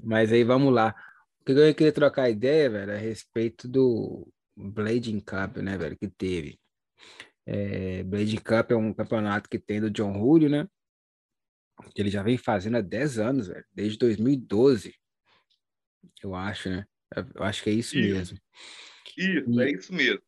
Mas 0.00 0.32
aí 0.32 0.44
vamos 0.44 0.72
lá. 0.72 0.94
O 1.40 1.44
que 1.44 1.52
eu 1.52 1.74
queria 1.74 1.92
trocar 1.92 2.30
ideia, 2.30 2.70
velho, 2.70 2.92
a 2.92 2.96
respeito 2.96 3.66
do 3.66 4.28
Blading 4.56 5.20
Cup, 5.20 5.58
né, 5.58 5.76
velho, 5.76 5.96
que 5.96 6.08
teve. 6.08 6.58
É, 7.46 8.02
Blading 8.04 8.36
Cup 8.36 8.70
é 8.70 8.76
um 8.76 8.92
campeonato 8.92 9.48
que 9.48 9.58
tem 9.58 9.80
do 9.80 9.90
John 9.90 10.12
Julio, 10.12 10.48
né? 10.48 10.68
Que 11.94 12.02
ele 12.02 12.10
já 12.10 12.22
vem 12.22 12.36
fazendo 12.36 12.76
há 12.76 12.80
10 12.80 13.18
anos, 13.18 13.48
velho, 13.48 13.64
desde 13.72 13.98
2012. 13.98 14.94
Eu 16.22 16.34
acho, 16.34 16.68
né? 16.68 16.84
Eu 17.34 17.42
acho 17.42 17.62
que 17.62 17.70
é 17.70 17.72
isso, 17.72 17.96
isso. 17.96 18.14
mesmo. 18.14 18.38
Isso, 19.16 19.50
e, 19.50 19.62
é 19.62 19.70
isso 19.70 19.94
mesmo. 19.94 20.22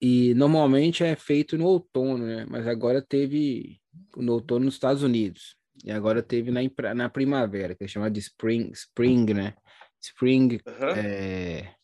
E 0.00 0.34
normalmente 0.34 1.04
é 1.04 1.14
feito 1.14 1.58
no 1.58 1.66
outono, 1.66 2.24
né? 2.24 2.46
Mas 2.48 2.66
agora 2.66 3.02
teve 3.02 3.80
no 4.16 4.32
outono 4.32 4.64
nos 4.64 4.74
Estados 4.74 5.02
Unidos. 5.02 5.59
E 5.84 5.90
agora 5.90 6.22
teve 6.22 6.50
na, 6.50 6.60
na 6.94 7.08
primavera, 7.08 7.74
que 7.74 7.84
é 7.84 7.88
chamado 7.88 8.12
de 8.12 8.20
Spring, 8.20 8.70
Spring, 8.72 9.32
né? 9.32 9.54
Spring 10.00 10.60
uhum. 10.66 10.88
é, 10.96 11.74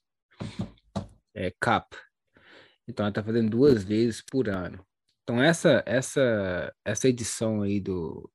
é, 1.34 1.50
Cup. 1.60 1.94
Então 2.88 3.04
ela 3.04 3.12
tá 3.12 3.22
fazendo 3.22 3.50
duas 3.50 3.82
vezes 3.84 4.22
por 4.22 4.48
ano. 4.48 4.84
Então 5.22 5.42
essa 5.42 5.82
essa 5.86 6.72
essa 6.84 7.08
edição 7.08 7.62
aí 7.62 7.80
do 7.80 8.30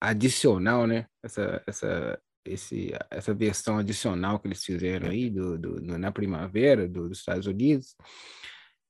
adicional, 0.00 0.86
né? 0.86 1.06
Essa 1.22 1.62
essa 1.66 2.20
esse 2.44 2.92
essa 3.10 3.32
versão 3.32 3.78
adicional 3.78 4.40
que 4.40 4.48
eles 4.48 4.64
fizeram 4.64 5.08
aí 5.08 5.30
do, 5.30 5.58
do 5.58 5.98
na 5.98 6.10
primavera 6.10 6.88
do, 6.88 7.08
dos 7.08 7.18
Estados 7.18 7.46
Unidos 7.46 7.94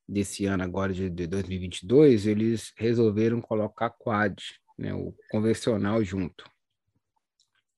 desse 0.08 0.46
ano 0.46 0.62
agora 0.62 0.92
de, 0.92 1.08
de 1.08 1.26
2022, 1.26 2.26
eles 2.26 2.72
resolveram 2.76 3.40
colocar 3.40 3.90
quad 3.90 4.36
né, 4.82 4.92
o 4.92 5.14
convencional 5.30 6.02
junto. 6.02 6.44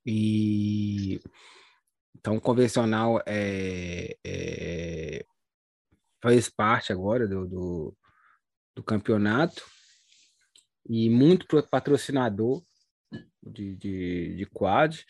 E 0.06 1.20
então 2.16 2.36
o 2.36 2.40
convencional 2.40 3.22
é, 3.26 4.16
é 4.24 5.26
faz 6.22 6.48
parte 6.48 6.90
agora 6.90 7.28
do, 7.28 7.46
do, 7.46 7.96
do, 8.74 8.82
campeonato 8.82 9.62
e 10.88 11.10
muito 11.10 11.46
patrocinador 11.64 12.64
de, 13.42 13.76
de, 13.76 14.36
de 14.36 14.46
quad. 14.46 15.04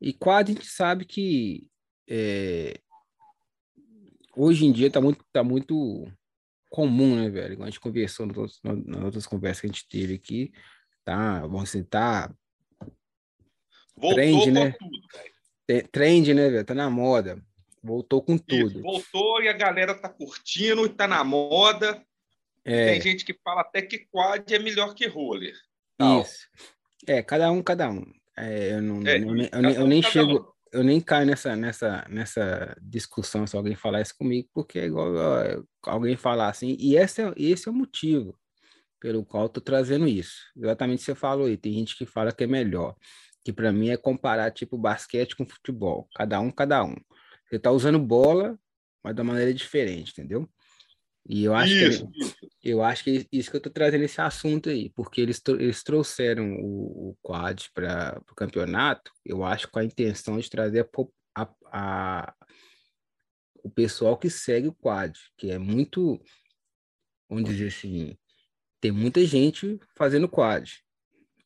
E 0.00 0.12
quad 0.12 0.50
a 0.50 0.52
gente 0.52 0.66
sabe 0.66 1.04
que 1.04 1.68
é, 2.08 2.80
hoje 4.34 4.66
em 4.66 4.72
dia 4.72 4.88
está 4.88 5.00
muito, 5.00 5.24
tá 5.32 5.44
muito 5.44 6.10
comum, 6.68 7.14
né, 7.14 7.30
velho? 7.30 7.52
Igual 7.52 7.68
a 7.68 7.70
gente 7.70 7.80
conversou 7.80 8.26
nas 8.26 9.04
outras 9.04 9.26
conversas 9.28 9.60
que 9.60 9.66
a 9.68 9.70
gente 9.70 9.88
teve 9.88 10.14
aqui, 10.14 10.52
tá? 11.10 11.40
Vamos 11.40 11.64
assim, 11.64 11.82
tá. 11.82 12.32
Voltou 13.96 14.14
trend, 14.14 14.50
né? 14.52 14.74
Tudo, 14.78 15.88
trend, 15.90 16.34
né, 16.34 16.48
velho? 16.48 16.64
Tá 16.64 16.74
na 16.74 16.88
moda. 16.88 17.42
Voltou 17.82 18.22
com 18.22 18.38
tudo. 18.38 18.70
Isso, 18.70 18.82
voltou 18.82 19.42
e 19.42 19.48
a 19.48 19.52
galera 19.52 19.94
tá 19.94 20.08
curtindo 20.08 20.86
e 20.86 20.88
tá 20.88 21.08
na 21.08 21.24
moda. 21.24 22.00
É. 22.64 22.92
Tem 22.92 23.00
gente 23.00 23.24
que 23.24 23.34
fala 23.42 23.62
até 23.62 23.82
que 23.82 24.06
quad 24.10 24.54
é 24.54 24.58
melhor 24.60 24.94
que 24.94 25.08
roller. 25.08 25.54
Tal. 25.96 26.22
Isso. 26.22 26.46
É, 27.06 27.22
cada 27.22 27.50
um, 27.50 27.62
cada 27.62 27.90
um. 27.90 28.04
É, 28.36 28.74
eu, 28.74 28.82
não, 28.82 29.06
é, 29.06 29.18
eu, 29.18 29.36
eu, 29.36 29.48
eu, 29.52 29.70
eu 29.80 29.86
nem 29.86 30.02
chego, 30.02 30.38
um. 30.38 30.78
eu 30.78 30.84
nem 30.84 31.00
caio 31.00 31.26
nessa, 31.26 31.56
nessa, 31.56 32.06
nessa 32.08 32.76
discussão 32.80 33.46
se 33.46 33.56
alguém 33.56 33.74
falar 33.74 34.00
isso 34.00 34.16
comigo, 34.16 34.48
porque 34.54 34.78
é 34.78 34.84
igual 34.84 35.10
alguém 35.82 36.16
falar 36.16 36.48
assim, 36.48 36.76
e 36.78 36.96
esse 36.96 37.22
é, 37.22 37.32
esse 37.36 37.68
é 37.68 37.70
o 37.70 37.74
motivo 37.74 38.39
pelo 39.00 39.24
qual 39.24 39.46
estou 39.46 39.62
trazendo 39.62 40.06
isso. 40.06 40.36
Exatamente 40.56 40.98
o 40.98 41.00
que 41.00 41.04
você 41.06 41.14
falou 41.14 41.46
aí. 41.46 41.56
Tem 41.56 41.72
gente 41.72 41.96
que 41.96 42.06
fala 42.06 42.32
que 42.32 42.44
é 42.44 42.46
melhor. 42.46 42.94
Que 43.42 43.52
para 43.52 43.72
mim 43.72 43.88
é 43.88 43.96
comparar 43.96 44.50
tipo 44.50 44.76
basquete 44.76 45.34
com 45.34 45.46
futebol. 45.46 46.08
Cada 46.14 46.38
um, 46.40 46.50
cada 46.50 46.84
um. 46.84 46.94
Você 47.48 47.56
está 47.56 47.70
usando 47.70 47.98
bola, 47.98 48.58
mas 49.02 49.14
uma 49.14 49.24
maneira 49.24 49.52
diferente, 49.52 50.12
entendeu? 50.12 50.48
E 51.28 51.44
eu 51.44 51.54
acho 51.54 51.74
isso, 51.74 52.10
que 52.60 52.70
eu 52.70 52.82
acho 52.82 53.04
que 53.04 53.26
isso 53.30 53.50
que 53.50 53.56
eu 53.56 53.58
estou 53.58 53.72
trazendo 53.72 54.04
esse 54.04 54.20
assunto 54.20 54.70
aí, 54.70 54.90
porque 54.90 55.20
eles, 55.20 55.40
eles 55.48 55.82
trouxeram 55.82 56.54
o, 56.54 57.10
o 57.10 57.16
quad 57.22 57.68
para 57.74 58.20
o 58.30 58.34
campeonato, 58.34 59.12
eu 59.24 59.44
acho 59.44 59.70
com 59.70 59.78
a 59.78 59.84
intenção 59.84 60.38
de 60.38 60.48
trazer 60.48 60.88
a, 61.36 61.42
a, 61.42 61.54
a, 61.72 62.34
o 63.62 63.70
pessoal 63.70 64.16
que 64.16 64.30
segue 64.30 64.68
o 64.68 64.74
quad, 64.74 65.16
que 65.36 65.50
é 65.50 65.58
muito, 65.58 66.20
vamos 67.28 67.44
dizer 67.44 67.68
assim, 67.68 68.16
tem 68.80 68.90
muita 68.90 69.24
gente 69.24 69.78
fazendo 69.94 70.28
quad 70.28 70.82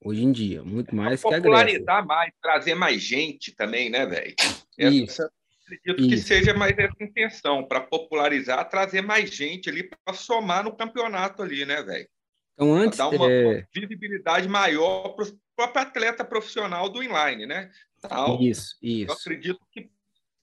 hoje 0.05 0.23
em 0.23 0.31
dia, 0.31 0.63
muito 0.63 0.95
mais 0.95 1.23
que 1.23 1.29
a 1.29 1.39
Popularizar 1.39 2.07
mais, 2.07 2.31
trazer 2.41 2.75
mais 2.75 3.03
gente 3.03 3.53
também, 3.53 3.89
né, 3.89 4.05
velho? 4.05 4.35
Isso. 4.79 5.23
Acredito 5.65 6.01
Isso. 6.01 6.09
que 6.11 6.19
seja 6.19 6.53
mais 6.53 6.77
essa 6.77 7.03
intenção, 7.03 7.65
para 7.67 7.81
popularizar, 7.81 8.69
trazer 8.69 9.01
mais 9.01 9.31
gente 9.31 9.71
ali 9.71 9.83
para 9.83 10.13
somar 10.13 10.63
no 10.63 10.77
campeonato 10.77 11.43
ali, 11.43 11.65
né, 11.65 11.83
velho? 11.83 12.07
Então, 12.53 12.75
antes. 12.75 12.99
Pra 12.99 13.09
dar 13.09 13.17
uma, 13.17 13.33
é... 13.33 13.45
uma 13.47 13.67
visibilidade 13.75 14.47
maior 14.47 15.09
para 15.11 15.25
o 15.25 15.39
próprio 15.57 15.83
atleta 15.83 16.23
profissional 16.23 16.91
do 16.91 17.03
inline, 17.03 17.47
né? 17.47 17.71
Tal. 18.03 18.43
Isso, 18.43 18.77
isso. 18.83 19.11
Eu 19.11 19.15
acredito 19.15 19.61
que 19.73 19.89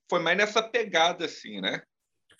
foi 0.09 0.19
mais 0.19 0.35
nessa 0.35 0.63
pegada, 0.63 1.25
assim, 1.25 1.62
né? 1.62 1.84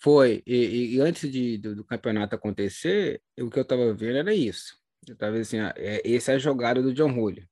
Foi, 0.02 0.42
e, 0.44 0.96
e 0.96 1.00
antes 1.00 1.30
de, 1.30 1.56
do, 1.58 1.76
do, 1.76 1.84
campeonato 1.84 2.34
acontecer, 2.34 3.22
o 3.38 3.48
que 3.48 3.58
eu 3.60 3.62
estava 3.62 3.94
vendo 3.94 4.18
era 4.18 4.34
isso. 4.34 4.76
Eu 5.06 5.14
estava 5.14 5.36
assim, 5.38 5.60
ah, 5.60 5.72
é, 5.76 6.02
essa 6.12 6.32
é 6.32 6.34
a 6.34 6.38
jogada 6.38 6.82
do 6.82 6.92
John 6.92 7.14
Julio. 7.14 7.48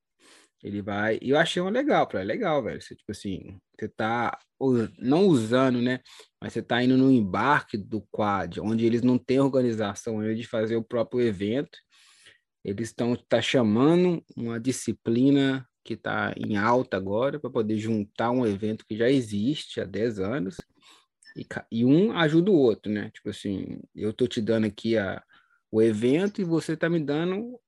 Ele 0.61 0.81
vai, 0.81 1.17
e 1.21 1.29
eu 1.29 1.37
achei 1.37 1.61
uma 1.61 1.71
legal, 1.71 2.05
para 2.07 2.21
legal, 2.23 2.61
velho. 2.61 2.81
Você, 2.81 2.93
tipo 2.93 3.09
assim, 3.09 3.57
você 3.79 3.87
tá 3.87 4.37
não 4.99 5.27
usando, 5.27 5.81
né? 5.81 6.01
Mas 6.41 6.51
você 6.51 6.61
tá 6.61 6.83
indo 6.83 6.97
no 6.97 7.09
embarque 7.09 7.77
do 7.77 8.01
quad, 8.11 8.59
onde 8.59 8.85
eles 8.85 9.01
não 9.01 9.17
têm 9.17 9.39
organização 9.39 10.21
de 10.35 10.43
fazer 10.45 10.75
o 10.75 10.83
próprio 10.83 11.21
evento. 11.21 11.79
Eles 12.65 12.89
estão 12.89 13.15
tá 13.15 13.41
chamando 13.41 14.21
uma 14.35 14.59
disciplina 14.59 15.65
que 15.85 15.93
está 15.93 16.33
em 16.35 16.57
alta 16.57 16.97
agora 16.97 17.39
para 17.39 17.49
poder 17.49 17.77
juntar 17.77 18.29
um 18.31 18.45
evento 18.45 18.85
que 18.85 18.97
já 18.97 19.09
existe 19.09 19.79
há 19.79 19.85
10 19.85 20.19
anos 20.19 20.57
e, 21.35 21.45
e, 21.71 21.85
um 21.85 22.11
ajuda 22.17 22.51
o 22.51 22.57
outro, 22.57 22.91
né? 22.91 23.09
Tipo 23.11 23.29
assim, 23.29 23.79
eu 23.95 24.13
tô 24.13 24.27
te 24.27 24.41
dando 24.41 24.65
aqui 24.67 24.97
a, 24.97 25.23
o 25.71 25.81
evento 25.81 26.41
e 26.41 26.45
você 26.45 26.75
tá 26.75 26.89
me 26.89 26.99
dando 26.99 27.59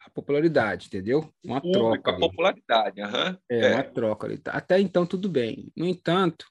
a 0.00 0.10
popularidade, 0.10 0.86
entendeu? 0.86 1.32
Uma 1.44 1.60
Público, 1.60 2.02
troca. 2.02 2.10
A 2.12 2.18
popularidade, 2.18 3.00
uhum. 3.00 3.38
é, 3.50 3.60
é, 3.60 3.74
uma 3.74 3.84
troca 3.84 4.26
ali. 4.26 4.40
Até 4.46 4.80
então, 4.80 5.06
tudo 5.06 5.28
bem. 5.28 5.72
No 5.76 5.86
entanto, 5.86 6.46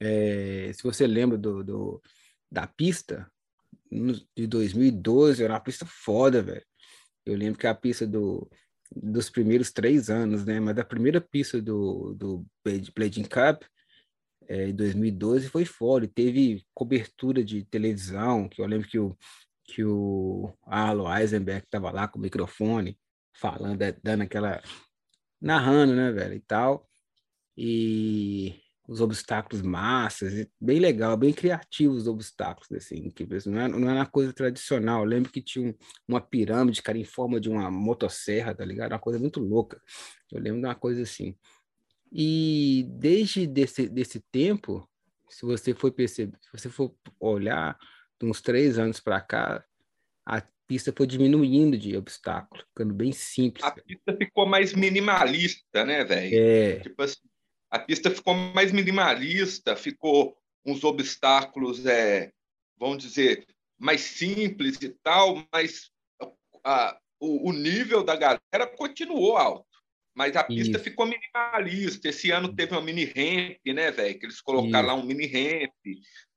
é, 0.00 0.70
se 0.74 0.82
você 0.82 1.06
lembra 1.06 1.38
do, 1.38 1.62
do, 1.62 2.02
da 2.50 2.66
pista, 2.66 3.30
de 4.34 4.46
2012, 4.46 5.42
era 5.42 5.54
uma 5.54 5.60
pista 5.60 5.86
foda, 5.86 6.42
velho. 6.42 6.64
Eu 7.24 7.36
lembro 7.36 7.58
que 7.58 7.66
a 7.66 7.74
pista 7.74 8.06
do, 8.06 8.48
dos 8.94 9.30
primeiros 9.30 9.72
três 9.72 10.10
anos, 10.10 10.44
né? 10.44 10.60
Mas 10.60 10.78
a 10.78 10.84
primeira 10.84 11.20
pista 11.20 11.60
do, 11.60 12.14
do 12.14 12.46
Blading 12.94 13.24
Cup 13.24 13.62
é, 14.48 14.68
em 14.68 14.74
2012 14.74 15.48
foi 15.48 15.64
fora, 15.64 16.04
e 16.04 16.08
teve 16.08 16.64
cobertura 16.74 17.44
de 17.44 17.64
televisão, 17.64 18.48
que 18.48 18.60
eu 18.62 18.66
lembro 18.66 18.88
que 18.88 18.98
o, 18.98 19.16
que 19.64 19.84
o 19.84 20.52
Arlo 20.64 21.12
Eisenberg 21.14 21.64
estava 21.64 21.90
lá 21.90 22.08
com 22.08 22.18
o 22.18 22.22
microfone, 22.22 22.98
falando, 23.34 23.82
é, 23.82 23.92
dando 24.02 24.22
aquela. 24.22 24.62
narrando, 25.40 25.94
né, 25.94 26.12
velho, 26.12 26.34
e 26.34 26.40
tal. 26.40 26.88
E 27.56 28.54
os 28.88 29.00
obstáculos 29.00 29.62
massas, 29.62 30.46
bem 30.60 30.78
legal, 30.78 31.16
bem 31.16 31.32
criativos 31.32 32.02
os 32.02 32.08
obstáculos, 32.08 32.70
assim, 32.72 33.10
que 33.10 33.26
não 33.46 33.60
é, 33.60 33.68
não 33.68 33.90
é 33.90 33.94
uma 33.94 34.06
coisa 34.06 34.32
tradicional. 34.32 35.00
Eu 35.00 35.06
lembro 35.06 35.32
que 35.32 35.42
tinha 35.42 35.68
um, 35.68 35.74
uma 36.06 36.20
pirâmide, 36.20 36.82
cara, 36.82 36.96
em 36.98 37.04
forma 37.04 37.40
de 37.40 37.48
uma 37.48 37.70
motosserra, 37.70 38.54
tá 38.54 38.64
ligado? 38.64 38.92
Uma 38.92 39.00
coisa 39.00 39.18
muito 39.18 39.40
louca. 39.40 39.80
Eu 40.30 40.40
lembro 40.40 40.60
de 40.60 40.66
uma 40.66 40.74
coisa 40.74 41.02
assim. 41.02 41.36
E 42.12 42.86
desde 42.88 43.46
desse, 43.46 43.88
desse 43.88 44.20
tempo, 44.32 44.88
se 45.28 45.44
você 45.44 45.74
for 45.74 45.92
perceber, 45.92 46.38
se 46.40 46.50
você 46.52 46.68
for 46.68 46.94
olhar 47.18 47.76
de 48.20 48.26
uns 48.26 48.40
três 48.40 48.78
anos 48.78 49.00
para 49.00 49.20
cá, 49.20 49.64
a 50.24 50.42
pista 50.66 50.92
foi 50.96 51.06
diminuindo 51.06 51.76
de 51.76 51.96
obstáculo, 51.96 52.64
ficando 52.68 52.94
bem 52.94 53.12
simples. 53.12 53.64
A 53.64 53.70
pista 53.70 54.16
ficou 54.16 54.46
mais 54.46 54.72
minimalista, 54.72 55.84
né, 55.84 56.04
velho? 56.04 56.34
É. 56.38 56.80
Tipo 56.80 57.02
assim, 57.02 57.20
a 57.70 57.78
pista 57.78 58.10
ficou 58.10 58.34
mais 58.34 58.72
minimalista, 58.72 59.76
ficou 59.76 60.36
uns 60.64 60.82
obstáculos, 60.82 61.86
é, 61.86 62.32
vamos 62.78 62.98
dizer, 62.98 63.46
mais 63.78 64.00
simples 64.00 64.80
e 64.80 64.88
tal, 64.88 65.46
mas 65.52 65.90
a, 66.64 66.98
o, 67.20 67.50
o 67.50 67.52
nível 67.52 68.02
da 68.02 68.16
galera 68.16 68.66
continuou 68.76 69.36
alto 69.36 69.75
mas 70.16 70.34
a 70.34 70.42
pista 70.42 70.78
Isso. 70.78 70.84
ficou 70.84 71.06
minimalista. 71.06 72.08
Esse 72.08 72.30
ano 72.30 72.54
teve 72.54 72.72
uma 72.72 72.80
mini 72.80 73.04
ramp, 73.04 73.60
né, 73.66 73.90
velho? 73.90 74.18
Que 74.18 74.24
eles 74.24 74.40
colocaram 74.40 74.88
Isso. 74.88 74.96
lá 74.96 75.02
um 75.02 75.06
mini 75.06 75.26
ramp, 75.26 75.72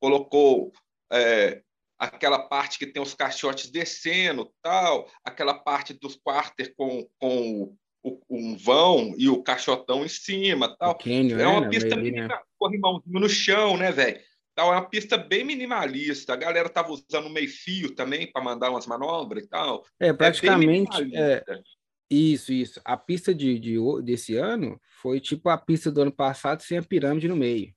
colocou 0.01 0.73
é, 1.11 1.61
aquela 1.97 2.39
parte 2.39 2.77
que 2.77 2.85
tem 2.85 3.01
os 3.01 3.13
caixotes 3.13 3.71
descendo, 3.71 4.51
tal, 4.61 5.09
aquela 5.23 5.53
parte 5.53 5.93
dos 5.93 6.17
quarter 6.17 6.73
com, 6.75 7.07
com 7.17 7.73
o, 8.03 8.21
um 8.29 8.57
vão 8.57 9.13
e 9.17 9.29
o 9.29 9.41
caixotão 9.41 10.03
em 10.03 10.09
cima. 10.09 10.75
Tal. 10.77 10.97
Canyon, 10.97 11.39
é 11.39 11.47
uma 11.47 11.61
né? 11.61 11.69
pista 11.69 11.95
né? 11.95 12.01
minimal, 12.01 12.41
corrimãozinho 12.57 13.19
no 13.19 13.29
chão, 13.29 13.77
né, 13.77 13.93
velho? 13.93 14.19
Tal, 14.55 14.73
é 14.73 14.75
uma 14.75 14.89
pista 14.89 15.17
bem 15.17 15.45
minimalista. 15.45 16.33
A 16.33 16.35
galera 16.35 16.67
tava 16.67 16.91
usando 16.91 17.29
meio 17.29 17.47
fio 17.47 17.95
também 17.95 18.29
para 18.29 18.43
mandar 18.43 18.71
umas 18.71 18.85
manobras 18.85 19.45
e 19.45 19.47
tal. 19.47 19.85
É, 19.97 20.11
praticamente. 20.11 20.97
bem 20.97 21.15
É, 21.17 21.41
minimalista. 21.45 21.78
Isso, 22.09 22.51
isso. 22.51 22.81
A 22.83 22.97
pista 22.97 23.33
de, 23.33 23.59
de, 23.59 23.75
desse 24.03 24.35
ano 24.35 24.79
foi 25.01 25.19
tipo 25.19 25.49
a 25.49 25.57
pista 25.57 25.91
do 25.91 26.01
ano 26.01 26.11
passado 26.11 26.61
sem 26.61 26.77
a 26.77 26.83
pirâmide 26.83 27.27
no 27.27 27.35
meio. 27.35 27.73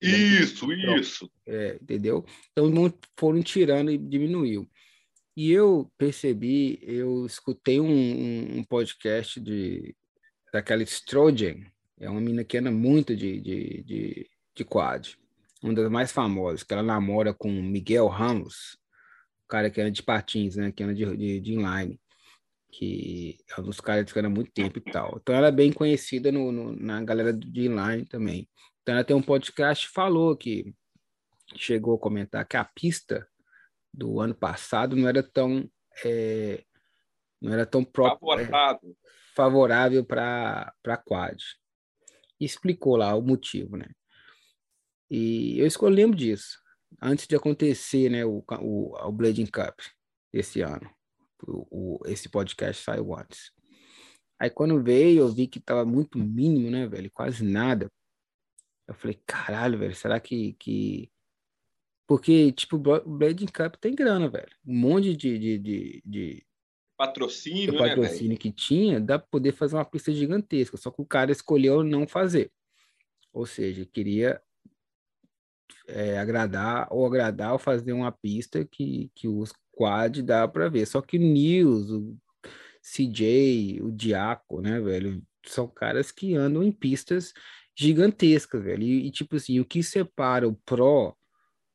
Isso, 0.00 0.66
Pronto. 0.66 1.00
isso. 1.00 1.30
É, 1.46 1.78
entendeu? 1.80 2.24
Então 2.50 2.92
foram 3.16 3.42
tirando 3.42 3.90
e 3.90 3.96
diminuiu. 3.98 4.68
E 5.36 5.50
eu 5.52 5.90
percebi, 5.96 6.78
eu 6.82 7.24
escutei 7.24 7.80
um, 7.80 7.86
um- 7.90 8.58
um 8.58 8.64
podcast 8.64 9.40
de 9.40 9.94
daquela 10.52 10.82
Strogen, 10.82 11.66
é 11.98 12.10
uma 12.10 12.20
menina 12.20 12.44
que 12.44 12.58
anda 12.58 12.70
muito 12.70 13.16
de, 13.16 13.40
de, 13.40 13.82
de, 13.84 14.30
de 14.54 14.64
quad, 14.64 15.16
uma 15.62 15.72
das 15.72 15.90
mais 15.90 16.12
famosas, 16.12 16.62
que 16.62 16.74
ela 16.74 16.82
namora 16.82 17.32
com 17.32 17.50
Miguel 17.50 18.06
Ramos, 18.08 18.76
o 19.44 19.48
cara 19.48 19.70
que 19.70 19.80
anda 19.80 19.90
de 19.90 20.02
patins, 20.02 20.56
né? 20.56 20.70
Que 20.72 20.82
anda 20.82 20.94
de, 20.94 21.16
de, 21.16 21.40
de 21.40 21.52
inline, 21.54 21.98
que 22.72 23.36
é 23.56 23.60
um 23.60 23.64
dos 23.64 23.80
caras 23.80 24.10
que 24.10 24.18
há 24.18 24.28
muito 24.30 24.50
tempo 24.50 24.78
e 24.78 24.80
tal. 24.80 25.18
Então 25.20 25.34
ela 25.34 25.48
é 25.48 25.52
bem 25.52 25.70
conhecida 25.72 26.32
no, 26.32 26.50
no- 26.50 26.74
na 26.74 27.04
galera 27.04 27.32
de 27.32 27.66
inline 27.66 28.06
também. 28.06 28.48
Então 28.80 28.94
ela 28.94 29.04
tem 29.04 29.14
um 29.14 29.22
podcast 29.22 29.86
falou 29.88 30.34
que 30.36 30.74
chegou 31.54 31.94
a 31.94 31.98
comentar 32.00 32.46
que 32.48 32.56
a 32.56 32.64
pista 32.64 33.28
do 33.92 34.18
ano 34.20 34.34
passado 34.34 34.96
não 34.96 35.06
era 35.06 35.22
tão 35.22 35.70
é, 36.04 36.64
não 37.40 37.52
era 37.52 37.66
tão 37.66 37.84
pró- 37.84 38.06
é, 38.06 38.10
Favorável. 38.18 38.96
favorável 39.36 40.04
para 40.04 40.72
para 40.82 40.96
quad. 40.96 41.38
E 42.40 42.44
explicou 42.46 42.96
lá 42.96 43.14
o 43.14 43.20
motivo, 43.22 43.76
né? 43.76 43.88
E 45.10 45.58
eu 45.60 45.66
escolhi 45.66 45.96
lembro 45.96 46.16
disso 46.16 46.58
antes 47.00 47.26
de 47.26 47.36
acontecer, 47.36 48.08
né, 48.10 48.24
o, 48.24 48.42
o, 48.60 48.96
o 49.08 49.12
Blading 49.12 49.46
Cup 49.46 49.78
esse 50.32 50.62
ano. 50.62 50.90
O, 51.46 52.00
esse 52.06 52.28
podcast 52.28 52.82
saiu 52.82 53.14
antes. 53.16 53.52
Aí 54.38 54.50
quando 54.50 54.82
veio, 54.82 55.20
eu 55.20 55.28
vi 55.28 55.46
que 55.46 55.60
tava 55.60 55.84
muito 55.84 56.18
mínimo, 56.18 56.70
né, 56.70 56.86
velho? 56.86 57.10
Quase 57.12 57.44
nada. 57.44 57.90
Eu 58.88 58.94
falei, 58.94 59.20
caralho, 59.26 59.78
velho, 59.78 59.94
será 59.94 60.18
que, 60.18 60.54
que... 60.54 61.10
Porque, 62.06 62.52
tipo, 62.52 62.76
o 62.76 62.78
Bla- 62.78 63.02
o 63.04 63.10
Blading 63.10 63.46
Cup 63.46 63.76
tem 63.76 63.94
grana, 63.94 64.28
velho. 64.28 64.50
Um 64.66 64.76
monte 64.76 65.16
de, 65.16 65.38
de, 65.38 65.58
de, 65.58 66.02
de, 66.04 66.46
Patrocínio, 66.96 67.72
do 67.72 67.80
né, 67.80 67.88
patrocínio 67.88 68.38
que 68.38 68.52
tinha, 68.52 69.00
dá 69.00 69.18
para 69.18 69.28
poder 69.28 69.52
fazer 69.52 69.76
uma 69.76 69.84
pista 69.84 70.12
gigantesca. 70.12 70.76
Só 70.76 70.90
que 70.90 71.00
o 71.00 71.06
cara 71.06 71.32
escolheu 71.32 71.82
não 71.82 72.06
fazer. 72.06 72.52
Ou 73.32 73.46
seja, 73.46 73.86
queria 73.86 74.42
é, 75.88 76.18
agradar 76.18 76.86
ou 76.90 77.06
agradar 77.06 77.52
ou 77.52 77.58
fazer 77.58 77.92
uma 77.92 78.12
pista 78.12 78.64
que, 78.64 79.10
que 79.14 79.26
os 79.26 79.52
quad 79.72 80.22
dá 80.22 80.46
para 80.46 80.68
ver. 80.68 80.86
Só 80.86 81.00
que 81.00 81.16
o 81.16 81.20
Nils, 81.20 81.90
o 81.90 82.16
CJ, 82.82 83.80
o 83.82 83.90
Diaco, 83.90 84.60
né, 84.60 84.80
velho, 84.80 85.22
são 85.46 85.66
caras 85.66 86.12
que 86.12 86.34
andam 86.34 86.62
em 86.62 86.70
pistas 86.72 87.32
gigantescas, 87.74 88.62
velho. 88.62 88.82
E, 88.82 89.06
e, 89.06 89.10
tipo 89.10 89.36
assim, 89.36 89.58
o 89.60 89.64
que 89.64 89.82
separa 89.82 90.46
o 90.48 90.54
pro 90.54 91.16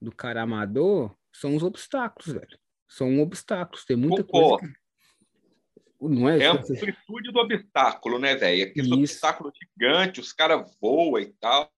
do 0.01 0.11
cara 0.11 0.43
amador 0.43 1.15
são 1.33 1.55
os 1.55 1.63
obstáculos, 1.63 2.33
velho. 2.33 2.57
São 2.87 3.19
obstáculos. 3.19 3.83
Tem 3.83 3.97
muita 3.97 4.23
Concordo. 4.23 4.59
coisa. 4.59 4.73
que- 4.73 6.07
Não 6.07 6.29
é? 6.29 6.39
É 6.39 6.47
a 6.47 6.51
amplitude 6.53 7.31
do 7.31 7.39
obstáculo, 7.39 8.19
né, 8.19 8.35
velho? 8.35 8.65
Aquele 8.65 8.87
Isso. 8.87 8.95
obstáculo 8.95 9.51
gigante, 9.55 10.19
os 10.19 10.31
caras 10.31 10.71
voam 10.79 11.19
e 11.19 11.25
tal, 11.33 11.71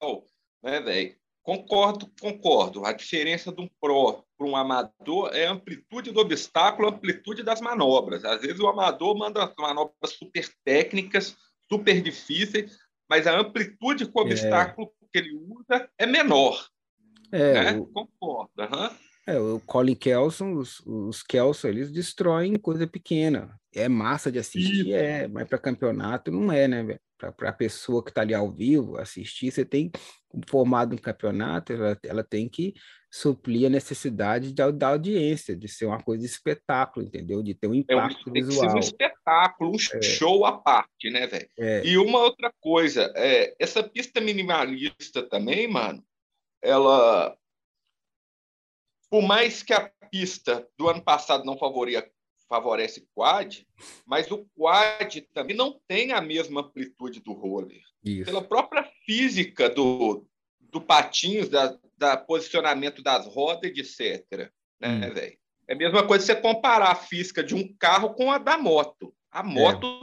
né, 0.62 0.82
velho? 0.82 1.16
Concordo, 1.50 2.12
concordo. 2.22 2.86
A 2.86 2.94
diferença 2.94 3.52
de 3.52 3.60
um 3.60 3.68
pro 3.82 4.24
para 4.38 4.46
um 4.48 4.56
amador 4.56 5.32
é 5.34 5.48
a 5.48 5.52
amplitude 5.52 6.12
do 6.12 6.20
obstáculo, 6.20 6.88
a 6.88 6.92
amplitude 6.92 7.42
das 7.42 7.60
manobras. 7.60 8.24
Às 8.24 8.42
vezes 8.42 8.60
o 8.60 8.68
amador 8.68 9.18
manda 9.18 9.44
as 9.44 9.56
manobras 9.58 10.12
super 10.14 10.48
técnicas, 10.64 11.36
super 11.68 12.00
difíceis, 12.04 12.78
mas 13.10 13.26
a 13.26 13.36
amplitude 13.36 14.06
com 14.06 14.20
o 14.20 14.22
É. 14.22 14.26
obstáculo 14.28 14.94
que 15.12 15.18
ele 15.18 15.34
usa 15.34 15.90
é 15.98 16.06
menor, 16.06 16.70
É, 17.32 17.54
né? 17.54 17.80
o, 17.80 17.88
Concordo. 17.88 18.52
aham. 18.60 18.96
É, 19.28 19.40
o 19.40 19.60
Colin 19.60 19.96
Kelson, 19.96 20.54
os, 20.54 20.80
os 20.86 21.22
Kelson, 21.24 21.68
eles 21.68 21.92
destroem 21.92 22.56
coisa 22.56 22.88
pequena. 22.88 23.60
É 23.74 23.88
massa 23.88 24.32
de 24.32 24.40
assistir, 24.40 24.88
Isso. 24.88 24.94
é, 24.96 25.28
mas 25.28 25.48
para 25.48 25.58
campeonato 25.60 26.32
não 26.32 26.52
é, 26.52 26.68
né, 26.68 26.84
velho? 26.84 27.00
Para 27.36 27.50
a 27.50 27.54
pessoa 27.54 28.02
que 28.04 28.10
está 28.10 28.22
ali 28.22 28.34
ao 28.34 28.50
vivo 28.50 28.98
assistir, 28.98 29.52
você 29.52 29.66
tem 29.66 29.92
formado 30.48 30.94
um 30.94 30.98
campeonato, 30.98 31.74
ela, 31.74 31.98
ela 32.04 32.24
tem 32.24 32.48
que 32.48 32.74
suplir 33.12 33.68
a 33.68 33.70
necessidade 33.70 34.54
da, 34.54 34.72
da 34.72 34.90
audiência, 34.90 35.56
de 35.56 35.68
ser 35.68 35.86
uma 35.86 36.02
coisa 36.02 36.24
de 36.24 36.30
espetáculo, 36.30 37.06
entendeu? 37.06 37.44
De 37.44 37.54
ter 37.54 37.68
um 37.68 37.74
É 37.74 37.78
impacto 37.78 38.32
tem 38.32 38.44
que 38.46 38.52
ser 38.54 38.60
um 38.60 38.62
visual. 38.62 38.80
espetáculo, 38.80 39.76
um 39.76 39.78
show 39.80 40.46
à 40.46 40.58
parte, 40.60 41.10
né, 41.10 41.28
velho? 41.28 41.50
É, 41.58 41.86
E 41.86 41.98
uma 41.98 42.20
outra 42.20 42.52
coisa, 42.62 43.12
é, 43.16 43.54
essa 43.60 43.84
pista 43.84 44.22
minimalista 44.22 45.22
também, 45.24 45.68
mano, 45.68 46.04
ela. 46.62 47.36
Por 49.10 49.22
mais 49.22 49.64
que 49.64 49.74
a 49.74 49.92
pista 50.12 50.68
do 50.78 50.88
ano 50.90 51.02
passado 51.02 51.46
não 51.46 51.58
favoria, 51.58 52.10
favorece 52.48 53.08
quad, 53.14 53.66
mas 54.06 54.30
o 54.32 54.46
quad 54.56 55.22
também 55.34 55.56
não 55.56 55.80
tem 55.88 56.12
a 56.12 56.22
mesma 56.22 56.62
amplitude 56.62 57.20
do 57.20 57.34
roller. 57.34 57.82
isso. 58.04 58.26
Pela 58.26 58.44
própria 58.44 58.84
física 59.06 59.70
do, 59.70 60.26
do 60.60 60.80
patins, 60.82 61.50
da, 61.50 61.78
da 61.98 62.16
posicionamento 62.18 63.02
das 63.04 63.28
rodas, 63.28 63.72
etc. 63.76 64.52
Né, 64.80 65.08
Hum. 65.10 65.14
velho? 65.14 65.38
É 65.68 65.74
a 65.74 65.78
mesma 65.78 66.06
coisa 66.08 66.26
você 66.26 66.36
comparar 66.36 66.92
a 66.92 66.96
física 66.96 67.44
de 67.44 67.54
um 67.54 67.72
carro 67.78 68.14
com 68.16 68.32
a 68.32 68.38
da 68.40 68.58
moto. 68.58 69.14
A 69.30 69.44
moto 69.44 70.02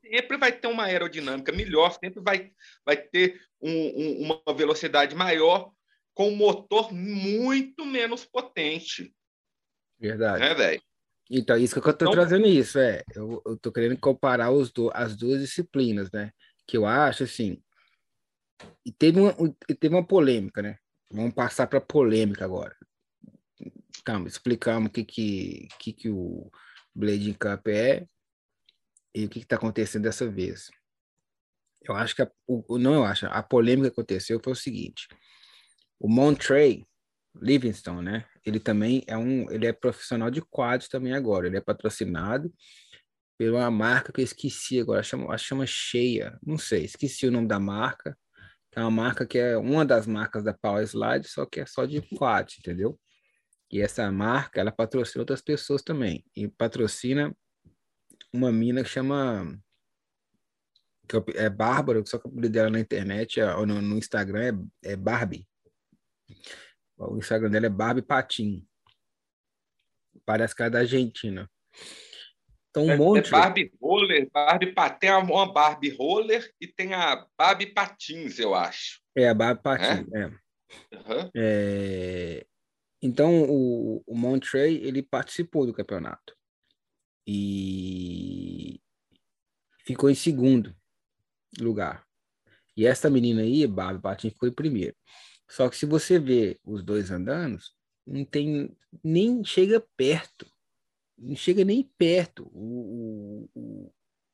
sempre 0.00 0.36
vai 0.36 0.50
ter 0.50 0.66
uma 0.66 0.84
aerodinâmica 0.84 1.52
melhor, 1.52 1.96
sempre 2.02 2.20
vai, 2.20 2.50
vai 2.84 2.96
ter 2.96 3.40
um- 3.62 3.70
um- 3.70 4.40
uma 4.46 4.54
velocidade 4.54 5.14
maior 5.14 5.70
com 6.14 6.28
um 6.28 6.36
motor 6.36 6.92
muito 6.92 7.84
menos 7.84 8.24
potente, 8.24 9.14
Verdade. 9.98 10.40
né, 10.40 10.54
velho? 10.54 10.82
Então, 11.30 11.56
isso 11.56 11.74
que 11.80 11.88
eu 11.88 11.92
tô 11.96 12.04
Então- 12.04 12.12
trazendo 12.12 12.46
isso, 12.46 12.78
é. 12.78 13.02
Eu, 13.14 13.42
tô 13.60 13.72
querendo 13.72 13.98
comparar 13.98 14.50
os 14.50 14.70
do, 14.70 14.90
as 14.94 15.16
duas 15.16 15.40
disciplinas, 15.40 16.10
né? 16.12 16.30
Que 16.66 16.76
eu 16.76 16.86
acho, 16.86 17.24
assim. 17.24 17.62
E 18.84 18.92
teve 18.92 19.18
uma, 19.20 19.32
um- 19.42 19.54
e 19.68 19.74
teve 19.74 19.94
uma 19.94 20.06
polêmica, 20.06 20.60
né? 20.62 20.78
Vamos 21.10 21.34
passar 21.34 21.66
para 21.66 21.80
polêmica 21.80 22.44
agora. 22.44 22.76
Calma, 24.04 24.28
explicamos 24.28 24.90
o 24.90 24.92
que, 24.92 25.02
que, 25.04 25.68
que, 25.78 25.92
que 25.92 26.08
o 26.10 26.50
Blading 26.94 27.32
Cup 27.32 27.68
é 27.68 28.06
e 29.14 29.24
o 29.24 29.28
que 29.30 29.38
está 29.38 29.56
acontecendo 29.56 30.02
dessa 30.02 30.28
vez. 30.30 30.70
Eu 31.82 31.94
acho 31.94 32.14
que 32.14 32.22
a, 32.22 32.30
o- 32.46 32.78
não, 32.78 32.94
eu 32.94 33.04
acho, 33.04 33.26
a 33.26 33.42
polêmica 33.42 33.88
que 33.88 33.94
aconteceu 33.94 34.38
foi 34.44 34.52
o 34.52 34.56
seguinte: 34.56 35.08
o 35.98 36.08
Montrey 36.08 36.86
Livingston, 37.36 38.02
né? 38.02 38.26
Ele 38.44 38.60
também 38.60 39.02
é 39.06 39.16
um, 39.16 39.50
ele 39.50 39.66
é 39.66 39.72
profissional 39.72 40.30
de 40.30 40.40
quad 40.42 40.88
também 40.88 41.14
agora. 41.14 41.46
Ele 41.46 41.56
é 41.56 41.60
patrocinado 41.60 42.52
por 43.38 43.48
uma 43.50 43.70
marca 43.70 44.12
que 44.12 44.20
eu 44.20 44.24
esqueci 44.24 44.80
agora, 44.80 45.02
chama, 45.02 45.36
chama 45.36 45.66
Cheia, 45.66 46.38
não 46.42 46.56
sei, 46.56 46.84
esqueci 46.84 47.26
o 47.26 47.32
nome 47.32 47.48
da 47.48 47.58
marca. 47.58 48.16
É 48.76 48.80
uma 48.80 48.90
marca 48.90 49.26
que 49.26 49.38
é 49.38 49.56
uma 49.56 49.84
das 49.84 50.06
marcas 50.06 50.42
da 50.42 50.52
Power 50.52 50.84
Slide, 50.84 51.28
só 51.28 51.46
que 51.46 51.60
é 51.60 51.66
só 51.66 51.84
de 51.84 52.00
quad, 52.16 52.56
entendeu? 52.58 52.98
E 53.70 53.80
essa 53.80 54.10
marca, 54.10 54.60
ela 54.60 54.72
patrocina 54.72 55.22
outras 55.22 55.40
pessoas 55.40 55.82
também. 55.82 56.24
E 56.36 56.48
patrocina 56.48 57.34
uma 58.32 58.52
mina 58.52 58.82
que 58.82 58.88
chama 58.88 59.58
que 61.08 61.16
é 61.36 61.50
Bárbara, 61.50 62.02
só 62.06 62.18
que 62.18 62.26
o 62.26 62.30
apelido 62.30 62.52
dela 62.52 62.70
na 62.70 62.80
internet, 62.80 63.40
é- 63.40 63.54
ou 63.54 63.66
no, 63.66 63.80
no 63.80 63.98
Instagram 63.98 64.70
é, 64.82 64.92
é 64.92 64.96
Barbie. 64.96 65.46
O 66.96 67.18
Instagram 67.18 67.50
dela 67.50 67.66
é 67.66 67.70
Barbie 67.70 68.02
Patim. 68.02 68.66
Parece 70.24 70.54
que 70.54 70.62
ela 70.62 70.68
é 70.68 70.70
da 70.70 70.78
Argentina. 70.80 71.50
Então, 72.70 72.84
um 72.86 72.90
É, 72.90 72.96
monte. 72.96 73.28
é 73.28 73.30
Barbie 73.30 73.72
Roller, 73.80 74.30
Barbie 74.32 74.72
Pa- 74.72 74.90
tem 74.90 75.10
uma 75.12 75.52
Barbie 75.52 75.90
Roller 75.90 76.52
e 76.60 76.66
tem 76.66 76.94
a 76.94 77.26
Barbie 77.38 77.66
Patins, 77.72 78.38
eu 78.38 78.54
acho. 78.54 79.00
É, 79.16 79.28
a 79.28 79.34
Barbie 79.34 79.62
Patim. 79.62 80.06
É. 80.14 80.96
Aham. 80.96 81.30
É, 81.36 82.46
Então, 83.02 83.42
o, 83.50 84.02
o 84.06 84.16
Montrey, 84.16 84.76
ele 84.84 85.02
participou 85.02 85.66
do 85.66 85.74
campeonato. 85.74 86.34
E 87.26 88.80
ficou 89.84 90.08
em 90.10 90.14
segundo 90.14 90.74
lugar. 91.60 92.06
E 92.76 92.86
essa 92.86 93.08
menina 93.10 93.42
aí, 93.42 93.66
Barbie 93.66 94.00
Patim, 94.02 94.30
ficou 94.30 94.48
em 94.48 94.52
primeiro. 94.52 94.96
Só 95.48 95.68
que 95.68 95.76
se 95.76 95.86
você 95.86 96.18
vê 96.18 96.58
os 96.64 96.82
dois 96.82 97.10
andando, 97.10 97.58
não 98.06 98.24
tem 98.24 98.74
nem 99.02 99.44
chega 99.44 99.80
perto. 99.96 100.46
Não 101.16 101.36
chega 101.36 101.64
nem 101.64 101.82
perto 101.96 102.50
o, 102.52 103.48
o, 103.54 103.92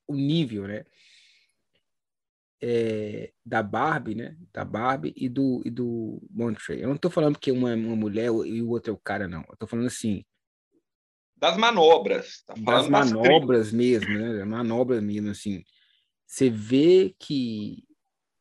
o, 0.08 0.14
nível, 0.14 0.66
né? 0.66 0.84
É, 2.62 3.32
da 3.44 3.62
Barbie, 3.62 4.14
né? 4.14 4.36
Da 4.52 4.64
Barbie 4.64 5.12
e 5.16 5.28
do, 5.28 5.62
e 5.64 5.70
do 5.70 6.22
Montrey. 6.30 6.80
Eu 6.80 6.88
não 6.88 6.96
estou 6.96 7.10
falando 7.10 7.38
que 7.38 7.52
uma 7.52 7.72
é 7.72 7.74
uma 7.74 7.96
mulher 7.96 8.26
e 8.26 8.62
o 8.62 8.70
outro 8.70 8.90
é 8.92 8.94
o 8.94 8.98
cara, 8.98 9.28
não. 9.28 9.44
Eu 9.48 9.56
tô 9.56 9.66
falando 9.66 9.86
assim. 9.86 10.24
Das 11.36 11.56
manobras. 11.56 12.42
Tá 12.46 12.54
das 12.54 12.88
manobras 12.88 13.72
mesmo, 13.72 14.10
né? 14.10 14.44
Manobras 14.44 15.02
mesmo, 15.02 15.30
assim. 15.30 15.64
Você 16.26 16.48
vê 16.48 17.14
que 17.18 17.84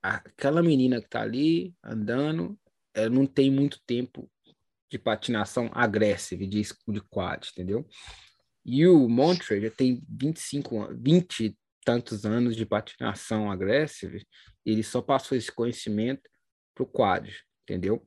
aquela 0.01 0.61
menina 0.61 1.01
que 1.01 1.09
tá 1.09 1.21
ali 1.21 1.73
andando, 1.83 2.57
ela 2.93 3.09
não 3.09 3.25
tem 3.25 3.51
muito 3.51 3.79
tempo 3.85 4.29
de 4.89 4.97
patinação 4.97 5.69
agressiva, 5.73 6.45
de, 6.47 6.61
de 6.61 7.01
quad, 7.09 7.47
entendeu? 7.51 7.87
E 8.65 8.87
o 8.87 9.07
Montrey 9.07 9.61
já 9.61 9.69
tem 9.69 10.01
25 10.09 10.81
anos, 10.81 11.01
20 11.01 11.57
tantos 11.85 12.25
anos 12.25 12.55
de 12.55 12.65
patinação 12.65 13.51
agressiva, 13.51 14.17
ele 14.65 14.83
só 14.83 15.01
passou 15.01 15.37
esse 15.37 15.51
conhecimento 15.51 16.29
para 16.75 16.83
o 16.83 16.87
quad, 16.87 17.29
entendeu? 17.63 18.05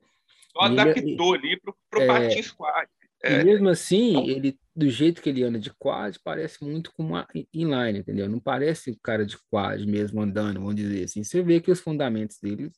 Só 0.51 0.61
adaptou 0.61 1.35
ele, 1.35 1.47
ali 1.47 1.61
para 1.89 1.99
o 1.99 2.01
é, 2.01 2.07
patins 2.07 2.51
quad. 2.51 2.89
É. 3.23 3.39
E 3.39 3.45
mesmo 3.45 3.69
assim, 3.69 4.11
então 4.11 4.29
ele, 4.29 4.59
do 4.75 4.89
jeito 4.89 5.21
que 5.21 5.29
ele 5.29 5.43
anda 5.43 5.57
de 5.57 5.71
quad, 5.73 6.17
parece 6.23 6.61
muito 6.61 6.91
com 6.93 7.03
uma 7.03 7.25
inline, 7.53 7.99
entendeu? 7.99 8.27
Não 8.27 8.39
parece 8.39 8.91
um 8.91 8.97
cara 9.01 9.25
de 9.25 9.37
quad 9.49 9.85
mesmo 9.85 10.21
andando, 10.21 10.59
vamos 10.59 10.75
dizer 10.75 11.05
assim. 11.05 11.23
Você 11.23 11.41
vê 11.41 11.61
que 11.61 11.71
os 11.71 11.79
fundamentos 11.79 12.37
dele, 12.39 12.69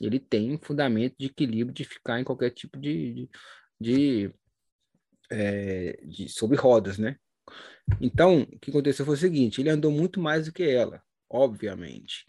ele 0.00 0.18
tem 0.18 0.52
um 0.52 0.58
fundamento 0.58 1.14
de 1.16 1.26
equilíbrio 1.26 1.72
de 1.72 1.84
ficar 1.84 2.18
em 2.18 2.24
qualquer 2.24 2.50
tipo 2.50 2.76
de, 2.76 3.14
de, 3.14 3.30
de, 3.80 4.34
é, 5.30 6.00
de 6.04 6.28
sobre 6.28 6.56
rodas, 6.56 6.98
né? 6.98 7.16
Então, 8.00 8.42
o 8.42 8.58
que 8.58 8.70
aconteceu 8.70 9.06
foi 9.06 9.14
o 9.14 9.18
seguinte: 9.18 9.60
ele 9.60 9.70
andou 9.70 9.92
muito 9.92 10.18
mais 10.20 10.46
do 10.46 10.52
que 10.52 10.64
ela, 10.64 11.00
obviamente. 11.30 12.26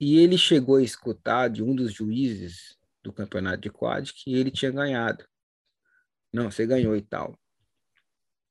E 0.00 0.18
ele 0.18 0.38
chegou 0.38 0.76
a 0.76 0.82
escutar 0.82 1.48
de 1.50 1.62
um 1.62 1.74
dos 1.74 1.92
juízes 1.92 2.78
do 3.02 3.12
campeonato 3.12 3.60
de 3.60 3.70
quad 3.70 4.10
que 4.14 4.34
ele 4.34 4.50
tinha 4.50 4.70
ganhado. 4.70 5.24
Não, 6.32 6.50
você 6.50 6.66
ganhou 6.66 6.96
e 6.96 7.02
tal. 7.02 7.38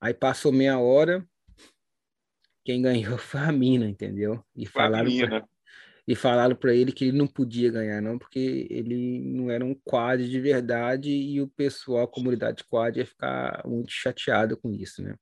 Aí 0.02 0.14
passou 0.14 0.52
meia 0.52 0.80
hora, 0.80 1.26
quem 2.64 2.82
ganhou 2.82 3.18
foi 3.20 3.42
a 3.42 3.52
mina, 3.52 3.88
entendeu? 3.88 4.44
E 4.56 4.66
foi 4.66 4.82
falaram 4.82 5.10
pra, 5.18 5.48
e 6.08 6.16
falaram 6.16 6.56
para 6.56 6.74
ele 6.74 6.92
que 6.92 7.06
ele 7.06 7.18
não 7.18 7.28
podia 7.28 7.72
ganhar 7.72 8.02
não, 8.02 8.18
porque 8.18 8.68
ele 8.70 9.20
não 9.20 9.50
era 9.52 9.64
um 9.64 9.76
quad 9.84 10.28
de 10.28 10.40
verdade 10.40 11.12
e 11.12 11.42
o 11.42 11.48
pessoal, 11.48 12.04
a 12.04 12.08
comunidade 12.08 12.64
quad 12.64 12.98
ia 12.98 13.06
ficar 13.06 13.62
muito 13.66 13.92
chateado 13.92 14.58
com 14.58 14.74
isso, 14.74 15.04
né? 15.04 15.16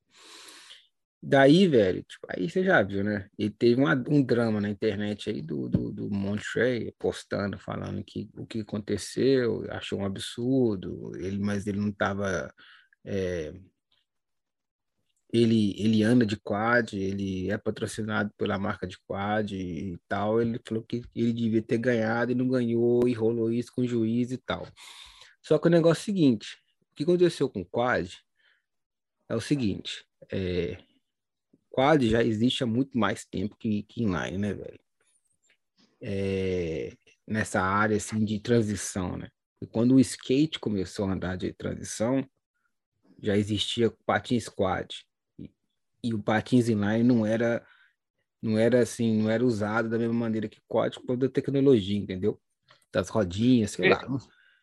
Daí, 1.20 1.66
velho, 1.66 2.02
tipo, 2.04 2.26
aí 2.30 2.48
você 2.48 2.62
já 2.62 2.80
viu, 2.82 3.02
né? 3.02 3.28
Ele 3.36 3.50
teve 3.50 3.80
uma, 3.80 3.92
um 4.08 4.22
drama 4.22 4.60
na 4.60 4.70
internet 4.70 5.30
aí 5.30 5.42
do, 5.42 5.68
do, 5.68 5.90
do 5.92 6.10
Montrey 6.10 6.94
postando, 6.98 7.58
falando 7.58 8.04
que 8.04 8.30
o 8.36 8.46
que 8.46 8.60
aconteceu, 8.60 9.66
achou 9.70 9.98
um 10.00 10.04
absurdo, 10.04 11.10
ele, 11.16 11.38
mas 11.38 11.66
ele 11.66 11.80
não 11.80 11.88
estava. 11.88 12.52
É, 13.04 13.52
ele, 15.32 15.74
ele 15.78 16.02
anda 16.02 16.24
de 16.24 16.36
quad, 16.36 16.94
ele 16.94 17.50
é 17.50 17.58
patrocinado 17.58 18.32
pela 18.38 18.58
marca 18.58 18.86
de 18.86 18.98
quad 19.06 19.52
e 19.52 19.98
tal. 20.08 20.40
Ele 20.40 20.60
falou 20.66 20.84
que 20.84 21.02
ele 21.14 21.32
devia 21.32 21.62
ter 21.62 21.78
ganhado 21.78 22.32
e 22.32 22.34
não 22.34 22.48
ganhou, 22.48 23.06
e 23.08 23.12
rolou 23.12 23.52
isso 23.52 23.72
com 23.74 23.82
o 23.82 23.88
juiz 23.88 24.30
e 24.32 24.38
tal. 24.38 24.66
Só 25.42 25.58
que 25.58 25.66
o 25.68 25.70
negócio 25.70 26.00
é 26.00 26.02
o 26.02 26.04
seguinte: 26.04 26.58
o 26.92 26.94
que 26.94 27.02
aconteceu 27.02 27.48
com 27.50 27.60
o 27.60 27.66
quad 27.66 28.08
é 29.28 29.34
o 29.36 29.40
seguinte. 29.40 30.04
É, 30.32 30.78
quad 31.78 32.08
já 32.08 32.24
existe 32.24 32.64
há 32.64 32.66
muito 32.66 32.98
mais 32.98 33.24
tempo 33.24 33.56
que, 33.56 33.84
que 33.84 34.02
inline, 34.02 34.36
né, 34.36 34.52
velho? 34.52 34.80
É, 36.02 36.92
nessa 37.24 37.60
área 37.60 37.96
assim 37.96 38.24
de 38.24 38.40
transição, 38.40 39.16
né? 39.16 39.28
E 39.62 39.66
quando 39.66 39.94
o 39.94 40.00
skate 40.00 40.58
começou 40.58 41.06
a 41.06 41.12
andar 41.12 41.36
de 41.36 41.52
transição, 41.52 42.28
já 43.22 43.36
existia 43.36 43.92
patins 44.04 44.48
quad. 44.48 44.92
E, 45.38 45.50
e 46.02 46.14
o 46.14 46.20
patins 46.20 46.68
inline 46.68 47.04
não 47.04 47.24
era 47.24 47.64
não 48.42 48.58
era 48.58 48.80
assim, 48.80 49.22
não 49.22 49.30
era 49.30 49.44
usado 49.44 49.88
da 49.88 49.98
mesma 49.98 50.14
maneira 50.14 50.48
que 50.48 50.60
quad 50.66 50.98
por 51.00 51.16
da 51.16 51.28
tecnologia, 51.28 51.96
entendeu? 51.96 52.40
Das 52.92 53.08
rodinhas, 53.08 53.72
sei 53.72 53.86
é. 53.86 53.94
lá, 53.94 54.04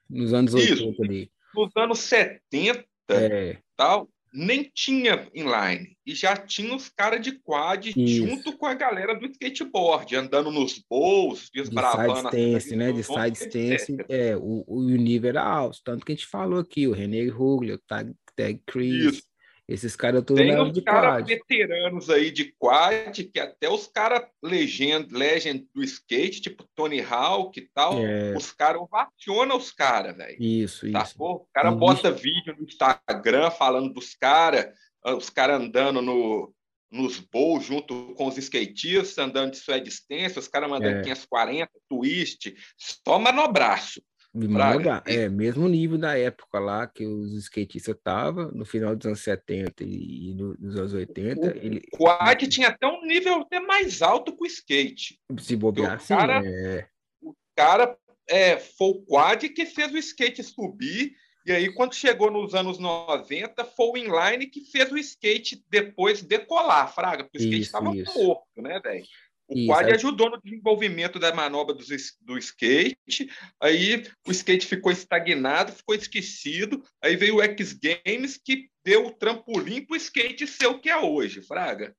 nos 0.10 0.34
anos 0.34 0.54
Isso. 0.54 0.86
80 0.86 1.04
ali. 1.04 1.32
Nos 1.54 1.76
anos 1.78 2.00
70, 2.00 2.86
é. 3.10 3.62
tal, 3.78 4.10
nem 4.36 4.70
tinha 4.74 5.28
inline 5.34 5.96
e 6.06 6.14
já 6.14 6.36
tinha 6.36 6.76
os 6.76 6.90
caras 6.90 7.22
de 7.22 7.32
quad 7.40 7.88
Isso. 7.96 8.26
junto 8.26 8.58
com 8.58 8.66
a 8.66 8.74
galera 8.74 9.16
do 9.16 9.26
skateboard, 9.26 10.16
andando 10.16 10.52
nos 10.52 10.84
bowls, 10.90 11.50
desbravando. 11.54 12.30
De 12.30 12.36
side 12.36 12.56
stance, 12.58 12.76
né? 12.76 12.92
De 12.92 13.04
side 13.04 13.38
stance, 13.38 13.98
é, 14.10 14.36
o, 14.36 14.64
o 14.68 14.82
nível 14.82 15.30
era 15.30 15.44
alto, 15.44 15.80
tanto 15.84 16.06
que 16.06 16.12
a 16.12 16.16
gente 16.16 16.28
falou 16.28 16.60
aqui, 16.60 16.88
o 16.88 16.92
René 16.92 17.26
Hugler, 17.28 17.76
o 17.76 17.82
Tag, 17.88 18.14
Tag 18.36 18.62
Chris, 18.66 19.16
Isso. 19.16 19.35
Esses 19.68 19.96
caras 19.96 20.24
todos 20.24 20.44
Tem 20.44 20.60
uns 20.62 20.80
caras 20.82 21.26
veteranos 21.26 22.10
aí 22.12 22.30
de 22.30 22.54
quad, 22.58 23.24
que 23.24 23.40
até 23.40 23.68
os 23.68 23.88
caras 23.88 24.24
legend, 24.44 25.12
legend 25.12 25.68
do 25.74 25.84
skate, 25.84 26.42
tipo 26.42 26.68
Tony 26.76 27.02
Hawk 27.02 27.60
e 27.60 27.68
tal, 27.74 27.98
é. 27.98 28.36
os 28.38 28.52
caras 28.52 28.82
ovacionam 28.82 29.58
os 29.58 29.72
caras, 29.72 30.16
velho. 30.16 30.38
Isso, 30.40 30.92
tá? 30.92 31.02
isso. 31.02 31.16
O 31.18 31.48
cara 31.52 31.72
bota 31.72 32.12
vídeo 32.12 32.56
no 32.58 32.64
Instagram 32.64 33.50
falando 33.50 33.92
dos 33.92 34.14
caras, 34.14 34.68
os 35.04 35.32
caras 35.32 35.60
andando 35.60 36.00
no, 36.00 36.54
nos 36.92 37.20
bowls 37.20 37.66
junto 37.66 38.14
com 38.14 38.28
os 38.28 38.38
skatistas, 38.38 39.18
andando 39.18 39.52
de 39.52 39.58
sua 39.58 39.80
distância, 39.80 40.40
os 40.40 40.48
caras 40.48 40.70
mandando 40.70 41.00
é. 41.00 41.02
540, 41.02 41.72
twist, 41.90 42.56
só 42.78 43.18
manobraço. 43.18 44.02
Manda, 44.36 45.02
é, 45.06 45.30
mesmo 45.30 45.66
nível 45.70 45.98
da 45.98 46.18
época 46.18 46.60
lá 46.60 46.86
que 46.86 47.06
os 47.06 47.34
skatistas 47.36 47.96
estavam, 47.96 48.52
no 48.52 48.66
final 48.66 48.94
dos 48.94 49.06
anos 49.06 49.22
70 49.22 49.84
e, 49.86 50.36
nos 50.36 50.76
anos 50.76 50.94
80. 50.94 51.40
O 51.40 51.50
ele, 51.52 51.82
quad 51.90 52.46
tinha 52.48 52.68
até 52.68 52.86
um 52.86 53.06
nível 53.06 53.36
até 53.36 53.62
mais 53.62 54.02
alto 54.02 54.36
que 54.36 54.44
o 54.44 54.46
skate. 54.46 55.18
Se 55.40 55.56
bobear, 55.56 56.02
sim, 56.02 56.14
é... 56.14 56.86
O 57.22 57.34
cara 57.56 57.98
é, 58.28 58.58
foi 58.58 58.90
o 58.90 59.06
quad 59.06 59.48
que 59.48 59.66
fez 59.66 59.94
o 59.94 59.98
skate 59.98 60.44
subir, 60.44 61.14
e 61.46 61.54
aí 61.54 61.74
quando 61.74 61.96
chegou 61.96 62.30
nos 62.30 62.54
anos 62.54 62.78
90, 62.78 63.64
foi 63.64 63.88
o 63.88 63.98
inline 63.98 64.48
que 64.48 64.66
fez 64.70 64.92
o 64.92 64.98
skate 64.98 65.64
depois 65.70 66.22
decolar, 66.22 66.94
fraga, 66.94 67.24
porque 67.24 67.38
o 67.38 67.42
skate 67.42 67.62
estava 67.62 67.94
morto, 67.94 68.62
né, 68.62 68.82
velho? 68.82 69.06
O 69.48 69.54
Isso, 69.56 69.68
quad 69.68 69.92
ajudou 69.92 70.30
no 70.32 70.42
desenvolvimento 70.42 71.20
da 71.20 71.34
manobra 71.34 71.76
do, 71.76 71.84
do 72.22 72.38
skate. 72.38 73.30
Aí 73.62 74.04
o 74.28 74.32
skate 74.32 74.66
ficou 74.66 74.92
estagnado, 74.92 75.72
ficou 75.72 75.94
esquecido. 75.94 76.84
Aí 77.02 77.16
veio 77.16 77.36
o 77.36 77.42
X 77.42 77.74
Games 77.74 78.40
que 78.44 78.70
deu 78.84 79.06
o 79.06 79.12
trampolim 79.12 79.86
para 79.86 79.94
o 79.94 79.98
skate 79.98 80.48
ser 80.48 80.68
o 80.68 80.80
que 80.80 80.90
é 80.90 80.98
hoje, 80.98 81.44
Fraga. 81.44 81.96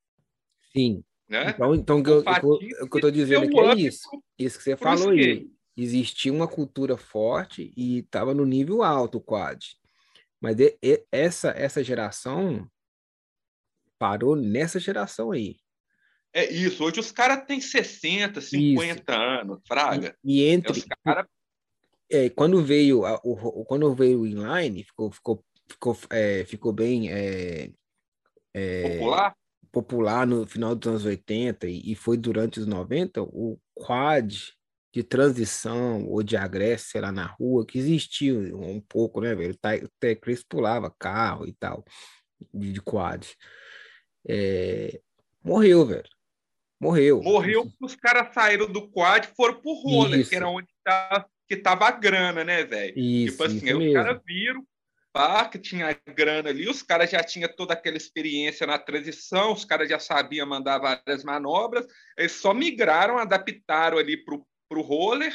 Sim. 0.73 1.05
Né? 1.29 1.51
Então, 1.51 1.75
então 1.75 1.99
o, 2.01 2.03
que 2.03 2.11
eu, 2.11 2.23
que 2.23 2.47
eu 2.47 2.87
estou 2.97 3.11
dizendo 3.11 3.47
aqui 3.47 3.59
é 3.59 3.87
isso. 3.87 4.09
Isso 4.39 4.59
que 4.59 4.65
você 4.65 4.77
falou 4.77 5.11
aí. 5.11 5.49
Existia 5.77 6.33
uma 6.33 6.49
cultura 6.49 6.97
forte 6.97 7.73
e 7.77 7.99
estava 7.99 8.33
no 8.33 8.47
nível 8.47 8.83
alto 8.83 9.19
o 9.19 9.21
quad. 9.21 9.77
Mas 10.41 10.57
de, 10.57 10.77
de, 10.83 11.05
essa, 11.13 11.51
essa 11.51 11.85
geração 11.85 12.67
parou 13.99 14.35
nessa 14.35 14.81
geração 14.81 15.33
aí. 15.33 15.57
É 16.33 16.53
isso. 16.53 16.85
Hoje 16.85 17.01
os 17.01 17.11
caras 17.11 17.45
têm 17.47 17.61
60, 17.61 18.41
50 18.41 19.13
isso. 19.13 19.21
anos, 19.21 19.61
fraga. 19.67 20.17
E, 20.25 20.41
e 20.41 20.49
entre. 20.49 20.85
Cara... 21.05 21.29
É, 22.11 22.29
quando 22.31 22.63
veio 22.63 23.05
a, 23.05 23.21
o, 23.25 23.65
quando 23.65 23.93
veio 23.95 24.21
o 24.21 24.27
inline, 24.27 24.85
ficou, 24.85 25.11
ficou, 25.11 25.45
ficou, 25.69 25.99
é, 26.11 26.45
ficou 26.45 26.73
bem 26.73 27.11
é, 27.11 27.71
é, 28.55 28.83
popular? 28.91 29.37
popular 29.73 30.27
no 30.27 30.47
final 30.47 30.75
dos 30.75 30.89
anos 30.89 31.05
80 31.05 31.67
e, 31.67 31.93
e, 31.93 31.95
foi 31.95 32.17
durante 32.17 32.61
os 32.61 32.67
90, 32.67 33.23
o 33.23 33.59
quad 33.75 34.55
de 34.95 35.03
transição 35.03 36.07
ou 36.07 36.23
de 36.23 36.39
agreste, 36.39 36.93
sei 36.93 37.01
lá, 37.03 37.13
na 37.13 37.27
rua, 37.27 37.67
que 37.67 37.79
existia 37.79 38.33
um 38.57 38.81
pouco, 38.81 39.21
né, 39.21 39.35
velho? 39.35 39.55
O 39.55 39.89
Tecris 40.01 40.43
pulava 40.43 40.95
carro 40.99 41.47
e 41.47 41.53
tal, 41.53 41.85
de, 42.55 42.73
de 42.73 42.81
quad. 42.81 43.27
É, 44.27 44.99
morreu, 45.45 45.85
velho. 45.85 46.09
Morreu. 46.81 47.23
Morreu 47.23 47.65
porque 47.65 47.85
os 47.85 47.97
caras 47.97 48.33
saíram 48.35 48.67
do 48.67 48.89
quad 48.89 49.27
e 49.27 49.35
foram 49.35 49.61
pro 49.61 49.73
roller, 49.73 50.21
isso. 50.21 50.31
que 50.31 50.37
era 50.37 50.49
onde 50.49 50.69
tá, 50.85 51.27
que 51.49 51.57
tava 51.57 51.87
a 51.87 51.91
grana, 51.91 52.45
né, 52.45 52.65
velho? 52.65 52.95
Tipo 52.95 53.45
assim, 53.45 53.69
aí 53.69 53.75
os 53.75 53.95
caras 53.95 54.21
viram 54.27 54.65
pá, 55.17 55.49
que 55.49 55.59
tinha 55.59 55.99
grana 56.15 56.51
ali, 56.51 56.69
os 56.69 56.83
caras 56.83 57.11
já 57.11 57.25
tinham 57.25 57.49
toda 57.57 57.73
aquela 57.73 57.97
experiência 57.97 58.67
na 58.67 58.79
transição, 58.79 59.55
os 59.55 59.65
caras 59.65 59.89
já 59.89 59.99
sabiam 59.99 60.47
mandar 60.47 60.79
várias 60.79 61.25
manobras, 61.25 61.87
eles 62.19 62.33
só 62.33 62.53
migraram, 62.53 63.17
adaptaram 63.17 63.97
ali 63.97 64.23
pro, 64.23 64.47
pro 64.69 64.83
roller, 64.83 65.35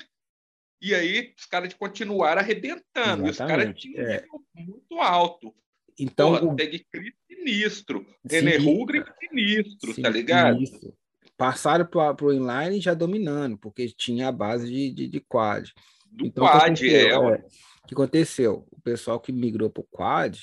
e 0.80 0.94
aí 0.94 1.34
os 1.36 1.46
caras 1.46 1.74
continuaram 1.74 2.42
arrebentando. 2.42 3.26
E 3.26 3.32
os 3.32 3.38
caras 3.40 3.74
tinham 3.76 4.04
um 4.04 4.08
é. 4.08 4.24
muito 4.56 5.00
alto. 5.00 5.52
Então, 6.00 6.36
Porra, 6.36 6.54
o... 6.54 6.56
Tag 6.56 6.86
Chris 6.92 7.14
sinistro. 7.28 8.06
René 8.30 8.58
Rugri 8.58 9.04
sinistro, 9.20 9.94
Sim, 9.96 10.02
tá 10.04 10.10
ligado? 10.10 10.58
Sinistro. 10.58 10.94
Passaram 11.42 11.88
para 11.88 12.24
o 12.24 12.32
inline 12.32 12.80
já 12.80 12.94
dominando, 12.94 13.58
porque 13.58 13.88
tinha 13.88 14.28
a 14.28 14.32
base 14.32 14.68
de, 14.68 14.92
de, 14.92 15.08
de 15.08 15.20
quad. 15.22 15.72
Do 16.06 16.28
então, 16.28 16.46
quad, 16.46 16.80
é. 16.88 17.10
é. 17.10 17.18
O 17.18 17.88
que 17.88 17.96
aconteceu? 17.96 18.68
O 18.72 18.80
pessoal 18.80 19.20
que 19.20 19.32
migrou 19.32 19.68
para 19.68 19.82
o 19.82 19.88
quad, 19.90 20.38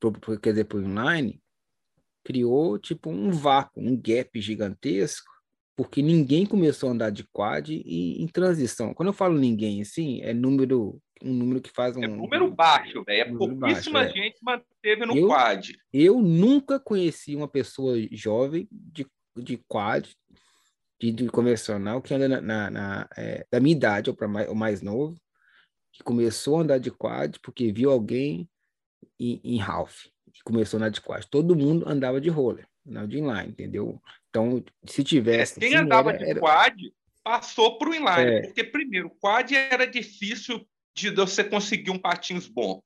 pro, 0.00 0.10
pro, 0.12 0.40
quer 0.40 0.52
dizer, 0.52 0.64
para 0.64 0.78
o 0.78 0.82
inline, 0.82 1.42
criou 2.24 2.78
tipo 2.78 3.10
um 3.10 3.30
vácuo, 3.30 3.82
um 3.82 3.94
gap 3.94 4.40
gigantesco, 4.40 5.30
porque 5.76 6.00
ninguém 6.00 6.46
começou 6.46 6.88
a 6.88 6.92
andar 6.92 7.10
de 7.10 7.24
quad 7.24 7.68
em, 7.68 8.22
em 8.22 8.26
transição. 8.26 8.94
Quando 8.94 9.08
eu 9.08 9.12
falo 9.12 9.38
ninguém, 9.38 9.82
assim, 9.82 10.22
é 10.22 10.32
número 10.32 10.98
um 11.22 11.34
número 11.34 11.60
que 11.60 11.70
faz 11.70 11.98
um. 11.98 12.02
É 12.02 12.08
número 12.08 12.50
baixo, 12.50 13.04
velho. 13.04 13.20
É 13.20 13.36
pouquíssima 13.36 14.00
baixo, 14.00 14.18
é. 14.18 14.22
gente 14.22 14.38
manteve 14.42 15.04
no 15.04 15.14
eu, 15.18 15.26
quad. 15.26 15.72
Eu 15.92 16.22
nunca 16.22 16.80
conheci 16.80 17.36
uma 17.36 17.46
pessoa 17.46 17.94
jovem 18.10 18.66
de, 18.72 19.06
de 19.40 19.56
quad, 19.68 20.08
de, 21.00 21.12
de 21.12 21.28
convencional, 21.28 22.02
que 22.02 22.14
anda 22.14 22.28
na, 22.28 22.40
na, 22.40 22.70
na 22.70 23.08
é, 23.16 23.46
da 23.50 23.60
minha 23.60 23.74
idade, 23.74 24.10
ou, 24.10 24.28
mais, 24.28 24.48
ou 24.48 24.54
mais 24.54 24.82
novo, 24.82 25.20
que 25.92 26.02
começou 26.02 26.58
a 26.58 26.62
andar 26.62 26.78
de 26.78 26.90
quad 26.90 27.38
porque 27.42 27.72
viu 27.72 27.90
alguém 27.90 28.48
em, 29.18 29.40
em 29.42 29.58
Ralph, 29.58 30.06
que 30.32 30.42
começou 30.44 30.78
a 30.78 30.82
andar 30.82 30.90
de 30.90 31.00
quad. 31.00 31.26
Todo 31.26 31.56
mundo 31.56 31.88
andava 31.88 32.20
de 32.20 32.28
roller, 32.28 32.66
não 32.84 33.06
de 33.06 33.18
inline, 33.18 33.48
entendeu? 33.48 34.00
Então, 34.28 34.62
se 34.86 35.02
tivesse. 35.02 35.58
Quem 35.58 35.74
assim, 35.74 35.84
andava 35.84 36.12
era, 36.12 36.34
de 36.34 36.40
quad 36.40 36.76
passou 37.22 37.78
para 37.78 37.90
o 37.90 37.94
inline, 37.94 38.30
é. 38.30 38.42
porque 38.42 38.64
primeiro, 38.64 39.10
quad 39.20 39.52
era 39.52 39.86
difícil 39.86 40.66
de 40.94 41.10
você 41.10 41.44
conseguir 41.44 41.90
um 41.90 41.98
patins 41.98 42.46
bom. 42.46 42.82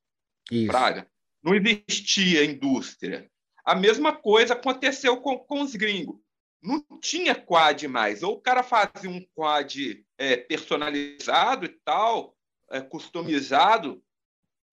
Isso. 0.50 0.68
Praga. 0.68 1.06
Não 1.42 1.54
existia 1.54 2.44
indústria. 2.44 3.28
A 3.64 3.75
mesma 3.75 4.14
coisa 4.14 4.54
aconteceu 4.54 5.16
com, 5.18 5.38
com 5.38 5.62
os 5.62 5.75
gringos. 5.75 6.16
Não 6.64 6.83
tinha 6.99 7.35
quad 7.35 7.87
mais. 7.87 8.23
Ou 8.23 8.35
o 8.35 8.40
cara 8.40 8.62
fazia 8.62 9.11
um 9.11 9.23
quad 9.35 10.02
é, 10.16 10.37
personalizado 10.37 11.66
e 11.66 11.68
tal, 11.68 12.35
é, 12.71 12.80
customizado 12.80 14.02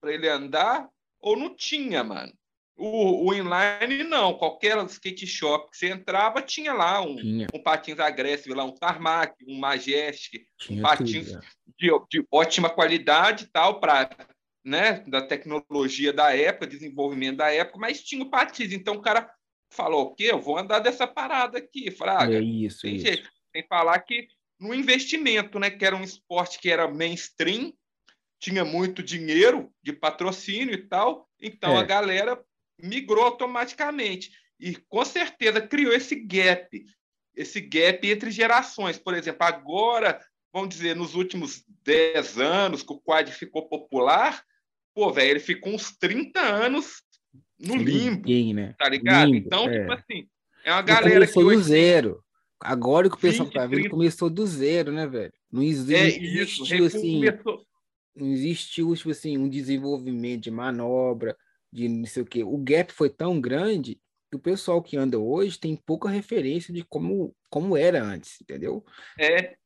para 0.00 0.12
ele 0.12 0.28
andar, 0.28 0.88
ou 1.20 1.36
não 1.36 1.54
tinha, 1.54 2.02
mano. 2.02 2.32
O, 2.74 3.28
o, 3.28 3.34
inline 3.34 4.02
não, 4.02 4.34
qualquer 4.34 4.82
skate 4.86 5.26
shop 5.26 5.70
que 5.70 5.76
você 5.76 5.90
entrava 5.90 6.40
tinha 6.40 6.72
lá 6.72 7.02
um, 7.02 7.14
tinha. 7.14 7.46
um 7.54 7.62
patins 7.62 8.00
agressivo, 8.00 8.56
lá 8.56 8.64
um 8.64 8.74
tarmac, 8.74 9.36
um 9.46 9.58
majestic, 9.58 10.46
tinha 10.58 10.78
um 10.78 10.82
patins 10.82 11.26
tudo, 11.26 11.38
é. 11.38 11.40
de, 11.78 11.90
de, 12.10 12.26
ótima 12.32 12.70
qualidade 12.70 13.46
tal 13.52 13.78
para 13.78 14.10
né, 14.64 15.04
da 15.06 15.20
tecnologia 15.20 16.12
da 16.12 16.34
época, 16.34 16.66
desenvolvimento 16.66 17.36
da 17.36 17.52
época, 17.52 17.78
mas 17.78 18.02
tinha 18.02 18.24
o 18.24 18.30
patins. 18.30 18.72
Então 18.72 18.94
o 18.94 19.02
cara 19.02 19.30
falou 19.72 20.06
o 20.06 20.14
quê? 20.14 20.24
Eu 20.24 20.40
vou 20.40 20.58
andar 20.58 20.78
dessa 20.78 21.06
parada 21.06 21.58
aqui, 21.58 21.90
fraga. 21.90 22.36
É 22.36 22.40
isso, 22.40 22.82
tem 22.82 22.96
isso. 22.96 23.06
Jeito. 23.06 23.30
Tem 23.52 23.62
que 23.62 23.68
falar 23.68 23.98
que 24.00 24.28
no 24.58 24.74
investimento, 24.74 25.58
né, 25.58 25.70
que 25.70 25.84
era 25.84 25.96
um 25.96 26.04
esporte 26.04 26.58
que 26.58 26.70
era 26.70 26.88
mainstream, 26.88 27.72
tinha 28.38 28.64
muito 28.64 29.02
dinheiro 29.02 29.72
de 29.82 29.92
patrocínio 29.92 30.74
e 30.74 30.88
tal, 30.88 31.28
então 31.40 31.76
é. 31.76 31.80
a 31.80 31.82
galera 31.82 32.42
migrou 32.80 33.24
automaticamente. 33.24 34.30
E 34.58 34.76
com 34.88 35.04
certeza 35.04 35.60
criou 35.60 35.92
esse 35.92 36.14
gap, 36.14 36.84
esse 37.34 37.60
gap 37.60 38.08
entre 38.08 38.30
gerações. 38.30 38.98
Por 38.98 39.14
exemplo, 39.14 39.46
agora, 39.46 40.20
vamos 40.52 40.70
dizer, 40.70 40.96
nos 40.96 41.14
últimos 41.14 41.64
10 41.84 42.38
anos 42.38 42.82
que 42.82 42.92
o 42.92 43.00
quad 43.00 43.30
ficou 43.32 43.68
popular, 43.68 44.44
pô, 44.94 45.12
velho, 45.12 45.30
ele 45.30 45.40
ficou 45.40 45.72
uns 45.72 45.96
30 45.96 46.40
anos 46.40 47.02
no 47.62 47.76
limbo, 47.76 48.16
Ninguém, 48.16 48.52
né? 48.52 48.74
tá 48.78 48.88
ligado? 48.88 49.30
Limbo, 49.30 49.46
então, 49.46 49.68
é. 49.68 49.80
tipo 49.80 49.92
assim, 49.92 50.28
é 50.64 50.72
uma 50.72 50.82
galera 50.82 51.26
que... 51.26 51.32
Começou 51.32 51.44
do 51.44 51.62
zero. 51.62 52.24
Agora 52.60 53.08
que 53.08 53.16
o 53.16 53.18
pessoal 53.18 53.46
20, 53.46 53.54
tá 53.54 53.66
vendo, 53.66 53.80
30... 53.80 53.90
começou 53.90 54.30
do 54.30 54.46
zero, 54.46 54.92
né, 54.92 55.06
velho? 55.06 55.32
Não 55.50 55.62
existe, 55.62 55.94
é 55.94 56.08
isso, 56.08 56.62
existiu, 56.62 56.86
assim, 56.86 57.14
começou... 57.14 57.66
não 58.14 58.26
existiu, 58.28 58.96
tipo 58.96 59.10
assim, 59.10 59.38
um 59.38 59.48
desenvolvimento 59.48 60.42
de 60.42 60.50
manobra, 60.50 61.36
de 61.72 61.88
não 61.88 62.06
sei 62.06 62.22
o 62.22 62.26
quê. 62.26 62.44
O 62.44 62.56
gap 62.58 62.92
foi 62.92 63.10
tão 63.10 63.40
grande 63.40 64.00
que 64.30 64.36
o 64.36 64.40
pessoal 64.40 64.82
que 64.82 64.96
anda 64.96 65.18
hoje 65.18 65.58
tem 65.58 65.76
pouca 65.76 66.08
referência 66.08 66.72
de 66.72 66.84
como, 66.84 67.34
como 67.50 67.76
era 67.76 68.02
antes, 68.02 68.40
entendeu? 68.40 68.84
É. 69.18 69.56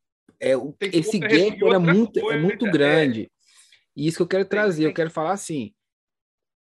é 0.40 0.56
o, 0.56 0.74
esse 0.80 1.18
gap 1.18 1.64
era 1.64 1.78
muito, 1.78 2.18
é 2.18 2.22
coisa, 2.22 2.38
é 2.38 2.42
muito 2.42 2.70
grande. 2.70 3.22
É. 3.22 3.28
E 3.94 4.06
isso 4.06 4.16
que 4.16 4.22
eu 4.22 4.28
quero 4.28 4.44
trazer, 4.44 4.82
tem, 4.82 4.87
eu 4.87 4.94
quero 4.94 5.11
falar 5.11 5.32
assim, 5.32 5.74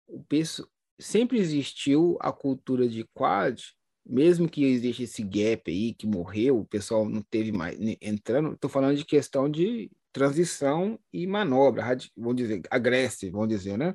o 0.08 0.24
pessoal, 0.24 0.69
sempre 1.00 1.40
existiu 1.40 2.18
a 2.22 2.32
cultura 2.32 2.88
de 2.88 3.04
quad, 3.14 3.62
mesmo 4.06 4.48
que 4.48 4.64
exista 4.64 5.04
esse 5.04 5.24
gap 5.24 5.70
aí, 5.70 5.94
que 5.94 6.06
morreu, 6.06 6.60
o 6.60 6.66
pessoal 6.66 7.08
não 7.08 7.22
teve 7.22 7.52
mais 7.52 7.78
entrando, 8.02 8.54
estou 8.54 8.70
falando 8.70 8.96
de 8.96 9.06
questão 9.06 9.50
de 9.50 9.90
transição 10.14 11.00
e 11.12 11.28
manobra, 11.28 11.98
vamos 12.16 12.36
dizer, 12.36 12.62
agressiva, 12.70 13.34
vamos 13.34 13.50
dizer, 13.50 13.78
né? 13.78 13.94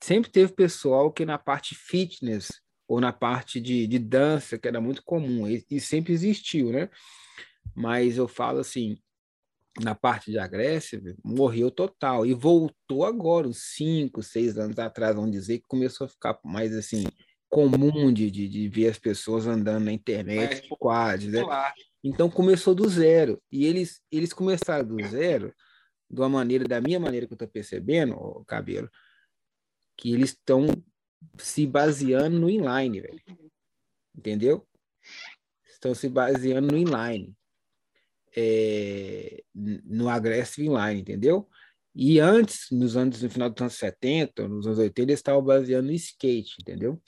sempre 0.00 0.30
teve 0.30 0.52
pessoal 0.52 1.12
que 1.12 1.24
na 1.24 1.38
parte 1.38 1.74
fitness 1.74 2.60
ou 2.86 3.00
na 3.00 3.12
parte 3.12 3.60
de, 3.60 3.86
de 3.86 3.98
dança, 3.98 4.58
que 4.58 4.66
era 4.66 4.80
muito 4.80 5.02
comum, 5.02 5.46
e, 5.46 5.64
e, 5.70 5.80
sempre 5.80 6.12
existiu, 6.12 6.72
né? 6.72 6.88
Mas 7.74 8.16
eu 8.16 8.26
falo 8.26 8.60
assim, 8.60 8.96
na 9.80 9.94
parte 9.94 10.30
de 10.30 10.38
agressive, 10.38 11.16
morreu 11.24 11.70
total 11.70 12.26
e 12.26 12.34
voltou 12.34 13.04
agora, 13.04 13.48
uns 13.48 13.74
cinco, 13.74 14.22
seis 14.22 14.58
anos 14.58 14.78
atrás, 14.78 15.14
vamos 15.14 15.30
dizer, 15.30 15.58
que 15.58 15.66
começou 15.68 16.06
a 16.06 16.08
ficar 16.08 16.38
mais 16.44 16.74
assim, 16.74 17.04
comum 17.48 18.12
de, 18.12 18.30
de, 18.30 18.48
de 18.48 18.68
ver 18.68 18.88
as 18.88 18.98
pessoas 18.98 19.46
andando 19.46 19.84
na 19.84 19.92
internet, 19.92 20.68
quadros, 20.78 21.32
né? 21.32 21.42
Então 22.02 22.30
começou 22.30 22.74
do 22.74 22.88
zero, 22.88 23.40
e 23.50 23.66
eles, 23.66 24.00
eles 24.10 24.32
começaram 24.32 24.86
do 24.86 25.02
zero, 25.06 25.54
de 26.10 26.20
uma 26.20 26.28
maneira, 26.28 26.64
da 26.64 26.80
minha 26.80 26.98
maneira 26.98 27.26
que 27.26 27.32
eu 27.32 27.36
estou 27.36 27.48
percebendo, 27.48 28.14
o 28.14 28.44
cabelo, 28.44 28.90
que 29.96 30.12
eles 30.12 30.30
estão 30.30 30.66
se 31.38 31.66
baseando 31.66 32.38
no 32.38 32.48
inline, 32.48 33.00
velho. 33.00 33.20
Entendeu? 34.16 34.66
Estão 35.66 35.94
se 35.94 36.08
baseando 36.08 36.68
no 36.72 36.76
inline. 36.76 37.36
É, 38.36 39.42
no 39.54 40.08
aggressive 40.08 40.66
inline, 40.66 41.00
entendeu? 41.00 41.48
E 41.94 42.20
antes, 42.20 42.66
nos 42.70 42.96
anos, 42.96 43.22
no 43.22 43.30
final 43.30 43.50
dos 43.50 43.60
anos 43.60 43.74
70, 43.74 44.46
nos 44.46 44.66
anos 44.66 44.78
80, 44.78 45.02
eles 45.02 45.18
estavam 45.18 45.42
baseando 45.42 45.88
no 45.88 45.92
skate, 45.92 46.56
entendeu? 46.60 47.00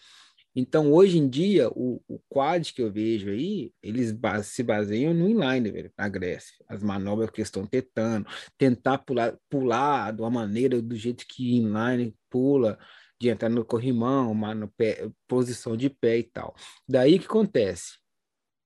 Então, 0.54 0.92
hoje 0.92 1.16
em 1.16 1.28
dia, 1.28 1.68
o, 1.70 2.02
o 2.08 2.18
quad 2.28 2.72
que 2.72 2.82
eu 2.82 2.90
vejo 2.90 3.30
aí, 3.30 3.72
eles 3.82 4.10
base, 4.10 4.48
se 4.50 4.62
baseiam 4.64 5.14
no 5.14 5.28
inline, 5.28 5.70
velho, 5.70 5.92
na 5.96 6.08
Grécia. 6.08 6.56
As 6.68 6.82
manobras 6.82 7.30
que 7.30 7.40
estão 7.40 7.64
tentando, 7.64 8.26
tentar 8.58 8.98
pular, 8.98 9.38
pular 9.48 10.12
de 10.12 10.20
uma 10.20 10.30
maneira, 10.30 10.82
do 10.82 10.96
jeito 10.96 11.24
que 11.28 11.56
inline 11.56 12.16
pula, 12.28 12.78
de 13.20 13.28
entrar 13.28 13.48
no 13.48 13.64
corrimão, 13.64 14.32
uma 14.32 14.54
no 14.54 14.66
pé, 14.68 15.08
posição 15.28 15.76
de 15.76 15.88
pé 15.88 16.18
e 16.18 16.24
tal. 16.24 16.54
Daí 16.88 17.18
que 17.18 17.26
acontece? 17.26 17.98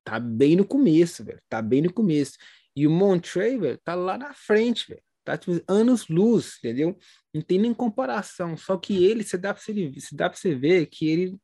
Tá 0.05 0.21
bem 0.21 0.55
no 0.55 0.67
começo, 0.67 1.25
velho. 1.25 1.40
Tá 1.49 1.62
bem 1.62 1.83
no 1.83 1.93
começo. 1.93 2.37
E 2.77 2.87
o 2.87 2.90
Montrey, 2.90 3.59
velho, 3.59 3.79
tá 3.83 3.95
lá 3.95 4.19
na 4.19 4.35
frente, 4.35 4.88
velho. 4.88 5.03
Tá 5.25 5.38
tipo, 5.38 5.59
anos 5.67 6.09
luz, 6.09 6.59
entendeu? 6.59 6.97
Não 7.33 7.40
tem 7.40 7.59
nem 7.59 7.73
comparação. 7.73 8.57
Só 8.57 8.77
que 8.77 9.05
ele, 9.05 9.25
você 9.25 9.38
dá 9.38 9.55
pra 9.55 9.62
você, 9.62 9.90
você 9.90 10.14
dá 10.14 10.29
pra 10.29 10.38
você 10.38 10.55
ver 10.55 10.87
que 10.87 11.09
ele 11.09 11.38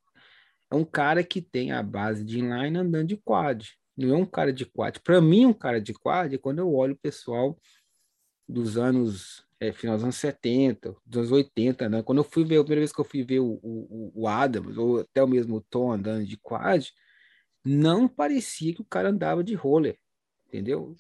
é 0.71 0.75
um 0.75 0.85
cara 0.85 1.25
que 1.25 1.41
tem 1.41 1.73
a 1.73 1.83
base 1.83 2.23
de 2.23 2.39
inline 2.39 2.79
andando 2.79 3.09
de 3.09 3.17
quad. 3.17 3.67
Não 3.97 4.15
é 4.15 4.17
um 4.17 4.27
cara 4.27 4.53
de 4.53 4.67
quad. 4.67 4.99
Para 5.01 5.21
mim, 5.21 5.47
um 5.47 5.53
cara 5.53 5.81
de 5.81 5.95
quad 5.95 6.35
é 6.35 6.39
quando 6.39 6.59
eu 6.59 6.73
olho 6.73 6.95
o 6.95 6.99
pessoal 6.99 7.59
dos 8.47 8.77
anos, 8.77 9.45
é, 9.59 9.73
final 9.73 9.97
dos 9.97 10.05
anos 10.05 10.17
70, 10.17 10.95
dos 11.07 11.19
anos 11.19 11.33
80, 11.33 11.89
né? 11.89 12.03
Quando 12.03 12.19
eu 12.19 12.25
fui 12.25 12.45
ver, 12.45 12.59
a 12.59 12.63
primeira 12.63 12.81
vez 12.81 12.93
que 12.93 13.01
eu 13.01 13.05
fui 13.05 13.23
ver 13.25 13.41
o, 13.41 13.59
o, 13.63 14.13
o 14.15 14.29
Adams, 14.29 14.77
ou 14.77 15.01
até 15.01 15.23
o 15.23 15.29
mesmo 15.29 15.65
Tom 15.71 15.93
andando 15.93 16.27
de 16.27 16.37
quad, 16.37 16.91
não 17.65 18.09
parecia 18.09 18.75
que 18.75 18.81
o 18.81 18.87
cara 18.87 19.11
andava 19.11 19.45
de 19.45 19.55
roller, 19.55 19.99
entendeu? 20.47 20.97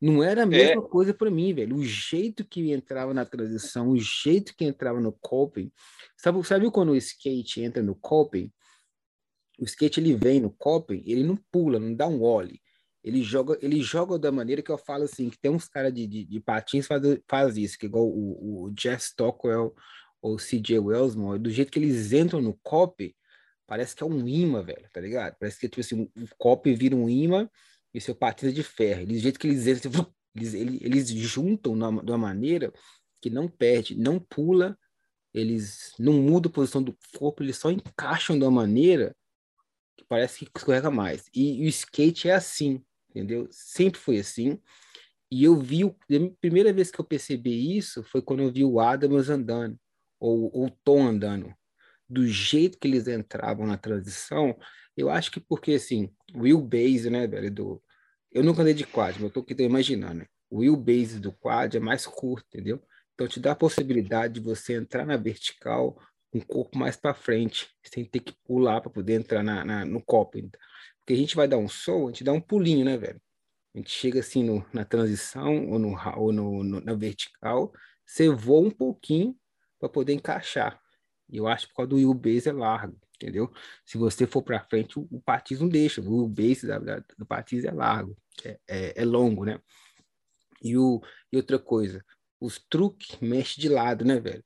Não 0.00 0.22
era 0.22 0.44
a 0.44 0.46
mesma 0.46 0.82
é. 0.82 0.88
coisa 0.88 1.12
para 1.12 1.30
mim, 1.30 1.52
velho. 1.52 1.76
O 1.76 1.84
jeito 1.84 2.42
que 2.44 2.72
entrava 2.72 3.12
na 3.12 3.26
transição, 3.26 3.90
o 3.90 3.98
jeito 3.98 4.56
que 4.56 4.64
entrava 4.64 4.98
no 4.98 5.12
coping. 5.12 5.70
Sabe, 6.16 6.42
sabe 6.46 6.70
quando 6.70 6.90
o 6.90 6.96
skate 6.96 7.60
entra 7.60 7.82
no 7.82 7.94
coping? 7.94 8.50
O 9.58 9.64
skate 9.64 10.00
ele 10.00 10.14
vem 10.14 10.40
no 10.40 10.50
coping, 10.50 11.02
ele 11.04 11.22
não 11.22 11.36
pula, 11.36 11.78
não 11.78 11.94
dá 11.94 12.06
um 12.06 12.22
ollie. 12.22 12.62
Ele 13.04 13.22
joga, 13.22 13.58
ele 13.60 13.82
joga 13.82 14.18
da 14.18 14.32
maneira 14.32 14.62
que 14.62 14.70
eu 14.70 14.78
falo 14.78 15.04
assim, 15.04 15.28
que 15.28 15.38
tem 15.38 15.50
uns 15.50 15.68
caras 15.68 15.92
de, 15.92 16.06
de, 16.06 16.24
de, 16.24 16.40
patins 16.40 16.86
faz, 16.86 17.02
faz 17.28 17.56
isso, 17.56 17.78
que 17.78 17.86
igual 17.86 18.06
o, 18.06 18.64
o 18.64 18.70
Jeff 18.70 19.02
Stockwell 19.02 19.74
ou 20.20 20.36
CJ 20.36 20.78
Wellsmore, 20.78 21.38
do 21.38 21.50
jeito 21.50 21.72
que 21.72 21.78
eles 21.78 22.12
entram 22.12 22.40
no 22.40 22.58
copy, 22.62 23.14
parece 23.70 23.94
que 23.94 24.02
é 24.02 24.06
um 24.06 24.26
imã, 24.26 24.64
velho, 24.64 24.90
tá 24.92 25.00
ligado? 25.00 25.36
Parece 25.38 25.60
que 25.60 25.68
tipo 25.68 25.80
assim, 25.80 26.10
o 26.16 26.28
copy 26.36 26.74
vira 26.74 26.96
um 26.96 27.08
imã 27.08 27.48
e 27.94 28.00
seu 28.00 28.16
patins 28.16 28.48
é 28.48 28.52
de 28.52 28.64
ferro. 28.64 29.06
do 29.06 29.14
jeito 29.14 29.38
que 29.38 29.46
eles 29.46 29.64
eles, 29.64 29.84
eles, 30.34 30.82
eles 30.82 31.08
juntam 31.08 31.78
de 31.78 32.10
uma 32.10 32.18
maneira 32.18 32.72
que 33.20 33.30
não 33.30 33.46
perde, 33.46 33.96
não 33.96 34.18
pula, 34.18 34.76
eles 35.32 35.94
não 36.00 36.14
mudam 36.14 36.50
a 36.50 36.52
posição 36.52 36.82
do 36.82 36.98
corpo, 37.16 37.44
eles 37.44 37.58
só 37.58 37.70
encaixam 37.70 38.36
de 38.36 38.44
uma 38.44 38.50
maneira 38.50 39.14
que 39.96 40.04
parece 40.04 40.40
que 40.40 40.50
escorrega 40.56 40.90
mais. 40.90 41.28
E, 41.32 41.62
e 41.62 41.66
o 41.66 41.68
skate 41.68 42.28
é 42.28 42.34
assim, 42.34 42.82
entendeu? 43.10 43.46
Sempre 43.52 44.00
foi 44.00 44.18
assim. 44.18 44.58
E 45.30 45.44
eu 45.44 45.56
vi, 45.56 45.84
a 45.84 45.94
primeira 46.40 46.72
vez 46.72 46.90
que 46.90 47.00
eu 47.00 47.04
percebi 47.04 47.76
isso 47.76 48.02
foi 48.02 48.20
quando 48.20 48.42
eu 48.42 48.50
vi 48.50 48.64
o 48.64 48.80
Adams 48.80 49.30
andando, 49.30 49.78
ou, 50.18 50.50
ou 50.52 50.66
o 50.66 50.70
Tom 50.82 51.06
andando. 51.06 51.54
Do 52.10 52.26
jeito 52.26 52.76
que 52.76 52.88
eles 52.88 53.06
entravam 53.06 53.66
na 53.66 53.78
transição, 53.78 54.58
eu 54.96 55.08
acho 55.08 55.30
que 55.30 55.38
porque, 55.38 55.74
assim, 55.74 56.10
o 56.34 56.40
wheelbase, 56.40 57.08
né, 57.08 57.26
velho, 57.26 57.50
do... 57.50 57.82
Eu 58.32 58.42
nunca 58.42 58.62
andei 58.62 58.74
de 58.74 58.84
quad, 58.84 59.14
mas 59.14 59.22
eu 59.22 59.30
tô 59.30 59.40
aqui 59.40 59.54
imaginando, 59.62 60.14
né? 60.14 60.26
O 60.50 60.58
wheelbase 60.58 61.20
do 61.20 61.32
quad 61.32 61.76
é 61.76 61.80
mais 61.80 62.06
curto, 62.06 62.46
entendeu? 62.48 62.82
Então 63.14 63.28
te 63.28 63.38
dá 63.38 63.52
a 63.52 63.56
possibilidade 63.56 64.34
de 64.34 64.40
você 64.40 64.74
entrar 64.74 65.06
na 65.06 65.16
vertical 65.16 65.96
com 66.32 66.38
o 66.38 66.46
corpo 66.46 66.78
mais 66.78 66.96
para 66.96 67.14
frente, 67.14 67.68
sem 67.84 68.04
ter 68.04 68.20
que 68.20 68.34
pular 68.44 68.80
para 68.80 68.90
poder 68.90 69.14
entrar 69.14 69.42
na, 69.42 69.64
na, 69.64 69.84
no 69.84 70.02
copo. 70.02 70.38
Porque 70.98 71.12
a 71.12 71.16
gente 71.16 71.36
vai 71.36 71.46
dar 71.46 71.58
um 71.58 71.68
sol, 71.68 72.06
a 72.06 72.10
gente 72.10 72.24
dá 72.24 72.32
um 72.32 72.40
pulinho, 72.40 72.84
né, 72.84 72.96
velho? 72.96 73.20
A 73.74 73.78
gente 73.78 73.90
chega 73.90 74.20
assim 74.20 74.42
no, 74.42 74.64
na 74.72 74.84
transição 74.84 75.68
ou, 75.68 75.78
no, 75.78 75.96
ou 76.16 76.32
no, 76.32 76.64
no, 76.64 76.80
na 76.80 76.94
vertical, 76.94 77.72
você 78.04 78.28
voa 78.28 78.66
um 78.66 78.70
pouquinho 78.70 79.36
para 79.78 79.88
poder 79.88 80.12
encaixar. 80.12 80.80
E 81.30 81.36
eu 81.36 81.46
acho 81.46 81.66
que 81.66 81.72
por 81.72 81.76
causa 81.78 81.90
do 81.90 81.96
wheelbase 81.96 82.48
é 82.48 82.52
largo, 82.52 82.98
entendeu? 83.14 83.52
Se 83.84 83.96
você 83.96 84.26
for 84.26 84.42
para 84.42 84.64
frente, 84.64 84.98
o, 84.98 85.06
o 85.10 85.20
patins 85.20 85.60
não 85.60 85.68
deixa. 85.68 86.00
O 86.00 86.26
wheelbase 86.26 86.66
da, 86.66 86.78
da, 86.78 87.04
do 87.16 87.26
patins 87.26 87.64
é 87.64 87.70
largo, 87.70 88.16
é, 88.44 88.58
é, 88.68 89.02
é 89.02 89.04
longo, 89.04 89.44
né? 89.44 89.60
E, 90.62 90.76
o, 90.76 91.00
e 91.32 91.36
outra 91.36 91.58
coisa, 91.58 92.04
os 92.40 92.58
truques 92.58 93.18
mexem 93.20 93.60
de 93.60 93.68
lado, 93.68 94.04
né, 94.04 94.18
velho? 94.18 94.44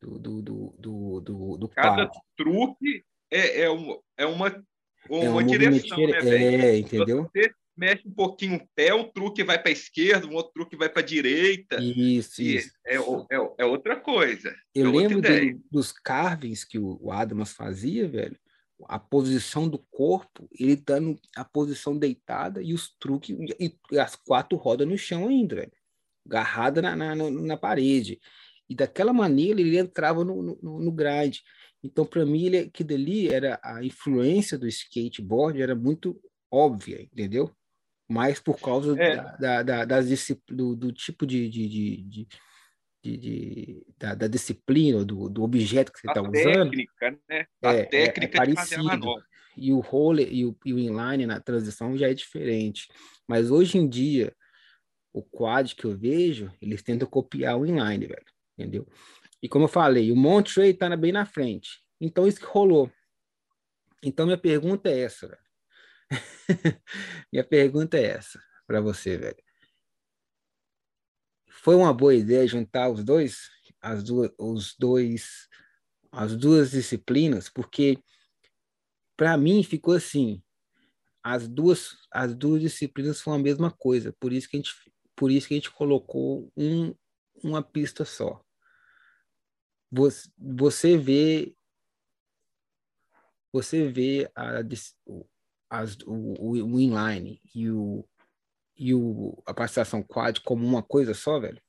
Do, 0.00 0.18
do, 0.18 0.42
do, 0.42 0.74
do, 0.78 1.20
do, 1.20 1.56
do 1.58 1.68
Cada 1.68 2.10
truque 2.36 3.04
é, 3.30 3.62
é, 3.62 3.70
uma, 3.70 3.98
é 4.16 4.26
uma, 4.26 4.64
uma, 5.08 5.24
é 5.24 5.28
uma 5.28 5.44
direção, 5.44 5.98
né, 5.98 6.20
velho? 6.20 6.62
É, 6.62 6.78
entendeu? 6.78 7.30
Você 7.32 7.50
mexe 7.76 8.08
um 8.08 8.12
pouquinho 8.12 8.56
o 8.56 8.68
pé, 8.74 8.94
um 8.94 9.04
truque 9.04 9.44
vai 9.44 9.60
para 9.60 9.70
a 9.70 9.72
esquerda, 9.72 10.26
um 10.26 10.34
outro 10.34 10.52
truque 10.54 10.76
vai 10.76 10.88
para 10.88 11.02
a 11.02 11.04
direita. 11.04 11.76
Isso, 11.80 12.40
isso. 12.40 12.70
É, 12.86 12.96
é, 12.96 13.54
é, 13.58 13.64
outra 13.64 13.96
coisa. 13.96 14.54
Eu 14.74 14.88
é 14.88 14.96
lembro 14.96 15.20
do, 15.20 15.28
dos 15.70 15.92
carvings 15.92 16.64
que 16.64 16.78
o, 16.78 17.10
Adamas 17.10 17.52
fazia, 17.52 18.08
velho. 18.08 18.38
A 18.84 18.98
posição 18.98 19.68
do 19.68 19.78
corpo, 19.90 20.48
ele 20.58 20.76
dando 20.76 21.18
a 21.34 21.44
posição 21.44 21.96
deitada 21.96 22.62
e 22.62 22.74
os 22.74 22.94
truques, 22.98 23.36
e, 23.58 23.98
as 23.98 24.16
quatro 24.16 24.56
rodas 24.56 24.88
no 24.88 24.96
chão 24.96 25.28
ainda, 25.28 25.56
velho. 25.56 25.72
Agarrada 26.26 26.82
na, 26.82 26.96
na, 26.96 27.14
na 27.14 27.56
parede. 27.56 28.18
E 28.68 28.74
daquela 28.74 29.12
maneira 29.12 29.60
ele 29.60 29.78
entrava 29.78 30.24
no, 30.24 30.42
no, 30.42 30.80
no 30.80 30.92
grind. 30.92 31.38
Então, 31.82 32.04
para 32.04 32.26
mim, 32.26 32.46
ele, 32.46 32.70
que 32.70 32.82
dali 32.82 33.28
era 33.28 33.60
a 33.62 33.84
influência 33.84 34.58
do 34.58 34.66
skateboard 34.66 35.62
era 35.62 35.74
muito 35.74 36.20
óbvia, 36.50 37.02
entendeu? 37.02 37.54
Mas 38.08 38.38
por 38.38 38.60
causa 38.60 39.00
é. 39.00 39.16
da, 39.38 39.62
da, 39.62 39.84
do, 40.48 40.76
do, 40.76 40.92
tipo 40.92 41.26
de, 41.26 41.48
de, 41.48 41.68
de, 41.68 42.26
de, 43.02 43.16
de 43.16 43.86
da, 43.98 44.14
da, 44.14 44.28
disciplina, 44.28 45.04
do, 45.04 45.28
do 45.28 45.42
objeto 45.42 45.92
que 45.92 46.00
você 46.00 46.06
está 46.06 46.22
usando. 46.22 46.70
Técnica, 46.70 47.18
né? 47.28 47.46
A 47.62 47.72
é, 47.72 47.84
técnica 47.84 48.38
é, 48.38 48.42
é 48.42 48.54
parecido. 48.54 49.22
E 49.56 49.72
o 49.72 49.80
roller 49.80 50.28
e 50.30 50.44
o, 50.44 50.56
e 50.64 50.72
o 50.72 50.78
inline 50.78 51.26
na 51.26 51.40
transição 51.40 51.96
já 51.96 52.08
é 52.08 52.14
diferente. 52.14 52.88
Mas 53.26 53.50
hoje 53.50 53.78
em 53.78 53.88
dia, 53.88 54.32
o 55.12 55.22
quad 55.22 55.74
que 55.74 55.86
eu 55.86 55.96
vejo, 55.96 56.52
eles 56.60 56.82
tentam 56.82 57.08
copiar 57.08 57.58
o 57.58 57.66
inline, 57.66 58.06
velho. 58.06 58.26
Entendeu? 58.56 58.86
E 59.42 59.48
como 59.48 59.64
eu 59.64 59.68
falei, 59.68 60.12
o 60.12 60.16
Monterey 60.16 60.70
está 60.70 60.94
bem 60.96 61.12
na 61.12 61.24
frente. 61.24 61.82
Então, 62.00 62.26
isso 62.26 62.38
que 62.38 62.46
rolou. 62.46 62.90
Então, 64.02 64.26
minha 64.26 64.38
pergunta 64.38 64.88
é 64.90 65.00
essa, 65.00 65.26
velho. 65.26 65.45
Minha 67.32 67.44
pergunta 67.44 67.96
é 67.96 68.06
essa 68.06 68.42
para 68.66 68.80
você, 68.80 69.16
velho. 69.16 69.42
Foi 71.48 71.74
uma 71.74 71.92
boa 71.92 72.14
ideia 72.14 72.46
juntar 72.46 72.90
os 72.90 73.04
dois, 73.04 73.50
as 73.80 74.02
duas, 74.02 74.30
os 74.38 74.74
dois, 74.78 75.48
as 76.12 76.36
duas 76.36 76.70
disciplinas, 76.70 77.48
porque 77.48 77.98
para 79.16 79.36
mim 79.36 79.62
ficou 79.62 79.94
assim, 79.94 80.42
as 81.22 81.48
duas, 81.48 81.96
as 82.12 82.34
duas 82.34 82.60
disciplinas 82.60 83.20
foram 83.20 83.38
a 83.38 83.42
mesma 83.42 83.70
coisa, 83.70 84.14
por 84.20 84.32
isso 84.32 84.48
que 84.48 84.56
a 84.56 84.60
gente, 84.60 84.72
por 85.16 85.30
isso 85.30 85.48
que 85.48 85.54
a 85.54 85.56
gente 85.56 85.70
colocou 85.70 86.52
um, 86.56 86.94
uma 87.42 87.62
pista 87.62 88.04
só. 88.04 88.40
Você, 89.90 90.28
você 90.38 90.96
vê 90.96 91.56
você 93.52 93.88
vê 93.88 94.30
a, 94.34 94.60
as, 95.68 95.96
o, 96.06 96.52
o 96.62 96.80
inline 96.80 97.40
e, 97.54 97.70
o, 97.70 98.04
e 98.76 98.94
o, 98.94 99.42
a 99.46 99.52
participação 99.52 100.02
quad 100.02 100.40
como 100.40 100.66
uma 100.66 100.82
coisa 100.82 101.14
só, 101.14 101.38
velho? 101.38 101.60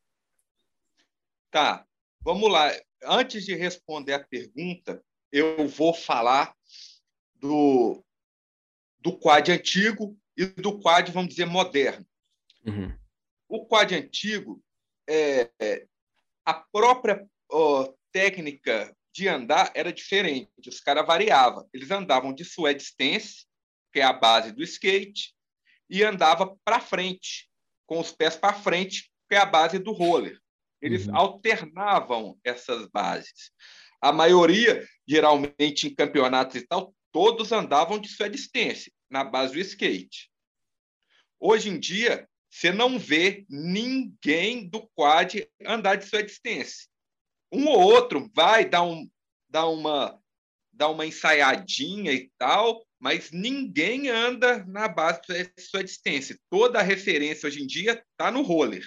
Tá, 1.52 1.86
vamos 2.22 2.52
lá. 2.52 2.72
Antes 3.04 3.46
de 3.46 3.56
responder 3.56 4.14
a 4.14 4.24
pergunta, 4.24 5.04
eu 5.32 5.68
vou 5.68 5.94
falar 5.94 6.56
do, 7.36 8.04
do 9.00 9.18
quad 9.18 9.52
antigo 9.52 10.18
e 10.36 10.46
do 10.46 10.80
quad, 10.80 11.12
vamos 11.12 11.30
dizer, 11.30 11.46
moderno. 11.46 12.06
Uhum. 12.66 12.96
O 13.48 13.66
quad 13.66 13.94
antigo, 13.94 14.62
é, 15.08 15.50
a 16.46 16.54
própria 16.54 17.28
ó, 17.50 17.94
técnica 18.12 18.96
de 19.12 19.28
andar 19.28 19.72
era 19.74 19.92
diferente. 19.92 20.52
Os 20.68 20.80
caras 20.80 21.08
variavam. 21.08 21.68
Eles 21.74 21.90
andavam 21.90 22.34
de 22.34 22.46
suede 22.46 22.84
stance, 22.84 23.47
que 23.98 24.02
é 24.02 24.04
a 24.04 24.14
base 24.14 24.52
do 24.52 24.62
skate, 24.62 25.34
e 25.90 26.04
andava 26.04 26.56
para 26.64 26.80
frente, 26.80 27.50
com 27.88 28.00
os 28.00 28.12
pés 28.12 28.36
para 28.36 28.54
frente, 28.54 29.12
que 29.28 29.34
é 29.34 29.40
a 29.40 29.46
base 29.46 29.80
do 29.80 29.92
roller. 29.92 30.40
Eles 30.80 31.08
uhum. 31.08 31.16
alternavam 31.16 32.40
essas 32.44 32.88
bases. 32.90 33.52
A 34.00 34.12
maioria, 34.12 34.88
geralmente 35.08 35.88
em 35.88 35.96
campeonatos 35.96 36.58
e 36.58 36.68
tal, 36.68 36.94
todos 37.12 37.52
andavam 37.52 37.98
de 37.98 38.08
suedistência, 38.08 38.94
na 39.10 39.24
base 39.24 39.54
do 39.54 39.60
skate. 39.62 40.30
Hoje 41.40 41.70
em 41.70 41.80
dia, 41.80 42.30
você 42.52 42.72
não 42.72 43.00
vê 43.00 43.48
ninguém 43.50 44.70
do 44.70 44.88
quad 44.90 45.44
andar 45.66 45.96
de 45.96 46.06
suedistência. 46.06 46.88
Um 47.52 47.66
ou 47.66 47.82
outro 47.82 48.30
vai 48.36 48.64
dar, 48.64 48.84
um, 48.84 49.10
dar, 49.50 49.66
uma, 49.66 50.22
dar 50.78 50.90
uma 50.90 51.06
ensaiadinha 51.06 52.13
e 52.13 52.32
tal, 52.38 52.86
mas 53.00 53.32
ninguém 53.32 54.10
anda 54.10 54.63
na 54.66 54.88
base 54.88 55.22
da 55.28 55.36
sua 55.60 55.84
distância. 55.84 56.38
Toda 56.50 56.80
a 56.80 56.84
referência 56.84 57.48
hoje 57.48 57.63
em 57.63 57.68
dia 57.68 58.04
está 58.12 58.32
no 58.32 58.44
roller. 58.44 58.86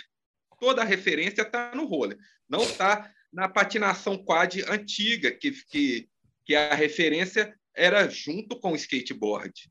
Toda 0.61 0.83
a 0.83 0.85
referência 0.85 1.43
está 1.43 1.75
no 1.75 1.87
roller. 1.87 2.17
Não 2.49 2.63
está 2.63 3.13
na 3.33 3.49
patinação 3.49 4.17
quad 4.17 4.63
antiga, 4.69 5.31
que, 5.33 5.51
que, 5.51 6.09
que 6.45 6.55
a 6.55 6.75
referência 6.75 7.55
era 7.75 8.09
junto 8.09 8.59
com 8.59 8.73
o 8.73 8.77
skateboard. 8.77 9.71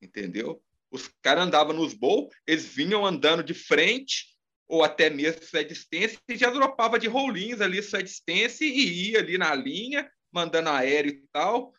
Entendeu? 0.00 0.62
Os 0.90 1.08
caras 1.22 1.46
andavam 1.46 1.74
nos 1.74 1.94
bowl, 1.94 2.30
eles 2.46 2.66
vinham 2.66 3.04
andando 3.04 3.42
de 3.42 3.54
frente 3.54 4.32
ou 4.68 4.82
até 4.82 5.10
mesmo 5.10 5.42
sua 5.42 5.64
distância 5.64 6.18
e 6.28 6.36
já 6.36 6.50
dropava 6.50 6.98
de 6.98 7.08
rolinhos 7.08 7.60
ali 7.60 7.82
sua 7.82 8.02
distância 8.02 8.64
e 8.64 9.10
ia 9.10 9.18
ali 9.18 9.38
na 9.38 9.54
linha, 9.54 10.10
mandando 10.32 10.70
aéreo 10.70 11.12
e 11.12 11.28
tal 11.32 11.74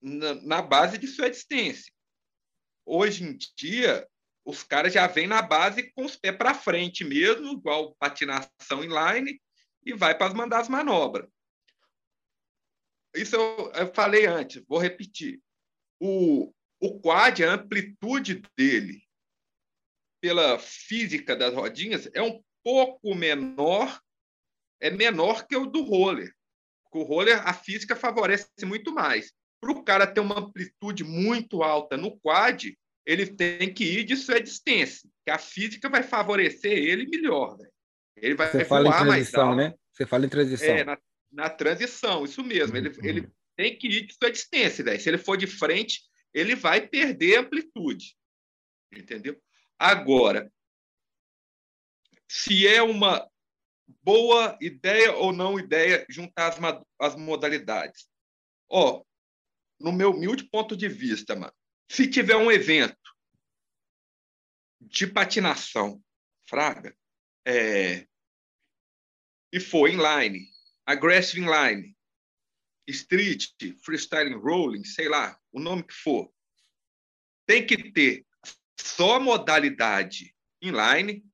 na, 0.00 0.34
na 0.34 0.62
base 0.62 0.98
de 0.98 1.06
sua 1.06 1.28
existência. 1.28 1.92
Hoje 2.84 3.24
em 3.24 3.36
dia, 3.56 4.08
os 4.44 4.62
caras 4.62 4.92
já 4.92 5.06
vêm 5.06 5.26
na 5.26 5.42
base 5.42 5.92
com 5.92 6.04
os 6.04 6.16
pés 6.16 6.36
para 6.36 6.54
frente 6.54 7.04
mesmo, 7.04 7.52
igual 7.52 7.94
patinação 7.96 8.82
inline, 8.82 9.40
e 9.84 9.92
vai 9.92 10.16
para 10.16 10.32
mandar 10.34 10.60
as 10.60 10.68
manobras. 10.68 11.28
Isso 13.14 13.36
eu, 13.36 13.72
eu, 13.72 13.94
falei 13.94 14.26
antes, 14.26 14.64
vou 14.66 14.78
repetir. 14.78 15.42
O, 16.00 16.52
o 16.80 17.00
quad, 17.00 17.42
a 17.42 17.54
amplitude 17.54 18.42
dele, 18.56 19.02
pela 20.20 20.58
física 20.58 21.36
das 21.36 21.54
rodinhas, 21.54 22.08
é 22.14 22.22
um 22.22 22.42
pouco 22.62 23.14
menor, 23.14 24.00
é 24.80 24.90
menor 24.90 25.46
que 25.46 25.56
o 25.56 25.66
do 25.66 25.82
roller. 25.82 26.34
O 26.98 27.04
roller, 27.04 27.46
a 27.46 27.54
física 27.54 27.94
favorece 27.94 28.48
muito 28.64 28.92
mais. 28.92 29.32
Para 29.60 29.70
o 29.70 29.84
cara 29.84 30.06
ter 30.06 30.20
uma 30.20 30.40
amplitude 30.40 31.04
muito 31.04 31.62
alta 31.62 31.96
no 31.96 32.18
quad, 32.18 32.76
ele 33.06 33.24
tem 33.24 33.72
que 33.72 33.84
ir 33.84 34.04
de 34.04 34.16
sua 34.16 34.40
distância, 34.40 35.08
que 35.24 35.30
a 35.30 35.38
física 35.38 35.88
vai 35.88 36.02
favorecer 36.02 36.72
ele 36.72 37.06
melhor. 37.06 37.56
Né? 37.56 37.68
Ele 38.16 38.34
vai 38.34 38.50
Você 38.50 38.64
fala 38.64 38.88
em 38.88 38.92
transição, 38.92 39.54
né? 39.54 39.74
Você 39.92 40.06
fala 40.06 40.26
em 40.26 40.28
transição. 40.28 40.66
É, 40.66 40.84
na, 40.84 40.98
na 41.30 41.48
transição, 41.48 42.24
isso 42.24 42.42
mesmo. 42.42 42.76
Ele, 42.76 42.88
uhum. 42.88 43.04
ele 43.04 43.30
tem 43.56 43.78
que 43.78 43.86
ir 43.86 44.06
de 44.06 44.14
sua 44.14 44.30
distância. 44.30 44.84
Né? 44.84 44.98
Se 44.98 45.08
ele 45.08 45.18
for 45.18 45.36
de 45.36 45.46
frente, 45.46 46.02
ele 46.34 46.56
vai 46.56 46.86
perder 46.86 47.38
amplitude. 47.38 48.16
Entendeu? 48.92 49.40
Agora, 49.78 50.50
se 52.28 52.66
é 52.66 52.82
uma 52.82 53.24
boa 54.02 54.56
ideia 54.60 55.12
ou 55.16 55.32
não 55.32 55.58
ideia 55.58 56.04
juntar 56.08 56.48
as, 56.48 56.58
as 57.00 57.16
modalidades? 57.16 58.08
Ó, 58.68 59.02
no 59.80 59.92
meu 59.92 60.10
humilde 60.10 60.44
ponto 60.44 60.76
de 60.76 60.88
vista, 60.88 61.34
mano, 61.34 61.52
se 61.90 62.08
tiver 62.08 62.36
um 62.36 62.50
evento 62.50 62.96
de 64.80 65.06
patinação, 65.06 66.02
fraga, 66.46 66.96
é, 67.46 68.06
e 69.52 69.58
for 69.58 69.88
inline, 69.88 70.46
aggressive 70.86 71.40
inline, 71.40 71.96
street, 72.86 73.46
freestyle 73.82 74.34
rolling, 74.34 74.84
sei 74.84 75.08
lá, 75.08 75.38
o 75.52 75.60
nome 75.60 75.82
que 75.82 75.94
for, 75.94 76.32
tem 77.46 77.66
que 77.66 77.90
ter 77.92 78.26
só 78.78 79.18
modalidade 79.18 80.34
inline. 80.60 81.24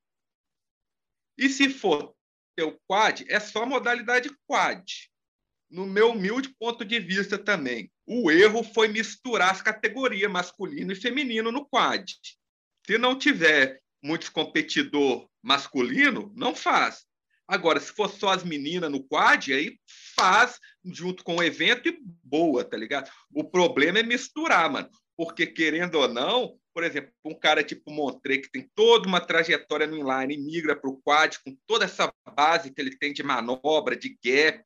E 1.37 1.49
se 1.49 1.69
for 1.69 2.15
o 2.63 2.79
quad, 2.87 3.25
é 3.29 3.41
só 3.41 3.67
modalidade 3.67 4.31
quad. 4.47 4.85
No 5.71 5.87
meu 5.87 6.13
humilde 6.13 6.55
ponto 6.59 6.85
de 6.85 7.01
vista 7.01 7.37
também. 7.37 7.91
O 8.07 8.31
erro 8.31 8.63
foi 8.63 8.87
misturar 8.89 9.51
as 9.51 9.63
categorias 9.63 10.31
masculino 10.31 10.93
e 10.93 10.97
feminino 10.97 11.51
no 11.51 11.67
quad. 11.67 12.13
Se 12.87 12.99
não 12.99 13.19
tiver 13.19 13.81
muitos 14.03 14.29
competidor 14.29 15.29
masculino, 15.43 16.33
não 16.37 16.55
faz. 16.55 17.07
Agora, 17.47 17.81
se 17.81 17.93
for 17.93 18.09
só 18.09 18.31
as 18.31 18.45
meninas 18.45 18.91
no 18.91 19.03
quad, 19.03 19.53
aí 19.53 19.79
faz 20.17 20.59
junto 20.85 21.25
com 21.25 21.37
o 21.37 21.43
evento 21.43 21.89
e 21.89 21.99
boa, 22.23 22.65
tá 22.65 22.77
ligado? 22.77 23.11
O 23.33 23.45
problema 23.45 23.99
é 23.99 24.03
misturar, 24.03 24.71
mano. 24.71 24.89
Porque, 25.17 25.47
querendo 25.47 25.97
ou 25.97 26.09
não, 26.09 26.59
por 26.75 26.83
exemplo, 26.83 27.13
um 27.25 27.35
cara 27.35 27.63
tipo 27.63 27.91
Montre, 27.93 28.43
que 28.43 28.51
tem 28.51 28.69
toda 28.75 29.07
uma 29.07 29.21
trajetória 29.21 29.87
no 29.87 29.97
inline, 29.97 30.43
migra 30.43 30.75
para 30.75 30.91
o 30.91 31.01
quad, 31.01 31.39
com 31.45 31.57
toda 31.67 31.85
essa 31.85 32.13
base 32.37 32.73
que 32.73 32.81
ele 32.81 32.97
tem 32.97 33.13
de 33.13 33.23
manobra, 33.23 33.97
de 33.97 34.19
gap, 34.23 34.63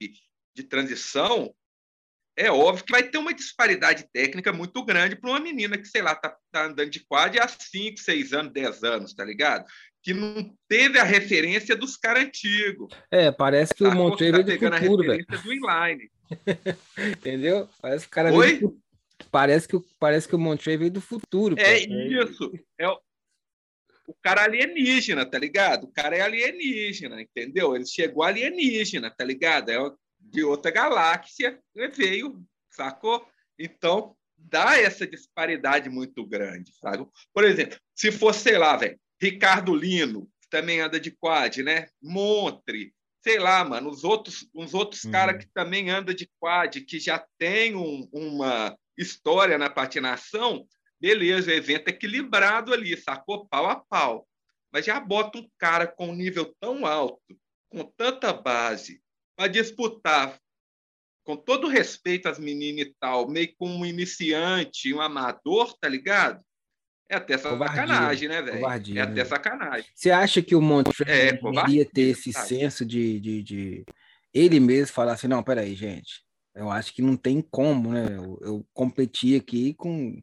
de 0.56 0.62
transição, 0.64 1.54
é 2.38 2.52
óbvio 2.52 2.84
que 2.84 2.92
vai 2.92 3.02
ter 3.02 3.18
uma 3.18 3.34
disparidade 3.34 4.06
técnica 4.12 4.52
muito 4.52 4.84
grande 4.84 5.16
para 5.16 5.28
uma 5.28 5.40
menina 5.40 5.76
que, 5.76 5.88
sei 5.88 6.00
lá, 6.00 6.14
tá, 6.14 6.36
tá 6.52 6.66
andando 6.66 6.88
de 6.88 7.00
quad 7.00 7.36
há 7.36 7.48
5, 7.48 7.98
6 7.98 8.32
anos, 8.32 8.52
10 8.52 8.84
anos, 8.84 9.12
tá 9.12 9.24
ligado? 9.24 9.64
Que 10.00 10.14
não 10.14 10.54
teve 10.68 11.00
a 11.00 11.04
referência 11.04 11.74
dos 11.74 11.96
caras 11.96 12.22
antigos. 12.24 12.94
É, 13.10 13.32
parece 13.32 13.74
que 13.74 13.82
tá? 13.82 13.90
o 13.90 13.94
Monteiro 13.94 14.44
tá 14.44 14.52
é 14.52 14.56
do 14.56 14.78
futuro, 14.78 15.02
velho. 15.02 15.26
do 15.26 15.52
inline. 15.52 16.10
Entendeu? 17.18 17.68
Parece 17.82 18.04
que 18.04 18.12
o 18.12 18.14
cara 18.14 18.32
Oi? 18.32 18.60
Parece 19.30 19.68
que, 19.68 19.78
parece 19.98 20.28
que 20.28 20.34
o 20.34 20.38
Montrey 20.38 20.76
veio 20.76 20.90
do 20.90 21.00
futuro. 21.00 21.56
É 21.58 21.78
isso. 21.78 22.52
É 22.78 22.88
o, 22.88 22.98
o 24.08 24.14
cara 24.22 24.44
alienígena, 24.44 25.26
tá 25.26 25.38
ligado? 25.38 25.84
O 25.84 25.92
cara 25.92 26.16
é 26.16 26.20
alienígena, 26.20 27.20
entendeu? 27.20 27.74
Ele 27.76 27.86
chegou 27.86 28.22
alienígena, 28.22 29.10
tá 29.10 29.24
ligado? 29.24 29.70
É 29.70 29.78
de 30.18 30.42
outra 30.42 30.70
galáxia, 30.70 31.60
veio, 31.94 32.42
sacou? 32.70 33.26
Então, 33.58 34.16
dá 34.36 34.78
essa 34.78 35.06
disparidade 35.06 35.88
muito 35.88 36.24
grande, 36.26 36.72
sabe? 36.74 37.06
Por 37.32 37.44
exemplo, 37.44 37.78
se 37.94 38.12
fosse, 38.12 38.40
sei 38.40 38.58
lá, 38.58 38.76
velho, 38.76 38.98
Ricardo 39.20 39.74
Lino, 39.74 40.26
que 40.40 40.48
também 40.48 40.80
anda 40.80 41.00
de 41.00 41.10
quad, 41.10 41.62
né? 41.62 41.88
Montre, 42.00 42.94
sei 43.22 43.38
lá, 43.38 43.64
mano, 43.64 43.90
os 43.90 44.04
outros, 44.04 44.48
os 44.54 44.74
outros 44.74 45.04
uhum. 45.04 45.10
caras 45.10 45.44
que 45.44 45.50
também 45.52 45.90
andam 45.90 46.14
de 46.14 46.30
quad, 46.38 46.80
que 46.80 47.00
já 47.00 47.24
tem 47.36 47.74
um, 47.74 48.08
uma 48.12 48.76
história 48.98 49.56
na 49.56 49.70
patinação, 49.70 50.66
beleza, 51.00 51.54
evento 51.54 51.88
equilibrado 51.88 52.74
ali, 52.74 52.96
sacou 52.96 53.46
pau 53.46 53.66
a 53.66 53.76
pau. 53.76 54.26
Mas 54.72 54.84
já 54.84 55.00
bota 55.00 55.38
um 55.38 55.48
cara 55.56 55.86
com 55.86 56.08
um 56.08 56.14
nível 56.14 56.54
tão 56.60 56.84
alto, 56.84 57.38
com 57.70 57.84
tanta 57.96 58.32
base, 58.32 59.00
para 59.36 59.48
disputar, 59.48 60.38
com 61.24 61.36
todo 61.36 61.68
respeito 61.68 62.28
às 62.28 62.38
meninas 62.38 62.86
e 62.86 62.94
tal, 62.98 63.28
meio 63.28 63.54
como 63.56 63.74
um 63.74 63.86
iniciante, 63.86 64.92
um 64.92 65.00
amador, 65.00 65.76
tá 65.78 65.88
ligado? 65.88 66.42
É 67.08 67.16
até 67.16 67.38
sacanagem, 67.38 68.28
né, 68.28 68.42
velho? 68.42 68.66
É 68.66 69.00
até 69.00 69.14
né? 69.14 69.24
sacanagem. 69.24 69.90
Você 69.94 70.10
acha 70.10 70.42
que 70.42 70.54
o 70.54 70.60
Montreux 70.60 71.08
é, 71.08 71.32
deveria 71.32 71.86
ter 71.86 72.10
esse 72.10 72.32
senso 72.32 72.84
de, 72.84 73.18
de, 73.18 73.42
de, 73.42 73.84
ele 74.34 74.60
mesmo 74.60 74.92
falar 74.94 75.12
assim, 75.12 75.26
não, 75.26 75.42
peraí, 75.42 75.74
gente, 75.74 76.22
eu 76.54 76.70
acho 76.70 76.92
que 76.94 77.02
não 77.02 77.16
tem 77.16 77.40
como, 77.40 77.92
né? 77.92 78.06
Eu, 78.16 78.38
eu 78.42 78.66
competi 78.72 79.36
aqui 79.36 79.74
com. 79.74 80.20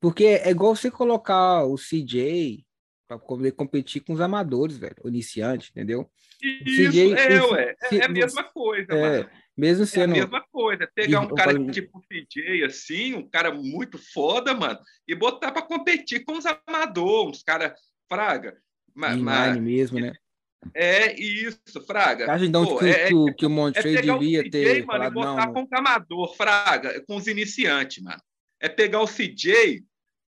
Porque 0.00 0.24
é 0.24 0.50
igual 0.50 0.76
você 0.76 0.90
colocar 0.90 1.64
o 1.64 1.76
CJ 1.76 2.64
para 3.08 3.18
poder 3.18 3.52
competir 3.52 4.00
com 4.00 4.12
os 4.12 4.20
amadores, 4.20 4.76
velho, 4.76 4.96
o 5.02 5.08
iniciante, 5.08 5.70
entendeu? 5.70 6.10
Isso, 6.42 6.90
CJ, 6.90 7.14
é, 7.14 7.42
ué, 7.42 7.74
é, 7.90 7.96
é 7.96 8.04
a 8.04 8.08
mesma 8.08 8.44
coisa, 8.44 8.92
é, 8.92 9.00
mano. 9.00 9.30
Mesmo 9.56 9.86
sendo. 9.86 10.14
É 10.14 10.18
a 10.18 10.22
mesma 10.22 10.44
coisa. 10.52 10.88
Pegar 10.94 11.20
um 11.20 11.34
cara 11.34 11.52
falei... 11.52 11.70
tipo 11.70 12.00
CJ, 12.00 12.64
assim, 12.64 13.14
um 13.14 13.28
cara 13.28 13.52
muito 13.52 13.98
foda, 14.12 14.52
mano, 14.54 14.78
e 15.08 15.14
botar 15.14 15.52
para 15.52 15.62
competir 15.62 16.24
com 16.24 16.36
os 16.36 16.44
amadores, 16.44 17.38
uns 17.38 17.42
caras, 17.42 17.72
fraga. 18.08 18.56
Mas, 18.94 19.16
mas, 19.18 19.56
mesmo, 19.56 20.00
né? 20.00 20.14
É 20.74 21.18
isso, 21.20 21.80
Fraga. 21.86 22.32
Acho 22.32 22.44
então 22.44 22.64
Pô, 22.64 22.78
que, 22.78 22.86
é, 22.86 23.08
que, 23.08 23.34
que 23.34 23.46
o 23.46 23.50
Montrey 23.50 23.96
é 23.96 24.02
devia 24.02 24.42
CJ, 24.42 24.50
ter. 24.50 24.84
Mano, 24.84 24.86
falado, 24.86 25.12
e 25.12 25.14
botar 25.14 25.46
não, 25.46 25.52
com 25.52 25.62
o 25.62 25.78
amador, 25.78 26.36
Fraga, 26.36 27.04
com 27.06 27.16
os 27.16 27.26
iniciantes, 27.26 28.02
mano. 28.02 28.20
É 28.60 28.68
pegar 28.68 29.00
o 29.00 29.06
CJ, 29.06 29.84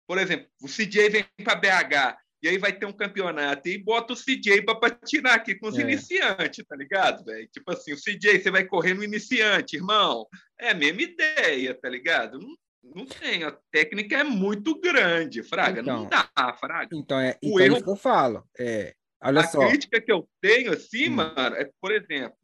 por 0.07 0.17
exemplo, 0.17 0.47
o 0.61 0.67
CJ 0.67 1.09
vem 1.09 1.25
para 1.43 1.55
BH 1.55 2.17
e 2.41 2.47
aí 2.47 2.57
vai 2.57 2.71
ter 2.71 2.85
um 2.85 2.93
campeonato 2.93 3.67
e 3.67 3.77
bota 3.77 4.13
o 4.13 4.15
CJ 4.15 4.61
para 4.61 4.75
patinar 4.75 5.33
aqui 5.33 5.55
com 5.55 5.67
os 5.67 5.77
é. 5.77 5.81
iniciantes, 5.81 6.63
tá 6.65 6.75
ligado, 6.75 7.25
velho? 7.25 7.47
Tipo 7.47 7.71
assim, 7.71 7.93
o 7.93 7.97
CJ, 7.97 8.39
você 8.39 8.51
vai 8.51 8.63
correr 8.63 8.93
no 8.93 9.03
iniciante, 9.03 9.75
irmão. 9.75 10.27
É 10.59 10.69
a 10.69 10.75
mesma 10.75 11.01
ideia, 11.01 11.73
tá 11.73 11.89
ligado? 11.89 12.39
Não, 12.39 12.55
não 12.95 13.05
tem, 13.05 13.43
a 13.43 13.57
técnica 13.71 14.17
é 14.17 14.23
muito 14.23 14.79
grande, 14.79 15.41
Fraga. 15.41 15.81
Então, 15.81 16.03
não 16.03 16.09
dá, 16.09 16.29
Fraga. 16.59 16.89
Então 16.93 17.19
é, 17.19 17.37
então 17.41 17.55
o 17.55 17.59
é 17.59 17.65
erro... 17.65 17.75
isso 17.75 17.83
que 17.83 17.89
eu 17.89 17.95
falo. 17.95 18.43
É, 18.59 18.95
Olha 19.21 19.41
a 19.41 19.47
só. 19.47 19.67
crítica 19.67 19.99
que 19.99 20.11
eu 20.11 20.27
tenho, 20.41 20.73
assim, 20.73 21.09
hum. 21.09 21.15
mano, 21.15 21.55
é, 21.55 21.69
por 21.81 21.91
exemplo, 21.91 22.37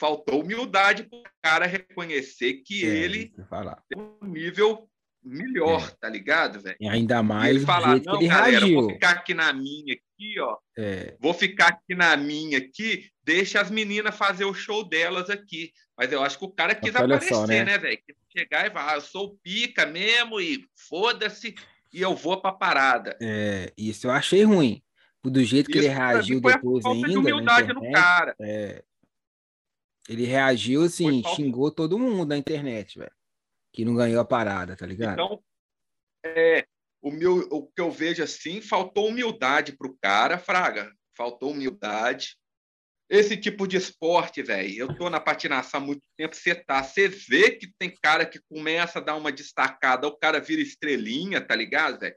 faltou 0.00 0.40
humildade 0.40 1.04
para 1.04 1.18
o 1.18 1.22
cara 1.42 1.66
reconhecer 1.66 2.54
que 2.64 2.84
é, 2.84 2.88
ele 2.88 3.32
tem 3.88 4.00
um 4.22 4.26
nível 4.26 4.88
melhor, 5.22 5.86
é. 5.86 5.96
tá 6.00 6.08
ligado, 6.08 6.60
velho? 6.60 6.76
E 6.80 6.88
ainda 6.88 7.22
mais 7.22 7.52
e 7.52 7.56
ele 7.56 7.66
falar, 7.66 8.00
não, 8.02 8.16
ele 8.16 8.28
galera, 8.28 8.50
reagiu. 8.50 8.80
vou 8.80 8.90
ficar 8.90 9.10
aqui 9.10 9.34
na 9.34 9.52
minha 9.52 9.94
aqui, 9.94 10.40
ó. 10.40 10.56
É. 10.78 11.16
Vou 11.20 11.34
ficar 11.34 11.68
aqui 11.68 11.94
na 11.94 12.16
minha 12.16 12.58
aqui, 12.58 13.10
deixa 13.22 13.60
as 13.60 13.70
meninas 13.70 14.16
fazer 14.16 14.44
o 14.46 14.54
show 14.54 14.82
delas 14.82 15.28
aqui. 15.28 15.72
Mas 15.96 16.10
eu 16.10 16.22
acho 16.22 16.38
que 16.38 16.44
o 16.46 16.50
cara 16.50 16.74
quis 16.74 16.96
aparecer, 16.96 17.34
só, 17.34 17.46
né, 17.46 17.62
né 17.62 17.76
velho? 17.76 17.98
Chegar 18.34 18.66
e 18.66 18.70
falar, 18.70 18.92
ah, 18.92 18.96
eu 18.96 19.00
sou 19.02 19.36
pica 19.42 19.84
mesmo 19.84 20.40
e 20.40 20.66
foda-se 20.88 21.54
e 21.92 22.00
eu 22.00 22.14
vou 22.14 22.40
para 22.40 22.50
a 22.50 22.54
parada. 22.54 23.18
É, 23.20 23.72
isso 23.76 24.06
eu 24.06 24.10
achei 24.10 24.44
ruim. 24.44 24.82
Do 25.22 25.44
jeito 25.44 25.70
que 25.70 25.78
isso, 25.78 25.86
ele 25.86 25.94
reagiu 25.94 26.40
depois 26.40 26.84
ainda. 26.84 27.08
De 27.08 27.16
humildade 27.16 27.70
internet, 27.70 27.88
no 27.88 27.92
cara. 27.92 28.34
É, 28.40 28.82
ele 30.08 30.24
reagiu 30.24 30.82
assim, 30.82 31.22
xingou 31.34 31.70
todo 31.70 31.98
mundo 31.98 32.30
na 32.30 32.38
internet, 32.38 32.98
velho. 32.98 33.12
Que 33.72 33.84
não 33.84 33.94
ganhou 33.94 34.20
a 34.20 34.24
parada, 34.24 34.74
tá 34.76 34.86
ligado? 34.86 35.12
Então, 35.12 35.42
é, 36.24 36.66
o, 37.02 37.10
meu, 37.10 37.46
o 37.50 37.66
que 37.66 37.80
eu 37.80 37.90
vejo 37.90 38.22
assim, 38.22 38.60
faltou 38.60 39.08
humildade 39.08 39.76
pro 39.76 39.96
cara, 40.00 40.38
Fraga. 40.38 40.90
Faltou 41.16 41.50
humildade 41.50 42.39
esse 43.10 43.36
tipo 43.36 43.66
de 43.66 43.76
esporte, 43.76 44.40
velho. 44.40 44.72
Eu 44.72 44.94
tô 44.94 45.10
na 45.10 45.18
patinação 45.18 45.80
há 45.80 45.84
muito 45.84 46.02
tempo, 46.16 46.36
você 46.36 46.54
tá, 46.54 46.80
você 46.80 47.08
vê 47.08 47.50
que 47.50 47.66
tem 47.76 47.92
cara 48.00 48.24
que 48.24 48.38
começa 48.48 49.00
a 49.00 49.02
dar 49.02 49.16
uma 49.16 49.32
destacada, 49.32 50.06
o 50.06 50.16
cara 50.16 50.40
vira 50.40 50.62
estrelinha, 50.62 51.40
tá 51.40 51.56
ligado, 51.56 51.98
velho? 51.98 52.14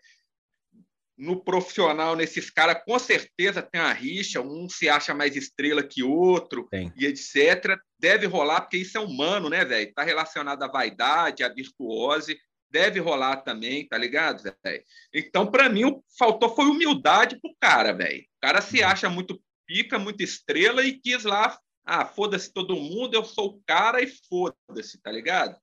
No 1.18 1.44
profissional, 1.44 2.16
nesses 2.16 2.52
caras, 2.52 2.84
com 2.86 2.98
certeza 3.00 3.62
tem 3.62 3.82
a 3.82 3.92
rixa, 3.92 4.40
um 4.42 4.70
se 4.70 4.88
acha 4.88 5.16
mais 5.16 5.36
estrela 5.36 5.82
que 5.82 6.04
outro, 6.04 6.68
tem. 6.70 6.94
e 6.96 7.08
etc. 7.08 7.76
Deve 7.98 8.28
rolar, 8.28 8.62
porque 8.62 8.78
isso 8.78 8.96
é 8.96 9.02
humano, 9.02 9.50
né, 9.50 9.66
velho? 9.66 9.92
Tá 9.96 10.04
relacionado 10.04 10.62
à 10.62 10.68
vaidade, 10.68 11.44
à 11.44 11.50
virtuose, 11.50 12.38
deve 12.70 13.00
rolar 13.00 13.38
também, 13.38 13.88
tá 13.88 13.98
ligado, 13.98 14.44
velho? 14.44 14.84
Então, 15.12 15.50
para 15.50 15.70
mim, 15.70 16.00
faltou 16.18 16.54
foi 16.56 16.66
humildade 16.66 17.40
pro 17.40 17.56
cara, 17.60 17.94
velho. 17.94 18.22
O 18.22 18.42
cara 18.42 18.62
se 18.62 18.82
uhum. 18.82 18.88
acha 18.88 19.10
muito 19.10 19.42
pica, 19.74 19.98
muita 19.98 20.22
estrela 20.22 20.86
e 20.86 20.94
quis 20.94 21.24
lá, 21.24 21.58
ah, 21.84 22.06
foda-se 22.06 22.54
todo 22.54 22.76
mundo, 22.76 23.16
eu 23.16 23.26
sou 23.26 23.48
o 23.48 23.62
cara 23.66 24.04
e 24.04 24.08
foda-se, 24.08 25.02
tá 25.02 25.12
ligado? 25.12 25.58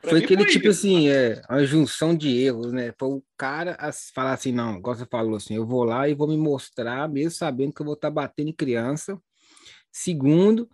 Pra 0.00 0.10
foi 0.10 0.24
aquele 0.24 0.42
foi 0.42 0.52
tipo 0.52 0.66
isso, 0.66 0.80
assim, 0.80 1.08
é, 1.08 1.40
uma 1.48 1.64
junção 1.64 2.16
de 2.16 2.36
erros, 2.36 2.72
né? 2.72 2.92
Foi 2.98 3.10
o 3.10 3.24
cara 3.36 3.76
a 3.78 3.92
falar 3.92 4.32
assim, 4.32 4.50
não, 4.50 4.76
igual 4.76 4.96
você 4.96 5.06
falou 5.06 5.36
assim, 5.36 5.54
eu 5.54 5.64
vou 5.64 5.84
lá 5.84 6.08
e 6.08 6.14
vou 6.14 6.26
me 6.26 6.36
mostrar, 6.36 7.08
mesmo 7.08 7.30
sabendo 7.30 7.72
que 7.72 7.80
eu 7.80 7.86
vou 7.86 7.94
estar 7.94 8.08
tá 8.08 8.14
batendo 8.14 8.48
em 8.48 8.54
criança. 8.54 9.16
Segundo, 9.92 10.68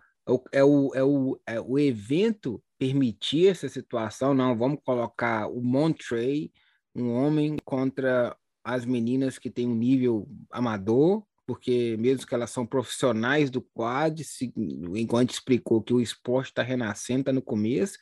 é 0.51 0.63
o, 0.63 0.91
é 0.95 1.03
o, 1.03 1.39
é 1.45 1.61
o 1.61 1.77
evento 1.77 2.63
permitir 2.79 3.49
essa 3.49 3.69
situação, 3.69 4.33
não, 4.33 4.57
vamos 4.57 4.79
colocar 4.83 5.47
o 5.47 5.61
Montrey, 5.61 6.51
um 6.95 7.11
homem 7.11 7.57
contra 7.63 8.35
as 8.63 8.85
meninas 8.85 9.37
que 9.37 9.51
tem 9.51 9.67
um 9.67 9.75
nível 9.75 10.27
amador, 10.49 11.23
porque 11.49 11.97
mesmo 11.97 12.27
que 12.27 12.35
elas 12.35 12.51
são 12.51 12.63
profissionais 12.63 13.49
do 13.49 13.59
quad, 13.59 14.19
se, 14.19 14.53
enquanto 14.93 15.31
explicou 15.31 15.81
que 15.81 15.91
o 15.91 15.99
esporte 15.99 16.49
está 16.49 16.61
renascendo, 16.61 17.21
está 17.21 17.33
no 17.33 17.41
começo, 17.41 17.97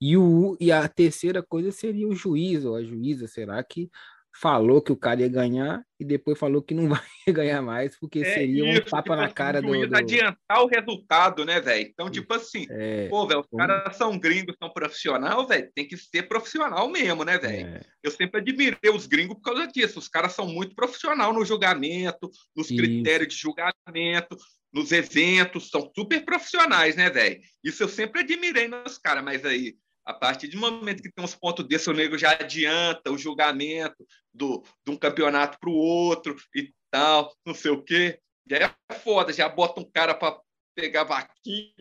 e, 0.00 0.16
o, 0.16 0.56
e 0.60 0.70
a 0.70 0.86
terceira 0.86 1.42
coisa 1.42 1.72
seria 1.72 2.06
o 2.06 2.14
juiz 2.14 2.64
ou 2.64 2.76
a 2.76 2.84
juíza, 2.84 3.26
será 3.26 3.60
que 3.64 3.90
falou 4.40 4.82
que 4.82 4.90
o 4.90 4.96
cara 4.96 5.20
ia 5.20 5.28
ganhar 5.28 5.82
e 5.98 6.04
depois 6.04 6.38
falou 6.38 6.60
que 6.60 6.74
não 6.74 6.88
vai 6.88 7.00
ganhar 7.28 7.62
mais, 7.62 7.96
porque 7.98 8.20
é 8.20 8.34
seria 8.34 8.64
um 8.64 8.80
tapa 8.80 9.02
tipo, 9.02 9.16
na 9.16 9.24
assim, 9.26 9.34
cara 9.34 9.62
do, 9.62 9.86
do... 9.86 9.96
adiantar 9.96 10.62
o 10.62 10.66
resultado, 10.66 11.44
né, 11.44 11.60
velho? 11.60 11.88
Então, 11.88 12.10
tipo 12.10 12.34
assim, 12.34 12.66
é... 12.70 13.08
pô, 13.08 13.26
velho, 13.26 13.40
os 13.40 13.46
Como... 13.46 13.64
caras 13.64 13.96
são 13.96 14.18
gringos, 14.18 14.56
são 14.58 14.70
profissional, 14.70 15.46
velho, 15.46 15.70
tem 15.74 15.86
que 15.86 15.96
ser 15.96 16.24
profissional 16.24 16.88
mesmo, 16.88 17.24
né, 17.24 17.38
velho? 17.38 17.66
É... 17.68 17.80
Eu 18.02 18.10
sempre 18.10 18.40
admirei 18.40 18.90
os 18.92 19.06
gringos 19.06 19.36
por 19.36 19.42
causa 19.42 19.66
disso. 19.66 19.98
Os 19.98 20.08
caras 20.08 20.32
são 20.32 20.46
muito 20.46 20.74
profissional 20.74 21.32
no 21.32 21.44
julgamento, 21.44 22.30
nos 22.54 22.70
Isso. 22.70 22.76
critérios 22.76 23.34
de 23.34 23.40
julgamento, 23.40 24.36
nos 24.72 24.90
eventos, 24.90 25.70
são 25.70 25.90
super 25.94 26.24
profissionais, 26.24 26.96
né, 26.96 27.08
velho? 27.08 27.40
Isso 27.62 27.82
eu 27.84 27.88
sempre 27.88 28.22
admirei 28.22 28.66
nos 28.66 28.98
caras, 28.98 29.22
mas 29.24 29.44
aí 29.44 29.76
a 30.04 30.12
partir 30.12 30.48
do 30.48 30.58
momento 30.58 31.02
que 31.02 31.10
tem 31.10 31.24
uns 31.24 31.34
pontos 31.34 31.66
desses, 31.66 31.86
o 31.86 31.92
nego 31.92 32.18
já 32.18 32.32
adianta 32.32 33.10
o 33.10 33.18
julgamento 33.18 34.06
do, 34.32 34.62
de 34.86 34.92
um 34.92 34.96
campeonato 34.96 35.58
para 35.58 35.70
o 35.70 35.74
outro 35.74 36.36
e 36.54 36.72
tal, 36.90 37.34
não 37.44 37.54
sei 37.54 37.70
o 37.70 37.82
quê. 37.82 38.20
Já 38.48 38.58
é 38.58 38.94
foda, 38.94 39.32
já 39.32 39.48
bota 39.48 39.80
um 39.80 39.90
cara 39.90 40.14
para 40.14 40.38
pegar 40.74 41.04
vaquinha, 41.04 41.72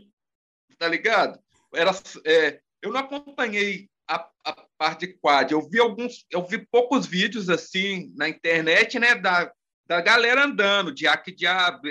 tá 0.78 0.88
ligado? 0.88 1.38
Era, 1.76 1.92
é, 2.26 2.62
eu 2.82 2.94
não 2.94 3.02
acompanhei 3.02 3.90
a, 4.08 4.30
a 4.46 4.68
parte 4.78 5.08
de 5.08 5.14
quad, 5.14 5.52
eu 5.52 5.68
vi 5.70 5.80
alguns, 5.80 6.26
eu 6.30 6.46
vi 6.46 6.66
poucos 6.68 7.06
vídeos 7.06 7.50
assim 7.50 8.14
na 8.16 8.30
internet, 8.30 9.00
né, 9.00 9.16
da, 9.16 9.52
da 9.86 10.00
galera 10.00 10.46
andando, 10.46 10.94
de 10.94 11.08
Aki 11.08 11.36
Diabo, 11.36 11.82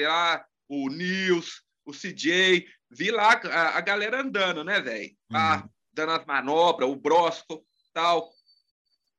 o 0.68 0.88
Nils, 0.88 1.62
o 1.84 1.92
CJ, 1.92 2.66
vi 2.90 3.10
lá 3.10 3.32
a, 3.32 3.76
a 3.76 3.80
galera 3.82 4.22
andando, 4.22 4.64
né, 4.64 4.80
velho? 4.80 5.14
Uhum 5.30 5.68
dando 5.92 6.12
as 6.12 6.24
manobras, 6.24 6.88
o 6.88 6.96
Brosco, 6.96 7.64
tal. 7.92 8.30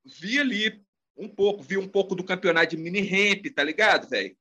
Vi 0.04 0.38
ali 0.38 0.84
um 1.16 1.28
pouco, 1.28 1.62
vi 1.62 1.78
um 1.78 1.88
pouco 1.88 2.14
do 2.14 2.24
campeonato 2.24 2.76
de 2.76 2.82
mini 2.82 3.00
ramp, 3.00 3.46
tá 3.54 3.62
ligado, 3.62 4.08
velho? 4.08 4.36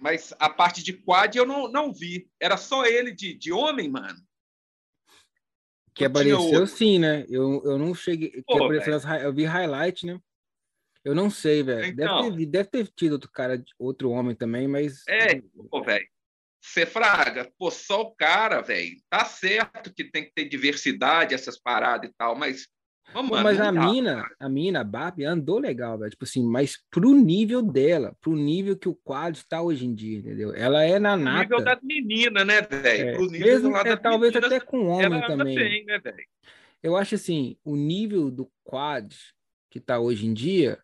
Mas 0.00 0.34
a 0.38 0.50
parte 0.50 0.82
de 0.82 0.92
quad 0.92 1.36
eu 1.36 1.46
não, 1.46 1.68
não 1.68 1.92
vi. 1.92 2.28
Era 2.40 2.56
só 2.56 2.84
ele 2.84 3.12
de, 3.12 3.34
de 3.34 3.52
homem, 3.52 3.88
mano. 3.88 4.18
Que 5.94 6.04
apareceu 6.04 6.66
sim, 6.66 6.98
né? 6.98 7.24
Eu, 7.28 7.62
eu 7.64 7.78
não 7.78 7.94
cheguei. 7.94 8.42
Pô, 8.46 8.68
as, 8.70 9.04
eu 9.22 9.32
vi 9.32 9.44
highlight, 9.44 10.04
né? 10.04 10.20
Eu 11.04 11.14
não 11.14 11.30
sei, 11.30 11.62
velho. 11.62 11.86
Então, 11.86 12.30
deve, 12.30 12.36
ter, 12.36 12.46
deve 12.46 12.68
ter 12.68 12.92
tido 12.96 13.12
outro 13.12 13.30
cara, 13.30 13.62
outro 13.78 14.10
homem 14.10 14.34
também, 14.34 14.66
mas. 14.66 15.06
É, 15.06 15.40
pô, 15.70 15.82
velho. 15.82 16.06
Você 16.64 16.86
fraga, 16.86 17.52
pô, 17.58 17.70
só 17.70 18.00
o 18.00 18.10
cara, 18.12 18.62
velho. 18.62 18.96
Tá 19.10 19.26
certo 19.26 19.92
que 19.94 20.02
tem 20.02 20.24
que 20.24 20.32
ter 20.34 20.48
diversidade, 20.48 21.34
essas 21.34 21.60
paradas 21.60 22.08
e 22.08 22.14
tal, 22.16 22.34
mas. 22.34 22.66
Pô, 23.12 23.22
mas 23.22 23.60
a 23.60 23.70
dá, 23.70 23.86
mina, 23.86 24.22
cara. 24.22 24.36
a 24.40 24.48
mina, 24.48 24.80
a 24.80 24.84
Barbie, 24.84 25.26
andou 25.26 25.58
legal, 25.58 25.98
velho. 25.98 26.10
Tipo 26.10 26.24
assim, 26.24 26.42
mas 26.42 26.82
pro 26.90 27.12
nível 27.12 27.60
dela, 27.60 28.16
pro 28.18 28.34
nível 28.34 28.78
que 28.78 28.88
o 28.88 28.94
quadro 28.94 29.38
está 29.38 29.60
hoje 29.60 29.84
em 29.84 29.94
dia, 29.94 30.18
entendeu? 30.18 30.54
Ela 30.54 30.82
é 30.84 30.98
na 30.98 31.18
nata. 31.18 31.46
Pro 31.46 31.58
nível 31.58 31.64
das 31.64 31.82
meninas, 31.82 32.46
né, 32.46 32.62
velho? 32.62 33.08
É, 33.10 33.38
mesmo, 33.38 33.76
é, 33.76 33.96
talvez 33.96 34.32
meninas, 34.32 34.52
até 34.52 34.64
com 34.64 34.86
homem 34.86 35.20
também. 35.26 35.54
Bem, 35.54 35.84
né, 35.84 36.00
Eu 36.82 36.96
acho 36.96 37.14
assim, 37.14 37.58
o 37.62 37.76
nível 37.76 38.30
do 38.30 38.50
quad 38.64 39.14
que 39.68 39.78
tá 39.78 40.00
hoje 40.00 40.26
em 40.26 40.32
dia, 40.32 40.78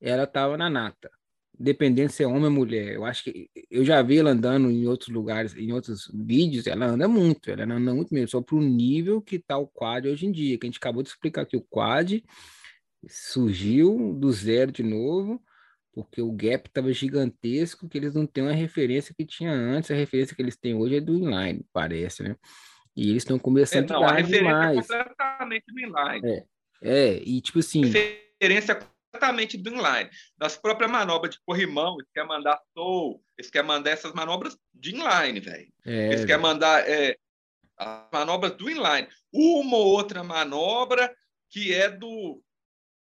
ela 0.00 0.26
tava 0.26 0.58
na 0.58 0.68
nata 0.68 1.08
dependendo 1.58 2.12
se 2.12 2.22
é 2.22 2.26
homem 2.26 2.44
ou 2.44 2.50
mulher. 2.50 2.94
Eu 2.94 3.04
acho 3.04 3.24
que 3.24 3.50
eu 3.70 3.84
já 3.84 4.00
vi 4.00 4.18
ela 4.18 4.30
andando 4.30 4.70
em 4.70 4.86
outros 4.86 5.08
lugares, 5.08 5.56
em 5.56 5.72
outros 5.72 6.10
vídeos, 6.14 6.66
ela 6.66 6.86
anda 6.86 7.08
muito, 7.08 7.50
ela 7.50 7.64
anda 7.64 7.92
muito 7.94 8.14
mesmo, 8.14 8.28
só 8.28 8.40
para 8.40 8.56
o 8.56 8.60
nível 8.60 9.20
que 9.20 9.36
está 9.36 9.58
o 9.58 9.66
quad 9.66 10.06
hoje 10.06 10.26
em 10.26 10.32
dia, 10.32 10.56
que 10.56 10.66
a 10.66 10.68
gente 10.68 10.78
acabou 10.78 11.02
de 11.02 11.08
explicar 11.08 11.44
que 11.44 11.56
o 11.56 11.66
quad 11.68 12.22
surgiu 13.08 14.14
do 14.14 14.30
zero 14.32 14.70
de 14.70 14.82
novo, 14.82 15.42
porque 15.92 16.22
o 16.22 16.30
gap 16.30 16.68
estava 16.68 16.92
gigantesco, 16.92 17.88
que 17.88 17.98
eles 17.98 18.14
não 18.14 18.24
têm 18.24 18.44
uma 18.44 18.52
referência 18.52 19.14
que 19.16 19.26
tinha 19.26 19.52
antes, 19.52 19.90
a 19.90 19.94
referência 19.94 20.36
que 20.36 20.42
eles 20.42 20.56
têm 20.56 20.74
hoje 20.74 20.96
é 20.96 21.00
do 21.00 21.14
inline, 21.14 21.64
parece, 21.72 22.22
né? 22.22 22.36
E 22.96 23.10
eles 23.10 23.22
estão 23.22 23.38
começando 23.38 23.90
é, 23.90 23.94
não, 23.94 24.04
a, 24.04 24.10
a 24.10 24.14
referência 24.14 24.38
é 24.38 24.42
demais. 24.42 24.90
é 24.90 25.04
completamente 25.04 25.64
do 25.68 25.80
inline. 25.80 26.28
É, 26.28 26.44
é, 26.82 27.22
e 27.24 27.40
tipo 27.40 27.58
assim... 27.58 27.82
Referência 27.84 28.78
exatamente 29.18 29.58
do 29.58 29.70
inline. 29.70 30.08
Das 30.36 30.56
próprias 30.56 30.90
manobras 30.90 31.34
de 31.34 31.40
corrimão, 31.44 31.96
eles 31.98 32.10
querem 32.12 32.28
mandar 32.28 32.60
soul, 32.72 33.22
eles 33.36 33.50
querem 33.50 33.66
mandar 33.66 33.90
essas 33.90 34.12
manobras 34.12 34.56
de 34.72 34.94
inline, 34.94 35.40
velho. 35.40 35.72
É, 35.84 36.06
eles 36.06 36.24
querem 36.24 36.42
mandar 36.42 36.88
é, 36.88 37.16
as 37.76 38.08
manobras 38.12 38.52
do 38.52 38.70
inline. 38.70 39.08
Uma 39.32 39.76
ou 39.76 39.86
outra 39.86 40.22
manobra 40.22 41.14
que 41.50 41.74
é 41.74 41.88
do 41.88 42.42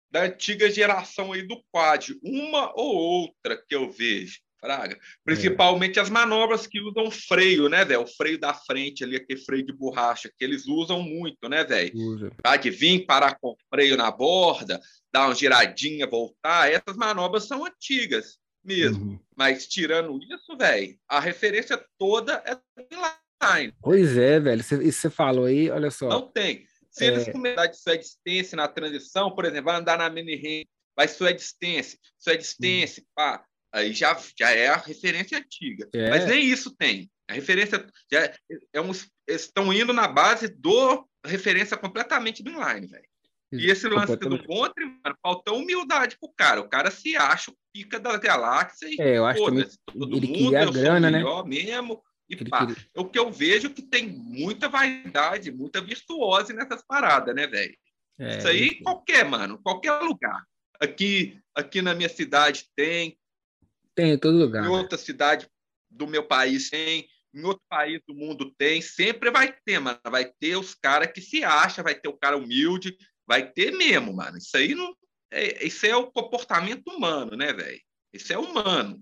da 0.09 0.23
antiga 0.23 0.69
geração 0.69 1.31
aí 1.31 1.41
do 1.41 1.63
quad, 1.71 2.09
uma 2.21 2.73
ou 2.75 2.95
outra 2.95 3.55
que 3.55 3.73
eu 3.73 3.89
vejo. 3.89 4.41
Fraga. 4.63 4.97
Principalmente 5.25 5.97
é. 5.97 6.01
as 6.03 6.09
manobras 6.09 6.67
que 6.67 6.79
usam 6.79 7.09
freio, 7.09 7.67
né, 7.67 7.83
velho? 7.83 8.03
O 8.03 8.07
freio 8.07 8.39
da 8.39 8.53
frente 8.53 9.03
ali, 9.03 9.15
aquele 9.15 9.39
freio 9.41 9.65
de 9.65 9.73
borracha, 9.73 10.29
que 10.37 10.43
eles 10.45 10.67
usam 10.67 11.01
muito, 11.01 11.49
né, 11.49 11.63
velho? 11.63 12.31
Tá? 12.43 12.55
De 12.55 12.69
vir 12.69 13.05
parar 13.07 13.39
com 13.41 13.55
freio 13.73 13.97
na 13.97 14.11
borda, 14.11 14.79
dar 15.11 15.25
uma 15.25 15.35
giradinha, 15.35 16.05
voltar. 16.05 16.71
Essas 16.71 16.95
manobras 16.95 17.47
são 17.47 17.65
antigas 17.65 18.37
mesmo. 18.63 19.03
Uhum. 19.03 19.19
Mas 19.35 19.67
tirando 19.67 20.19
isso, 20.23 20.55
velho, 20.55 20.95
a 21.09 21.19
referência 21.19 21.83
toda 21.97 22.43
é 22.45 22.55
inline. 22.79 23.73
Pois 23.81 24.15
é, 24.15 24.39
velho. 24.39 24.61
Isso 24.61 25.01
você 25.01 25.09
falou 25.09 25.45
aí, 25.45 25.71
olha 25.71 25.89
só. 25.89 26.07
Não 26.07 26.27
tem. 26.27 26.65
Se 26.91 27.05
é... 27.05 27.07
eles 27.07 27.29
começarem 27.29 27.71
de 27.71 27.77
sua 27.77 27.97
distância 27.97 28.55
na 28.55 28.67
transição, 28.67 29.31
por 29.31 29.45
exemplo, 29.45 29.65
vai 29.65 29.77
andar 29.77 29.97
na 29.97 30.07
mini 30.07 30.35
ring, 30.35 30.65
vai 30.95 31.07
sua 31.07 31.33
distância, 31.33 31.97
sua 32.19 32.37
distância, 32.37 33.01
uhum. 33.01 33.07
pá 33.15 33.43
aí 33.71 33.93
já, 33.93 34.17
já 34.37 34.51
é 34.51 34.67
a 34.67 34.77
referência 34.77 35.37
antiga. 35.37 35.87
É. 35.93 36.09
Mas 36.09 36.25
nem 36.25 36.43
isso 36.43 36.75
tem. 36.75 37.09
A 37.27 37.33
referência 37.33 37.85
já 38.11 38.25
é, 38.25 38.35
é 38.73 38.81
um, 38.81 38.91
estão 39.27 39.73
indo 39.73 39.93
na 39.93 40.07
base 40.07 40.47
do 40.47 41.07
referência 41.25 41.77
completamente 41.77 42.43
do 42.43 42.51
inline, 42.51 42.87
velho. 42.87 43.11
E 43.51 43.69
esse 43.69 43.87
lance 43.87 44.15
do 44.15 44.43
contra, 44.45 44.85
mano, 44.85 45.17
faltou 45.21 45.57
humildade 45.57 46.17
pro 46.17 46.31
cara. 46.35 46.61
O 46.61 46.69
cara 46.69 46.89
se 46.89 47.17
acha 47.17 47.51
o 47.51 47.55
pica 47.73 47.99
da 47.99 48.17
galáxia 48.17 48.87
e 48.89 48.95
é, 48.99 49.17
eu 49.17 49.25
acho 49.25 49.43
que 49.43 49.77
todo 49.91 50.17
ele 50.17 50.27
mundo, 50.27 50.51
queria 50.51 50.63
a 50.63 50.71
grana, 50.71 51.11
né? 51.11 51.21
mesmo. 51.45 52.01
E 52.29 52.35
pá, 52.45 52.65
queria... 52.65 52.83
o 52.95 53.05
que 53.05 53.19
eu 53.19 53.29
vejo 53.29 53.69
que 53.69 53.81
tem 53.81 54.07
muita 54.07 54.69
vaidade, 54.69 55.51
muita 55.51 55.81
virtuose 55.81 56.53
nessas 56.53 56.81
paradas, 56.85 57.35
né, 57.35 57.45
velho? 57.45 57.75
É, 58.17 58.37
Isso 58.37 58.47
aí, 58.47 58.75
qualquer, 58.81 59.25
mano, 59.25 59.59
qualquer 59.61 59.99
lugar. 59.99 60.45
Aqui, 60.79 61.37
aqui 61.53 61.81
na 61.81 61.93
minha 61.93 62.09
cidade 62.09 62.65
tem, 62.73 63.17
tem 63.95 64.13
em 64.13 64.17
todo 64.17 64.37
lugar. 64.37 64.63
Em 64.63 64.69
né? 64.69 64.77
outra 64.77 64.97
cidade 64.97 65.47
do 65.89 66.07
meu 66.07 66.23
país 66.23 66.69
tem, 66.69 67.07
em 67.33 67.43
outro 67.43 67.63
país 67.69 68.01
do 68.07 68.13
mundo 68.13 68.53
tem, 68.57 68.81
sempre 68.81 69.31
vai 69.31 69.55
ter, 69.65 69.79
mano. 69.79 69.99
Vai 70.09 70.25
ter 70.25 70.55
os 70.55 70.73
caras 70.73 71.11
que 71.11 71.21
se 71.21 71.43
acham, 71.43 71.83
vai 71.83 71.95
ter 71.95 72.09
o 72.09 72.17
cara 72.17 72.37
humilde, 72.37 72.95
vai 73.27 73.49
ter 73.51 73.71
mesmo, 73.71 74.13
mano. 74.13 74.37
Isso 74.37 74.55
aí 74.55 74.75
não. 74.75 74.95
É, 75.31 75.65
isso 75.65 75.85
é 75.85 75.95
o 75.95 76.11
comportamento 76.11 76.87
humano, 76.87 77.37
né, 77.37 77.53
velho? 77.53 77.79
Isso 78.13 78.33
é 78.33 78.37
humano. 78.37 79.01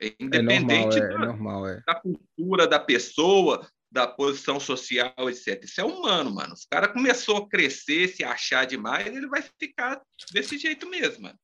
É 0.00 0.14
independente 0.20 0.98
é 0.98 1.08
normal, 1.08 1.08
é, 1.08 1.08
da, 1.08 1.14
é 1.14 1.18
normal, 1.18 1.68
é. 1.68 1.82
da 1.86 1.94
cultura 1.94 2.66
da 2.66 2.78
pessoa, 2.78 3.66
da 3.90 4.06
posição 4.06 4.60
social, 4.60 5.30
etc. 5.30 5.64
Isso 5.64 5.80
é 5.80 5.84
humano, 5.84 6.30
mano. 6.30 6.52
Os 6.52 6.66
cara 6.66 6.88
começou 6.88 7.38
a 7.38 7.48
crescer, 7.48 8.08
se 8.08 8.22
achar 8.22 8.66
demais, 8.66 9.06
ele 9.06 9.26
vai 9.26 9.42
ficar 9.58 10.00
desse 10.32 10.58
jeito 10.58 10.88
mesmo, 10.88 11.22
mano. 11.22 11.38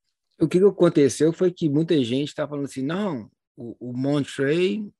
O 0.44 0.48
que 0.48 0.59
aconteceu 0.59 1.33
foi 1.33 1.50
que 1.50 1.70
muita 1.70 1.96
gente 2.04 2.28
está 2.28 2.46
falando 2.46 2.66
assim, 2.66 2.83
não, 2.83 3.30
o, 3.57 3.90
o 3.90 3.96
Montrey, 3.96 4.92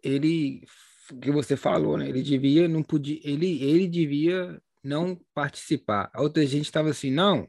ele, 0.00 0.62
que 1.20 1.32
você 1.32 1.56
falou, 1.56 1.98
né? 1.98 2.08
Ele 2.08 2.22
devia, 2.22 2.68
não 2.68 2.84
podia, 2.84 3.18
ele, 3.24 3.60
ele 3.64 3.88
devia 3.88 4.62
não 4.82 5.20
participar. 5.34 6.08
A 6.14 6.22
outra 6.22 6.46
gente 6.46 6.66
estava 6.66 6.90
assim, 6.90 7.10
não, 7.10 7.48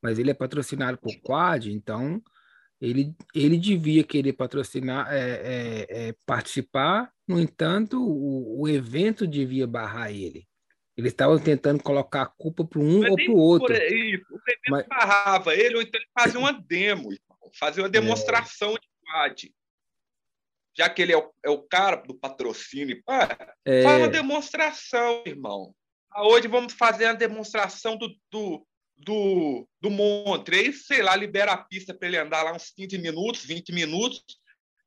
mas 0.00 0.20
ele 0.20 0.30
é 0.30 0.34
patrocinado 0.34 0.96
por 0.98 1.12
Quad, 1.20 1.66
então 1.66 2.22
ele, 2.80 3.12
ele 3.34 3.56
devia 3.56 4.04
querer 4.04 4.34
patrocinar, 4.34 5.12
é, 5.12 5.18
é, 5.18 5.86
é, 6.08 6.14
participar, 6.24 7.10
no 7.26 7.40
entanto, 7.40 8.00
o, 8.00 8.62
o 8.62 8.68
evento 8.68 9.26
devia 9.26 9.66
barrar 9.66 10.12
ele. 10.12 10.46
Eles 10.96 11.12
estavam 11.12 11.38
tentando 11.38 11.82
colocar 11.82 12.22
a 12.22 12.26
culpa 12.26 12.64
para 12.64 12.80
um 12.80 13.10
ou 13.10 13.16
para 13.16 13.30
o 13.30 13.36
outro. 13.36 13.74
O 13.74 13.78
Pedro 13.78 14.60
mas... 14.68 14.86
barrava 14.86 15.54
ele, 15.54 15.76
ou 15.76 15.82
então 15.82 16.00
ele 16.00 16.10
fazia 16.16 16.38
uma 16.38 16.52
demo, 16.52 17.08
fazia 17.58 17.82
uma 17.82 17.88
demonstração 17.88 18.70
é. 18.70 18.74
de 18.74 18.88
quad. 19.04 19.54
Já 20.76 20.88
que 20.88 21.02
ele 21.02 21.12
é 21.12 21.16
o, 21.16 21.32
é 21.44 21.50
o 21.50 21.62
cara 21.62 21.96
do 21.96 22.14
patrocínio, 22.14 23.02
pá, 23.04 23.36
é. 23.64 23.82
faz 23.82 23.98
uma 23.98 24.08
demonstração, 24.08 25.22
irmão. 25.26 25.74
Ah, 26.10 26.26
hoje 26.26 26.46
vamos 26.46 26.72
fazer 26.72 27.06
a 27.06 27.12
demonstração 27.12 27.96
do, 27.96 28.08
do, 28.30 28.66
do, 28.96 29.68
do 29.80 29.90
Montre. 29.90 30.56
Aí, 30.56 30.72
sei 30.72 31.02
lá, 31.02 31.16
libera 31.16 31.52
a 31.52 31.58
pista 31.58 31.92
para 31.92 32.06
ele 32.06 32.18
andar 32.18 32.42
lá 32.42 32.52
uns 32.52 32.70
15 32.70 32.98
minutos, 32.98 33.44
20 33.44 33.72
minutos, 33.72 34.22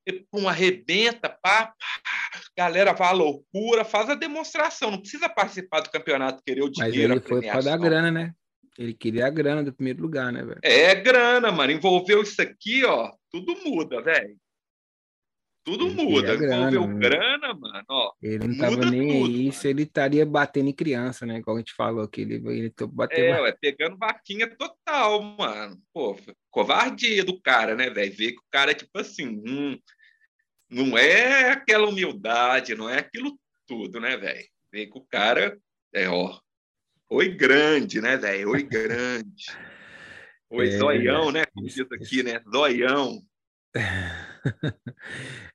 e 0.08 0.26
pum, 0.32 0.48
arrebenta, 0.48 1.30
pá, 1.30 1.68
pá, 1.68 2.42
galera 2.58 2.94
vai 2.94 3.10
à 3.10 3.12
loucura, 3.12 3.84
faz 3.84 4.10
a 4.10 4.16
demonstração, 4.16 4.92
não 4.92 5.00
precisa 5.00 5.28
participar 5.28 5.82
do 5.82 5.92
campeonato, 5.92 6.42
querer 6.46 6.64
o 6.64 6.70
dinheiro. 6.70 7.16
Mas 7.16 7.18
ele 7.18 7.28
foi 7.28 7.42
para 7.42 7.62
dar 7.62 7.78
grana, 7.78 8.10
né? 8.10 8.34
Ele 8.78 8.94
queria 8.94 9.26
a 9.26 9.30
grana 9.30 9.64
do 9.64 9.74
primeiro 9.74 10.02
lugar, 10.02 10.32
né, 10.32 10.44
velho? 10.44 10.60
É 10.64 10.94
grana, 10.96 11.52
mano. 11.52 11.72
Envolveu 11.72 12.22
isso 12.22 12.42
aqui, 12.42 12.86
ó, 12.86 13.12
tudo 13.32 13.56
muda, 13.66 14.02
velho. 14.02 14.38
Tudo 15.66 15.88
ele 15.88 15.96
muda. 15.96 16.34
Envolveu 16.36 16.88
grana, 16.88 17.00
grana, 17.00 17.54
mano. 17.54 17.86
Ó, 17.90 18.14
ele 18.22 18.48
não 18.48 18.58
tava 18.58 18.86
nem 18.86 19.08
tudo, 19.08 19.36
aí 19.36 19.52
se 19.52 19.68
ele 19.68 19.84
estaria 19.84 20.26
batendo 20.26 20.70
em 20.70 20.74
criança, 20.74 21.26
né? 21.26 21.40
Igual 21.40 21.58
a 21.58 21.60
gente 21.60 21.74
falou 21.74 22.08
que 22.08 22.22
ele, 22.22 22.36
ele 22.36 22.74
bateu. 22.90 23.26
É, 23.26 23.42
ué, 23.42 23.56
pegando 23.60 23.98
vaquinha 23.98 24.48
total, 24.48 25.22
mano. 25.22 25.78
Pô, 25.92 26.16
covardia 26.52 27.26
do 27.26 27.42
cara, 27.42 27.76
né, 27.76 27.90
velho? 27.90 28.16
Ver 28.16 28.32
que 28.32 28.40
o 28.40 28.46
cara 28.50 28.72
é 28.72 28.76
tipo 28.76 28.98
assim, 28.98 29.44
hum, 29.46 29.78
não 30.70 30.98
é 30.98 31.52
aquela 31.52 31.88
humildade, 31.88 32.76
não 32.76 32.90
é 32.90 33.00
aquilo 33.00 33.40
tudo, 33.66 34.00
né, 34.00 34.18
velho? 34.18 34.48
Ver 34.72 34.88
que 34.88 34.98
o 34.98 35.06
cara 35.06 35.58
é, 35.94 36.08
ó, 36.10 36.40
oi 37.10 37.30
grande, 37.30 38.02
né, 38.02 38.18
velho? 38.18 38.52
Oi 38.52 38.64
grande. 38.64 39.46
Oi 40.50 40.70
é, 40.70 40.78
zoião, 40.78 41.30
né? 41.30 41.46
Como 41.48 41.68
diz 41.68 41.86
aqui, 41.92 42.24
né? 42.24 42.42
Zoião. 42.50 43.22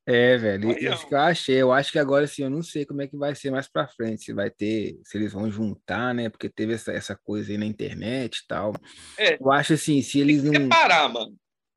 É, 0.05 0.37
velho, 0.37 0.73
isso 0.73 1.07
que 1.07 1.15
eu 1.15 1.21
achei. 1.21 1.63
Eu 1.63 1.73
acho 1.73 1.93
que 1.93 1.99
agora, 1.99 2.25
assim, 2.25 2.43
eu 2.43 2.51
não 2.51 2.63
sei 2.63 2.85
como 2.85 3.03
é 3.03 3.07
que 3.07 3.17
vai 3.17 3.35
ser 3.37 3.53
mais 3.53 3.69
pra 3.69 3.87
frente, 3.87 4.25
se 4.25 4.33
vai 4.33 4.51
ter, 4.51 4.99
se 5.05 5.17
eles 5.17 5.33
vão 5.33 5.49
juntar, 5.51 6.13
né? 6.13 6.29
Porque 6.29 6.49
teve 6.49 6.75
essa, 6.75 6.93
essa 6.93 7.17
coisa 7.17 7.53
aí 7.53 7.57
na 7.57 7.65
internet 7.65 8.39
e 8.39 8.47
tal. 8.49 8.75
É, 9.17 9.41
eu 9.41 9.53
acho 9.53 9.75
assim, 9.75 10.03
se 10.03 10.19
eles 10.19 10.43
não. 10.43 10.53
Separar, 10.53 11.09
mano. 11.09 11.37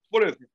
Por 0.10 0.24
exemplo, 0.24 0.48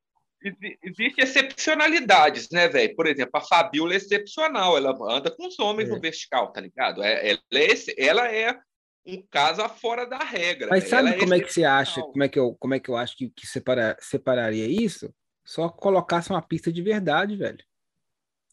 Existem 0.43 1.24
excepcionalidades, 1.24 2.49
né, 2.51 2.66
velho? 2.68 2.95
Por 2.97 3.07
exemplo, 3.07 3.32
a 3.34 3.41
Fabiola 3.41 3.93
é 3.93 3.97
excepcional, 3.97 4.76
ela 4.76 4.97
anda 5.11 5.30
com 5.30 5.47
os 5.47 5.59
homens 5.59 5.91
é. 5.91 5.93
no 5.93 6.01
vertical, 6.01 6.51
tá 6.51 6.61
ligado? 6.61 7.03
É, 7.03 7.30
ela, 7.30 7.41
é, 7.53 7.74
ela 7.99 8.32
é 8.32 8.59
um 9.07 9.22
caso 9.30 9.66
fora 9.68 10.07
da 10.07 10.18
regra. 10.18 10.68
Mas 10.70 10.88
sabe 10.88 11.09
ela 11.09 11.16
é 11.16 11.20
como 11.20 11.34
é, 11.34 11.38
é 11.38 11.41
que 11.41 11.53
você 11.53 11.64
acha, 11.64 12.01
como 12.01 12.22
é 12.22 12.28
que 12.28 12.38
eu, 12.38 12.55
como 12.59 12.74
é 12.74 12.80
que 12.80 12.88
eu 12.88 12.97
acho 12.97 13.16
que, 13.16 13.28
que 13.30 13.47
separa, 13.47 13.97
separaria 14.01 14.66
isso? 14.66 15.12
Só 15.45 15.68
colocasse 15.68 16.30
uma 16.30 16.43
pista 16.43 16.72
de 16.72 16.82
verdade, 16.82 17.36
velho. 17.36 17.62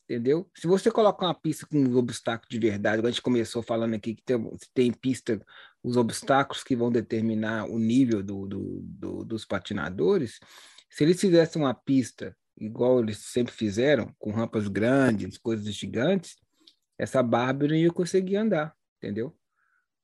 Entendeu? 0.03 0.49
Se 0.55 0.67
você 0.67 0.89
colocar 0.89 1.25
uma 1.25 1.33
pista 1.33 1.67
com 1.67 1.77
um 1.77 1.97
obstáculo 1.97 2.49
de 2.49 2.59
verdade, 2.59 3.05
a 3.05 3.09
gente 3.09 3.21
começou 3.21 3.61
falando 3.61 3.93
aqui 3.93 4.15
que 4.15 4.23
tem, 4.23 4.57
tem 4.73 4.91
pista, 4.91 5.41
os 5.83 5.97
obstáculos 5.97 6.63
que 6.63 6.77
vão 6.77 6.89
determinar 6.89 7.65
o 7.65 7.77
nível 7.77 8.23
do, 8.23 8.47
do, 8.47 8.81
do 8.83 9.25
dos 9.25 9.43
patinadores, 9.43 10.39
se 10.89 11.03
eles 11.03 11.19
fizessem 11.19 11.61
uma 11.61 11.73
pista 11.73 12.35
igual 12.59 12.99
eles 12.99 13.19
sempre 13.19 13.53
fizeram, 13.53 14.13
com 14.17 14.31
rampas 14.31 14.67
grandes, 14.67 15.37
coisas 15.37 15.73
gigantes, 15.73 16.35
essa 16.97 17.21
Bárbara 17.21 17.69
não 17.69 17.77
ia 17.77 17.91
conseguir 17.91 18.37
andar, 18.37 18.73
entendeu? 18.97 19.35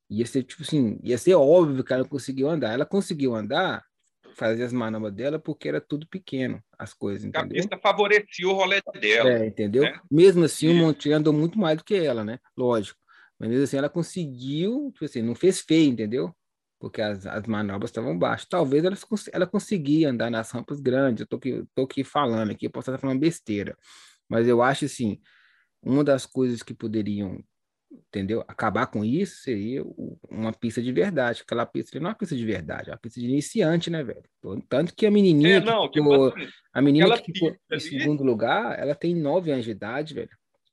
Ia 0.08 0.26
ser 0.26 0.44
tipo 0.44 0.62
assim, 0.62 0.98
ia 1.02 1.18
ser 1.18 1.34
óbvio 1.34 1.82
que 1.82 1.92
ela 1.92 2.02
não 2.02 2.08
conseguiu 2.08 2.48
andar. 2.48 2.72
Ela 2.72 2.86
conseguiu 2.86 3.34
andar, 3.34 3.84
fazer 4.36 4.62
as 4.64 4.72
manobras 4.72 5.12
dela, 5.12 5.38
porque 5.38 5.68
era 5.68 5.80
tudo 5.80 6.06
pequeno, 6.06 6.62
as 6.78 6.92
coisas, 6.92 7.24
entendeu? 7.24 7.58
A 7.58 7.62
pista 7.62 7.78
favorecia 7.78 8.48
o 8.48 8.52
rolê 8.52 8.80
dela. 9.00 9.30
É, 9.30 9.46
entendeu? 9.46 9.82
Né? 9.82 9.98
Mesmo 10.10 10.44
assim, 10.44 10.68
o 10.68 10.74
Monte 10.74 11.10
andou 11.12 11.32
muito 11.32 11.58
mais 11.58 11.78
do 11.78 11.84
que 11.84 11.94
ela, 11.94 12.24
né? 12.24 12.38
Lógico. 12.56 12.98
Mas 13.38 13.48
mesmo 13.48 13.64
assim, 13.64 13.76
ela 13.76 13.88
conseguiu, 13.88 14.90
tipo 14.92 15.04
assim, 15.04 15.22
não 15.22 15.34
fez 15.34 15.60
feio, 15.60 15.90
entendeu? 15.90 16.34
Porque 16.84 17.00
as, 17.00 17.24
as 17.24 17.46
manobras 17.46 17.88
estavam 17.88 18.18
baixas. 18.18 18.46
Talvez 18.46 18.84
ela, 18.84 18.94
ela 19.32 19.46
conseguia 19.46 20.10
andar 20.10 20.30
nas 20.30 20.50
rampas 20.50 20.80
grandes. 20.80 21.22
Eu 21.22 21.26
tô 21.26 21.36
aqui, 21.36 21.64
tô 21.74 21.84
aqui 21.84 22.04
falando 22.04 22.50
aqui, 22.50 22.66
eu 22.66 22.70
posso 22.70 22.90
estar 22.90 23.00
falando 23.00 23.18
besteira, 23.18 23.74
mas 24.28 24.46
eu 24.46 24.60
acho 24.60 24.84
assim, 24.84 25.18
uma 25.82 26.04
das 26.04 26.26
coisas 26.26 26.62
que 26.62 26.74
poderiam, 26.74 27.42
entendeu? 27.90 28.44
Acabar 28.46 28.86
com 28.86 29.02
isso 29.02 29.36
seria 29.36 29.82
uma 30.28 30.52
pista 30.52 30.82
de 30.82 30.92
verdade. 30.92 31.40
Aquela 31.40 31.64
pista 31.64 31.98
não 31.98 32.08
é 32.08 32.10
uma 32.10 32.18
pista 32.18 32.36
de 32.36 32.44
verdade, 32.44 32.90
é 32.90 32.92
uma 32.92 32.98
pista 32.98 33.18
de 33.18 33.28
iniciante, 33.28 33.88
né, 33.88 34.04
velho? 34.04 34.24
Tanto 34.68 34.94
que 34.94 35.06
a 35.06 35.10
menininha, 35.10 35.56
é, 35.56 35.60
não, 35.60 35.90
que 35.90 36.02
ficou, 36.02 36.32
tipo 36.32 36.42
assim, 36.42 36.52
a 36.70 36.82
menininha 36.82 37.18
que 37.18 37.32
ficou 37.32 37.56
em 37.72 37.80
segundo 37.80 38.22
lugar, 38.22 38.78
ela 38.78 38.94
tem 38.94 39.14
nove 39.14 39.50
anos 39.50 39.64
de 39.64 39.70
idade, 39.70 40.12
velho, 40.12 40.28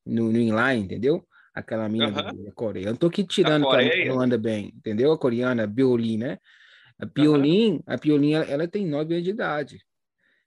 no, 0.05 0.29
no 0.29 0.37
inline, 0.37 0.83
entendeu? 0.83 1.25
Aquela 1.53 1.87
mina 1.89 2.07
uhum. 2.07 2.45
da 2.45 2.51
Coreia. 2.53 2.85
Eu 2.85 2.91
não 2.91 2.97
tô 2.97 3.07
aqui 3.07 3.23
tirando 3.23 3.69
que 3.69 3.75
ela 3.75 4.05
não 4.05 4.21
anda 4.21 4.37
bem, 4.37 4.71
entendeu? 4.75 5.11
A 5.11 5.17
coreana, 5.17 5.63
a 5.63 5.67
Biolin, 5.67 6.17
né? 6.17 6.37
A 6.99 7.05
Piolin, 7.05 7.73
uhum. 7.73 7.83
a 7.87 7.97
Piolin, 7.97 8.33
ela, 8.33 8.45
ela, 8.45 8.67
tem 8.67 8.85
nove 8.85 9.13
anos 9.13 9.23
de 9.23 9.31
idade. 9.31 9.85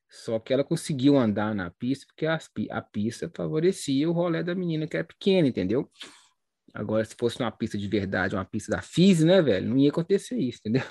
Só 0.09 0.38
que 0.38 0.52
ela 0.52 0.62
conseguiu 0.62 1.16
andar 1.16 1.55
na 1.55 1.70
pista 1.70 2.07
porque 2.07 2.26
a, 2.26 2.38
a 2.70 2.80
pista 2.80 3.30
favorecia 3.34 4.09
o 4.09 4.12
rolê 4.12 4.42
da 4.42 4.55
menina 4.55 4.86
que 4.86 4.96
era 4.96 5.05
pequena, 5.05 5.48
entendeu? 5.48 5.90
Agora, 6.72 7.05
se 7.05 7.14
fosse 7.18 7.40
uma 7.40 7.50
pista 7.50 7.76
de 7.76 7.88
verdade, 7.88 8.34
uma 8.34 8.44
pista 8.44 8.72
da 8.72 8.82
FIS, 8.82 9.24
né, 9.24 9.42
velho? 9.42 9.68
Não 9.68 9.78
ia 9.78 9.90
acontecer 9.90 10.36
isso, 10.36 10.59
entendeu? 10.61 10.82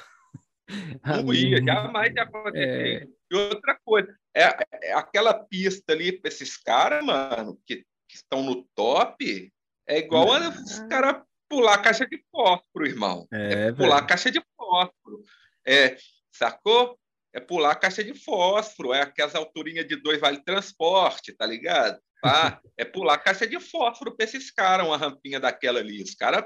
Não 1.26 1.34
ia, 1.34 1.62
jamais 1.64 2.14
ia 2.14 2.24
acontecer. 2.24 3.04
É... 3.04 3.08
E 3.32 3.36
outra 3.36 3.78
coisa, 3.84 4.14
é, 4.36 4.50
é 4.84 4.94
aquela 4.94 5.34
pista 5.34 5.94
ali 5.94 6.12
para 6.12 6.30
esses 6.30 6.58
caras, 6.58 7.06
mano, 7.06 7.60
que, 7.66 7.86
que 8.08 8.16
estão 8.16 8.44
no 8.44 8.68
top, 8.76 9.53
é 9.88 10.00
igual 10.00 10.32
a 10.32 10.50
os 10.50 10.80
caras 10.90 11.22
pular 11.50 11.78
caixa 11.80 12.06
de 12.08 12.24
fósforo, 12.32 12.88
irmão. 12.88 13.28
É, 13.32 13.68
é 13.68 13.72
pular 13.72 13.98
a 13.98 14.06
caixa 14.06 14.32
de 14.32 14.42
fósforo. 14.58 15.22
É, 15.66 15.98
sacou? 16.32 17.00
É 17.34 17.40
pular 17.40 17.76
caixa 17.76 18.04
de 18.04 18.14
fósforo. 18.14 18.94
É 18.94 19.02
aquelas 19.02 19.36
alturinhas 19.36 19.88
de 19.88 19.96
dois 19.96 20.20
vale 20.20 20.44
transporte, 20.44 21.34
tá 21.34 21.46
ligado? 21.46 22.00
Ah, 22.24 22.60
é 22.78 22.86
pular 22.86 23.18
caixa 23.18 23.46
de 23.46 23.60
fósforo 23.60 24.16
para 24.16 24.26
esses 24.26 24.52
caras, 24.52 24.88
uma 24.88 24.98
rampinha 24.98 25.40
daquela 25.40 25.80
ali. 25.80 26.02
Os 26.02 26.16
caras 26.16 26.46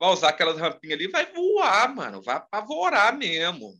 vão 0.00 0.12
usar 0.12 0.30
aquelas 0.30 0.58
rampinhas 0.58 0.98
ali 0.98 1.08
vai 1.08 1.26
voar, 1.32 1.94
mano. 1.94 2.22
Vai 2.22 2.36
apavorar 2.36 3.16
mesmo. 3.16 3.74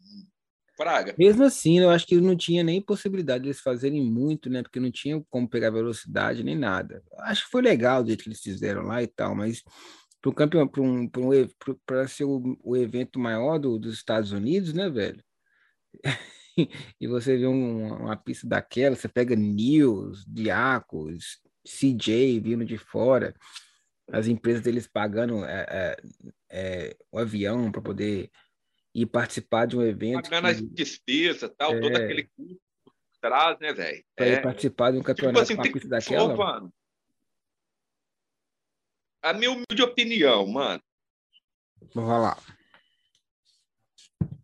Praga. 0.76 1.14
Mesmo 1.18 1.42
assim, 1.44 1.78
eu 1.78 1.88
acho 1.90 2.06
que 2.06 2.20
não 2.20 2.36
tinha 2.36 2.62
nem 2.62 2.82
possibilidade 2.82 3.44
de 3.44 3.48
eles 3.48 3.60
fazerem 3.60 4.02
muito, 4.02 4.50
né? 4.50 4.62
Porque 4.62 4.78
não 4.78 4.90
tinha 4.90 5.24
como 5.30 5.48
pegar 5.48 5.70
velocidade 5.70 6.44
nem 6.44 6.56
nada. 6.56 7.02
Acho 7.20 7.44
que 7.44 7.50
foi 7.50 7.62
legal 7.62 8.02
o 8.02 8.06
jeito 8.06 8.22
que 8.22 8.28
eles 8.28 8.40
fizeram 8.40 8.82
lá 8.82 9.02
e 9.02 9.06
tal, 9.06 9.34
mas 9.34 9.62
para 10.20 10.30
um 10.30 10.34
campeão, 10.34 10.68
para 10.68 10.82
um, 10.82 11.08
para 11.86 12.06
ser 12.08 12.24
o, 12.24 12.58
o, 12.62 12.76
evento 12.76 13.18
maior 13.18 13.58
do, 13.58 13.78
dos 13.78 13.94
Estados 13.94 14.32
Unidos, 14.32 14.74
né, 14.74 14.90
velho? 14.90 15.22
e 17.00 17.06
você 17.06 17.36
vê 17.36 17.46
um, 17.46 17.94
uma 17.94 18.16
pista 18.16 18.46
daquela, 18.46 18.96
você 18.96 19.08
pega 19.08 19.34
News, 19.34 20.24
Diacos, 20.26 21.38
CJ 21.64 22.40
vindo 22.40 22.64
de 22.64 22.76
fora, 22.76 23.34
as 24.12 24.26
empresas 24.26 24.62
deles 24.62 24.86
pagando 24.86 25.44
é, 25.44 25.66
é, 25.68 25.96
é, 26.50 26.96
o 27.10 27.18
avião 27.18 27.72
para 27.72 27.82
poder 27.82 28.30
e 28.96 29.04
participar 29.04 29.66
de 29.66 29.76
um 29.76 29.82
evento. 29.82 30.30
Pagando 30.30 30.46
que... 30.46 30.50
as 30.52 30.62
despesas, 30.62 31.52
tal, 31.54 31.74
é... 31.74 31.80
todo 31.80 31.96
aquele 31.96 32.24
custo 32.34 32.62
por 32.82 32.94
trás, 33.20 33.58
né, 33.58 33.70
velho? 33.74 34.02
É... 34.16 34.40
participar 34.40 34.90
de 34.90 34.96
um 34.96 35.00
tipo 35.00 35.08
campeonato 35.08 35.46
tipo 35.46 35.60
assim, 35.60 35.70
com 35.70 35.78
uma 35.78 35.88
daquela. 35.90 36.32
Ô, 36.32 36.36
mano, 36.38 36.74
a 39.20 39.32
minha 39.34 39.50
humilde 39.50 39.82
opinião, 39.82 40.46
mano. 40.46 40.82
Vou 41.94 42.06
falar. 42.06 42.42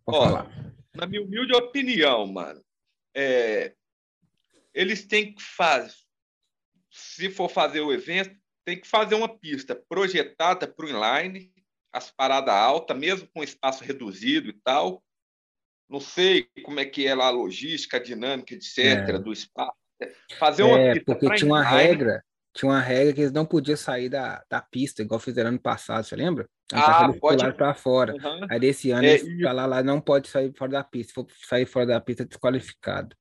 Vou 0.04 0.16
Ó, 0.16 0.24
falar. 0.24 0.74
Na 0.94 1.06
minha 1.06 1.22
humilde 1.22 1.54
opinião, 1.54 2.26
mano, 2.26 2.62
é... 3.14 3.74
eles 4.74 5.06
têm 5.06 5.34
que 5.34 5.42
fazer, 5.42 5.94
se 6.90 7.30
for 7.30 7.48
fazer 7.48 7.80
o 7.80 7.90
evento, 7.90 8.38
tem 8.66 8.78
que 8.78 8.86
fazer 8.86 9.14
uma 9.14 9.34
pista 9.34 9.74
projetada 9.74 10.68
para 10.68 10.84
o 10.84 10.90
inline, 10.90 11.50
as 11.92 12.10
paradas 12.10 12.54
altas, 12.54 12.96
mesmo 12.96 13.28
com 13.34 13.42
espaço 13.42 13.84
reduzido 13.84 14.48
e 14.48 14.52
tal. 14.64 15.02
Não 15.88 16.00
sei 16.00 16.48
como 16.64 16.80
é 16.80 16.84
que 16.84 17.06
é 17.06 17.14
lá 17.14 17.26
a 17.26 17.30
logística, 17.30 17.98
a 17.98 18.02
dinâmica, 18.02 18.54
etc., 18.54 18.78
é. 18.78 19.18
do 19.18 19.32
espaço. 19.32 19.76
Fazer 20.38 20.62
uma 20.62 20.78
é, 20.78 21.00
porque 21.00 21.32
tinha 21.34 21.50
uma 21.50 21.62
regra, 21.62 22.24
tinha 22.54 22.70
uma 22.70 22.80
regra 22.80 23.12
que 23.12 23.20
eles 23.20 23.32
não 23.32 23.46
podiam 23.46 23.76
sair 23.76 24.08
da, 24.08 24.42
da 24.50 24.60
pista, 24.60 25.02
igual 25.02 25.20
fizeram 25.20 25.50
ano 25.50 25.60
passado, 25.60 26.04
você 26.04 26.16
lembra? 26.16 26.48
ah, 26.72 27.12
pode 27.20 27.52
para 27.52 27.74
fora. 27.74 28.14
Uhum. 28.14 28.46
Aí 28.48 28.58
desse 28.58 28.90
ano 28.90 29.04
é, 29.04 29.14
eles 29.14 29.42
falar 29.42 29.66
lá 29.66 29.82
não 29.82 30.00
pode 30.00 30.28
sair 30.28 30.52
fora 30.56 30.72
da 30.72 30.84
pista. 30.84 31.08
Se 31.08 31.14
for 31.14 31.26
sair 31.46 31.66
fora 31.66 31.86
da 31.86 32.00
pista, 32.00 32.22
é 32.22 32.26
desqualificado. 32.26 33.14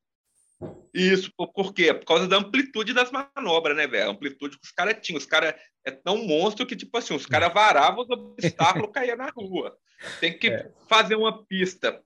Isso, 0.92 1.32
por 1.36 1.72
quê? 1.72 1.94
Por 1.94 2.04
causa 2.04 2.28
da 2.28 2.36
amplitude 2.36 2.92
das 2.92 3.10
manobras, 3.10 3.76
né, 3.76 3.86
velho? 3.86 4.08
A 4.08 4.12
amplitude 4.12 4.58
que 4.58 4.64
os 4.64 4.72
caras 4.72 4.98
tinham. 5.00 5.18
Os 5.18 5.26
caras 5.26 5.54
é 5.84 5.90
tão 5.90 6.18
monstro 6.18 6.66
que, 6.66 6.76
tipo 6.76 6.96
assim, 6.98 7.14
os 7.14 7.26
caras 7.26 7.52
varavam 7.52 8.02
os 8.02 8.10
obstáculos 8.10 8.90
caía 8.92 9.16
na 9.16 9.30
rua. 9.30 9.76
Tem 10.20 10.36
que 10.36 10.48
é. 10.48 10.70
fazer 10.88 11.14
uma 11.14 11.44
pista 11.44 12.02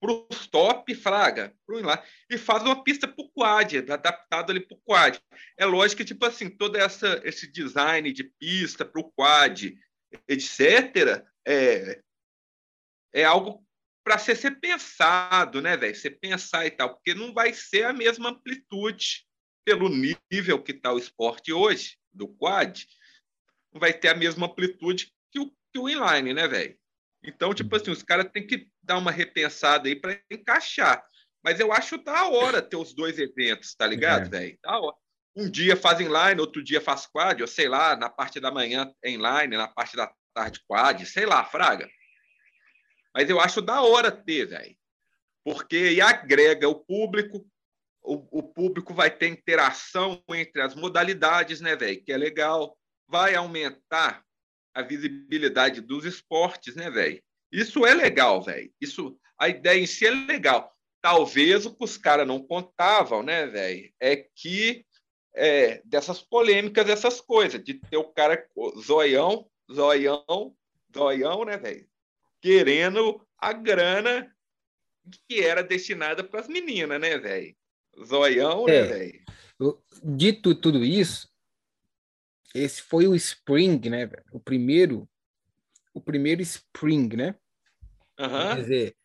pro 0.00 0.26
stop, 0.30 0.94
fraga, 0.94 1.54
pro 1.66 1.80
lá, 1.80 2.02
e 2.30 2.36
faz 2.36 2.62
uma 2.62 2.84
pista 2.84 3.08
pro 3.08 3.28
quad, 3.30 3.78
adaptado 3.90 4.50
ali 4.50 4.60
pro 4.60 4.76
quad. 4.84 5.18
É 5.56 5.64
lógico 5.64 5.98
que, 5.98 6.04
tipo 6.04 6.24
assim, 6.24 6.50
todo 6.50 6.76
essa, 6.76 7.20
esse 7.24 7.50
design 7.50 8.12
de 8.12 8.24
pista 8.24 8.84
pro 8.84 9.10
quad, 9.12 9.74
etc., 10.28 11.24
é, 11.46 12.00
é 13.14 13.24
algo 13.24 13.65
para 14.06 14.18
ser, 14.18 14.36
ser 14.36 14.60
pensado, 14.60 15.60
né, 15.60 15.76
velho? 15.76 15.92
Você 15.92 16.08
pensar 16.08 16.64
e 16.64 16.70
tal, 16.70 16.94
porque 16.94 17.12
não 17.12 17.34
vai 17.34 17.52
ser 17.52 17.86
a 17.86 17.92
mesma 17.92 18.28
amplitude 18.28 19.26
pelo 19.64 19.88
nível 19.88 20.62
que 20.62 20.70
está 20.70 20.92
o 20.92 20.98
esporte 20.98 21.52
hoje, 21.52 21.98
do 22.12 22.28
quad, 22.28 22.86
não 23.72 23.80
vai 23.80 23.92
ter 23.92 24.10
a 24.10 24.14
mesma 24.14 24.46
amplitude 24.46 25.12
que 25.32 25.40
o, 25.40 25.50
que 25.72 25.80
o 25.80 25.88
inline, 25.88 26.32
né, 26.32 26.46
velho? 26.46 26.78
Então, 27.20 27.52
tipo 27.52 27.74
assim, 27.74 27.90
os 27.90 28.04
caras 28.04 28.30
têm 28.32 28.46
que 28.46 28.68
dar 28.80 28.96
uma 28.96 29.10
repensada 29.10 29.88
aí 29.88 29.96
para 29.96 30.22
encaixar. 30.30 31.04
Mas 31.42 31.58
eu 31.58 31.72
acho 31.72 31.98
da 31.98 32.28
hora 32.28 32.62
ter 32.62 32.76
os 32.76 32.94
dois 32.94 33.18
eventos, 33.18 33.74
tá 33.74 33.88
ligado, 33.88 34.26
é. 34.26 34.38
velho? 34.38 34.58
Da 34.62 34.78
hora. 34.78 34.96
Um 35.34 35.50
dia 35.50 35.76
faz 35.76 35.98
inline, 35.98 36.40
outro 36.40 36.62
dia 36.62 36.80
faz 36.80 37.06
quad, 37.06 37.40
ou 37.40 37.48
sei 37.48 37.68
lá, 37.68 37.96
na 37.96 38.08
parte 38.08 38.38
da 38.38 38.52
manhã 38.52 38.88
é 39.02 39.10
inline, 39.10 39.56
na 39.56 39.66
parte 39.66 39.96
da 39.96 40.14
tarde 40.32 40.60
quad, 40.64 41.04
sei 41.06 41.26
lá, 41.26 41.44
fraga. 41.44 41.90
Mas 43.16 43.30
eu 43.30 43.40
acho 43.40 43.62
da 43.62 43.80
hora 43.80 44.12
ter, 44.12 44.44
velho. 44.44 44.76
Porque 45.42 45.98
agrega 46.02 46.68
o 46.68 46.74
público, 46.74 47.46
o, 48.02 48.40
o, 48.40 48.42
público 48.42 48.92
vai 48.92 49.10
ter 49.10 49.28
interação 49.28 50.22
entre 50.28 50.60
as 50.60 50.74
modalidades, 50.74 51.62
né, 51.62 51.74
velho? 51.74 52.04
Que 52.04 52.12
é 52.12 52.16
legal. 52.18 52.76
Vai 53.08 53.34
aumentar 53.34 54.22
a 54.74 54.82
visibilidade 54.82 55.80
dos 55.80 56.04
esportes, 56.04 56.76
né, 56.76 56.90
velho? 56.90 57.22
Isso 57.50 57.86
é 57.86 57.94
legal, 57.94 58.42
velho. 58.42 58.70
Isso, 58.78 59.18
a 59.38 59.48
ideia 59.48 59.80
em 59.80 59.86
si 59.86 60.06
é 60.06 60.10
legal. 60.10 60.76
Talvez 61.00 61.64
o 61.64 61.74
que 61.74 61.84
os 61.84 61.96
caras 61.96 62.28
não 62.28 62.46
contavam, 62.46 63.22
né, 63.22 63.46
velho, 63.46 63.90
é 63.98 64.16
que 64.16 64.84
é, 65.34 65.80
dessas 65.86 66.20
polêmicas, 66.20 66.86
essas 66.90 67.18
coisas, 67.18 67.64
de 67.64 67.74
ter 67.74 67.96
o 67.96 68.12
cara 68.12 68.46
zoião, 68.78 69.48
zoião, 69.72 70.54
zoião, 70.94 71.44
né, 71.46 71.56
velho, 71.56 71.88
querendo 72.46 73.26
a 73.36 73.52
grana 73.52 74.32
que 75.28 75.40
era 75.40 75.64
destinada 75.64 76.22
para 76.22 76.38
as 76.38 76.46
meninas, 76.46 77.00
né, 77.00 77.18
velho? 77.18 77.56
Zoião, 78.04 78.66
né, 78.66 78.76
é, 78.76 78.82
né, 78.82 78.88
velho? 78.88 79.82
Dito 80.04 80.54
tudo 80.54 80.84
isso, 80.84 81.28
esse 82.54 82.80
foi 82.82 83.08
o 83.08 83.16
Spring, 83.16 83.80
né, 83.90 84.06
velho? 84.06 84.24
O 84.30 84.38
primeiro, 84.38 85.08
o 85.92 86.00
primeiro 86.00 86.40
Spring, 86.40 87.16
né? 87.16 87.34
Uhum. 88.16 88.28
Quer 88.28 88.60
dizer, 88.60 88.96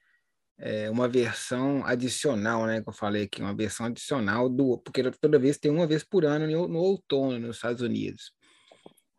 é 0.59 0.91
uma 0.91 1.07
versão 1.07 1.83
adicional, 1.83 2.67
né? 2.67 2.83
Que 2.83 2.89
eu 2.89 2.93
falei 2.93 3.23
aqui, 3.23 3.41
uma 3.41 3.55
versão 3.55 3.87
adicional 3.87 4.47
do. 4.49 4.77
Porque 4.77 5.01
toda 5.19 5.39
vez 5.39 5.57
tem 5.57 5.71
uma 5.71 5.87
vez 5.87 6.03
por 6.03 6.25
ano 6.25 6.45
no, 6.45 6.67
no 6.67 6.79
outono 6.79 7.39
nos 7.39 7.55
Estados 7.55 7.81
Unidos. 7.81 8.31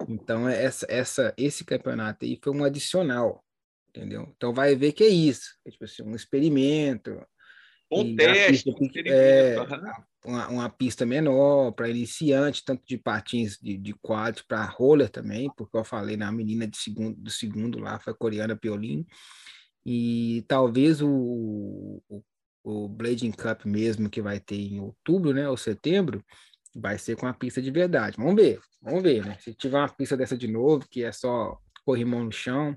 Então, 0.09 0.49
essa, 0.49 0.87
essa, 0.89 1.35
esse 1.37 1.64
campeonato 1.64 2.25
aí 2.25 2.39
foi 2.41 2.53
um 2.53 2.62
adicional, 2.62 3.45
entendeu? 3.95 4.32
Então, 4.36 4.53
vai 4.53 4.74
ver 4.74 4.93
que 4.93 5.05
é 5.05 5.09
isso. 5.09 5.57
É, 5.66 5.70
tipo 5.70 5.84
assim, 5.84 6.03
um 6.03 6.14
experimento. 6.14 7.20
Um 7.90 8.16
teste, 8.16 8.70
um 8.70 8.88
é, 9.07 9.57
uma, 10.24 10.49
uma, 10.49 10.70
pista 10.70 11.05
menor 11.05 11.72
para 11.72 11.90
iniciante, 11.90 12.64
tanto 12.64 12.82
de 12.86 12.97
patins 12.97 13.59
de, 13.61 13.76
de 13.76 13.93
quad 14.01 14.43
para 14.49 14.64
roller 14.64 15.11
também, 15.11 15.51
porque 15.55 15.76
eu 15.76 15.84
falei 15.84 16.16
na 16.16 16.32
menina 16.32 16.66
de 16.66 16.78
segundo, 16.78 17.14
do 17.18 17.30
segundo 17.30 17.78
lá, 17.78 18.01
foi 18.01 18.14
coreana 18.14 18.57
Piolin. 18.57 19.07
E 19.84 20.43
talvez 20.49 21.03
o, 21.03 21.11
o, 22.09 22.24
o 22.64 22.88
Blading 22.88 23.32
Cup 23.32 23.66
mesmo, 23.66 24.09
que 24.09 24.22
vai 24.22 24.40
ter 24.40 24.57
em 24.57 24.80
outubro, 24.80 25.34
né, 25.34 25.47
ou 25.47 25.57
setembro, 25.59 26.24
vai 26.74 26.97
ser 26.97 27.16
com 27.16 27.26
a 27.26 27.34
pista 27.34 27.61
de 27.61 27.70
verdade. 27.70 28.16
Vamos 28.16 28.36
ver, 28.36 28.59
vamos 28.80 29.03
ver, 29.03 29.22
né? 29.22 29.36
Se 29.40 29.53
tiver 29.53 29.76
uma 29.76 29.88
pista 29.88 30.16
dessa 30.16 30.36
de 30.36 30.49
novo, 30.49 30.86
que 30.88 31.03
é 31.03 31.12
só 31.12 31.59
corrimão 31.84 32.24
no 32.24 32.32
chão, 32.32 32.74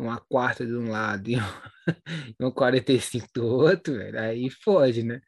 uma 0.00 0.20
quarta 0.20 0.66
de 0.66 0.74
um 0.74 0.90
lado 0.90 1.30
e 1.30 1.36
um 2.40 2.50
45 2.50 3.28
do 3.34 3.46
outro, 3.46 3.94
velho, 3.94 4.18
aí 4.18 4.48
pode, 4.64 5.02
né? 5.02 5.20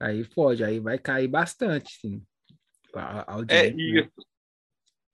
Aí 0.00 0.26
pode, 0.28 0.64
aí 0.64 0.80
vai 0.80 0.98
cair 0.98 1.28
bastante, 1.28 1.98
sim. 2.00 2.22
A, 2.94 3.26
é 3.48 3.68
isso. 3.68 4.12
Né? 4.16 4.24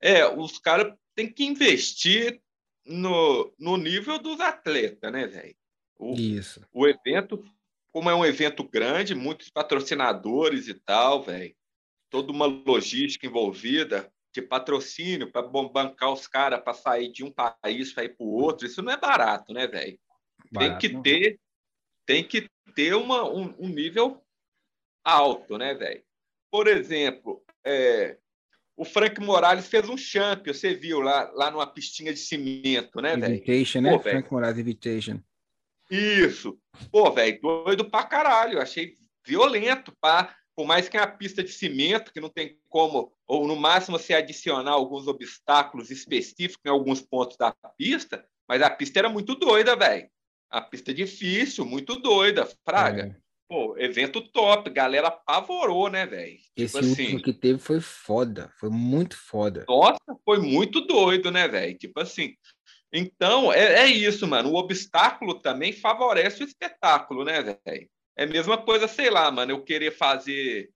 É, 0.01 0.27
os 0.27 0.57
caras 0.57 0.93
têm 1.15 1.31
que 1.31 1.43
investir 1.43 2.41
no, 2.85 3.53
no 3.59 3.77
nível 3.77 4.19
dos 4.19 4.39
atletas, 4.39 5.11
né, 5.11 5.27
velho? 5.27 5.55
Isso. 6.15 6.61
O 6.71 6.87
evento, 6.87 7.43
como 7.91 8.09
é 8.09 8.15
um 8.15 8.25
evento 8.25 8.63
grande, 8.63 9.13
muitos 9.13 9.49
patrocinadores 9.49 10.67
e 10.67 10.73
tal, 10.73 11.21
velho, 11.21 11.55
toda 12.09 12.31
uma 12.31 12.45
logística 12.45 13.27
envolvida 13.27 14.11
de 14.33 14.41
patrocínio 14.41 15.31
para 15.31 15.41
bancar 15.41 16.11
os 16.11 16.27
caras 16.27 16.61
para 16.61 16.73
sair 16.73 17.11
de 17.11 17.23
um 17.23 17.31
país 17.31 17.93
para 17.93 18.05
ir 18.05 18.15
para 18.15 18.25
o 18.25 18.29
outro, 18.29 18.65
isso 18.65 18.81
não 18.81 18.91
é 18.91 18.97
barato, 18.97 19.53
né, 19.53 19.67
velho? 19.67 19.99
Tem 20.57 20.77
que 20.77 21.01
ter, 21.01 21.39
tem 22.05 22.23
que 22.23 22.49
ter 22.75 22.93
uma, 22.95 23.29
um, 23.29 23.53
um 23.59 23.67
nível 23.67 24.21
alto, 25.03 25.57
né, 25.57 25.73
velho? 25.73 26.03
Por 26.49 26.67
exemplo, 26.67 27.43
é, 27.65 28.17
o 28.75 28.85
Frank 28.85 29.19
Morales 29.21 29.67
fez 29.67 29.87
um 29.87 29.97
champion, 29.97 30.53
você 30.53 30.73
viu 30.73 30.99
lá, 30.99 31.29
lá 31.33 31.51
numa 31.51 31.67
pistinha 31.67 32.13
de 32.13 32.19
cimento, 32.19 33.01
né, 33.01 33.15
velho? 33.15 33.35
Invitation, 33.35 33.81
né? 33.81 33.91
Pô, 33.91 33.99
Frank 33.99 34.31
Morales 34.31 34.57
Invitation. 34.57 35.19
Isso. 35.89 36.57
Pô, 36.89 37.11
velho, 37.11 37.39
doido 37.41 37.89
pra 37.89 38.03
caralho. 38.05 38.61
Achei 38.61 38.97
violento, 39.25 39.93
pá. 39.99 40.35
Por 40.55 40.65
mais 40.65 40.89
que 40.89 40.97
é 40.97 40.99
uma 40.99 41.07
pista 41.07 41.43
de 41.43 41.51
cimento, 41.51 42.11
que 42.11 42.19
não 42.19 42.29
tem 42.29 42.57
como, 42.67 43.13
ou 43.27 43.47
no 43.47 43.55
máximo 43.55 43.97
você 43.97 44.13
adicionar 44.13 44.71
alguns 44.71 45.07
obstáculos 45.07 45.89
específicos 45.89 46.61
em 46.65 46.69
alguns 46.69 47.01
pontos 47.01 47.37
da 47.37 47.55
pista, 47.77 48.25
mas 48.47 48.61
a 48.61 48.69
pista 48.69 48.99
era 48.99 49.09
muito 49.09 49.35
doida, 49.35 49.75
velho. 49.75 50.09
A 50.49 50.61
pista 50.61 50.91
é 50.91 50.93
difícil, 50.93 51.65
muito 51.65 51.95
doida, 51.95 52.47
fraga. 52.65 53.03
É. 53.03 53.21
Pô, 53.47 53.77
evento 53.77 54.21
top, 54.21 54.69
galera 54.69 55.07
apavorou, 55.07 55.89
né, 55.89 56.05
velho? 56.05 56.37
Tipo 56.37 56.51
Esse 56.55 56.73
tipo 56.73 56.87
último 56.87 57.07
assim, 57.07 57.19
que 57.19 57.33
teve 57.33 57.59
foi 57.59 57.81
foda, 57.81 58.49
foi 58.57 58.69
muito 58.69 59.17
foda. 59.17 59.65
Nossa, 59.67 59.99
foi 60.23 60.39
muito 60.39 60.81
doido, 60.81 61.31
né, 61.31 61.47
velho? 61.47 61.77
Tipo 61.77 61.99
assim. 61.99 62.35
Então, 62.93 63.51
é, 63.51 63.83
é 63.83 63.87
isso, 63.87 64.27
mano. 64.27 64.51
O 64.51 64.55
obstáculo 64.55 65.35
também 65.35 65.71
favorece 65.73 66.43
o 66.43 66.45
espetáculo, 66.45 67.23
né, 67.23 67.59
velho? 67.65 67.89
É 68.21 68.23
a 68.23 68.27
mesma 68.27 68.55
coisa, 68.55 68.87
sei 68.87 69.09
lá, 69.09 69.31
mano, 69.31 69.51
eu 69.51 69.63
querer 69.63 69.89
fazer 69.97 70.69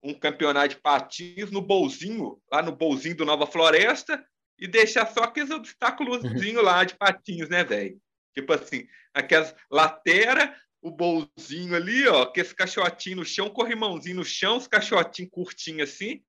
um 0.00 0.14
campeonato 0.14 0.68
de 0.68 0.76
patins 0.76 1.50
no 1.50 1.60
bolzinho, 1.60 2.40
lá 2.48 2.62
no 2.62 2.70
bolzinho 2.70 3.16
do 3.16 3.24
Nova 3.24 3.48
Floresta, 3.48 4.24
e 4.56 4.68
deixar 4.68 5.12
só 5.12 5.24
aqueles 5.24 5.50
obstáculos 5.50 6.22
lá 6.54 6.84
de 6.84 6.94
patins, 6.94 7.48
né, 7.48 7.64
velho? 7.64 8.00
Tipo 8.32 8.52
assim, 8.52 8.86
aquelas 9.12 9.52
lateras, 9.68 10.56
o 10.80 10.88
bolzinho 10.88 11.74
ali, 11.74 12.06
ó, 12.06 12.26
que 12.26 12.40
esse 12.40 12.54
caixotinho 12.54 13.16
no 13.16 13.24
chão, 13.24 13.50
corrimãozinho 13.50 14.18
no 14.18 14.24
chão, 14.24 14.56
os 14.56 14.68
caixotinhos 14.68 15.32
curtinhos 15.32 15.90
assim. 15.90 16.22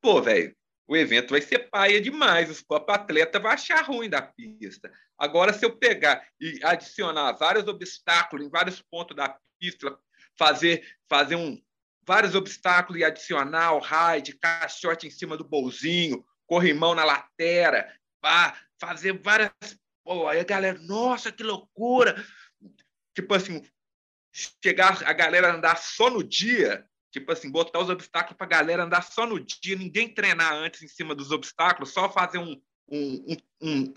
Pô, 0.00 0.20
velho, 0.20 0.52
o 0.88 0.96
evento 0.96 1.30
vai 1.30 1.42
ser 1.42 1.70
paia 1.70 2.00
demais, 2.00 2.50
os 2.50 2.60
próprios 2.60 2.98
atletas 2.98 3.40
vão 3.40 3.52
achar 3.52 3.84
ruim 3.84 4.10
da 4.10 4.22
pista. 4.22 4.90
Agora, 5.16 5.52
se 5.52 5.64
eu 5.64 5.76
pegar 5.76 6.26
e 6.40 6.58
adicionar 6.64 7.34
vários 7.34 7.68
obstáculos 7.68 8.44
em 8.44 8.50
vários 8.50 8.82
pontos 8.82 9.16
da 9.16 9.38
pista, 9.60 9.96
fazer, 10.38 10.86
fazer 11.08 11.36
um, 11.36 11.60
vários 12.06 12.34
obstáculos 12.34 13.00
e 13.00 13.04
adicionar 13.04 13.74
o 13.74 13.80
raid, 13.80 14.38
caixote 14.38 15.06
em 15.06 15.10
cima 15.10 15.36
do 15.36 15.44
bolzinho, 15.44 16.24
corrimão 16.46 16.94
na 16.94 17.04
lateral, 17.04 17.84
pá, 18.20 18.58
fazer 18.80 19.20
várias. 19.22 19.50
Pô, 20.04 20.26
aí 20.26 20.40
a 20.40 20.44
galera, 20.44 20.78
nossa, 20.80 21.30
que 21.30 21.42
loucura! 21.42 22.24
Tipo 23.14 23.34
assim, 23.34 23.62
chegar 24.64 25.02
a 25.04 25.12
galera 25.12 25.52
andar 25.52 25.76
só 25.76 26.08
no 26.08 26.22
dia, 26.22 26.86
tipo 27.12 27.30
assim, 27.30 27.50
botar 27.50 27.80
os 27.80 27.90
obstáculos 27.90 28.36
para 28.36 28.46
a 28.46 28.50
galera 28.50 28.84
andar 28.84 29.02
só 29.02 29.26
no 29.26 29.38
dia, 29.38 29.76
ninguém 29.76 30.08
treinar 30.08 30.54
antes 30.54 30.82
em 30.82 30.88
cima 30.88 31.14
dos 31.14 31.30
obstáculos, 31.30 31.92
só 31.92 32.10
fazer 32.10 32.38
um. 32.38 32.58
um, 32.88 33.26
um, 33.26 33.36
um 33.60 33.94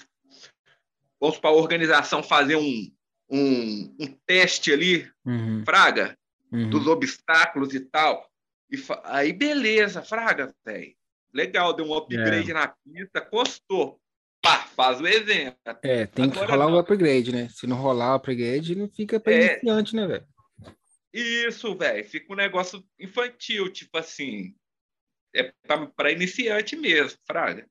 vamos 1.20 1.38
para 1.38 1.52
a 1.52 1.54
organização 1.54 2.24
fazer 2.24 2.56
um, 2.56 2.92
um, 3.30 3.96
um 4.00 4.08
teste 4.26 4.74
ali, 4.74 5.10
uhum. 5.24 5.64
Fraga, 5.64 6.18
uhum. 6.52 6.70
dos 6.70 6.88
obstáculos 6.88 7.74
e 7.74 7.80
tal. 7.80 8.30
E 8.70 8.78
aí, 9.06 9.34
beleza, 9.34 10.02
Fraga, 10.02 10.54
velho. 10.66 10.95
Legal, 11.34 11.74
deu 11.74 11.86
um 11.86 11.93
upgrade 11.93 12.52
é. 12.52 12.54
na 12.54 12.68
pista, 12.68 13.22
custou 13.22 14.02
pá, 14.41 14.58
faz 14.76 14.99
o 14.99 15.08
evento. 15.08 15.56
É, 15.84 16.08
tem 16.08 16.26
Agora, 16.26 16.45
que 16.45 16.52
rolar 16.52 16.68
o 16.68 16.80
upgrade, 16.80 17.32
né? 17.32 17.47
Se 17.49 17.68
não 17.68 17.78
rolar 17.78 18.14
o 18.14 18.16
upgrade, 18.16 18.76
não 18.76 18.89
fica 18.89 19.20
para 19.20 19.34
é, 19.34 19.54
iniciante, 19.54 19.95
né, 19.95 20.08
velho? 20.08 20.28
Isso, 21.14 21.78
velho. 21.78 22.04
Fica 22.04 22.34
um 22.34 22.36
negócio 22.36 22.84
infantil, 22.99 23.72
tipo 23.72 23.97
assim. 23.97 24.56
É 25.34 25.54
para 25.95 26.12
iniciante 26.12 26.76
mesmo, 26.76 27.18
Fraga. 27.26 27.66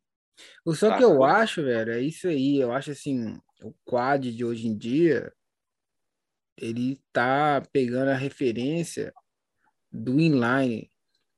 O 0.64 0.74
só 0.74 0.88
tá, 0.88 0.96
que 0.96 1.04
eu 1.04 1.22
acho, 1.22 1.62
velho, 1.62 1.92
é 1.92 2.00
isso 2.00 2.28
aí. 2.28 2.58
Eu 2.58 2.72
acho 2.72 2.92
assim, 2.92 3.38
o 3.62 3.74
quad 3.84 4.24
de 4.32 4.44
hoje 4.44 4.66
em 4.66 4.76
dia, 4.76 5.30
ele 6.56 7.00
tá 7.12 7.62
pegando 7.72 8.10
a 8.10 8.16
referência 8.16 9.12
do 9.90 10.20
inline. 10.20 10.90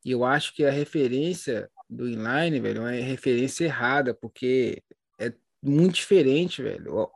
E 0.04 0.10
eu 0.10 0.24
acho 0.24 0.54
que 0.54 0.64
a 0.64 0.70
referência 0.70 1.70
do 1.88 2.08
inline, 2.08 2.58
velho, 2.60 2.86
é 2.86 3.00
referência 3.00 3.64
errada, 3.64 4.14
porque 4.14 4.82
é 5.20 5.32
muito 5.62 5.94
diferente, 5.94 6.62
velho. 6.62 7.08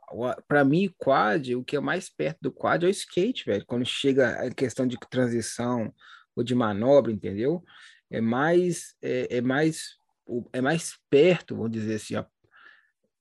Para 0.47 0.63
mim, 0.63 0.93
quad, 0.97 1.55
o 1.55 1.63
que 1.63 1.75
é 1.75 1.79
mais 1.79 2.09
perto 2.09 2.39
do 2.41 2.51
quad 2.51 2.83
é 2.83 2.87
o 2.87 2.91
skate, 2.91 3.45
velho. 3.45 3.65
Quando 3.65 3.85
chega 3.85 4.47
a 4.47 4.51
questão 4.53 4.87
de 4.87 4.97
transição 5.09 5.93
ou 6.35 6.43
de 6.43 6.55
manobra, 6.55 7.11
entendeu? 7.11 7.63
É 8.09 8.21
mais, 8.21 8.95
é, 9.01 9.37
é 9.37 9.41
mais, 9.41 9.97
é 10.53 10.61
mais 10.61 10.97
perto, 11.09 11.55
vamos 11.55 11.71
dizer 11.71 11.95
assim. 11.95 12.15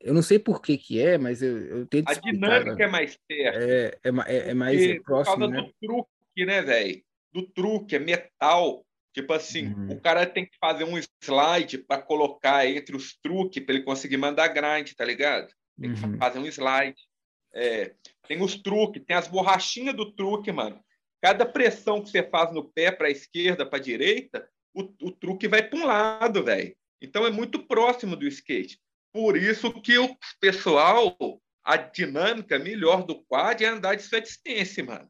Eu 0.01 0.15
não 0.15 0.23
sei 0.23 0.39
por 0.39 0.61
que 0.61 0.77
que 0.77 1.01
é, 1.01 1.17
mas 1.19 1.43
eu, 1.43 1.59
eu 1.59 1.87
tento 1.87 2.09
A 2.09 2.13
explicar, 2.13 2.61
dinâmica 2.61 2.85
é 2.85 2.87
mais 2.87 3.19
perto. 3.27 3.59
É, 3.59 3.87
é, 3.87 4.11
é, 4.27 4.51
é 4.51 4.55
mais 4.55 4.79
Porque, 4.79 5.01
próximo, 5.01 5.37
por 5.37 5.41
causa 5.41 5.55
né? 5.55 5.63
do 5.63 5.75
truque, 5.81 6.47
né, 6.47 6.63
velho? 6.63 7.03
Do 7.33 7.43
truque, 7.49 7.97
é 7.97 7.99
metal. 7.99 8.87
Tipo 9.15 9.33
assim, 9.33 9.69
uhum. 9.69 9.93
o 9.93 10.01
cara 10.01 10.27
tem 10.27 10.45
que 10.45 10.57
fazer 10.61 10.85
um 10.85 10.99
slide 11.23 11.79
para 11.79 12.03
colocar 12.03 12.67
entre 12.67 12.95
os 12.95 13.17
truques 13.23 13.65
para 13.65 13.75
ele 13.75 13.85
conseguir 13.85 14.19
mandar 14.19 14.49
grind, 14.49 14.93
tá 14.95 15.05
ligado? 15.05 15.49
Tem 15.81 15.95
que 15.95 16.05
uhum. 16.05 16.19
fazer 16.19 16.39
um 16.39 16.47
slide. 16.47 17.01
É, 17.55 17.95
tem 18.29 18.43
os 18.43 18.57
truques, 18.57 19.03
tem 19.07 19.17
as 19.17 19.27
borrachinhas 19.27 19.97
do 19.97 20.13
truque, 20.13 20.53
mano. 20.53 20.79
Cada 21.23 21.47
pressão 21.47 22.03
que 22.03 22.11
você 22.11 22.23
faz 22.23 22.53
no 22.53 22.71
pé 22.71 22.93
para 22.93 23.09
a 23.09 23.11
esquerda, 23.11 23.65
para 23.65 23.79
a 23.79 23.83
direita, 23.83 24.47
o, 24.75 24.83
o 25.03 25.11
truque 25.11 25.49
vai 25.49 25.63
para 25.63 25.79
um 25.79 25.87
lado, 25.87 26.45
velho. 26.45 26.77
Então 27.01 27.27
é 27.27 27.31
muito 27.31 27.67
próximo 27.67 28.17
do 28.17 28.27
skate. 28.27 28.79
Por 29.17 29.35
isso 29.35 29.73
que 29.81 29.97
o 29.97 30.15
pessoal, 30.39 31.17
a 31.65 31.79
dinâmica 31.79 32.59
melhor 32.59 33.03
do 33.03 33.25
quad 33.25 33.65
é 33.65 33.69
andar 33.69 33.95
de 33.95 34.03
sua 34.03 34.21
distância, 34.21 34.85
mano. 34.85 35.09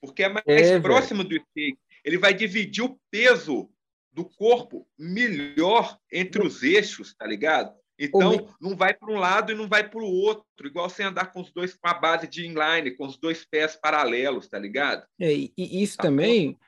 Porque 0.00 0.22
é 0.22 0.28
mais 0.30 0.46
é, 0.46 0.80
próximo 0.80 1.22
véio. 1.22 1.28
do 1.28 1.44
skate 1.44 1.78
ele 2.02 2.16
vai 2.16 2.32
dividir 2.32 2.82
o 2.82 2.98
peso 3.10 3.70
do 4.10 4.24
corpo 4.24 4.88
melhor 4.98 5.98
entre 6.10 6.42
os 6.42 6.62
eixos, 6.62 7.14
tá 7.14 7.26
ligado? 7.26 7.74
Então, 7.98 8.48
não 8.58 8.74
vai 8.74 8.94
para 8.94 9.12
um 9.12 9.18
lado 9.18 9.52
e 9.52 9.54
não 9.54 9.68
vai 9.68 9.86
para 9.86 10.00
o 10.00 10.10
outro, 10.10 10.66
igual 10.66 10.88
você 10.88 11.02
andar 11.02 11.26
com 11.26 11.42
os 11.42 11.52
dois 11.52 11.74
com 11.74 11.88
a 11.88 11.94
base 11.94 12.26
de 12.26 12.46
inline, 12.46 12.96
com 12.96 13.04
os 13.04 13.18
dois 13.18 13.44
pés 13.44 13.76
paralelos, 13.76 14.48
tá 14.48 14.58
ligado? 14.58 15.04
É, 15.20 15.30
e 15.30 15.52
isso 15.58 15.98
tá 15.98 16.04
também, 16.04 16.52
bom. 16.52 16.58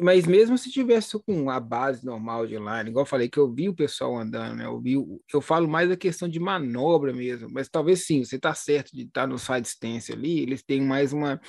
Mas 0.00 0.26
mesmo 0.26 0.56
se 0.56 0.70
tivesse 0.70 1.18
com 1.26 1.50
a 1.50 1.58
base 1.58 2.04
normal 2.04 2.46
de 2.46 2.54
inline, 2.54 2.90
igual 2.90 3.02
eu 3.02 3.08
falei 3.08 3.28
que 3.28 3.38
eu 3.38 3.52
vi 3.52 3.68
o 3.68 3.74
pessoal 3.74 4.16
andando, 4.16 4.56
né? 4.56 4.66
Eu 4.66 4.80
vi, 4.80 4.94
eu 5.32 5.40
falo 5.40 5.68
mais 5.68 5.88
da 5.88 5.96
questão 5.96 6.28
de 6.28 6.38
manobra 6.38 7.12
mesmo, 7.12 7.48
mas 7.50 7.68
talvez 7.68 8.06
sim, 8.06 8.24
você 8.24 8.38
tá 8.38 8.54
certo 8.54 8.92
de 8.92 9.02
estar 9.02 9.22
tá 9.22 9.26
no 9.26 9.38
side 9.38 9.66
stance 9.66 10.12
ali, 10.12 10.40
eles 10.40 10.62
têm 10.62 10.80
mais 10.80 11.12
uma 11.12 11.40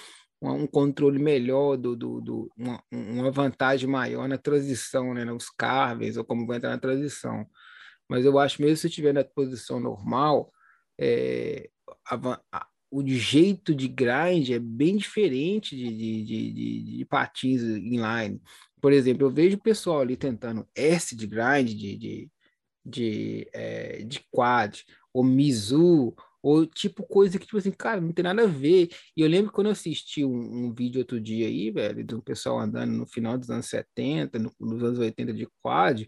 um 0.42 0.68
controle 0.68 1.18
melhor, 1.18 1.78
do, 1.78 1.96
do, 1.96 2.22
do 2.22 2.52
uma, 2.58 2.84
uma, 2.92 3.32
vantagem 3.32 3.90
maior 3.90 4.28
na 4.28 4.38
transição, 4.38 5.14
né, 5.14 5.26
nos 5.26 5.50
carves, 5.50 6.18
ou 6.18 6.26
como 6.26 6.46
vai 6.46 6.58
entrar 6.58 6.70
na 6.70 6.78
transição. 6.78 7.48
Mas 8.08 8.26
eu 8.26 8.38
acho 8.38 8.62
mesmo 8.62 8.78
se 8.78 8.88
estiver 8.88 9.14
na 9.14 9.24
posição 9.24 9.80
normal, 9.80 10.52
é, 11.00 11.70
a, 12.08 12.42
a, 12.52 12.68
o 12.92 13.06
jeito 13.08 13.74
de 13.76 13.88
grind 13.88 14.50
é 14.50 14.60
bem 14.60 14.96
diferente 14.98 15.76
de, 15.76 15.90
de, 15.90 16.24
de, 16.24 16.54
de, 16.54 16.98
de 16.98 17.06
patins 17.06 17.62
inline. 17.62 18.42
Por 18.82 18.94
exemplo, 18.94 19.26
eu 19.26 19.32
vejo 19.32 19.58
o 19.58 19.62
pessoal 19.62 20.02
ali 20.02 20.16
tentando 20.16 20.68
S 20.76 21.16
de 21.16 21.28
grind, 21.28 21.70
de, 21.70 21.98
de, 21.98 22.32
de, 22.86 23.50
é, 23.54 24.04
de 24.04 24.22
quad, 24.32 24.84
ou 25.14 25.24
Mizu, 25.24 26.16
ou 26.46 26.66
tipo 26.66 27.02
coisa 27.04 27.40
que, 27.40 27.46
tipo 27.46 27.58
assim, 27.58 27.72
cara, 27.72 28.00
não 28.00 28.12
tem 28.12 28.22
nada 28.22 28.44
a 28.44 28.48
ver. 28.48 28.90
E 29.18 29.22
eu 29.22 29.28
lembro 29.28 29.52
quando 29.52 29.68
eu 29.68 29.72
assisti 29.72 30.24
um, 30.24 30.68
um 30.68 30.74
vídeo 30.74 31.00
outro 31.00 31.20
dia 31.20 31.48
aí, 31.48 31.72
velho, 31.72 32.04
de 32.04 32.14
um 32.14 32.22
pessoal 32.22 32.60
andando 32.60 32.92
no 32.92 33.08
final 33.08 33.36
dos 33.36 33.50
anos 33.50 33.66
70, 33.66 34.38
no, 34.38 34.54
nos 34.60 34.84
anos 34.84 35.00
80 35.00 35.34
de 35.34 35.48
quad, 35.64 36.08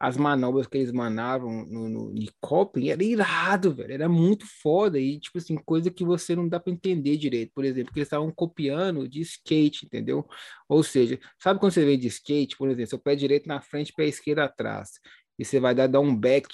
as 0.00 0.16
manobras 0.16 0.66
que 0.66 0.78
eles 0.78 0.92
manavam 0.92 1.66
no, 1.66 1.88
no, 1.88 2.32
Copping 2.40 2.88
era 2.88 3.02
irado, 3.02 3.74
velho, 3.74 3.92
era 3.92 4.08
muito 4.08 4.46
foda. 4.62 4.98
E, 4.98 5.18
tipo 5.18 5.38
assim, 5.38 5.56
coisa 5.56 5.90
que 5.90 6.04
você 6.04 6.36
não 6.36 6.48
dá 6.48 6.60
para 6.60 6.72
entender 6.72 7.16
direito. 7.16 7.52
Por 7.54 7.64
exemplo, 7.64 7.92
que 7.92 7.98
eles 7.98 8.06
estavam 8.06 8.30
copiando 8.30 9.08
de 9.08 9.20
skate, 9.20 9.86
entendeu? 9.86 10.26
Ou 10.68 10.82
seja, 10.82 11.18
sabe 11.42 11.58
quando 11.60 11.72
você 11.72 11.84
vem 11.84 11.98
de 11.98 12.06
skate, 12.08 12.56
por 12.56 12.68
exemplo, 12.68 12.90
seu 12.90 12.98
pé 12.98 13.16
direito 13.16 13.48
na 13.48 13.60
frente, 13.60 13.92
pé 13.92 14.06
esquerdo 14.06 14.40
atrás, 14.40 14.92
e 15.38 15.44
você 15.44 15.58
vai 15.60 15.74
dar, 15.74 15.86
dar 15.86 16.00
um 16.00 16.14
back, 16.14 16.48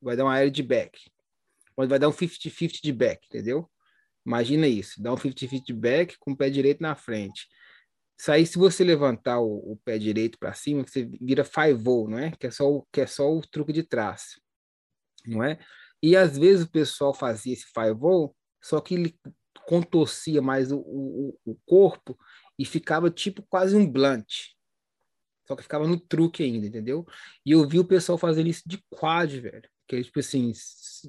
vai 0.00 0.16
dar 0.16 0.24
uma 0.24 0.34
área 0.34 0.50
de 0.50 0.62
back 0.62 0.98
onde 1.76 1.88
vai 1.88 1.98
dar 1.98 2.08
um 2.08 2.12
50-50 2.12 2.80
de 2.82 2.92
back, 2.92 3.26
entendeu? 3.26 3.68
Imagina 4.24 4.66
isso, 4.66 5.02
dá 5.02 5.12
um 5.12 5.16
50-50 5.16 5.64
de 5.64 5.72
back 5.72 6.16
com 6.18 6.32
o 6.32 6.36
pé 6.36 6.48
direito 6.48 6.80
na 6.80 6.94
frente. 6.94 7.48
Isso 8.22 8.30
aí, 8.30 8.46
se 8.46 8.56
você 8.56 8.84
levantar 8.84 9.40
o, 9.40 9.72
o 9.72 9.76
pé 9.84 9.98
direito 9.98 10.38
para 10.38 10.54
cima, 10.54 10.84
você 10.86 11.04
vira 11.20 11.44
five 11.44 11.82
não 12.08 12.20
é? 12.20 12.30
Que 12.30 12.46
é, 12.46 12.52
só 12.52 12.70
o, 12.70 12.86
que 12.92 13.00
é 13.00 13.06
só 13.06 13.28
o 13.28 13.40
truque 13.40 13.72
de 13.72 13.82
trás, 13.82 14.40
não 15.26 15.42
é? 15.42 15.58
E 16.00 16.14
às 16.16 16.38
vezes 16.38 16.64
o 16.64 16.70
pessoal 16.70 17.12
fazia 17.12 17.52
esse 17.52 17.64
five 17.64 17.98
só 18.62 18.80
que 18.80 18.94
ele 18.94 19.18
contorcia 19.66 20.40
mais 20.40 20.70
o, 20.70 20.78
o, 20.78 21.36
o 21.44 21.56
corpo 21.66 22.16
e 22.56 22.64
ficava 22.64 23.10
tipo 23.10 23.42
quase 23.42 23.74
um 23.74 23.84
blunt. 23.84 24.54
Só 25.44 25.56
que 25.56 25.64
ficava 25.64 25.88
no 25.88 25.98
truque 25.98 26.44
ainda, 26.44 26.68
entendeu? 26.68 27.04
E 27.44 27.50
eu 27.50 27.68
vi 27.68 27.80
o 27.80 27.84
pessoal 27.84 28.16
fazendo 28.16 28.48
isso 28.48 28.62
de 28.64 28.80
quad, 28.88 29.40
velho 29.40 29.68
que 29.86 30.02
tipo 30.02 30.20
assim, 30.20 30.52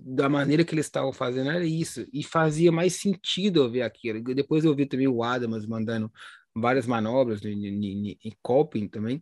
da 0.03 0.27
maneira 0.27 0.65
que 0.65 0.75
eles 0.75 0.87
estavam 0.87 1.13
fazendo 1.13 1.49
era 1.49 1.65
isso, 1.65 2.05
e 2.11 2.21
fazia 2.21 2.71
mais 2.71 2.93
sentido 2.95 3.61
eu 3.61 3.71
ver 3.71 3.83
aquilo. 3.83 4.21
Depois 4.35 4.65
eu 4.65 4.75
vi 4.75 4.85
também 4.85 5.07
o 5.07 5.23
Adams 5.23 5.65
mandando 5.65 6.11
várias 6.55 6.85
manobras 6.85 7.41
em 7.43 8.17
coping 8.41 8.87
também, 8.87 9.21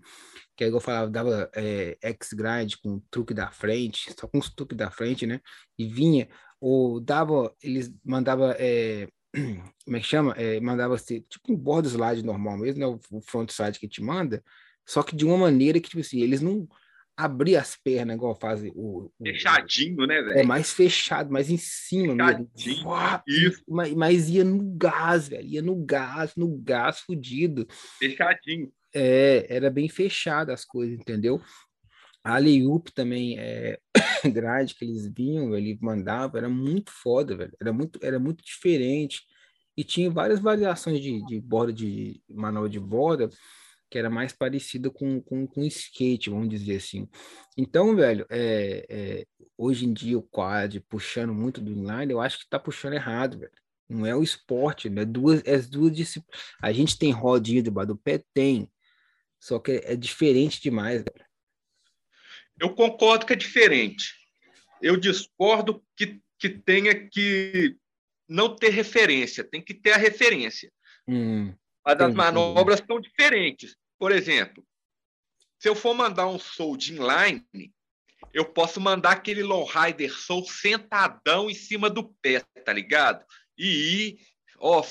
que 0.56 0.64
aí 0.64 0.70
eu 0.70 0.80
falava, 0.80 1.10
dava 1.10 1.50
é, 1.56 1.98
X-Grind 2.02 2.76
com 2.84 3.00
truque 3.10 3.34
da 3.34 3.50
frente, 3.52 4.14
só 4.20 4.28
com 4.28 4.38
os 4.38 4.50
truques 4.50 4.78
da 4.78 4.92
frente, 4.92 5.26
né? 5.26 5.40
E 5.78 5.88
vinha, 5.88 6.28
ou 6.60 7.00
dava, 7.00 7.56
eles 7.62 7.94
mandava, 8.04 8.56
é, 8.60 9.08
como 9.86 9.98
é 9.98 10.00
que 10.00 10.06
chama? 10.06 10.34
É, 10.34 10.60
mandava 10.60 10.98
ser 10.98 11.22
tipo 11.30 11.54
um 11.54 11.58
board 11.58 11.88
slide 11.88 12.24
normal 12.24 12.58
mesmo, 12.58 12.80
né? 12.80 13.00
O, 13.10 13.22
front 13.22 13.50
side 13.52 13.80
que 13.80 13.88
te 13.88 14.02
manda, 14.02 14.44
só 14.86 15.02
que 15.04 15.16
de 15.16 15.26
uma 15.26 15.38
maneira 15.38 15.80
que, 15.80 15.90
tipo 15.90 16.02
assim, 16.02 16.22
eles 16.22 16.42
não 16.42 16.68
abrir 17.16 17.56
as 17.56 17.76
pernas, 17.76 18.16
igual 18.16 18.36
fazem 18.36 18.72
o, 18.76 19.12
o, 19.20 19.24
Fechadinho, 19.24 20.06
né, 20.08 20.22
velho? 20.22 20.40
É 20.40 20.44
mais 20.44 20.74
fechado, 20.74 21.32
mais 21.32 21.50
em 21.50 21.58
cima 21.58 22.14
Fechadinho. 22.14 22.50
mesmo. 22.56 22.90
Uau, 22.90 23.24
Isso. 23.28 23.64
Mas, 23.68 23.94
mas, 23.94 24.30
ia 24.30 24.44
no 24.44 24.76
gás, 24.76 25.28
velho. 25.28 25.48
Ia 25.48 25.62
no 25.62 25.76
gás, 25.76 26.36
no 26.36 26.58
gás 26.58 27.00
fudido. 27.00 27.68
Fechadinho. 28.00 28.72
É, 28.94 29.46
era 29.50 29.70
bem 29.70 29.88
fechado 29.88 30.52
as 30.52 30.66
coisas, 30.66 31.00
entendeu? 31.00 31.42
A 32.24 32.38
Leup 32.38 32.88
também 32.94 33.38
é 33.40 33.80
grade 34.32 34.76
que 34.76 34.86
eles 34.86 35.08
vinham, 35.08 35.56
ele 35.56 35.78
mandava, 35.82 36.38
era 36.38 36.50
muito 36.50 36.92
foda, 36.92 37.36
velho. 37.36 37.54
Era 37.60 37.74
muito, 37.74 38.00
era 38.04 38.20
muito 38.20 38.44
diferente. 38.44 39.22
E 39.76 39.84
tinha 39.84 40.10
várias 40.12 40.40
variações 40.40 41.02
de, 41.02 41.26
de 41.26 41.40
borda, 41.40 41.72
de 41.72 42.22
manual 42.30 42.68
de 42.68 42.80
borda, 42.80 43.30
que 43.92 44.00
era 44.00 44.10
mais 44.10 44.32
parecida 44.32 44.90
com, 44.90 45.22
com, 45.22 45.46
com 45.46 45.66
skate, 45.66 46.30
vamos 46.30 46.48
dizer 46.48 46.78
assim. 46.78 47.10
Então, 47.58 47.94
velho, 47.94 48.26
é, 48.30 48.86
é, 48.90 49.26
hoje 49.58 49.86
em 49.86 49.92
dia 49.92 50.18
o 50.18 50.24
quad 50.24 50.80
puxando 50.88 51.34
muito 51.34 51.60
do 51.60 51.74
inline, 51.74 52.14
eu 52.14 52.22
acho 52.22 52.40
que 52.40 52.50
tá 52.50 52.58
puxando 52.58 52.94
errado, 52.94 53.38
velho. 53.38 53.52
Não 53.90 54.06
é 54.06 54.16
o 54.16 54.24
esporte, 54.24 54.90
né? 54.90 55.04
Duas, 55.04 55.46
as 55.46 55.68
duas 55.68 55.94
disciplinas. 55.94 56.42
A 56.62 56.72
gente 56.72 56.98
tem 56.98 57.12
rodinha 57.12 57.62
debaixo 57.62 57.90
do 57.90 57.98
pé? 57.98 58.24
Tem. 58.34 58.72
Só 59.38 59.60
que 59.60 59.74
é, 59.74 59.92
é 59.92 59.96
diferente 59.98 60.62
demais, 60.62 61.04
velho. 61.04 61.26
Eu 62.58 62.74
concordo 62.74 63.26
que 63.26 63.34
é 63.34 63.36
diferente. 63.36 64.16
Eu 64.82 64.96
discordo 64.96 65.84
que, 65.98 66.22
que 66.40 66.48
tenha 66.48 67.10
que 67.10 67.76
não 68.26 68.56
ter 68.56 68.70
referência, 68.70 69.44
tem 69.44 69.62
que 69.62 69.74
ter 69.74 69.92
a 69.92 69.98
referência. 69.98 70.72
Hum, 71.06 71.54
Mas 71.86 72.00
as 72.00 72.14
manobras 72.14 72.82
são 72.88 73.02
diferentes. 73.02 73.76
Por 74.02 74.12
exemplo, 74.12 74.66
se 75.60 75.70
eu 75.70 75.76
for 75.76 75.94
mandar 75.94 76.26
um 76.26 76.40
soul 76.40 76.76
de 76.76 76.92
inline, 76.92 77.72
eu 78.34 78.44
posso 78.44 78.82
mandar 78.82 79.12
aquele 79.12 79.44
lowrider 79.44 80.12
soul 80.12 80.44
sentadão 80.44 81.52
em 81.52 81.54
cima 81.54 81.88
do 81.88 82.12
pé, 82.20 82.44
tá 82.66 82.74
ligado? 82.74 83.24
E 83.56 83.68
ir, 83.68 84.20
ó, 84.58 84.84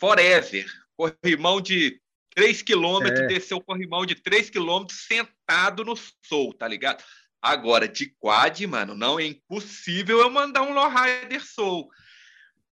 forever. 0.00 0.66
Corrimão 0.96 1.60
de 1.60 2.02
3 2.34 2.60
quilômetros, 2.60 3.20
é. 3.20 3.26
descer 3.28 3.54
o 3.54 3.62
corrimão 3.62 4.04
de 4.04 4.16
3 4.16 4.50
quilômetros 4.50 5.06
sentado 5.06 5.84
no 5.84 5.94
soul, 6.26 6.52
tá 6.52 6.66
ligado? 6.66 7.04
Agora, 7.40 7.86
de 7.86 8.12
quad, 8.18 8.66
mano, 8.66 8.96
não 8.96 9.20
é 9.20 9.26
impossível 9.26 10.18
eu 10.18 10.28
mandar 10.28 10.62
um 10.62 10.74
lowrider 10.74 11.46
soul. 11.46 11.88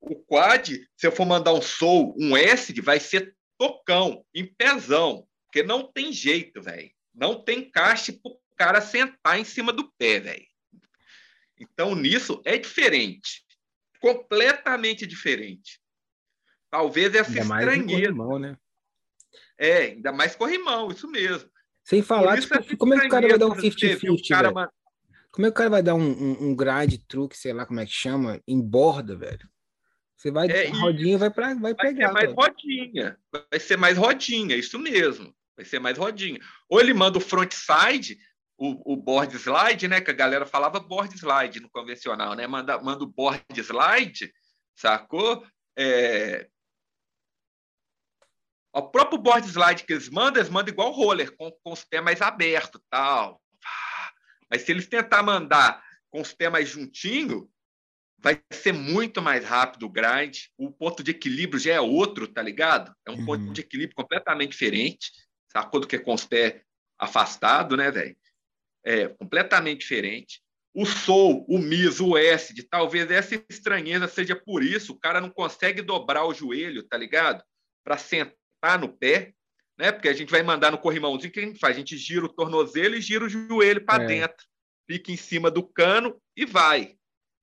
O 0.01 0.15
quad, 0.15 0.71
se 0.95 1.05
eu 1.05 1.11
for 1.11 1.27
mandar 1.27 1.53
um 1.53 1.61
soul, 1.61 2.15
um 2.19 2.35
S, 2.35 2.73
vai 2.81 2.99
ser 2.99 3.36
tocão, 3.57 4.25
em 4.33 4.45
pezão, 4.45 5.27
porque 5.45 5.63
não 5.63 5.91
tem 5.91 6.11
jeito, 6.11 6.61
velho. 6.61 6.91
Não 7.13 7.43
tem 7.43 7.69
caixa 7.69 8.13
pro 8.13 8.39
cara 8.55 8.81
sentar 8.81 9.39
em 9.39 9.43
cima 9.43 9.73
do 9.73 9.91
pé, 9.97 10.19
velho. 10.19 10.45
Então, 11.59 11.95
nisso 11.95 12.41
é 12.45 12.57
diferente. 12.57 13.43
Completamente 13.99 15.07
diferente. 15.07 15.79
Talvez 16.69 17.15
essa 17.15 17.31
ainda 17.31 17.41
estranheza. 17.41 18.13
Mais 18.13 18.41
né? 18.41 18.57
É, 19.57 19.77
ainda 19.77 20.11
mais 20.11 20.35
corrimão, 20.35 20.89
isso 20.91 21.09
mesmo. 21.09 21.49
Sem 21.83 22.01
falar, 22.01 22.39
tipo, 22.39 22.77
como 22.77 22.93
é 22.93 22.99
que 22.99 23.07
o 23.07 23.09
cara 23.09 23.27
vai 23.27 23.37
dar 23.37 23.47
um 23.47 23.55
50-50, 23.55 24.69
Como 25.31 25.47
é 25.47 25.49
que 25.49 25.53
o 25.53 25.57
cara 25.57 25.69
vai 25.69 25.81
dar 25.81 25.95
um, 25.95 26.01
um, 26.01 26.49
um 26.49 26.55
grind 26.55 26.97
truque, 27.07 27.37
sei 27.37 27.53
lá 27.53 27.65
como 27.65 27.79
é 27.79 27.85
que 27.85 27.91
chama, 27.91 28.41
em 28.45 28.61
borda, 28.61 29.15
velho? 29.15 29.49
Você 30.17 30.31
vai, 30.31 30.47
É, 30.49 30.67
rodinha 30.69 31.17
vai, 31.17 31.29
pra, 31.29 31.53
vai 31.53 31.73
Vai 31.73 31.75
pegar. 31.75 32.07
ser 32.07 32.13
mais 32.13 32.25
velho. 32.25 32.35
rodinha. 32.35 33.19
Vai 33.31 33.59
ser 33.59 33.77
mais 33.77 33.97
rodinha, 33.97 34.55
isso 34.55 34.79
mesmo. 34.79 35.33
Vai 35.55 35.63
ser 35.65 35.79
mais 35.79 35.97
rodinha. 35.97 36.39
Ou 36.67 36.79
ele 36.81 36.93
manda 36.93 37.17
o 37.19 37.21
frontside, 37.21 38.17
o, 38.57 38.93
o 38.93 38.97
board 38.97 39.35
slide, 39.37 39.87
né? 39.87 40.01
Que 40.01 40.09
a 40.09 40.15
galera 40.15 40.45
falava 40.45 40.79
board 40.79 41.15
slide 41.15 41.59
no 41.59 41.69
convencional, 41.69 42.33
né? 42.33 42.47
Manda, 42.47 42.79
manda 42.81 43.03
o 43.03 43.07
board 43.07 43.43
slide, 43.61 44.33
sacou? 44.75 45.45
É... 45.77 46.47
O 48.73 48.81
próprio 48.89 49.19
board 49.19 49.47
slide 49.47 49.83
que 49.83 49.93
eles 49.93 50.09
mandam, 50.09 50.41
eles 50.41 50.51
mandam 50.51 50.73
igual 50.73 50.91
roller, 50.91 51.35
com, 51.35 51.51
com 51.63 51.71
os 51.71 51.83
pés 51.83 52.03
mais 52.03 52.21
abertos 52.21 52.81
tal. 52.89 53.41
Mas 54.49 54.63
se 54.63 54.71
eles 54.71 54.87
tentar 54.87 55.21
mandar 55.23 55.83
com 56.09 56.21
os 56.21 56.33
pés 56.33 56.51
mais 56.51 56.69
juntinho, 56.69 57.49
vai 58.19 58.41
ser 58.51 58.73
muito 58.73 59.21
mais 59.21 59.43
rápido 59.45 59.85
o 59.85 59.89
grind. 59.89 60.45
O 60.57 60.71
ponto 60.71 61.03
de 61.03 61.11
equilíbrio 61.11 61.59
já 61.59 61.73
é 61.73 61.81
outro, 61.81 62.27
tá 62.27 62.41
ligado? 62.41 62.93
É 63.05 63.11
um 63.11 63.15
Uhum. 63.17 63.25
ponto 63.25 63.53
de 63.53 63.61
equilíbrio 63.61 63.95
completamente 63.95 64.51
diferente, 64.51 65.11
sacou? 65.51 65.79
Do 65.79 65.87
que 65.87 65.99
com 65.99 66.13
os 66.13 66.25
pés 66.25 66.61
afastados, 66.97 67.77
né, 67.77 67.91
velho? 67.91 68.15
É 68.83 69.07
completamente 69.09 69.79
diferente. 69.81 70.41
O 70.73 70.85
soul, 70.85 71.45
o 71.49 71.57
mis, 71.57 71.99
o 71.99 72.15
acid, 72.15 72.59
talvez 72.69 73.09
essa 73.09 73.35
estranheza 73.49 74.07
seja 74.07 74.35
por 74.35 74.63
isso. 74.63 74.93
O 74.93 74.99
cara 74.99 75.19
não 75.19 75.29
consegue 75.29 75.81
dobrar 75.81 76.25
o 76.25 76.33
joelho, 76.33 76.83
tá 76.83 76.97
ligado? 76.97 77.43
Para 77.83 77.97
sentar 77.97 78.79
no 78.79 78.89
pé, 78.89 79.33
né? 79.77 79.91
Porque 79.91 80.07
a 80.09 80.13
gente 80.13 80.29
vai 80.29 80.43
mandar 80.43 80.71
no 80.71 80.77
corrimãozinho, 80.77 81.29
o 81.29 81.33
que 81.33 81.39
a 81.39 81.43
gente 81.45 81.59
faz? 81.59 81.75
A 81.75 81.79
gente 81.79 81.97
gira 81.97 82.25
o 82.25 82.29
tornozelo 82.29 82.95
e 82.95 83.01
gira 83.01 83.25
o 83.25 83.29
joelho 83.29 83.83
para 83.85 84.03
É. 84.03 84.07
dentro. 84.07 84.45
Fica 84.89 85.11
em 85.11 85.17
cima 85.17 85.51
do 85.51 85.63
cano 85.63 86.19
e 86.35 86.45
vai. 86.45 86.96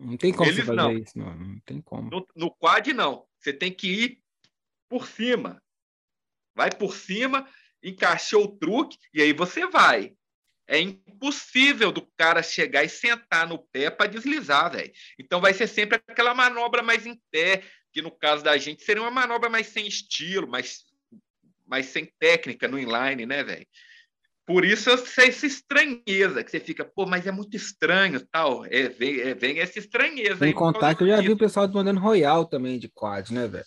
Não 0.05 0.17
tem 0.19 0.33
como 0.33 0.45
você 0.45 0.57
Eles 0.57 0.67
fazer 0.67 0.77
não. 0.77 0.93
isso, 0.93 1.19
não. 1.19 1.35
Não 1.35 1.61
tem 1.61 1.81
como. 1.81 2.11
No, 2.11 2.27
no 2.37 2.51
quad, 2.51 2.93
não. 2.93 3.27
Você 3.39 3.53
tem 3.53 3.73
que 3.73 3.89
ir 3.89 4.23
por 4.89 5.07
cima. 5.07 5.63
Vai 6.55 6.71
por 6.71 6.95
cima, 6.95 7.49
encaixou 7.83 8.45
o 8.45 8.59
truque 8.59 8.99
e 9.13 9.23
aí 9.23 9.33
você 9.33 9.67
vai. 9.67 10.15
É 10.67 10.79
impossível 10.79 11.91
do 11.91 12.07
cara 12.17 12.43
chegar 12.43 12.85
e 12.85 12.89
sentar 12.89 13.47
no 13.47 13.59
pé 13.59 13.91
para 13.91 14.07
deslizar, 14.07 14.73
velho. 14.73 14.93
Então 15.19 15.41
vai 15.41 15.53
ser 15.53 15.67
sempre 15.67 16.01
aquela 16.07 16.35
manobra 16.35 16.83
mais 16.83 17.07
em 17.07 17.21
pé, 17.31 17.63
que 17.93 18.01
no 18.01 18.11
caso 18.11 18.43
da 18.45 18.57
gente 18.57 18.85
seria 18.85 19.03
uma 19.03 19.11
manobra 19.11 19.51
mais 19.51 19.67
sem 19.67 19.87
estilo, 19.87 20.47
mais, 20.47 20.85
mais 21.67 21.87
sem 21.87 22.07
técnica 22.19 22.69
no 22.69 22.79
inline, 22.79 23.27
né, 23.27 23.43
velho? 23.43 23.67
Por 24.47 24.65
isso 24.65 24.91
essa 24.91 25.23
essa 25.23 25.47
estranheza, 25.47 26.45
que 26.45 26.51
você 26.51 26.61
fica, 26.61 26.85
pô, 26.85 27.07
mas 27.07 27.27
é 27.27 27.31
muito 27.31 27.57
estranho, 27.57 28.21
tal. 28.27 28.67
É, 28.67 28.89
vem, 28.89 29.21
é, 29.21 29.35
vem 29.35 29.59
essa 29.59 29.79
estranheza. 29.79 30.37
Sem 30.37 30.49
aí 30.49 30.55
contar 30.55 30.95
que 30.95 31.03
eu 31.03 31.09
já 31.09 31.21
vi 31.21 31.31
o 31.31 31.37
pessoal 31.37 31.67
mandando 31.69 32.01
Royal 32.01 32.45
também 32.45 32.79
de 32.79 32.89
quad, 32.89 33.31
né, 33.31 33.49
velho? 33.49 33.65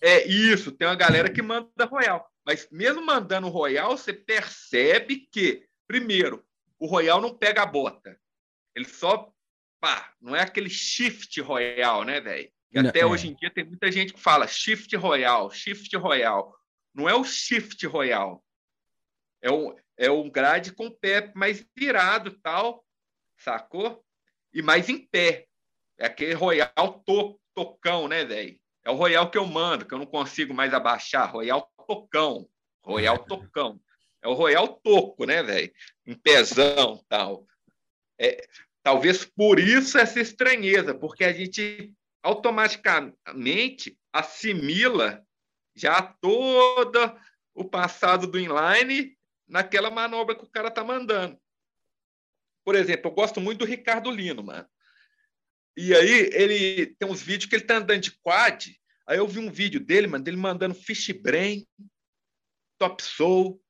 É 0.00 0.26
isso, 0.26 0.72
tem 0.72 0.86
uma 0.86 0.94
galera 0.94 1.30
que 1.30 1.42
manda 1.42 1.84
Royal. 1.84 2.30
Mas 2.46 2.68
mesmo 2.70 3.04
mandando 3.04 3.48
Royal, 3.48 3.96
você 3.96 4.12
percebe 4.12 5.26
que, 5.32 5.66
primeiro, 5.86 6.44
o 6.78 6.86
Royal 6.86 7.20
não 7.20 7.36
pega 7.36 7.62
a 7.62 7.66
bota. 7.66 8.18
Ele 8.74 8.86
só. 8.86 9.32
Pá, 9.80 10.12
não 10.20 10.34
é 10.34 10.40
aquele 10.40 10.70
shift 10.70 11.40
Royal, 11.40 12.04
né, 12.04 12.20
velho? 12.20 12.50
E 12.72 12.78
até 12.78 13.00
é. 13.00 13.06
hoje 13.06 13.28
em 13.28 13.34
dia 13.34 13.50
tem 13.50 13.64
muita 13.64 13.90
gente 13.92 14.14
que 14.14 14.20
fala 14.20 14.46
shift 14.46 14.94
Royal, 14.96 15.50
shift 15.50 15.94
Royal. 15.96 16.56
Não 16.94 17.08
é 17.08 17.14
o 17.14 17.24
shift 17.24 17.86
Royal. 17.86 18.42
É 19.42 19.50
um, 19.50 19.74
é 19.96 20.10
um 20.10 20.28
grade 20.30 20.72
com 20.72 20.86
o 20.86 20.94
pé 20.94 21.32
mais 21.34 21.64
virado 21.76 22.32
tal, 22.42 22.84
sacou? 23.38 24.04
E 24.52 24.62
mais 24.62 24.88
em 24.88 24.98
pé. 24.98 25.46
É 25.98 26.06
aquele 26.06 26.34
Royal 26.34 27.02
to, 27.06 27.40
tocão, 27.54 28.08
né, 28.08 28.24
velho? 28.24 28.58
É 28.84 28.90
o 28.90 28.94
Royal 28.94 29.30
que 29.30 29.38
eu 29.38 29.46
mando, 29.46 29.86
que 29.86 29.94
eu 29.94 29.98
não 29.98 30.06
consigo 30.06 30.52
mais 30.52 30.74
abaixar. 30.74 31.32
Royal 31.32 31.72
Tocão. 31.86 32.48
Royal 32.82 33.18
Tocão. 33.24 33.80
É 34.22 34.28
o 34.28 34.34
Royal 34.34 34.68
Toco, 34.68 35.24
né, 35.24 35.42
velho? 35.42 35.72
Em 36.06 36.14
pezão 36.14 37.02
tal. 37.08 37.46
É, 38.18 38.46
talvez 38.82 39.24
por 39.24 39.58
isso 39.58 39.98
essa 39.98 40.20
estranheza, 40.20 40.94
porque 40.94 41.24
a 41.24 41.32
gente 41.32 41.92
automaticamente 42.22 43.98
assimila 44.12 45.22
já 45.74 46.00
todo 46.02 46.98
o 47.54 47.64
passado 47.64 48.26
do 48.26 48.38
inline 48.38 49.16
naquela 49.46 49.90
manobra 49.90 50.34
que 50.34 50.44
o 50.44 50.50
cara 50.50 50.70
tá 50.70 50.82
mandando. 50.82 51.38
Por 52.64 52.74
exemplo, 52.74 53.10
eu 53.10 53.14
gosto 53.14 53.40
muito 53.40 53.58
do 53.58 53.64
Ricardo 53.64 54.10
Lino, 54.10 54.42
mano. 54.42 54.66
E 55.76 55.94
aí 55.94 56.30
ele 56.32 56.86
tem 56.86 57.08
uns 57.08 57.20
vídeos 57.20 57.48
que 57.48 57.56
ele 57.56 57.64
tá 57.64 57.76
andando 57.76 58.00
de 58.00 58.12
quad. 58.12 58.74
Aí 59.06 59.18
eu 59.18 59.28
vi 59.28 59.38
um 59.38 59.50
vídeo 59.50 59.80
dele, 59.80 60.06
mano, 60.06 60.24
dele 60.24 60.36
mandando 60.36 60.74
fish 60.74 61.10
brain, 61.10 61.66
top 62.78 63.02
soul, 63.02 63.60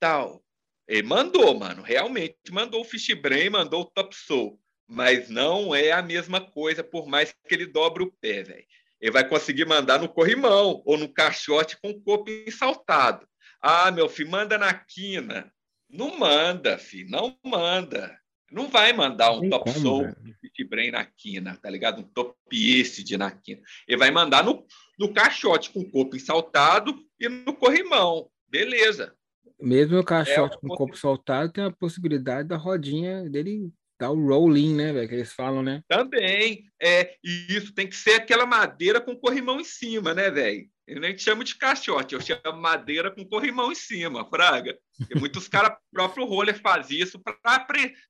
tal. 0.00 0.42
Ele 0.88 1.02
mandou, 1.02 1.58
mano, 1.58 1.82
realmente 1.82 2.36
mandou 2.50 2.80
o 2.80 2.84
fish 2.84 3.12
brain, 3.14 3.50
mandou 3.50 3.82
o 3.82 3.90
top 3.90 4.16
soul, 4.16 4.60
mas 4.86 5.28
não 5.28 5.74
é 5.74 5.92
a 5.92 6.02
mesma 6.02 6.40
coisa 6.40 6.82
por 6.82 7.06
mais 7.06 7.32
que 7.32 7.54
ele 7.54 7.66
dobre 7.66 8.02
o 8.02 8.12
pé, 8.12 8.42
velho. 8.42 8.66
Ele 9.00 9.10
vai 9.10 9.28
conseguir 9.28 9.64
mandar 9.64 10.00
no 10.00 10.08
corrimão 10.08 10.82
ou 10.86 10.96
no 10.96 11.12
caixote 11.12 11.76
com 11.80 11.90
o 11.90 12.00
corpo 12.00 12.30
ensaltado. 12.30 13.28
Ah, 13.62 13.90
meu 13.92 14.08
filho, 14.08 14.30
manda 14.30 14.58
na 14.58 14.74
quina. 14.74 15.52
Não 15.88 16.18
manda, 16.18 16.76
filho, 16.78 17.10
não 17.10 17.38
manda. 17.44 18.18
Não 18.50 18.68
vai 18.68 18.92
mandar 18.92 19.32
um 19.32 19.40
Tem 19.40 19.50
top 19.50 19.72
como, 19.72 19.82
soul 19.82 20.02
velho. 20.02 20.36
Fit 20.40 20.64
Brain 20.64 20.90
na 20.90 21.04
quina, 21.04 21.56
tá 21.56 21.70
ligado? 21.70 22.00
Um 22.00 22.02
top 22.02 22.34
acid 22.50 23.12
na 23.12 23.30
quina. 23.30 23.62
Ele 23.88 23.96
vai 23.96 24.10
mandar 24.10 24.44
no, 24.44 24.66
no 24.98 25.12
caixote 25.12 25.70
com 25.70 25.80
o 25.80 25.90
corpo 25.90 26.16
ensaltado 26.16 26.94
e 27.18 27.28
no 27.28 27.54
corrimão. 27.54 28.28
Beleza. 28.48 29.14
Mesmo 29.60 29.98
o 29.98 30.04
caixote 30.04 30.56
É, 30.56 30.58
com 30.60 30.66
o 30.66 30.76
corpo 30.76 30.96
soltado, 30.96 31.52
tem 31.52 31.64
a 31.64 31.70
possibilidade 31.70 32.48
da 32.48 32.56
rodinha 32.56 33.28
dele 33.30 33.72
dar 33.98 34.10
o 34.10 34.26
rolling, 34.26 34.74
né, 34.74 34.92
velho? 34.92 35.08
Que 35.08 35.14
eles 35.14 35.32
falam, 35.32 35.62
né? 35.62 35.82
Também. 35.88 36.64
É, 36.80 37.14
e 37.24 37.46
isso 37.48 37.72
tem 37.72 37.86
que 37.86 37.94
ser 37.94 38.14
aquela 38.14 38.44
madeira 38.44 39.00
com 39.00 39.16
corrimão 39.16 39.60
em 39.60 39.64
cima, 39.64 40.12
né, 40.12 40.30
velho? 40.30 40.68
Eu 40.86 41.00
nem 41.00 41.16
chamo 41.16 41.44
de 41.44 41.54
caixote, 41.54 42.14
eu 42.14 42.20
chamo 42.20 42.60
madeira 42.60 43.10
com 43.10 43.24
corrimão 43.24 43.70
em 43.70 43.74
cima, 43.74 44.28
fraga. 44.28 44.76
E 45.08 45.18
muitos 45.18 45.46
caras, 45.46 45.76
próprio 45.92 46.24
roller 46.24 46.60
faz 46.60 46.90
isso 46.90 47.20
para 47.20 47.66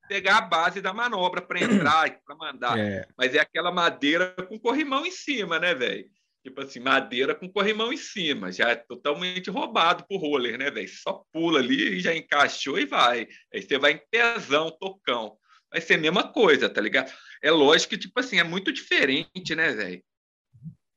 pegar 0.07 0.37
a 0.37 0.41
base 0.41 0.81
da 0.81 0.91
manobra, 0.91 1.41
para 1.41 1.63
entrar, 1.63 2.19
para 2.25 2.35
mandar. 2.35 2.79
É, 2.79 3.07
mas 3.15 3.35
é 3.35 3.39
aquela 3.39 3.71
madeira 3.71 4.33
com 4.47 4.59
corrimão 4.59 5.05
em 5.05 5.11
cima, 5.11 5.59
né, 5.59 5.75
velho? 5.75 6.09
Tipo 6.43 6.61
assim, 6.61 6.79
madeira 6.79 7.33
com 7.33 7.47
corrimão 7.47 7.93
em 7.93 7.97
cima. 7.97 8.51
Já 8.51 8.71
é 8.71 8.75
totalmente 8.75 9.49
roubado 9.49 10.05
pro 10.07 10.17
roller, 10.17 10.57
né, 10.57 10.69
velho? 10.71 10.89
Só 10.89 11.23
pula 11.31 11.59
ali 11.59 11.97
e 11.97 11.99
já 12.01 12.13
encaixou 12.13 12.79
e 12.79 12.85
vai. 12.85 13.27
Aí 13.53 13.61
você 13.61 13.77
vai 13.77 13.93
em 13.93 14.01
pezão, 14.09 14.69
tocão. 14.71 15.37
Vai 15.71 15.79
ser 15.79 15.93
a 15.93 15.99
mesma 15.99 16.27
coisa, 16.31 16.69
tá 16.69 16.81
ligado? 16.81 17.13
É 17.41 17.49
lógico 17.49 17.91
que, 17.91 17.97
tipo 17.97 18.19
assim, 18.19 18.39
é 18.39 18.43
muito 18.43 18.73
diferente, 18.73 19.55
né, 19.55 19.71
velho? 19.71 20.03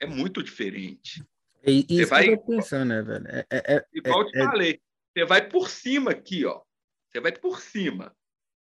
É 0.00 0.06
muito 0.06 0.42
diferente. 0.42 1.22
E 1.66 1.80
isso 1.80 1.86
que 1.88 2.04
vai- 2.06 2.28
eu 2.28 2.38
tô 2.38 2.44
pensando, 2.46 2.88
né, 2.88 3.02
velho? 3.02 3.26
É, 3.28 3.46
é, 3.50 3.74
é- 3.76 3.84
Igual 3.92 4.20
eu 4.22 4.26
te 4.28 4.38
é- 4.38 4.44
falei, 4.44 4.80
você 5.12 5.24
vai 5.24 5.48
por 5.48 5.68
cima 5.68 6.10
aqui, 6.12 6.44
ó. 6.44 6.60
Você 7.10 7.20
vai 7.20 7.32
por 7.32 7.60
cima. 7.60 8.14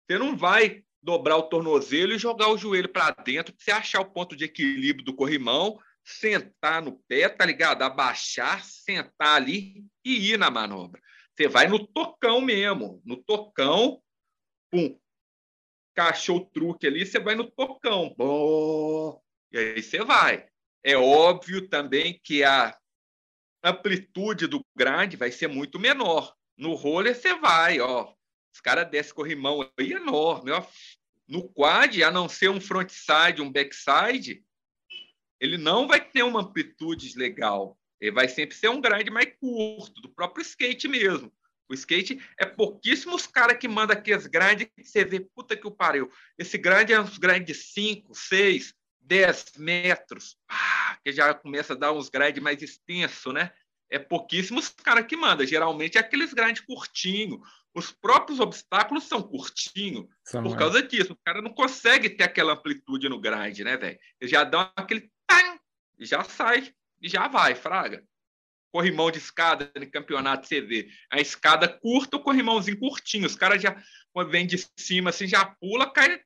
Você 0.06 0.18
não 0.18 0.38
vai 0.38 0.84
dobrar 1.02 1.38
o 1.38 1.44
tornozelo 1.44 2.14
e 2.14 2.18
jogar 2.18 2.50
o 2.50 2.58
joelho 2.58 2.88
para 2.90 3.12
dentro 3.24 3.54
para 3.54 3.64
você 3.64 3.72
achar 3.72 4.02
o 4.02 4.12
ponto 4.12 4.36
de 4.36 4.46
equilíbrio 4.46 5.04
do 5.04 5.16
corrimão, 5.16 5.78
sentar 6.04 6.82
no 6.82 6.98
pé, 7.08 7.28
tá 7.30 7.46
ligado? 7.46 7.82
Abaixar, 7.82 8.64
sentar 8.64 9.36
ali 9.36 9.86
e 10.06 10.32
ir 10.32 10.38
na 10.38 10.50
manobra. 10.50 11.02
Você 11.36 11.48
vai 11.48 11.68
no 11.68 11.86
tocão 11.86 12.40
mesmo, 12.42 13.02
no 13.06 13.18
tocão, 13.18 14.02
pum. 14.72 14.98
Cachou 15.96 16.38
o 16.38 16.46
truque 16.46 16.88
ali, 16.88 17.06
você 17.06 17.20
vai 17.20 17.36
no 17.36 17.50
tocão. 17.50 18.14
Bom, 18.18 19.22
e 19.52 19.58
aí 19.58 19.82
você 19.82 20.04
vai. 20.04 20.48
É 20.84 20.98
óbvio 20.98 21.68
também 21.70 22.20
que 22.24 22.44
a 22.44 22.78
amplitude 23.64 24.48
do 24.48 24.64
grande 24.76 25.16
vai 25.16 25.32
ser 25.32 25.48
muito 25.48 25.80
menor. 25.80 26.36
No 26.58 26.74
roller 26.74 27.16
você 27.16 27.36
vai, 27.36 27.80
ó. 27.80 28.14
Os 28.54 28.60
caras 28.60 28.90
descem 28.90 29.14
corrimão 29.14 29.68
aí 29.80 29.94
enorme, 29.94 30.52
ó. 30.52 30.66
No 31.28 31.48
quad, 31.50 32.04
a 32.04 32.12
não 32.12 32.28
ser 32.28 32.50
um 32.50 32.60
frontside, 32.60 33.42
um 33.42 33.52
backside, 33.52 34.44
ele 35.40 35.58
não 35.58 35.88
vai 35.88 36.00
ter 36.00 36.24
uma 36.24 36.42
amplitude 36.42 37.18
legal. 37.18 37.78
Ele 38.00 38.12
vai 38.12 38.28
sempre 38.28 38.56
ser 38.56 38.70
um 38.70 38.82
grande 38.82 39.10
mais 39.10 39.34
curto, 39.40 40.02
do 40.02 40.10
próprio 40.10 40.42
skate 40.42 40.88
mesmo. 40.88 41.34
O 41.70 41.74
skate 41.74 42.22
é 42.38 42.46
pouquíssimos 42.46 43.26
caras 43.26 43.58
que 43.58 43.68
mandam 43.68 43.98
aqueles 43.98 44.28
grandes 44.28 44.68
que 44.76 44.84
você 44.84 45.06
vê, 45.06 45.22
puta 45.22 45.56
que 45.56 45.66
o 45.66 45.72
pariu. 45.72 46.12
Esse 46.38 46.58
grande 46.58 46.94
é 46.94 47.00
uns 47.00 47.18
grandes 47.18 47.58
de 47.58 47.64
5, 47.64 48.14
6, 48.14 48.76
10 49.04 49.54
metros. 49.58 50.38
Ah, 50.50 50.98
que 51.04 51.12
já 51.12 51.34
começa 51.34 51.74
a 51.74 51.78
dar 51.78 51.92
uns 51.92 52.10
grades 52.10 52.42
mais 52.42 52.62
extensos, 52.62 53.34
né? 53.34 53.52
É 53.90 54.00
pouquíssimos 54.00 54.70
caras 54.70 55.06
que 55.06 55.16
mandam. 55.16 55.46
Geralmente 55.46 55.98
é 55.98 56.02
aqueles 56.02 56.34
grandes 56.34 56.62
curtinhos, 56.62 57.40
os 57.74 57.92
próprios 57.92 58.40
obstáculos 58.40 59.06
são 59.06 59.22
curtinhos 59.22 60.06
são 60.24 60.44
por 60.44 60.56
causa 60.56 60.82
disso. 60.82 61.14
O 61.14 61.20
cara 61.24 61.42
não 61.42 61.52
consegue 61.52 62.10
ter 62.10 62.24
aquela 62.24 62.54
amplitude 62.54 63.10
no 63.10 63.20
grind, 63.20 63.60
né, 63.60 63.76
velho? 63.78 64.00
Ele 64.20 64.30
já 64.30 64.44
dá 64.44 64.72
aquele 64.76 65.12
e 66.00 66.06
já 66.06 66.24
sai, 66.24 66.74
e 67.02 67.08
já 67.08 67.28
vai, 67.28 67.56
fraga. 67.56 68.04
Corrimão 68.72 69.12
de 69.12 69.20
escada 69.20 69.72
no 69.76 69.90
campeonato 69.90 70.48
você 70.48 70.60
vê. 70.60 70.90
A 71.10 71.20
escada 71.20 71.68
curta, 71.68 72.18
o 72.18 72.20
corrimãozinho 72.20 72.80
curtinho. 72.80 73.28
Os 73.28 73.36
caras 73.36 73.62
já, 73.62 73.82
vem 74.30 74.46
de 74.48 74.58
cima, 74.78 75.12
assim, 75.12 75.28
já 75.28 75.46
pula, 75.46 75.92
cai 75.92 76.22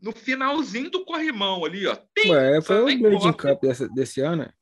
no 0.00 0.12
finalzinho 0.12 0.90
do 0.90 1.04
corrimão 1.04 1.64
ali, 1.64 1.86
ó. 1.86 1.96
Tim, 2.16 2.30
Ué, 2.30 2.60
foi 2.60 2.94
o 2.94 2.98
Blade 2.98 3.32
Cup 3.36 3.60
desse, 3.60 3.88
desse 3.94 4.20
ano. 4.20 4.52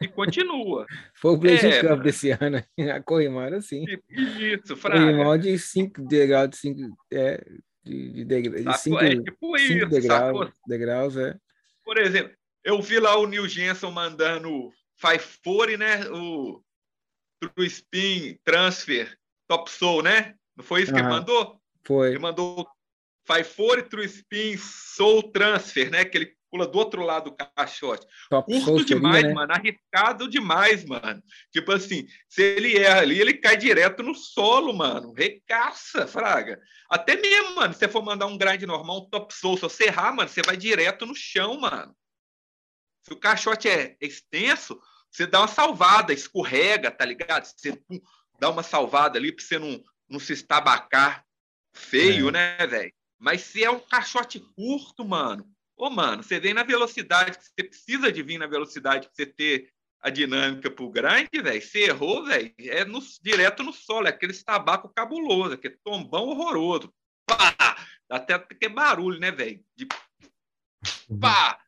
E 0.00 0.08
continua. 0.08 0.86
foi 1.14 1.32
o 1.32 1.36
Blade 1.36 1.66
é, 1.66 1.80
Cup 1.80 2.02
desse 2.02 2.30
ano. 2.30 2.62
A 2.92 3.00
corrimão 3.00 3.42
era 3.42 3.58
assim. 3.58 3.84
Isso, 4.10 4.76
fraga. 4.76 5.00
Corrimão 5.00 5.38
de 5.38 5.58
5 5.58 6.02
degraus, 6.02 6.50
de 6.50 6.56
5 6.56 6.96
é, 7.12 7.44
de, 7.84 8.24
de, 8.24 8.24
de, 8.24 8.64
de 8.64 8.78
cinco, 8.78 8.98
é 8.98 9.10
tipo 9.10 9.56
isso, 9.56 9.86
degraus, 9.86 10.50
degraus, 10.66 11.16
é. 11.16 11.36
Por 11.84 11.98
exemplo, 11.98 12.34
eu 12.64 12.80
vi 12.80 12.98
lá 12.98 13.16
o 13.18 13.26
Neil 13.26 13.46
Jensen 13.46 13.90
mandando 13.92 14.72
540, 14.98 15.76
né? 15.76 16.08
O 16.10 16.62
True 17.40 17.66
Spin 17.66 18.38
Transfer 18.42 19.14
Top 19.46 19.70
Soul, 19.70 20.02
né? 20.02 20.34
Não 20.56 20.64
foi 20.64 20.82
isso 20.82 20.92
que 20.92 20.98
ele 20.98 21.08
mandou? 21.08 21.60
Foi. 21.86 22.10
Ele 22.10 22.18
mandou 22.18 22.66
540 23.26 23.88
True 23.88 24.04
Spin 24.04 24.56
Soul 24.58 25.32
Transfer, 25.32 25.90
né? 25.90 26.04
Que 26.04 26.18
ele 26.18 26.36
pula 26.54 26.68
do 26.68 26.78
outro 26.78 27.02
lado 27.02 27.30
do 27.30 27.36
caixote. 27.36 28.06
Top 28.30 28.46
Curto 28.46 28.84
demais, 28.84 29.16
seria, 29.16 29.28
né? 29.28 29.34
mano. 29.34 29.52
Arriscado 29.52 30.28
demais, 30.28 30.84
mano. 30.84 31.20
Tipo 31.50 31.72
assim, 31.72 32.06
se 32.28 32.42
ele 32.42 32.76
erra 32.78 33.00
ali, 33.00 33.20
ele 33.20 33.34
cai 33.34 33.56
direto 33.56 34.04
no 34.04 34.14
solo, 34.14 34.72
mano. 34.72 35.12
Recaça, 35.12 36.06
fraga. 36.06 36.60
Até 36.88 37.16
mesmo, 37.16 37.56
mano, 37.56 37.72
se 37.72 37.80
você 37.80 37.88
for 37.88 38.04
mandar 38.04 38.26
um 38.26 38.38
grind 38.38 38.62
normal, 38.62 38.98
um 38.98 39.10
top 39.10 39.34
soul, 39.34 39.56
se 39.56 39.62
você 39.62 39.84
errar, 39.86 40.14
mano, 40.14 40.28
você 40.28 40.42
vai 40.42 40.56
direto 40.56 41.04
no 41.04 41.14
chão, 41.14 41.58
mano. 41.58 41.92
Se 43.02 43.12
o 43.12 43.16
caixote 43.18 43.68
é 43.68 43.96
extenso, 44.00 44.78
você 45.10 45.26
dá 45.26 45.40
uma 45.40 45.48
salvada, 45.48 46.12
escorrega, 46.12 46.90
tá 46.90 47.04
ligado? 47.04 47.46
Você 47.46 47.72
pum, 47.72 48.00
dá 48.38 48.48
uma 48.48 48.62
salvada 48.62 49.18
ali 49.18 49.32
para 49.32 49.44
você 49.44 49.58
não, 49.58 49.82
não 50.08 50.20
se 50.20 50.32
estabacar 50.32 51.24
feio, 51.74 52.28
é. 52.28 52.32
né, 52.32 52.66
velho? 52.66 52.92
Mas 53.24 53.40
se 53.40 53.64
é 53.64 53.70
um 53.70 53.80
caixote 53.80 54.38
curto, 54.38 55.02
mano, 55.02 55.50
ô, 55.78 55.88
mano, 55.88 56.22
você 56.22 56.38
vem 56.38 56.52
na 56.52 56.62
velocidade 56.62 57.38
que 57.38 57.44
você 57.44 57.64
precisa 57.64 58.12
de 58.12 58.22
vir 58.22 58.36
na 58.36 58.46
velocidade 58.46 59.06
para 59.06 59.14
você 59.16 59.24
ter 59.24 59.72
a 59.98 60.10
dinâmica 60.10 60.70
pro 60.70 60.90
grande, 60.90 61.30
velho. 61.32 61.62
Você 61.62 61.84
errou, 61.84 62.26
velho, 62.26 62.54
é 62.58 62.84
no, 62.84 63.00
direto 63.22 63.62
no 63.62 63.72
solo, 63.72 64.08
é 64.08 64.10
aquele 64.10 64.34
tabaco 64.34 64.90
cabuloso, 64.90 65.54
aquele 65.54 65.78
tombão 65.82 66.28
horroroso. 66.28 66.92
Pá! 67.26 67.56
Dá 68.06 68.16
até 68.16 68.38
que 68.38 68.68
barulho, 68.68 69.18
né, 69.18 69.30
velho? 69.30 69.64
De 69.74 69.88
pá! 71.18 71.58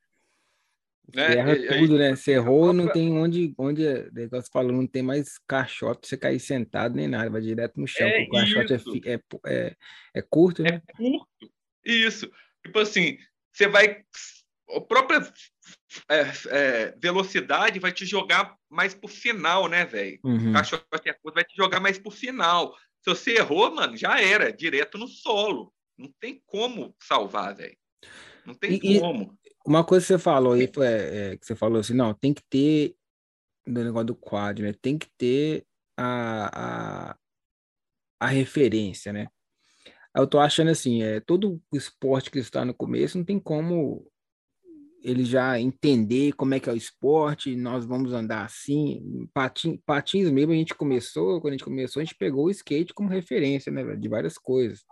Né? 1.15 1.37
Erra 1.37 1.53
e, 1.53 1.69
tudo, 1.69 1.99
né? 1.99 2.17
Você 2.17 2.33
errou, 2.33 2.73
não 2.73 2.89
tem 2.89 3.13
onde, 3.13 3.55
onde 3.57 3.87
é, 3.87 4.11
negócio 4.13 4.51
falou, 4.53 4.73
não 4.73 4.87
tem 4.87 5.03
mais 5.03 5.39
caixote 5.47 6.01
pra 6.01 6.09
você 6.09 6.17
cair 6.17 6.41
sentado 6.41 6.97
nem 6.97 7.07
nada, 7.07 7.31
vai 7.31 7.41
direto 7.41 7.79
no 7.79 7.87
chão. 7.87 8.07
É 8.07 8.23
o 8.23 8.29
caixote 8.31 8.73
é, 8.75 9.15
é, 9.15 9.21
é, 9.47 9.77
é, 10.15 10.23
curto, 10.23 10.63
né? 10.63 10.83
É 10.89 10.93
curto, 10.93 11.53
isso. 11.85 12.31
Tipo 12.65 12.81
assim, 12.81 13.19
você 13.53 13.69
vai. 13.69 14.03
A 14.69 14.81
própria 14.81 15.21
é, 16.11 16.23
é, 16.49 16.95
velocidade 17.01 17.79
vai 17.79 17.93
te 17.93 18.05
jogar 18.05 18.57
mais 18.69 18.95
pro 18.95 19.07
final, 19.07 19.69
né, 19.69 19.85
velho? 19.85 20.19
Uhum. 20.25 20.51
O 20.51 20.53
caixote 20.53 21.09
é 21.09 21.13
curto, 21.13 21.35
vai 21.37 21.45
te 21.45 21.57
jogar 21.57 21.79
mais 21.79 21.99
pro 21.99 22.11
final. 22.11 22.77
Se 23.01 23.11
você 23.11 23.37
errou, 23.37 23.73
mano, 23.73 23.97
já 23.97 24.21
era, 24.21 24.53
direto 24.53 24.99
no 24.99 25.07
solo. 25.07 25.73
Não 25.97 26.13
tem 26.21 26.43
como 26.47 26.95
salvar, 27.01 27.55
velho. 27.55 27.77
Não 28.45 28.55
tem 28.55 28.75
e, 28.75 29.01
como. 29.01 29.39
Uma 29.67 29.85
coisa 29.85 30.05
que 30.05 30.12
você 30.12 30.19
falou 30.19 30.53
aí, 30.53 30.71
foi, 30.73 30.87
é, 30.87 31.37
que 31.37 31.45
você 31.45 31.57
falou 31.57 31.81
assim, 31.81 31.95
não, 31.95 32.14
tem 32.14 32.33
que 32.33 32.43
ter, 32.49 32.95
no 33.67 33.83
negócio 33.83 34.07
do 34.07 34.14
quad, 34.14 34.61
né? 34.61 34.73
Tem 34.81 34.97
que 34.97 35.09
ter 35.19 35.67
a, 35.97 37.11
a, 37.11 37.17
a 38.21 38.27
referência, 38.29 39.12
né? 39.12 39.27
Eu 40.14 40.27
tô 40.27 40.39
achando 40.39 40.71
assim, 40.71 41.03
é, 41.03 41.21
todo 41.21 41.61
esporte 41.75 42.31
que 42.31 42.39
está 42.39 42.64
no 42.64 42.73
começo, 42.73 43.19
não 43.19 43.25
tem 43.25 43.41
como 43.41 44.07
ele 45.03 45.25
já 45.25 45.61
entender 45.61 46.33
como 46.33 46.55
é 46.55 46.61
que 46.61 46.69
é 46.69 46.73
o 46.73 46.77
esporte, 46.77 47.55
nós 47.55 47.85
vamos 47.85 48.12
andar 48.12 48.45
assim, 48.45 49.29
patins, 49.33 49.79
patins 49.85 50.31
mesmo, 50.31 50.53
a 50.53 50.57
gente 50.57 50.75
começou, 50.75 51.41
quando 51.41 51.55
a 51.55 51.57
gente 51.57 51.64
começou, 51.64 52.01
a 52.01 52.05
gente 52.05 52.17
pegou 52.17 52.47
o 52.47 52.51
skate 52.51 52.95
como 52.95 53.09
referência, 53.09 53.71
né, 53.71 53.97
de 53.97 54.09
várias 54.09 54.39
coisas. 54.39 54.85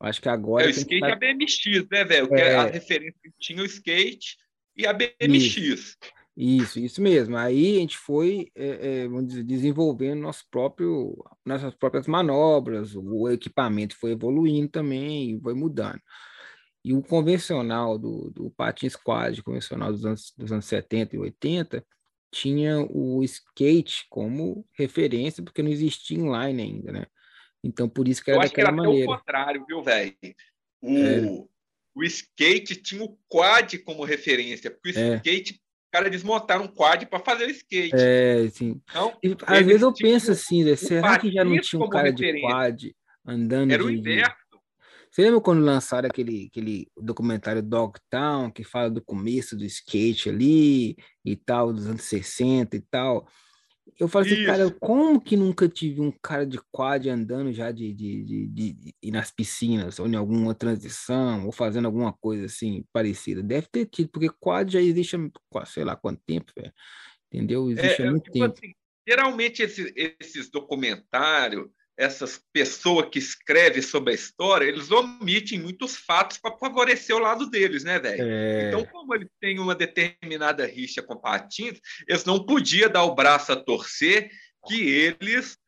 Acho 0.00 0.22
que 0.22 0.28
agora. 0.28 0.64
É 0.64 0.68
o 0.68 0.70
skate 0.70 1.04
e 1.04 1.12
a 1.12 1.16
BMX, 1.16 1.88
né, 1.90 2.04
velho? 2.04 2.34
É... 2.34 2.54
A 2.56 2.66
referência 2.66 3.18
tinha 3.38 3.62
o 3.62 3.66
skate 3.66 4.36
e 4.76 4.86
a 4.86 4.92
BMX. 4.92 5.56
Isso, 5.56 5.96
isso, 6.36 6.78
isso 6.78 7.02
mesmo. 7.02 7.36
Aí 7.36 7.78
a 7.78 7.80
gente 7.80 7.98
foi, 7.98 8.48
é, 8.54 9.02
é, 9.02 9.08
vamos 9.08 9.26
dizer, 9.26 9.42
desenvolvendo 9.42 10.20
nosso 10.20 10.44
próprio, 10.48 11.16
nossas 11.44 11.74
próprias 11.74 12.06
manobras, 12.06 12.94
o 12.94 13.28
equipamento 13.28 13.96
foi 13.96 14.12
evoluindo 14.12 14.68
também, 14.68 15.40
foi 15.40 15.54
mudando. 15.54 16.00
E 16.84 16.94
o 16.94 17.02
convencional 17.02 17.98
do, 17.98 18.30
do 18.30 18.50
patins 18.52 18.94
quad, 18.94 19.42
convencional 19.42 19.92
dos 19.92 20.06
anos, 20.06 20.32
dos 20.36 20.52
anos 20.52 20.64
70 20.66 21.16
e 21.16 21.18
80, 21.18 21.84
tinha 22.30 22.80
o 22.88 23.22
skate 23.24 24.06
como 24.08 24.64
referência, 24.78 25.42
porque 25.42 25.62
não 25.62 25.70
existia 25.70 26.18
inline 26.18 26.62
ainda, 26.62 26.92
né? 26.92 27.06
Então, 27.62 27.88
por 27.88 28.06
isso 28.06 28.22
que 28.22 28.30
era 28.30 28.38
Eu 28.38 28.42
acho 28.42 28.54
que 28.54 28.60
era 28.60 28.72
maneira. 28.72 29.10
o 29.10 29.16
contrário, 29.16 29.64
viu, 29.66 29.82
velho? 29.82 30.14
O, 30.80 30.96
é. 30.96 31.44
o 31.94 32.04
skate 32.04 32.76
tinha 32.76 33.02
o 33.02 33.18
quad 33.28 33.78
como 33.78 34.04
referência, 34.04 34.70
porque 34.70 34.98
o 34.98 35.00
é. 35.00 35.16
skate, 35.16 35.60
cara 35.90 36.10
desmontaram 36.10 36.64
um 36.64 36.68
quad 36.68 37.06
para 37.06 37.18
fazer 37.18 37.46
o 37.46 37.50
skate. 37.50 37.94
É, 37.94 38.48
sim. 38.50 38.80
Então, 38.88 39.16
e, 39.22 39.36
às 39.46 39.66
vezes 39.66 39.82
eu 39.82 39.92
penso 39.92 40.30
assim, 40.30 40.64
né? 40.64 40.76
será 40.76 41.18
que 41.18 41.30
já 41.30 41.44
não 41.44 41.58
tinha 41.60 41.82
um 41.82 41.88
cara 41.88 42.10
referência. 42.10 42.46
de 42.46 42.52
quad 42.52 42.96
andando 43.26 43.72
Era 43.72 43.82
de... 43.82 43.88
o 43.88 43.90
inverso. 43.90 44.36
Você 45.10 45.22
lembra 45.22 45.40
quando 45.40 45.64
lançaram 45.64 46.06
aquele, 46.06 46.48
aquele 46.50 46.86
documentário 46.96 47.62
Dogtown, 47.62 48.50
que 48.50 48.62
fala 48.62 48.90
do 48.90 49.02
começo 49.02 49.56
do 49.56 49.64
skate 49.64 50.28
ali 50.28 50.96
e 51.24 51.34
tal, 51.34 51.72
dos 51.72 51.86
anos 51.86 52.02
60 52.02 52.76
e 52.76 52.80
tal? 52.80 53.26
Eu 53.98 54.06
falei 54.06 54.32
assim, 54.32 54.44
cara, 54.44 54.70
como 54.70 55.20
que 55.20 55.36
nunca 55.36 55.68
tive 55.68 56.00
um 56.00 56.12
cara 56.22 56.46
de 56.46 56.60
quad 56.70 57.08
andando 57.08 57.52
já 57.52 57.72
de, 57.72 57.92
de, 57.92 58.24
de, 58.24 58.46
de, 58.46 58.94
de 59.02 59.10
nas 59.10 59.30
piscinas, 59.32 59.98
ou 59.98 60.06
em 60.06 60.14
alguma 60.14 60.54
transição, 60.54 61.46
ou 61.46 61.52
fazendo 61.52 61.86
alguma 61.86 62.12
coisa 62.12 62.46
assim 62.46 62.84
parecida? 62.92 63.42
Deve 63.42 63.66
ter 63.66 63.86
tido, 63.86 64.08
porque 64.10 64.30
quad 64.38 64.70
já 64.70 64.80
existe 64.80 65.16
há 65.16 65.66
sei 65.66 65.84
lá 65.84 65.96
quanto 65.96 66.22
tempo, 66.24 66.52
velho. 66.56 66.72
Entendeu? 67.26 67.68
Existe 67.70 68.02
é, 68.02 68.06
há 68.06 68.10
muito 68.10 68.30
tipo 68.30 68.38
tempo. 68.38 68.54
Assim, 68.56 68.74
geralmente 69.06 69.62
esses, 69.62 69.92
esses 69.96 70.48
documentários 70.48 71.68
essas 71.98 72.40
pessoas 72.52 73.08
que 73.10 73.18
escrevem 73.18 73.82
sobre 73.82 74.12
a 74.12 74.14
história, 74.14 74.66
eles 74.66 74.90
omitem 74.90 75.58
muitos 75.58 75.96
fatos 75.96 76.38
para 76.38 76.56
favorecer 76.56 77.14
o 77.16 77.18
lado 77.18 77.50
deles, 77.50 77.82
né, 77.82 77.98
velho? 77.98 78.22
É... 78.22 78.68
Então, 78.68 78.84
como 78.86 79.14
eles 79.16 79.28
têm 79.40 79.58
uma 79.58 79.74
determinada 79.74 80.64
rixa 80.64 81.02
com 81.02 81.16
patins, 81.16 81.80
eles 82.06 82.24
não 82.24 82.46
podiam 82.46 82.88
dar 82.88 83.02
o 83.02 83.16
braço 83.16 83.50
a 83.50 83.56
torcer 83.56 84.30
que 84.68 84.88
eles 84.88 85.58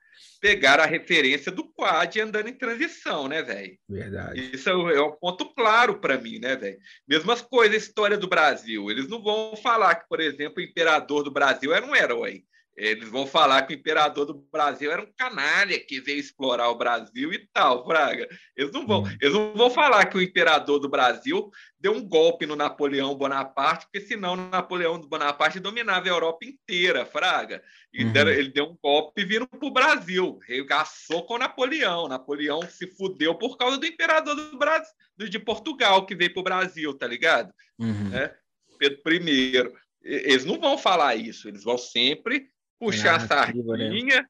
pegaram 0.41 0.85
a 0.85 0.87
referência 0.87 1.51
do 1.51 1.64
quad 1.64 2.18
andando 2.18 2.49
em 2.49 2.57
transição, 2.57 3.28
né, 3.28 3.43
velho? 3.43 3.76
Verdade. 3.89 4.51
Isso 4.55 4.70
é 4.70 5.03
um 5.03 5.12
ponto 5.16 5.53
claro 5.53 6.01
para 6.01 6.16
mim, 6.16 6.39
né, 6.39 6.57
velho? 6.57 6.78
Mesmas 7.07 7.43
coisas, 7.43 7.83
história 7.83 8.16
do 8.16 8.28
Brasil. 8.28 8.91
Eles 8.91 9.09
não 9.09 9.22
vão 9.22 9.55
falar 9.57 9.97
que, 9.97 10.09
por 10.09 10.20
exemplo, 10.20 10.55
o 10.59 10.62
imperador 10.62 11.22
do 11.24 11.31
Brasil 11.31 11.74
era 11.74 11.85
um 11.85 11.95
herói. 11.95 12.45
Eles 12.77 13.09
vão 13.09 13.27
falar 13.27 13.62
que 13.62 13.75
o 13.75 13.77
imperador 13.77 14.25
do 14.25 14.35
Brasil 14.51 14.91
era 14.91 15.03
um 15.03 15.12
canalha 15.16 15.79
que 15.79 16.01
veio 16.01 16.18
explorar 16.18 16.71
o 16.71 16.79
Brasil 16.79 17.33
e 17.33 17.47
tal, 17.53 17.85
Fraga. 17.85 18.27
Eles 18.57 18.73
não 18.73 18.87
vão, 18.87 19.03
hum. 19.03 19.16
eles 19.21 19.35
não 19.35 19.55
vão 19.55 19.68
falar 19.68 20.07
que 20.07 20.16
o 20.16 20.23
imperador 20.23 20.79
do 20.79 20.89
Brasil 20.89 21.51
deu 21.79 21.93
um 21.93 22.07
golpe 22.07 22.47
no 22.47 22.57
Napoleão 22.57 23.14
Bonaparte, 23.14 23.87
porque 23.87 24.07
senão 24.07 24.35
Napoleão 24.35 24.99
Bonaparte 24.99 25.61
dominava 25.61 26.07
a 26.07 26.11
Europa 26.11 26.47
inteira, 26.47 27.05
Fraga. 27.05 27.62
E 27.93 28.05
uhum. 28.05 28.12
ele 28.29 28.49
deu 28.49 28.66
um 28.66 28.79
golpe 28.83 29.25
vindo 29.25 29.47
para 29.47 29.66
o 29.66 29.73
Brasil, 29.73 30.39
regaçou 30.47 31.27
com 31.27 31.39
Napoleão. 31.39 32.09
Napoleão 32.09 32.62
se 32.62 32.87
fudeu 32.87 33.35
por 33.35 33.59
causa 33.59 33.79
do 33.79 33.87
imperador 33.87 34.35
do 34.35 34.57
Brasil, 34.57 34.95
de 35.18 35.39
Portugal, 35.39 36.07
que 36.07 36.14
veio 36.14 36.33
para 36.33 36.41
o 36.41 36.45
Brasil, 36.45 36.95
tá 36.95 37.07
ligado? 37.07 37.53
Uhum. 37.79 38.14
É, 38.14 38.35
Pedro 38.79 39.12
I. 39.12 39.71
Eles 40.03 40.47
não 40.47 40.59
vão 40.59 40.79
falar 40.79 41.14
isso, 41.14 41.47
eles 41.47 41.62
vão 41.62 41.77
sempre 41.77 42.49
puxar 42.81 43.16
a 43.16 43.18
né? 43.18 43.26
sardinha. 43.26 44.22
Né? 44.22 44.26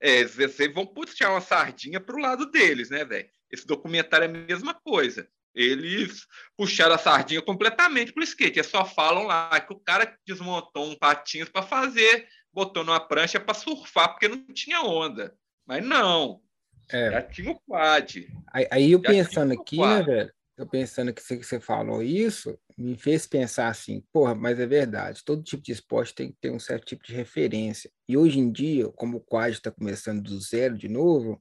É, 0.00 0.24
vocês 0.24 0.72
vão 0.74 0.86
puxar 0.86 1.30
uma 1.30 1.40
sardinha 1.40 2.00
para 2.00 2.16
o 2.16 2.20
lado 2.20 2.50
deles, 2.50 2.90
né, 2.90 3.04
velho? 3.04 3.28
Esse 3.50 3.66
documentário 3.66 4.24
é 4.24 4.28
a 4.28 4.46
mesma 4.46 4.74
coisa. 4.74 5.28
Eles 5.54 6.26
puxaram 6.56 6.94
a 6.94 6.98
sardinha 6.98 7.40
completamente 7.40 8.12
para 8.12 8.20
o 8.20 8.24
skate. 8.24 8.58
Eles 8.58 8.70
só 8.70 8.84
falam 8.84 9.24
lá 9.24 9.58
que 9.60 9.72
o 9.72 9.78
cara 9.78 10.16
desmontou 10.26 10.90
um 10.90 10.94
patins 10.94 11.48
para 11.48 11.62
fazer, 11.62 12.28
botou 12.52 12.84
numa 12.84 13.00
prancha 13.00 13.40
para 13.40 13.54
surfar, 13.54 14.10
porque 14.10 14.28
não 14.28 14.44
tinha 14.52 14.82
onda. 14.82 15.34
Mas 15.66 15.84
não. 15.84 16.42
É. 16.90 17.10
Já 17.10 17.22
tinha 17.22 17.50
o 17.50 17.60
quad. 17.60 18.28
Aí, 18.52 18.68
aí 18.70 18.92
eu 18.92 19.00
pensando 19.00 19.54
aqui, 19.54 19.78
né, 19.78 20.02
velho? 20.02 20.32
Eu 20.56 20.66
pensando 20.66 21.12
que 21.12 21.22
você, 21.22 21.36
que 21.36 21.44
você 21.44 21.60
falou 21.60 22.02
isso, 22.02 22.58
me 22.78 22.96
fez 22.96 23.26
pensar 23.26 23.68
assim, 23.68 24.02
porra, 24.10 24.34
mas 24.34 24.58
é 24.58 24.66
verdade, 24.66 25.22
todo 25.22 25.42
tipo 25.42 25.62
de 25.62 25.72
esporte 25.72 26.14
tem 26.14 26.30
que 26.30 26.38
ter 26.40 26.50
um 26.50 26.58
certo 26.58 26.86
tipo 26.86 27.04
de 27.04 27.12
referência. 27.12 27.90
E 28.08 28.16
hoje 28.16 28.38
em 28.38 28.50
dia, 28.50 28.88
como 28.92 29.18
o 29.18 29.20
quad 29.20 29.52
está 29.52 29.70
começando 29.70 30.22
do 30.22 30.40
zero 30.40 30.76
de 30.76 30.88
novo, 30.88 31.40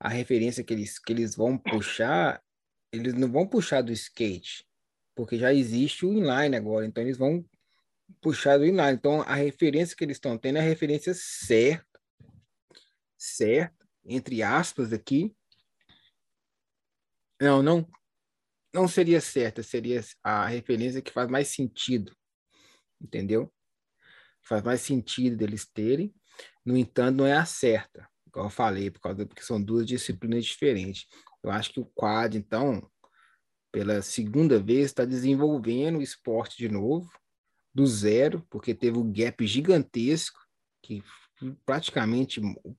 a 0.00 0.08
referência 0.08 0.64
que 0.64 0.72
eles, 0.72 0.98
que 0.98 1.12
eles 1.12 1.36
vão 1.36 1.58
puxar, 1.58 2.42
eles 2.90 3.12
não 3.12 3.30
vão 3.30 3.46
puxar 3.46 3.82
do 3.82 3.92
skate, 3.92 4.66
porque 5.14 5.36
já 5.36 5.52
existe 5.52 6.06
o 6.06 6.12
inline 6.12 6.56
agora, 6.56 6.86
então 6.86 7.02
eles 7.02 7.18
vão 7.18 7.44
puxar 8.22 8.56
do 8.56 8.64
inline. 8.64 8.92
Então 8.92 9.20
a 9.22 9.34
referência 9.34 9.94
que 9.94 10.04
eles 10.04 10.16
estão 10.16 10.38
tendo 10.38 10.56
é 10.56 10.60
a 10.60 10.64
referência 10.64 11.12
certa, 11.14 12.00
certa, 13.18 13.86
entre 14.04 14.42
aspas 14.42 14.94
aqui. 14.94 15.34
Não, 17.38 17.62
não, 17.62 17.86
não 18.74 18.86
seria 18.86 19.20
certa, 19.20 19.62
seria 19.62 20.02
a 20.22 20.46
referência 20.46 21.02
que 21.02 21.12
faz 21.12 21.28
mais 21.28 21.48
sentido, 21.48 22.14
entendeu? 23.00 23.52
Faz 24.42 24.62
mais 24.62 24.80
sentido 24.80 25.36
deles 25.36 25.66
terem, 25.66 26.14
no 26.64 26.76
entanto, 26.76 27.18
não 27.18 27.26
é 27.26 27.32
a 27.32 27.44
certa, 27.44 28.08
igual 28.26 28.46
eu 28.46 28.50
falei, 28.50 28.90
por 28.90 29.00
causa 29.00 29.26
porque 29.26 29.42
são 29.42 29.62
duas 29.62 29.86
disciplinas 29.86 30.44
diferentes. 30.44 31.06
Eu 31.42 31.50
acho 31.50 31.72
que 31.72 31.80
o 31.80 31.86
quad, 31.86 32.36
então, 32.36 32.90
pela 33.72 34.02
segunda 34.02 34.58
vez, 34.58 34.86
está 34.86 35.04
desenvolvendo 35.04 35.98
o 35.98 36.02
esporte 36.02 36.56
de 36.56 36.68
novo, 36.68 37.10
do 37.72 37.86
zero, 37.86 38.44
porque 38.50 38.74
teve 38.74 38.98
um 38.98 39.12
gap 39.12 39.46
gigantesco, 39.46 40.38
que 40.82 41.02
praticamente 41.64 42.40
o, 42.40 42.74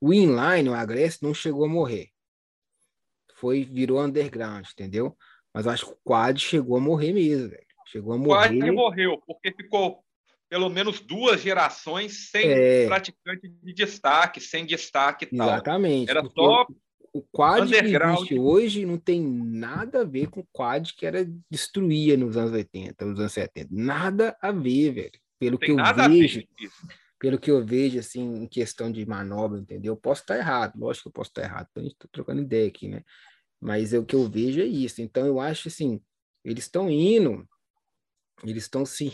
o 0.00 0.12
inline, 0.12 0.68
o 0.68 0.74
agreste, 0.74 1.22
não 1.22 1.34
chegou 1.34 1.64
a 1.64 1.68
morrer. 1.68 2.10
Foi, 3.40 3.64
virou 3.64 4.02
underground, 4.02 4.66
entendeu? 4.70 5.16
Mas 5.52 5.66
acho 5.66 5.86
que 5.86 5.92
o 5.92 5.98
quad 6.04 6.38
chegou 6.38 6.76
a 6.76 6.80
morrer 6.80 7.12
mesmo, 7.12 7.50
velho. 7.50 7.66
Chegou 7.86 8.12
a 8.12 8.18
morrer. 8.18 8.56
O 8.56 8.58
quad 8.58 8.70
morreu, 8.72 9.22
porque 9.26 9.52
ficou 9.52 10.02
pelo 10.48 10.68
menos 10.68 11.00
duas 11.00 11.40
gerações 11.40 12.30
sem 12.30 12.50
é... 12.50 12.86
praticante 12.86 13.48
de 13.48 13.72
destaque, 13.72 14.40
sem 14.40 14.64
destaque 14.64 15.26
e 15.26 15.36
tal. 15.36 15.48
Exatamente. 15.48 16.10
Era 16.10 16.24
só 16.24 16.66
o 17.12 17.22
quad 17.22 17.68
que 17.68 17.74
existe 17.76 18.38
hoje 18.38 18.86
não 18.86 18.98
tem 18.98 19.20
nada 19.22 20.02
a 20.02 20.04
ver 20.04 20.28
com 20.28 20.40
o 20.40 20.46
quad 20.52 20.92
que 20.92 21.06
era 21.06 21.26
destruía 21.50 22.16
nos 22.16 22.36
anos 22.36 22.52
80, 22.52 23.04
nos 23.04 23.18
anos 23.18 23.32
70. 23.32 23.68
Nada 23.70 24.36
a 24.40 24.52
ver, 24.52 24.92
velho. 24.92 25.20
Pelo 25.38 25.58
que 25.58 25.70
eu 25.70 25.76
vejo, 25.76 26.42
pelo 27.18 27.38
que 27.38 27.50
eu 27.50 27.64
vejo, 27.64 27.98
assim, 27.98 28.42
em 28.42 28.46
questão 28.46 28.90
de 28.90 29.04
manobra, 29.06 29.58
entendeu? 29.58 29.92
Eu 29.92 29.96
posso 29.96 30.22
estar 30.22 30.36
errado, 30.36 30.78
lógico 30.78 31.04
que 31.04 31.08
eu 31.08 31.12
posso 31.12 31.30
estar 31.30 31.42
errado, 31.42 31.68
então 31.70 31.80
a 31.80 31.84
gente 31.84 31.94
está 31.94 32.08
trocando 32.10 32.42
ideia 32.42 32.66
aqui, 32.66 32.88
né? 32.88 33.02
Mas 33.60 33.92
é, 33.92 33.98
o 33.98 34.04
que 34.04 34.14
eu 34.14 34.28
vejo 34.28 34.60
é 34.60 34.66
isso. 34.66 35.02
Então 35.02 35.26
eu 35.26 35.40
acho 35.40 35.68
assim, 35.68 36.00
eles 36.44 36.64
estão 36.64 36.90
indo, 36.90 37.46
eles 38.44 38.64
estão 38.64 38.84
se 38.86 39.10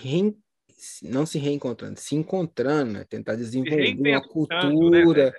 não 1.02 1.24
se 1.24 1.38
reencontrando, 1.38 1.98
se 1.98 2.14
encontrando, 2.14 2.92
né? 2.92 3.04
tentar 3.04 3.36
desenvolver 3.36 3.94
uma 3.94 4.02
né, 4.02 4.20
cultura, 4.20 5.30
né, 5.30 5.32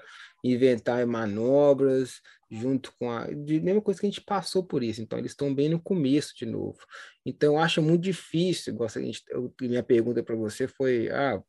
inventar 0.43 1.06
manobras, 1.06 2.22
junto 2.49 2.93
com 2.97 3.12
a. 3.12 3.26
De 3.28 3.60
mesma 3.60 3.82
coisa 3.82 3.99
que 3.99 4.06
a 4.06 4.10
gente 4.10 4.22
passou 4.22 4.64
por 4.64 4.84
isso. 4.84 5.01
Então, 5.01 5.20
eles 5.20 5.32
estão 5.32 5.53
bem 5.53 5.70
no 5.70 5.80
começo 5.80 6.36
de 6.36 6.45
novo. 6.45 6.80
Então, 7.26 7.53
eu 7.53 7.60
acho 7.60 7.82
muito 7.82 8.03
difícil. 8.03 8.74
Igual 8.74 8.89
a 8.93 8.99
gente, 8.99 9.24
eu, 9.30 9.53
minha 9.62 9.84
pergunta 9.84 10.24
para 10.24 10.36
você 10.36 10.68
foi: 10.68 11.10
ah, 11.10 11.41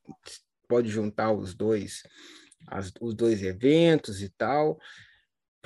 pode 0.68 0.88
juntar 0.88 1.32
os 1.32 1.54
dois, 1.54 2.02
as, 2.66 2.92
os 3.00 3.14
dois 3.14 3.42
eventos 3.42 4.22
e 4.22 4.28
tal. 4.30 4.78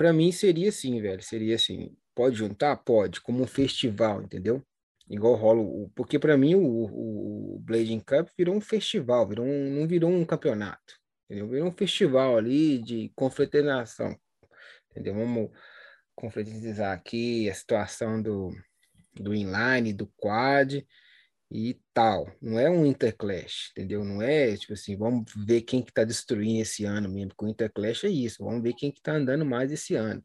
Para 0.01 0.11
mim, 0.11 0.31
seria 0.31 0.69
assim, 0.69 0.99
velho. 0.99 1.21
Seria 1.21 1.55
assim: 1.55 1.95
pode 2.15 2.35
juntar? 2.35 2.75
Pode, 2.77 3.21
como 3.21 3.43
um 3.43 3.47
festival, 3.47 4.23
entendeu? 4.23 4.63
Igual 5.07 5.35
rola 5.35 5.61
o. 5.61 5.91
Porque 5.95 6.17
para 6.17 6.35
mim, 6.35 6.55
o, 6.55 7.55
o 7.55 7.59
Blading 7.59 7.99
Cup 7.99 8.29
virou 8.35 8.55
um 8.55 8.61
festival, 8.61 9.27
virou 9.27 9.45
um, 9.45 9.69
não 9.69 9.87
virou 9.87 10.09
um 10.09 10.25
campeonato. 10.25 10.95
Entendeu? 11.25 11.47
Virou 11.47 11.67
um 11.67 11.71
festival 11.71 12.35
ali 12.35 12.79
de 12.79 13.11
confraternização 13.15 14.17
entendeu? 14.89 15.13
Vamos 15.13 15.51
concretizar 16.15 16.93
aqui 16.93 17.47
a 17.47 17.53
situação 17.53 18.19
do, 18.19 18.51
do 19.13 19.35
inline, 19.35 19.93
do 19.93 20.07
quad 20.17 20.83
e 21.51 21.77
tal. 21.93 22.31
Não 22.41 22.57
é 22.57 22.69
um 22.69 22.85
interclash, 22.85 23.71
entendeu? 23.71 24.05
Não 24.05 24.21
é 24.21 24.55
tipo 24.55 24.73
assim, 24.73 24.95
vamos 24.95 25.31
ver 25.35 25.61
quem 25.61 25.83
que 25.83 25.91
tá 25.91 26.05
destruindo 26.05 26.61
esse 26.61 26.85
ano 26.85 27.09
mesmo, 27.09 27.29
porque 27.29 27.45
o 27.45 27.49
interclash 27.49 28.05
é 28.05 28.09
isso, 28.09 28.43
vamos 28.43 28.63
ver 28.63 28.73
quem 28.73 28.91
que 28.91 29.01
tá 29.01 29.13
andando 29.13 29.45
mais 29.45 29.71
esse 29.71 29.95
ano. 29.95 30.23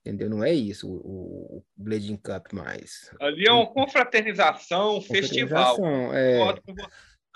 Entendeu? 0.00 0.30
Não 0.30 0.44
é 0.44 0.54
isso 0.54 0.88
o, 0.88 1.58
o 1.58 1.64
Blading 1.76 2.16
Cup 2.16 2.52
mais. 2.52 3.10
Ali 3.20 3.46
é 3.46 3.52
uma 3.52 3.66
confraternização, 3.66 4.98
um 4.98 5.00
festival. 5.02 5.76
É... 6.14 6.38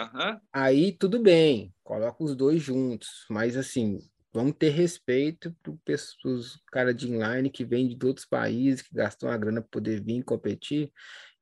Uhum. 0.01 0.41
Aí 0.53 0.93
tudo 0.93 1.21
bem, 1.21 1.75
coloca 1.83 2.23
os 2.23 2.35
dois 2.35 2.63
juntos, 2.63 3.27
mas 3.29 3.57
assim, 3.57 3.99
vamos 4.33 4.55
ter 4.59 4.71
respeito 4.71 5.55
para 5.63 5.95
os 6.25 6.61
caras 6.71 6.97
de 6.97 7.09
inline 7.09 7.51
que 7.51 7.65
vêm 7.65 7.89
de 7.89 8.07
outros 8.07 8.25
países, 8.25 8.83
que 8.83 8.95
gastam 8.95 9.29
a 9.29 9.37
grana 9.37 9.61
para 9.61 9.71
poder 9.71 10.03
vir 10.03 10.23
competir. 10.23 10.91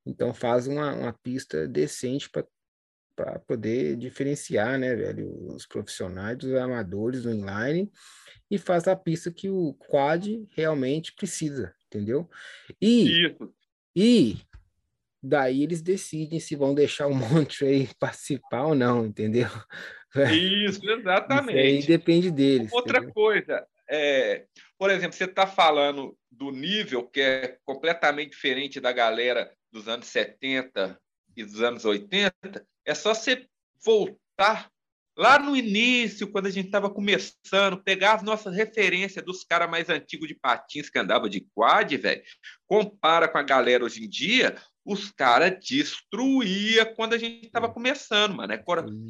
Então 0.05 0.33
faz 0.33 0.67
uma, 0.67 0.93
uma 0.95 1.13
pista 1.13 1.67
decente 1.69 2.31
para 2.31 3.39
poder 3.41 3.97
diferenciar, 3.97 4.79
né, 4.79 4.95
velho, 4.95 5.55
os 5.55 5.67
profissionais 5.67 6.39
dos 6.39 6.55
amadores 6.55 7.23
do 7.23 7.31
inline 7.31 7.91
e 8.51 8.59
faz 8.59 8.89
a 8.89 8.97
pista 8.97 9.31
que 9.31 9.49
o 9.49 9.75
quad 9.75 10.27
realmente 10.51 11.13
precisa, 11.15 11.75
entendeu? 11.87 12.29
E, 12.81 13.27
Isso. 13.27 13.55
e 13.95 14.39
daí 15.23 15.63
eles 15.63 15.83
decidem 15.83 16.41
se 16.41 16.57
vão 16.57 16.75
deixar 16.75 17.07
o 17.07 17.15
Montrey 17.15 17.89
participar 17.99 18.67
ou 18.67 18.75
não, 18.75 19.07
entendeu? 19.07 19.49
Isso, 20.33 20.89
exatamente. 20.91 21.57
Isso 21.79 21.83
aí 21.83 21.87
depende 21.87 22.31
deles. 22.31 22.73
Outra 22.73 22.99
entendeu? 22.99 23.15
coisa, 23.15 23.67
é, 23.91 24.47
por 24.79 24.91
exemplo, 24.91 25.17
você 25.17 25.25
está 25.25 25.47
falando 25.47 26.17
do 26.31 26.51
nível 26.51 27.07
que 27.09 27.21
é 27.21 27.59
completamente 27.65 28.31
diferente 28.31 28.81
da 28.81 28.93
galera 28.93 29.53
dos 29.73 29.89
anos 29.89 30.07
70 30.07 30.99
e 31.37 31.45
dos 31.45 31.61
anos 31.61 31.85
80, 31.85 32.33
é 32.85 32.95
só 32.95 33.15
você 33.15 33.47
voltar 33.85 34.71
lá 35.17 35.39
no 35.39 35.57
início, 35.57 36.31
quando 36.31 36.47
a 36.47 36.51
gente 36.51 36.67
estava 36.67 36.89
começando, 36.89 37.83
pegar 37.83 38.15
as 38.15 38.23
nossas 38.23 38.55
referências 38.55 39.25
dos 39.25 39.45
caras 39.45 39.71
mais 39.71 39.91
antigos 39.91 40.29
de 40.29 40.35
patins 40.35 40.89
que 40.89 40.99
andava 40.99 41.29
de 41.29 41.47
quad, 41.55 41.97
velho, 41.97 42.23
compara 42.67 43.29
com 43.29 43.39
a 43.39 43.43
galera 43.43 43.85
hoje 43.85 44.05
em 44.05 44.09
dia, 44.09 44.57
os 44.85 45.11
caras 45.11 45.59
destruía 45.61 46.87
quando 46.87 47.15
a 47.15 47.19
gente 47.19 47.47
estava 47.47 47.73
começando, 47.73 48.37
mano. 48.37 48.53
É, 48.53 48.59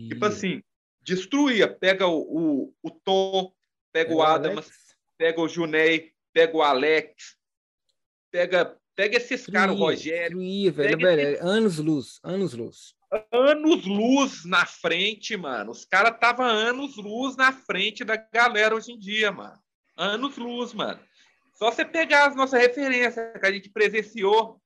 tipo 0.09 0.25
assim, 0.25 0.63
destruía. 1.03 1.69
Pega 1.69 2.07
o, 2.07 2.19
o, 2.21 2.75
o 2.83 2.91
Tom, 2.91 3.53
pega 3.93 4.13
é 4.13 4.15
o 4.15 4.23
Adams, 4.23 4.71
pega 5.19 5.41
o 5.41 5.49
Junei, 5.49 6.13
pega 6.33 6.57
o 6.57 6.63
Alex, 6.63 7.37
pega, 8.31 8.77
pega 8.95 9.17
esses 9.17 9.47
caras, 9.47 9.75
o 9.75 9.79
Rogério. 9.79 10.39
Velho, 10.73 10.99
velho, 10.99 11.21
esse... 11.21 11.43
anos 11.43 11.79
luz, 11.79 12.21
anos 12.23 12.55
luz. 12.55 12.95
Anos 13.33 13.85
luz 13.87 14.45
na 14.45 14.65
frente, 14.65 15.37
mano. 15.37 15.73
Os 15.73 15.85
caras 15.85 16.15
estavam 16.15 16.47
anos 16.47 16.97
luz 16.97 17.37
na 17.37 17.53
frente 17.53 18.05
da 18.05 18.17
galera 18.17 18.75
hoje 18.75 18.93
em 18.93 18.99
dia, 18.99 19.33
mano. 19.33 19.59
Anos 19.97 20.37
luz, 20.37 20.73
mano. 20.73 21.01
Só 21.55 21.71
você 21.71 21.85
pegar 21.85 22.29
as 22.29 22.37
nossas 22.37 22.61
referências 22.61 23.39
que 23.39 23.47
a 23.47 23.53
gente 23.53 23.69
presenciou 23.69 24.61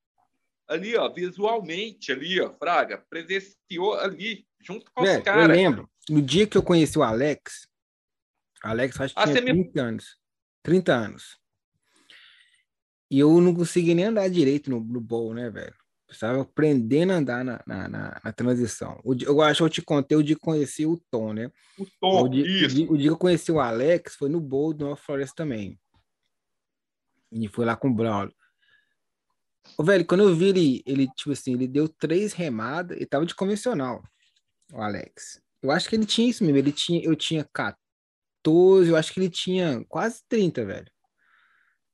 ali, 0.68 0.96
ó, 0.96 1.08
visualmente, 1.12 2.12
ali, 2.12 2.40
ó, 2.40 2.52
Fraga, 2.54 3.04
presenciou 3.10 3.94
ali, 3.94 4.46
junto 4.60 4.90
com 4.92 5.02
Velho, 5.02 5.18
os 5.18 5.24
caras. 5.24 5.48
Eu 5.48 5.54
lembro, 5.54 5.90
no 6.08 6.22
dia 6.22 6.46
que 6.46 6.56
eu 6.56 6.62
conheci 6.62 6.98
o 6.98 7.02
Alex, 7.02 7.68
Alex 8.64 9.00
acho 9.00 9.14
que 9.14 9.20
ah, 9.20 9.26
tinha 9.26 9.42
30 9.42 9.70
me... 9.72 9.80
anos. 9.80 10.16
30 10.62 10.92
anos. 10.92 11.38
E 13.10 13.18
eu 13.18 13.40
não 13.40 13.54
consegui 13.54 13.94
nem 13.94 14.06
andar 14.06 14.28
direito 14.28 14.70
no 14.70 14.80
Blue 14.80 15.00
Bowl, 15.00 15.34
né, 15.34 15.50
velho? 15.50 15.74
Estava 16.10 16.42
aprendendo 16.42 17.12
a 17.12 17.16
andar 17.16 17.44
na, 17.44 17.62
na, 17.66 17.88
na, 17.88 18.20
na 18.24 18.32
transição. 18.32 19.00
O, 19.04 19.14
eu 19.14 19.42
acho 19.42 19.58
que 19.58 19.64
eu 19.64 19.68
te 19.68 19.82
contei 19.82 20.16
o 20.16 20.22
dia 20.22 20.36
que 20.36 20.40
conheci 20.40 20.86
o 20.86 21.00
Tom, 21.10 21.32
né? 21.32 21.50
O 21.78 21.86
Tom, 22.00 22.22
o 22.24 22.28
dia, 22.28 22.46
isso. 22.46 22.64
O 22.64 22.68
dia, 22.68 22.92
o 22.92 22.96
dia 22.96 23.06
que 23.08 23.12
eu 23.12 23.18
conheci 23.18 23.52
o 23.52 23.60
Alex 23.60 24.14
foi 24.14 24.28
no 24.28 24.40
Bowl 24.40 24.72
do 24.72 24.84
Nova 24.84 24.96
Floresta 24.96 25.34
também. 25.36 25.78
E 27.30 27.48
foi 27.48 27.64
lá 27.64 27.76
com 27.76 27.88
o 27.88 27.94
Braulio. 27.94 28.34
O 29.76 29.82
velho, 29.82 30.06
quando 30.06 30.22
eu 30.22 30.34
vi 30.34 30.48
ele, 30.48 30.82
ele, 30.86 31.08
tipo 31.16 31.32
assim, 31.32 31.54
ele 31.54 31.66
deu 31.66 31.88
três 31.88 32.32
remadas 32.32 33.00
e 33.00 33.06
tava 33.06 33.26
de 33.26 33.34
convencional, 33.34 34.02
o 34.72 34.80
Alex. 34.80 35.42
Eu 35.62 35.70
acho 35.70 35.88
que 35.88 35.96
ele 35.96 36.06
tinha 36.06 36.28
isso 36.28 36.44
mesmo. 36.44 36.58
Ele 36.58 36.72
tinha, 36.72 37.02
eu 37.02 37.16
tinha 37.16 37.48
14, 37.52 37.83
eu 38.46 38.96
acho 38.96 39.12
que 39.12 39.20
ele 39.20 39.30
tinha 39.30 39.84
quase 39.88 40.22
30, 40.28 40.64
velho. 40.64 40.90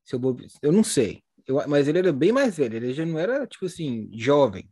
Se 0.04 0.14
eu, 0.14 0.20
eu 0.62 0.72
não 0.72 0.82
sei. 0.82 1.22
Eu, 1.46 1.66
mas 1.68 1.88
ele 1.88 1.98
era 1.98 2.12
bem 2.12 2.32
mais 2.32 2.56
velho. 2.56 2.76
Ele 2.76 2.92
já 2.92 3.04
não 3.04 3.18
era, 3.18 3.46
tipo 3.46 3.66
assim, 3.66 4.10
jovem. 4.12 4.68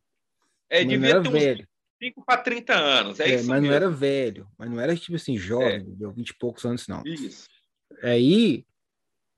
É, 0.68 0.85
devia 0.85 1.22
ter 1.22 1.31
velho. 1.31 1.62
uns 1.62 2.07
5 2.09 2.24
para 2.24 2.43
30 2.43 2.74
anos. 2.74 3.20
É, 3.20 3.31
é 3.31 3.35
isso 3.37 3.49
mas 3.49 3.61
mesmo. 3.61 3.66
não 3.68 3.74
era 3.74 3.91
velho. 3.91 4.49
Mas 4.59 4.70
não 4.70 4.81
era, 4.81 4.97
tipo 4.97 5.16
assim, 5.16 5.37
jovem, 5.37 5.76
é. 5.76 5.85
deu 5.85 6.12
20 6.12 6.29
e 6.29 6.39
poucos 6.39 6.64
anos, 6.64 6.87
não. 6.89 7.03
Isso. 7.05 7.47
Aí, 8.03 8.64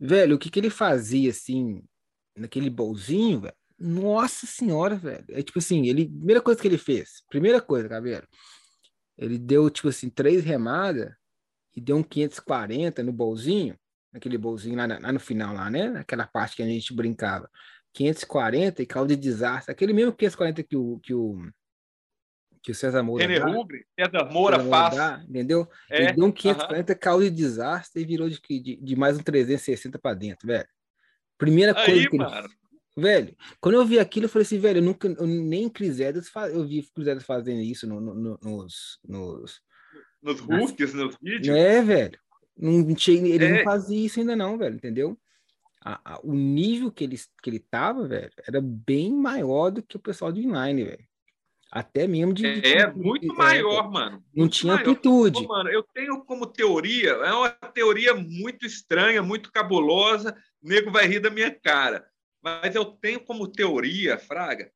Velho, 0.01 0.36
o 0.36 0.38
que 0.38 0.49
que 0.49 0.59
ele 0.59 0.70
fazia, 0.70 1.30
assim, 1.30 1.82
naquele 2.34 2.70
bolzinho, 2.70 3.43
velho? 3.43 3.55
Nossa 3.78 4.47
senhora, 4.47 4.97
velho. 4.97 5.26
É 5.28 5.43
tipo 5.43 5.59
assim, 5.59 5.86
ele. 5.86 6.07
Primeira 6.09 6.41
coisa 6.41 6.61
que 6.61 6.66
ele 6.66 6.78
fez. 6.78 7.22
Primeira 7.28 7.61
coisa, 7.61 7.88
cabelo. 7.88 8.26
Ele 9.18 9.36
deu, 9.36 9.68
tipo 9.68 9.88
assim, 9.88 10.09
três 10.09 10.43
remadas 10.43 11.14
e 11.74 11.80
deu 11.80 11.96
um 11.96 12.02
540 12.02 13.02
no 13.02 13.12
bolzinho. 13.12 13.76
Naquele 14.12 14.36
bolzinho 14.36 14.76
lá, 14.76 14.86
lá 14.86 15.12
no 15.12 15.20
final, 15.20 15.54
lá, 15.54 15.70
né? 15.70 15.88
Naquela 15.88 16.26
parte 16.26 16.56
que 16.56 16.62
a 16.62 16.66
gente 16.66 16.92
brincava. 16.92 17.48
540 17.92 18.82
e 18.82 18.86
causa 18.86 19.08
de 19.08 19.16
desastre. 19.16 19.72
Aquele 19.72 19.92
mesmo 19.92 20.12
540 20.12 20.62
que 20.64 20.76
o, 20.76 20.98
que 21.00 21.14
o, 21.14 21.38
que 22.62 22.72
o 22.72 22.74
César 22.74 23.02
Moura. 23.02 23.26
René 23.26 23.38
César 23.98 24.30
Moura 24.32 24.56
César 24.58 24.70
faz. 24.70 24.96
Dá, 24.96 25.24
entendeu? 25.28 25.68
É, 25.88 26.04
Ele 26.04 26.12
deu 26.12 26.24
um 26.24 26.32
540 26.32 26.92
uh 26.92 26.96
-huh. 26.96 26.98
causa 26.98 27.24
de 27.30 27.36
desastre 27.36 28.02
e 28.02 28.04
virou 28.04 28.28
de, 28.28 28.40
de, 28.40 28.76
de 28.76 28.96
mais 28.96 29.16
um 29.16 29.22
360 29.22 29.98
para 29.98 30.14
dentro, 30.14 30.46
velho. 30.46 30.68
Primeira 31.38 31.78
Aí, 31.78 31.86
coisa 31.86 32.08
que 32.08 32.16
ele. 32.16 32.60
Velho, 32.96 33.36
quando 33.60 33.76
eu 33.76 33.86
vi 33.86 33.98
aquilo, 33.98 34.26
eu 34.26 34.28
falei 34.28 34.44
assim, 34.44 34.58
velho, 34.58 34.78
eu 34.78 34.82
nunca, 34.82 35.08
eu, 35.08 35.26
nem 35.26 35.72
faz, 36.32 36.52
eu 36.52 36.66
vi 36.66 36.86
Crisedas 36.92 37.22
fazendo 37.22 37.60
isso 37.60 37.86
no, 37.86 38.00
no, 38.00 38.14
no, 38.14 38.38
nos, 38.42 38.98
nos. 39.04 39.62
Nos 40.22 40.40
hooks, 40.40 40.94
nos 40.94 41.16
vídeos. 41.20 41.56
É, 41.56 41.82
velho. 41.82 42.18
Não 42.56 42.94
tinha, 42.94 43.26
ele 43.26 43.44
é. 43.44 43.58
não 43.58 43.64
fazia 43.64 44.06
isso 44.06 44.20
ainda, 44.20 44.36
não, 44.36 44.58
velho, 44.58 44.76
entendeu? 44.76 45.18
A, 45.82 46.14
a, 46.14 46.20
o 46.22 46.34
nível 46.34 46.92
que 46.92 47.04
ele, 47.04 47.18
que 47.42 47.48
ele 47.48 47.58
tava, 47.58 48.06
velho, 48.06 48.30
era 48.46 48.60
bem 48.60 49.10
maior 49.12 49.70
do 49.70 49.82
que 49.82 49.96
o 49.96 50.00
pessoal 50.00 50.30
do 50.30 50.38
inline, 50.38 50.84
velho. 50.84 51.10
Até 51.72 52.06
mesmo 52.06 52.34
de. 52.34 52.60
de 52.60 52.74
é, 52.74 52.92
muito 52.92 53.22
de, 53.22 53.28
maior, 53.28 53.84
é, 53.84 53.88
mano. 53.88 54.24
Não 54.34 54.48
tinha 54.48 54.74
maior. 54.74 54.80
amplitude. 54.80 55.40
Pô, 55.40 55.48
mano, 55.48 55.70
eu 55.70 55.82
tenho 55.94 56.22
como 56.24 56.46
teoria, 56.46 57.10
é 57.10 57.32
uma 57.32 57.50
teoria 57.50 58.12
muito 58.12 58.66
estranha, 58.66 59.22
muito 59.22 59.52
cabulosa. 59.52 60.36
O 60.60 60.68
nego 60.68 60.90
vai 60.90 61.06
rir 61.06 61.20
da 61.20 61.30
minha 61.30 61.50
cara. 61.50 62.04
Mas 62.42 62.74
eu 62.74 62.84
tenho 62.84 63.20
como 63.20 63.46
teoria, 63.46 64.18
Fraga, 64.18 64.70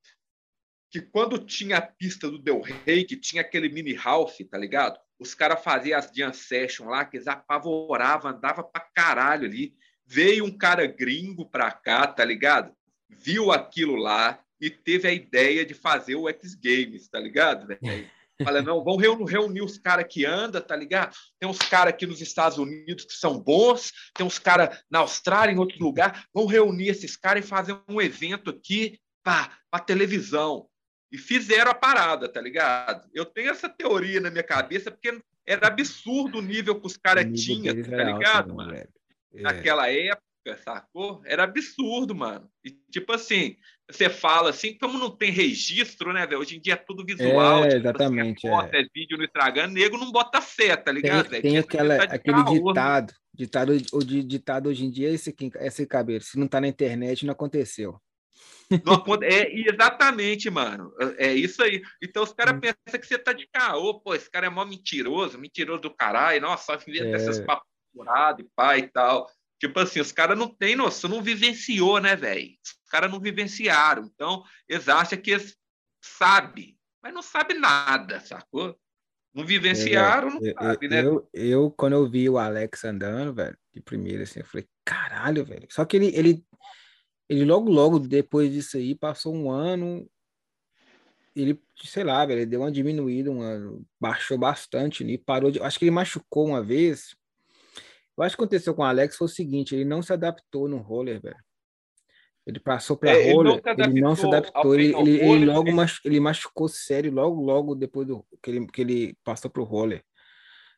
que 0.91 1.01
quando 1.01 1.39
tinha 1.39 1.79
a 1.79 1.83
pista 1.83 2.31
do 2.31 2.39
Del 2.39 2.61
Rey, 2.61 3.05
que 3.05 3.17
tinha 3.17 3.43
aquele 3.43 3.69
mini 3.69 3.93
Ralph, 3.93 4.39
tá 4.49 4.57
ligado? 4.57 4.99
Os 5.19 5.35
caras 5.35 5.63
faziam 5.63 5.99
as 5.99 6.11
jam 6.15 6.33
session 6.33 6.89
lá, 6.89 7.05
que 7.05 7.17
eles 7.17 7.29
apavoravam, 7.29 8.33
andava 8.33 8.63
pra 8.63 8.81
caralho 8.95 9.47
ali. 9.47 9.75
Veio 10.07 10.45
um 10.45 10.57
cara 10.57 10.87
gringo 10.87 11.49
pra 11.49 11.71
cá, 11.71 12.07
tá 12.07 12.25
ligado? 12.25 12.75
Viu 13.09 13.53
aquilo 13.53 13.97
lá 13.97 14.39
e 14.61 14.71
teve 14.71 15.09
a 15.09 15.13
ideia 15.13 15.65
de 15.65 15.75
fazer 15.75 16.15
o 16.15 16.29
X 16.29 16.55
Games, 16.55 17.09
tá 17.09 17.19
ligado, 17.19 17.67
velho? 17.67 17.81
Fala, 18.43 18.61
não, 18.61 18.83
vamos 18.83 19.31
reunir 19.31 19.63
os 19.63 19.79
caras 19.79 20.07
que 20.09 20.27
andam, 20.27 20.61
tá 20.61 20.75
ligado? 20.75 21.15
Tem 21.39 21.49
uns 21.49 21.59
caras 21.59 21.95
aqui 21.95 22.05
nos 22.05 22.21
Estados 22.21 22.59
Unidos 22.59 23.05
que 23.05 23.13
são 23.13 23.39
bons, 23.39 23.93
tem 24.13 24.27
uns 24.27 24.41
caras 24.41 24.83
na 24.91 25.01
Austrália, 25.01 25.53
em 25.53 25.59
outro 25.59 25.79
lugar. 25.79 26.27
Vamos 26.35 26.51
reunir 26.51 26.89
esses 26.89 27.17
caras 27.17 27.45
e 27.45 27.49
fazer 27.49 27.79
um 27.89 28.01
evento 28.01 28.51
aqui 28.51 28.99
para 29.23 29.81
televisão. 29.87 30.69
E 31.15 31.17
fizeram 31.17 31.71
a 31.71 31.75
parada, 31.75 32.29
tá 32.29 32.41
ligado? 32.41 33.09
Eu 33.15 33.25
tenho 33.25 33.49
essa 33.49 33.69
teoria 33.69 34.21
na 34.21 34.33
minha 34.33 34.43
cabeça, 34.43 34.91
porque 34.91 35.17
era 35.47 35.69
absurdo 35.69 36.39
o 36.39 36.43
nível 36.43 36.81
que 36.81 36.89
os 36.89 36.97
caras 36.97 37.25
tinham, 37.41 37.73
tá 37.85 38.03
ligado, 38.03 38.51
alto, 38.51 38.55
mano? 38.57 38.75
É. 38.75 38.89
Naquela 39.33 39.89
época, 39.89 40.59
sacou? 40.65 41.23
Era 41.25 41.45
absurdo, 41.45 42.17
mano. 42.17 42.51
E 42.65 42.71
tipo 42.91 43.13
assim, 43.13 43.55
você 43.89 44.11
fala 44.11 44.51
assim, 44.51 44.77
como 44.77 44.99
não 44.99 45.09
tem 45.09 45.31
registro, 45.31 46.13
né, 46.13 46.27
velho? 46.27 46.41
Hoje 46.41 46.57
em 46.57 46.61
dia 46.61 46.73
é 46.73 46.77
tudo 46.77 47.05
visual. 47.05 47.63
É, 47.63 47.69
tipo, 47.69 47.77
exatamente. 47.77 48.49
Assim, 48.49 48.77
é. 48.77 48.81
é 48.81 48.87
vídeo 48.93 49.17
no 49.17 49.23
Instagram, 49.23 49.69
nego 49.69 49.97
não 49.97 50.11
bota 50.11 50.41
fé, 50.41 50.75
tá 50.75 50.91
ligado, 50.91 51.29
Tem, 51.29 51.43
tem 51.43 51.59
aquela, 51.59 51.95
aquele 51.95 52.43
ditado, 52.43 53.15
ditado, 53.33 53.77
o 53.93 54.03
ditado 54.03 54.69
hoje 54.69 54.85
em 54.85 54.91
dia 54.91 55.11
é 55.11 55.13
esse, 55.13 55.31
aqui, 55.31 55.53
esse 55.61 55.87
cabelo. 55.87 56.23
Se 56.23 56.37
não 56.37 56.49
tá 56.49 56.61
na 56.61 56.67
internet, 56.67 57.25
não 57.25 57.35
aconteceu. 57.35 58.03
É 59.23 59.71
exatamente, 59.71 60.51
mano. 60.51 60.93
É 61.17 61.33
isso 61.33 61.63
aí. 61.63 61.83
Então 62.03 62.23
os 62.23 62.33
caras 62.33 62.55
hum. 62.57 62.61
pensam 62.61 63.01
que 63.01 63.07
você 63.07 63.19
tá 63.19 63.33
de 63.33 63.47
caô, 63.53 64.01
pô, 64.01 64.15
esse 64.15 64.31
cara 64.31 64.47
é 64.47 64.51
mó 64.51 64.65
mentiroso, 64.65 65.39
mentiroso 65.39 65.83
do 65.83 65.95
caralho, 65.95 66.41
nossa, 66.41 66.77
só 66.79 66.91
inventa 66.91 67.09
é. 67.09 67.13
essas 67.13 67.41
papos 67.41 67.67
e 68.39 68.45
pai 68.57 68.81
e 68.81 68.89
tal. 68.89 69.31
Tipo 69.59 69.81
assim, 69.81 70.01
os 70.01 70.13
caras 70.13 70.37
não 70.37 70.49
têm 70.49 70.77
noção, 70.77 71.09
não 71.09 71.23
vivenciou, 71.23 72.01
né, 72.01 72.17
velho? 72.17 72.51
Os 72.63 72.91
caras 72.91 73.11
não 73.11 73.21
vivenciaram. 73.21 74.05
Então, 74.05 74.43
eles 74.69 74.89
acham 74.89 75.19
que 75.19 75.31
eles 75.31 75.57
sabem, 76.03 76.77
mas 77.03 77.15
não 77.15 77.23
sabem 77.23 77.59
nada, 77.59 78.21
sacou? 78.21 78.77
Não 79.33 79.45
vivenciaram, 79.45 80.31
não 80.31 80.41
eu, 80.41 80.55
sabe, 80.55 80.89
né? 80.89 81.05
Eu, 81.05 81.29
eu, 81.33 81.71
quando 81.71 81.95
eu 81.95 82.09
vi 82.09 82.29
o 82.29 82.39
Alex 82.39 82.85
andando, 82.85 83.35
velho, 83.35 83.57
de 83.73 83.81
primeira, 83.81 84.23
assim, 84.23 84.41
eu 84.41 84.47
falei, 84.47 84.67
caralho, 84.85 85.45
velho. 85.45 85.67
Só 85.71 85.85
que 85.85 85.97
ele, 85.97 86.07
ele, 86.15 86.45
ele 87.29 87.45
logo, 87.45 87.71
logo, 87.71 87.99
depois 87.99 88.53
disso 88.53 88.77
aí, 88.77 88.95
passou 88.95 89.35
um 89.35 89.51
ano, 89.51 90.09
ele, 91.35 91.61
sei 91.83 92.05
lá, 92.05 92.25
velho, 92.25 92.41
ele 92.41 92.47
deu 92.47 92.61
uma 92.61 92.71
diminuída, 92.71 93.31
uma, 93.31 93.81
baixou 94.01 94.39
bastante, 94.39 95.05
e 95.05 95.19
parou 95.19 95.51
de, 95.51 95.61
acho 95.61 95.79
que 95.79 95.85
ele 95.85 95.91
machucou 95.91 96.47
uma 96.47 96.63
vez, 96.63 97.17
eu 98.17 98.23
acho 98.23 98.37
que 98.37 98.43
aconteceu 98.43 98.75
com 98.75 98.83
o 98.83 98.85
Alex 98.85 99.17
foi 99.17 99.27
o 99.27 99.31
seguinte, 99.31 99.75
ele 99.75 99.85
não 99.85 100.03
se 100.03 100.13
adaptou 100.13 100.69
no 100.69 100.79
roller, 100.79 101.21
velho. 101.21 101.37
Ele 102.47 102.61
passou 102.61 102.97
para 102.97 103.11
é, 103.11 103.33
roller, 103.33 103.61
ele 103.79 104.01
não 104.01 104.15
se 104.15 104.27
adaptou, 104.27 104.75
ele, 104.75 104.95
ele, 104.95 105.19
ele, 105.19 105.47
logo 105.47 105.73
machu, 105.73 106.01
ele 106.05 106.21
machucou 106.21 106.69
sério 106.69 107.11
logo 107.11 107.41
logo 107.41 107.75
depois 107.75 108.07
do 108.07 108.25
que 108.43 108.51
ele, 108.51 108.67
que 108.67 108.83
ele 108.83 109.17
passou 109.25 109.51
para 109.51 109.63
o 109.63 109.65
roller. 109.65 110.05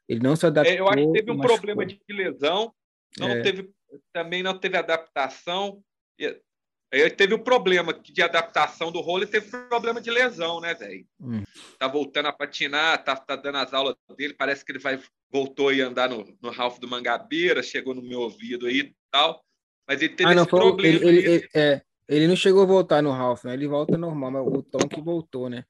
Ele 0.08 0.20
não 0.20 0.36
se 0.36 0.46
adaptou. 0.46 0.72
É, 0.72 0.78
eu 0.78 0.88
acho 0.88 1.06
que 1.06 1.12
teve 1.12 1.30
um 1.32 1.36
machucou. 1.36 1.56
problema 1.56 1.84
de 1.84 2.00
lesão, 2.08 2.72
não 3.18 3.30
é. 3.30 3.42
teve 3.42 3.68
também 4.12 4.42
não 4.42 4.58
teve 4.58 4.76
adaptação. 4.76 5.82
Ele 6.18 7.10
teve 7.10 7.34
o 7.34 7.38
problema 7.38 7.92
de 7.92 8.22
adaptação 8.22 8.92
do 8.92 9.00
roller, 9.00 9.28
teve 9.28 9.50
problema 9.68 10.00
de 10.00 10.10
lesão, 10.10 10.60
né, 10.60 10.74
velho? 10.74 11.06
Hum. 11.20 11.42
Tá 11.78 11.88
voltando 11.88 12.26
a 12.26 12.32
patinar, 12.32 13.02
tá, 13.04 13.16
tá 13.16 13.36
dando 13.36 13.58
as 13.58 13.74
aulas 13.74 13.96
dele, 14.16 14.34
parece 14.34 14.64
que 14.64 14.72
ele 14.72 14.78
vai 14.78 15.00
voltou 15.30 15.68
a 15.68 15.72
andar 15.72 16.08
no, 16.08 16.24
no 16.40 16.50
Ralph 16.50 16.78
do 16.78 16.88
Mangabeira, 16.88 17.62
chegou 17.62 17.94
no 17.94 18.02
meu 18.02 18.20
ouvido 18.20 18.66
aí 18.66 18.80
e 18.80 18.94
tal. 19.10 19.42
Mas 19.86 20.00
ele 20.00 20.14
teve 20.14 20.30
ah, 20.30 20.34
não, 20.34 20.42
esse 20.42 20.50
problema. 20.50 20.96
Ele, 20.96 21.08
ele, 21.08 21.28
ele, 21.28 21.48
é, 21.54 21.82
ele 22.08 22.28
não 22.28 22.36
chegou 22.36 22.62
a 22.62 22.66
voltar 22.66 23.02
no 23.02 23.10
Ralph, 23.10 23.44
né? 23.44 23.54
Ele 23.54 23.68
volta 23.68 23.96
normal, 23.96 24.30
mas 24.30 24.46
o 24.46 24.62
Tom 24.62 24.88
que 24.88 25.00
voltou, 25.00 25.48
né? 25.48 25.64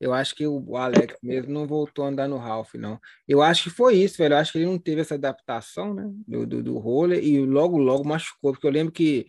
Eu 0.00 0.12
acho 0.12 0.34
que 0.34 0.46
o 0.46 0.76
Alex 0.76 1.16
mesmo 1.22 1.52
não 1.52 1.66
voltou 1.66 2.04
a 2.04 2.08
andar 2.08 2.28
no 2.28 2.36
Ralph, 2.36 2.74
não. 2.74 3.00
Eu 3.26 3.42
acho 3.42 3.64
que 3.64 3.70
foi 3.70 3.96
isso, 3.96 4.16
velho. 4.18 4.34
Eu 4.34 4.38
acho 4.38 4.52
que 4.52 4.58
ele 4.58 4.66
não 4.66 4.78
teve 4.78 5.00
essa 5.00 5.16
adaptação, 5.16 5.92
né? 5.92 6.08
Do, 6.26 6.46
do, 6.46 6.62
do 6.62 6.78
roller 6.78 7.22
e 7.22 7.44
logo, 7.44 7.76
logo 7.76 8.06
machucou. 8.06 8.52
Porque 8.52 8.66
eu 8.66 8.70
lembro 8.70 8.92
que 8.92 9.26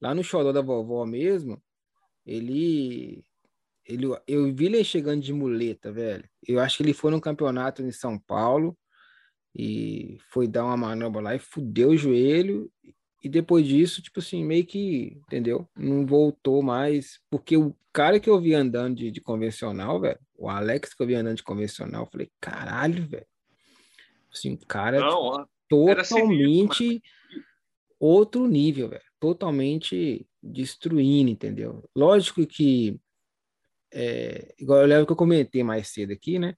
lá 0.00 0.14
no 0.14 0.22
xodó 0.22 0.52
da 0.52 0.60
vovó 0.60 1.04
mesmo, 1.04 1.62
ele 2.24 3.24
ele, 3.88 4.06
eu 4.26 4.54
vi 4.54 4.66
ele 4.66 4.84
chegando 4.84 5.22
de 5.22 5.32
muleta, 5.32 5.90
velho. 5.90 6.28
Eu 6.46 6.60
acho 6.60 6.76
que 6.76 6.82
ele 6.82 6.92
foi 6.92 7.10
no 7.10 7.20
campeonato 7.20 7.82
em 7.82 7.90
São 7.90 8.18
Paulo 8.18 8.76
e 9.56 10.18
foi 10.30 10.46
dar 10.46 10.64
uma 10.64 10.76
manobra 10.76 11.22
lá 11.22 11.34
e 11.34 11.38
fudeu 11.38 11.90
o 11.90 11.96
joelho. 11.96 12.70
E 13.24 13.28
depois 13.30 13.66
disso, 13.66 14.02
tipo 14.02 14.20
assim, 14.20 14.44
meio 14.44 14.66
que, 14.66 15.18
entendeu? 15.26 15.66
Não 15.74 16.04
voltou 16.04 16.62
mais. 16.62 17.18
Porque 17.30 17.56
o 17.56 17.74
cara 17.90 18.20
que 18.20 18.28
eu 18.28 18.38
vi 18.38 18.54
andando 18.54 18.96
de, 18.96 19.10
de 19.10 19.22
convencional, 19.22 19.98
velho, 19.98 20.20
o 20.36 20.50
Alex 20.50 20.92
que 20.92 21.02
eu 21.02 21.06
vi 21.06 21.14
andando 21.14 21.36
de 21.36 21.42
convencional, 21.42 22.04
eu 22.04 22.10
falei, 22.10 22.30
caralho, 22.38 23.08
velho. 23.08 23.26
Assim, 24.30 24.52
o 24.52 24.66
cara 24.66 25.00
Não, 25.00 25.48
totalmente 25.66 27.02
outro 27.98 28.46
nível, 28.46 28.90
velho. 28.90 29.07
Totalmente 29.20 30.26
destruindo, 30.42 31.30
entendeu? 31.30 31.88
Lógico 31.94 32.46
que, 32.46 33.00
é, 33.92 34.54
igual 34.58 34.80
eu 34.80 34.86
lembro 34.86 35.06
que 35.06 35.12
eu 35.12 35.16
comentei 35.16 35.62
mais 35.62 35.88
cedo 35.88 36.12
aqui, 36.12 36.38
né? 36.38 36.54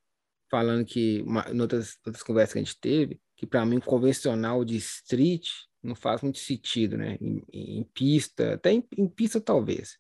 falando 0.51 0.85
que, 0.85 1.23
uma, 1.23 1.49
em 1.49 1.61
outras, 1.61 1.97
outras 2.05 2.23
conversas 2.25 2.53
que 2.53 2.59
a 2.59 2.63
gente 2.63 2.81
teve, 2.81 3.21
que 3.37 3.47
para 3.47 3.65
mim 3.65 3.77
o 3.77 3.83
convencional 3.83 4.65
de 4.65 4.77
street 4.77 5.49
não 5.83 5.95
faz 5.95 6.21
muito 6.21 6.39
sentido, 6.39 6.99
né? 6.99 7.17
Em, 7.21 7.43
em 7.53 7.85
pista, 7.85 8.55
até 8.55 8.73
em, 8.73 8.87
em, 8.99 9.09
pista 9.09 9.41
talvez, 9.41 9.97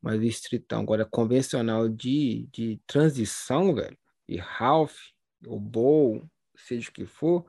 mas 0.00 0.18
o 0.18 0.24
streetão. 0.24 0.80
Agora, 0.80 1.04
convencional 1.04 1.88
de, 1.88 2.48
de 2.50 2.80
transição, 2.86 3.74
velho, 3.74 3.96
e 4.26 4.40
half, 4.40 4.96
ou 5.46 5.60
bowl, 5.60 6.28
seja 6.56 6.88
o 6.88 6.92
que 6.92 7.06
for, 7.06 7.44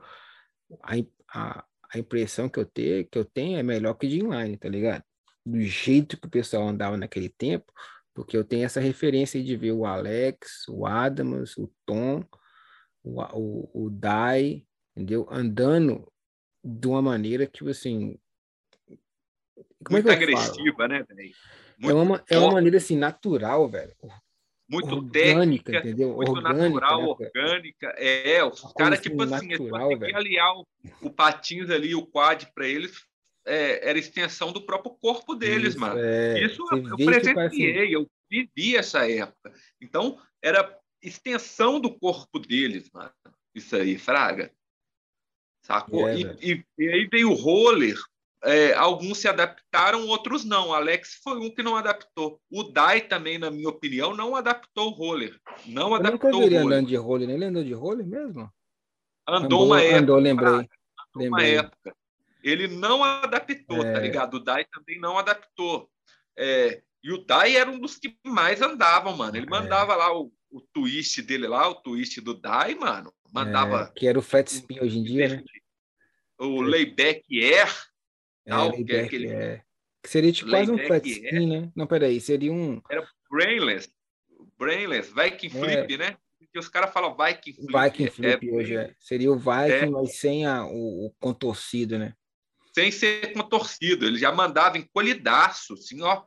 a, 0.82 0.94
a, 1.28 1.64
a 1.92 1.98
impressão 1.98 2.48
que 2.48 2.58
eu, 2.58 2.64
ter, 2.64 3.08
que 3.10 3.18
eu 3.18 3.24
tenho 3.24 3.58
é 3.58 3.62
melhor 3.62 3.94
que 3.94 4.06
de 4.06 4.20
inline, 4.20 4.56
tá 4.56 4.68
ligado? 4.68 5.02
Do 5.44 5.60
jeito 5.60 6.18
que 6.20 6.26
o 6.26 6.30
pessoal 6.30 6.68
andava 6.68 6.96
naquele 6.96 7.28
tempo, 7.28 7.72
porque 8.14 8.36
eu 8.36 8.44
tenho 8.44 8.64
essa 8.64 8.80
referência 8.80 9.42
de 9.42 9.56
ver 9.56 9.72
o 9.72 9.84
Alex, 9.84 10.68
o 10.68 10.86
Adams, 10.86 11.56
o 11.56 11.72
Tom, 11.84 12.24
o, 13.02 13.20
o, 13.20 13.86
o 13.86 13.90
Dai, 13.90 14.64
entendeu? 14.94 15.26
Andando 15.30 16.10
de 16.62 16.86
uma 16.86 17.02
maneira 17.02 17.46
que, 17.46 17.68
assim... 17.68 18.18
Como 19.82 19.98
é 19.98 20.02
Muito 20.02 20.10
é 20.10 20.14
agressiva, 20.14 20.86
né, 20.86 21.04
velho? 21.08 21.34
É 21.82 21.94
uma, 21.94 22.22
é 22.28 22.38
uma 22.38 22.52
maneira, 22.52 22.76
assim, 22.76 22.96
natural, 22.96 23.66
velho. 23.68 23.94
Muito 24.70 24.94
orgânica, 24.94 25.18
técnica, 25.72 25.78
entendeu? 25.78 26.14
Muito 26.14 26.30
orgânica, 26.30 26.62
natural, 26.80 27.00
né, 27.00 27.30
orgânica. 27.34 27.86
É, 27.98 28.44
os 28.44 28.72
caras, 28.72 29.00
tipo 29.00 29.22
assim, 29.22 29.48
natural, 29.48 29.88
tem 29.88 29.98
que 29.98 30.14
aliar 30.14 30.54
o, 30.56 30.66
o 31.02 31.10
patins 31.10 31.68
ali, 31.70 31.94
o 31.94 32.06
quad 32.06 32.46
para 32.54 32.68
eles 32.68 33.04
é, 33.44 33.88
era 33.88 33.98
extensão 33.98 34.52
do 34.52 34.62
próprio 34.64 34.92
corpo 34.92 35.34
deles, 35.34 35.70
Isso, 35.70 35.80
mano. 35.80 35.98
é. 35.98 36.44
Isso 36.44 36.62
eu, 36.70 36.86
eu 36.88 36.96
presenciei, 36.96 37.94
eu 37.94 38.06
vivi 38.30 38.76
essa 38.76 39.10
época. 39.10 39.52
Então, 39.80 40.20
era 40.40 40.78
extensão 41.02 41.80
do 41.80 41.98
corpo 41.98 42.38
deles, 42.38 42.88
mano. 42.92 43.12
Isso 43.52 43.74
aí, 43.74 43.98
Fraga. 43.98 44.52
Sacou? 45.62 46.08
É, 46.08 46.14
e, 46.16 46.52
e- 46.52 46.64
e 46.78 46.88
aí 46.88 47.08
veio 47.10 47.30
o 47.30 47.34
roller. 47.34 47.96
É, 48.42 48.72
alguns 48.74 49.18
se 49.18 49.28
adaptaram, 49.28 50.06
outros 50.06 50.44
não. 50.44 50.72
Alex 50.72 51.20
foi 51.22 51.38
um 51.38 51.54
que 51.54 51.62
não 51.62 51.76
adaptou. 51.76 52.40
O 52.50 52.62
Dai 52.64 53.00
também, 53.02 53.38
na 53.38 53.50
minha 53.50 53.68
opinião, 53.68 54.14
não 54.14 54.34
adaptou 54.34 54.88
o 54.88 54.94
roller. 54.94 55.38
Não 55.66 55.94
Eu 55.94 56.02
nunca 56.02 56.08
adaptou 56.08 56.40
vi 56.40 56.46
ele 56.46 56.56
andando 56.56 56.86
de 56.88 56.96
roller, 56.96 57.28
né? 57.28 57.34
Ele 57.34 57.44
andou 57.44 57.64
de 57.64 57.72
roller 57.74 58.06
mesmo? 58.06 58.50
Andou 59.28 59.66
uma 59.66 59.80
época. 59.82 59.98
Andou, 59.98 60.18
lembrei. 60.18 60.48
uma 60.50 60.66
lembrei. 61.14 61.56
época. 61.56 61.96
Ele 62.42 62.68
não 62.68 63.04
adaptou, 63.04 63.84
É. 63.84 63.92
tá 63.92 64.00
ligado? 64.00 64.34
O 64.34 64.40
Dai 64.40 64.64
também 64.64 64.98
não 64.98 65.18
adaptou. 65.18 65.90
É, 66.36 66.82
e 67.04 67.12
o 67.12 67.18
Dai 67.24 67.56
era 67.56 67.70
um 67.70 67.78
dos 67.78 67.98
que 67.98 68.16
mais 68.24 68.62
andavam, 68.62 69.14
mano. 69.16 69.36
Ele 69.36 69.46
É. 69.46 69.50
mandava 69.50 69.94
lá 69.94 70.16
o, 70.18 70.32
o 70.50 70.60
twist 70.72 71.20
dele 71.22 71.46
lá, 71.46 71.68
o 71.68 71.74
twist 71.74 72.18
do 72.22 72.32
Dai, 72.34 72.74
mano. 72.74 73.12
Mandava 73.32 73.82
É, 73.94 73.98
que 73.98 74.06
era 74.08 74.18
o 74.18 74.22
flat 74.22 74.48
spin 74.50 74.80
hoje 74.80 74.98
em 74.98 75.04
dia, 75.04 75.28
né? 75.28 75.44
o 76.40 76.62
layback 76.62 77.22
air, 77.38 77.68
É, 78.50 78.70
que 78.70 78.76
é 78.76 78.76
layback, 78.76 79.04
aquele 79.06 79.26
é. 79.28 79.62
Que 80.02 80.08
seria 80.10 80.32
tipo 80.32 80.50
quase 80.50 80.70
um 80.70 80.78
flat 80.78 81.06
spin, 81.08 81.46
né? 81.46 81.70
Não, 81.76 81.86
peraí, 81.86 82.20
seria 82.20 82.52
um 82.52 82.80
brainless, 83.30 83.88
brainless, 84.58 85.12
Viking 85.12 85.46
É. 85.48 85.50
flip, 85.84 85.96
né? 85.98 86.16
Que 86.52 86.58
os 86.58 86.68
caras 86.68 86.92
falam 86.92 87.14
Viking 87.16 87.52
flip. 87.52 87.72
Viking 87.72 88.04
é- 88.04 88.10
flip 88.10 88.50
hoje, 88.50 88.76
é. 88.76 88.94
Seria 88.98 89.30
o 89.30 89.36
Viking, 89.36 89.72
É. 89.72 89.86
mas 89.86 90.16
sem 90.16 90.46
a, 90.46 90.64
o, 90.66 91.06
o 91.06 91.14
contorcido, 91.20 91.98
né? 91.98 92.14
sem 92.72 92.90
ser 92.92 93.32
contorcido. 93.32 94.06
Ele 94.06 94.16
já 94.16 94.30
mandava 94.32 94.78
encolhidaço, 94.78 95.74
assim, 95.74 96.00
ó, 96.02 96.22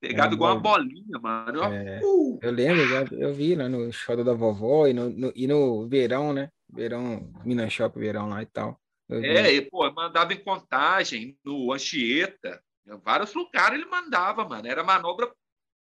pegado 0.00 0.32
É, 0.32 0.36
igual 0.36 0.54
uma 0.54 0.60
bolinha, 0.60 1.18
mano. 1.20 1.62
É. 1.64 2.00
Uh, 2.02 2.38
Eu 2.42 2.50
lembro, 2.50 2.88
já, 2.88 3.04
eu 3.12 3.32
vi 3.34 3.54
lá 3.54 3.68
no 3.68 3.92
show 3.92 4.24
da 4.24 4.32
vovó 4.32 4.86
e 4.86 4.94
no, 4.94 5.10
no- 5.10 5.32
e 5.36 5.46
no 5.46 5.86
verão, 5.86 6.32
né? 6.32 6.48
Verão, 6.72 7.30
Minas 7.44 7.70
Shop, 7.74 7.98
verão 7.98 8.28
lá 8.30 8.42
e 8.42 8.46
tal. 8.46 8.80
Vi. 9.08 9.26
É, 9.26 9.52
e, 9.52 9.62
pô, 9.62 9.90
mandava 9.92 10.32
em 10.32 10.42
contagem, 10.42 11.38
no 11.44 11.72
Anchieta, 11.72 12.62
em 12.86 12.96
vários 12.98 13.34
lugares 13.34 13.78
ele 13.78 13.88
mandava, 13.90 14.48
mano. 14.48 14.66
Era 14.66 14.80
a 14.80 14.84
manobra 14.84 15.32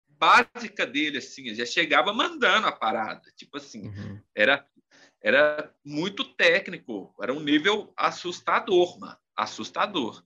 básica 0.07 0.85
dele, 0.85 1.17
assim, 1.17 1.47
ele 1.47 1.55
já 1.55 1.65
chegava 1.65 2.13
mandando 2.13 2.67
a 2.67 2.71
parada. 2.71 3.31
Tipo 3.35 3.57
assim, 3.57 3.87
Uhum. 3.87 4.19
era, 4.35 4.65
era 5.21 5.73
muito 5.83 6.23
técnico, 6.23 7.13
era 7.21 7.33
um 7.33 7.39
nível 7.39 7.91
assustador, 7.97 8.99
mano. 8.99 9.17
Assustador. 9.35 10.23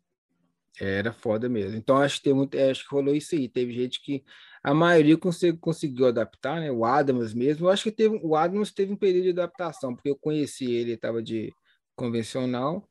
Era 0.79 1.11
foda 1.13 1.49
mesmo. 1.49 1.75
Então 1.77 1.97
acho 1.97 2.17
que 2.17 2.23
tem 2.25 2.33
muito, 2.33 2.55
acho 2.57 2.87
que 2.87 2.93
rolou 2.93 3.15
isso 3.15 3.33
aí. 3.33 3.47
Teve 3.49 3.73
gente 3.73 4.01
que 4.01 4.23
a 4.61 4.73
maioria 4.73 5.17
consegui- 5.17 5.57
conseguiu 5.57 6.05
adaptar, 6.07 6.59
né? 6.59 6.69
O 6.71 6.85
Adams 6.85 7.33
mesmo. 7.33 7.65
Eu 7.65 7.71
acho 7.71 7.83
que 7.83 7.91
teve 7.91 8.19
o 8.21 8.35
Adams 8.35 8.71
teve 8.71 8.91
um 8.93 8.97
período 8.97 9.23
de 9.23 9.29
adaptação, 9.31 9.95
porque 9.95 10.09
eu 10.09 10.15
conheci 10.15 10.69
ele, 10.71 10.91
estava 10.91 11.23
de 11.23 11.51
convencional. 11.97 12.89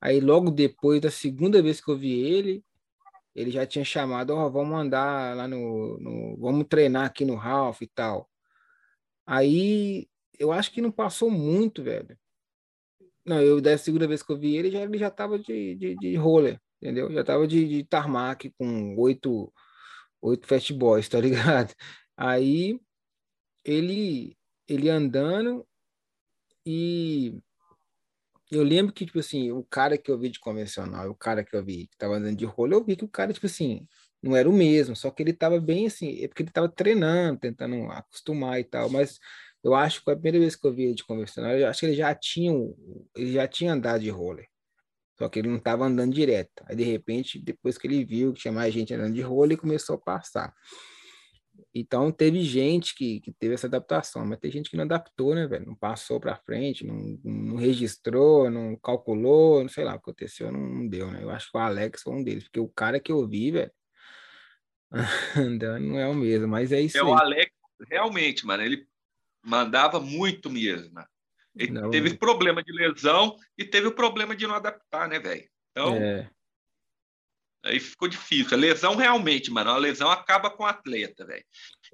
Aí 0.00 0.20
logo 0.20 0.50
depois 0.52 1.00
da 1.00 1.10
segunda 1.10 1.62
vez 1.62 1.80
que 1.80 1.90
eu 1.90 1.98
vi 1.98 2.12
ele, 2.20 2.64
ele 3.34 3.50
já 3.50 3.66
tinha 3.66 3.84
chamado, 3.84 4.32
ó, 4.34 4.48
vamos 4.50 4.78
andar 4.78 5.36
lá 5.36 5.48
no, 5.48 5.98
no- 6.00 6.36
vamos 6.38 6.66
treinar 6.68 7.06
aqui 7.06 7.24
no 7.24 7.36
Ralph 7.36 7.82
e 7.82 7.88
tal. 7.88 8.30
Aí 9.26 10.08
eu 10.38 10.52
acho 10.52 10.72
que 10.72 10.80
não 10.82 10.92
passou 10.92 11.30
muito, 11.30 11.82
velho. 11.82 12.18
Não, 13.24 13.40
eu 13.42 13.60
da 13.60 13.76
segunda 13.78 14.06
vez 14.08 14.22
que 14.22 14.32
eu 14.32 14.38
vi 14.38 14.56
ele, 14.56 14.70
já, 14.70 14.80
ele 14.82 14.98
já 14.98 15.10
tava 15.10 15.38
de, 15.38 15.74
de, 15.76 15.94
de 15.96 16.16
roller, 16.16 16.60
entendeu? 16.80 17.10
Já 17.12 17.24
tava 17.24 17.46
de, 17.46 17.66
de 17.68 17.84
tarmac 17.84 18.50
com 18.58 18.96
oito, 18.98 19.52
oito 20.22 20.46
fat 20.46 20.72
boys, 20.74 21.08
tá 21.08 21.20
ligado? 21.22 21.74
Aí 22.16 22.80
ele, 23.64 24.36
ele 24.68 24.88
andando 24.90 25.66
e 26.66 27.40
eu 28.50 28.62
lembro 28.62 28.92
que, 28.92 29.06
tipo 29.06 29.18
assim, 29.18 29.52
o 29.52 29.64
cara 29.64 29.96
que 29.98 30.10
eu 30.10 30.18
vi 30.18 30.28
de 30.30 30.40
convencional, 30.40 31.08
o 31.10 31.14
cara 31.14 31.44
que 31.44 31.54
eu 31.54 31.64
vi 31.64 31.86
que 31.86 31.96
tava 31.96 32.16
andando 32.16 32.36
de 32.36 32.44
roller, 32.44 32.78
eu 32.78 32.84
vi 32.84 32.96
que 32.96 33.04
o 33.04 33.08
cara, 33.08 33.32
tipo 33.32 33.46
assim, 33.46 33.86
não 34.22 34.36
era 34.36 34.48
o 34.48 34.52
mesmo, 34.52 34.96
só 34.96 35.10
que 35.10 35.22
ele 35.22 35.32
tava 35.32 35.60
bem 35.60 35.86
assim, 35.86 36.22
é 36.22 36.28
porque 36.28 36.42
ele 36.42 36.50
tava 36.50 36.68
treinando, 36.68 37.40
tentando 37.40 37.90
acostumar 37.90 38.60
e 38.60 38.64
tal, 38.64 38.90
mas 38.90 39.18
eu 39.62 39.74
acho 39.74 40.04
que 40.04 40.10
a 40.10 40.14
primeira 40.14 40.38
vez 40.38 40.56
que 40.56 40.66
eu 40.66 40.74
vi 40.74 40.84
ele 40.84 40.94
de 40.94 41.04
convencional, 41.04 41.52
eu 41.52 41.68
acho 41.68 41.80
que 41.80 41.86
ele 41.86 41.94
já 41.96 42.14
tinha, 42.14 42.52
ele 43.16 43.32
já 43.32 43.46
tinha 43.46 43.72
andado 43.72 44.00
de 44.00 44.10
roller, 44.10 44.46
só 45.18 45.28
que 45.28 45.38
ele 45.38 45.48
não 45.48 45.58
tava 45.60 45.84
andando 45.84 46.14
direto. 46.14 46.64
Aí, 46.66 46.74
de 46.74 46.84
repente, 46.84 47.38
depois 47.38 47.76
que 47.78 47.86
ele 47.86 48.04
viu 48.04 48.32
que 48.32 48.40
tinha 48.40 48.52
mais 48.52 48.72
gente 48.72 48.94
andando 48.94 49.14
de 49.14 49.20
roller, 49.22 49.52
ele 49.52 49.60
começou 49.60 49.96
a 49.96 49.98
passar. 49.98 50.54
Então, 51.72 52.10
teve 52.10 52.42
gente 52.42 52.94
que, 52.96 53.20
que 53.20 53.32
teve 53.32 53.54
essa 53.54 53.68
adaptação, 53.68 54.26
mas 54.26 54.38
tem 54.38 54.50
gente 54.50 54.68
que 54.68 54.76
não 54.76 54.84
adaptou, 54.84 55.34
né, 55.34 55.46
velho? 55.46 55.66
Não 55.66 55.76
passou 55.76 56.18
para 56.18 56.34
frente, 56.36 56.84
não, 56.84 56.96
não 57.24 57.56
registrou, 57.56 58.50
não 58.50 58.76
calculou, 58.76 59.62
não 59.62 59.68
sei 59.68 59.84
lá 59.84 59.92
o 59.92 59.94
que 59.94 60.10
aconteceu, 60.10 60.50
não, 60.50 60.60
não 60.60 60.88
deu, 60.88 61.08
né? 61.10 61.22
Eu 61.22 61.30
acho 61.30 61.50
que 61.50 61.56
o 61.56 61.60
Alex 61.60 62.02
foi 62.02 62.14
um 62.14 62.24
deles, 62.24 62.44
porque 62.44 62.58
o 62.58 62.68
cara 62.68 62.98
que 62.98 63.12
eu 63.12 63.26
vi, 63.26 63.52
velho, 63.52 63.72
andando 65.36 65.86
não 65.86 65.98
é 65.98 66.08
o 66.08 66.14
mesmo, 66.14 66.48
mas 66.48 66.72
é 66.72 66.80
isso 66.80 66.98
É 66.98 67.04
o 67.04 67.14
aí. 67.14 67.20
Alex, 67.20 67.52
realmente, 67.88 68.44
mano, 68.44 68.64
ele 68.64 68.86
mandava 69.42 70.00
muito 70.00 70.50
mesmo. 70.50 70.92
mano. 70.92 71.06
Ele 71.56 71.72
Não. 71.72 71.90
teve 71.90 72.16
problema 72.16 72.62
de 72.62 72.72
lesão 72.72 73.36
e 73.56 73.64
teve 73.64 73.86
o 73.86 73.94
problema 73.94 74.34
de 74.34 74.46
não 74.46 74.54
adaptar, 74.54 75.08
né, 75.08 75.18
velho? 75.18 75.48
Então, 75.70 75.94
É, 75.94 76.30
aí 77.64 77.78
ficou 77.78 78.08
difícil. 78.08 78.56
A 78.56 78.60
lesão 78.60 78.96
realmente, 78.96 79.50
mano, 79.50 79.70
a 79.70 79.76
lesão 79.76 80.10
acaba 80.10 80.50
com 80.50 80.62
o 80.62 80.66
atleta, 80.66 81.26
velho. 81.26 81.44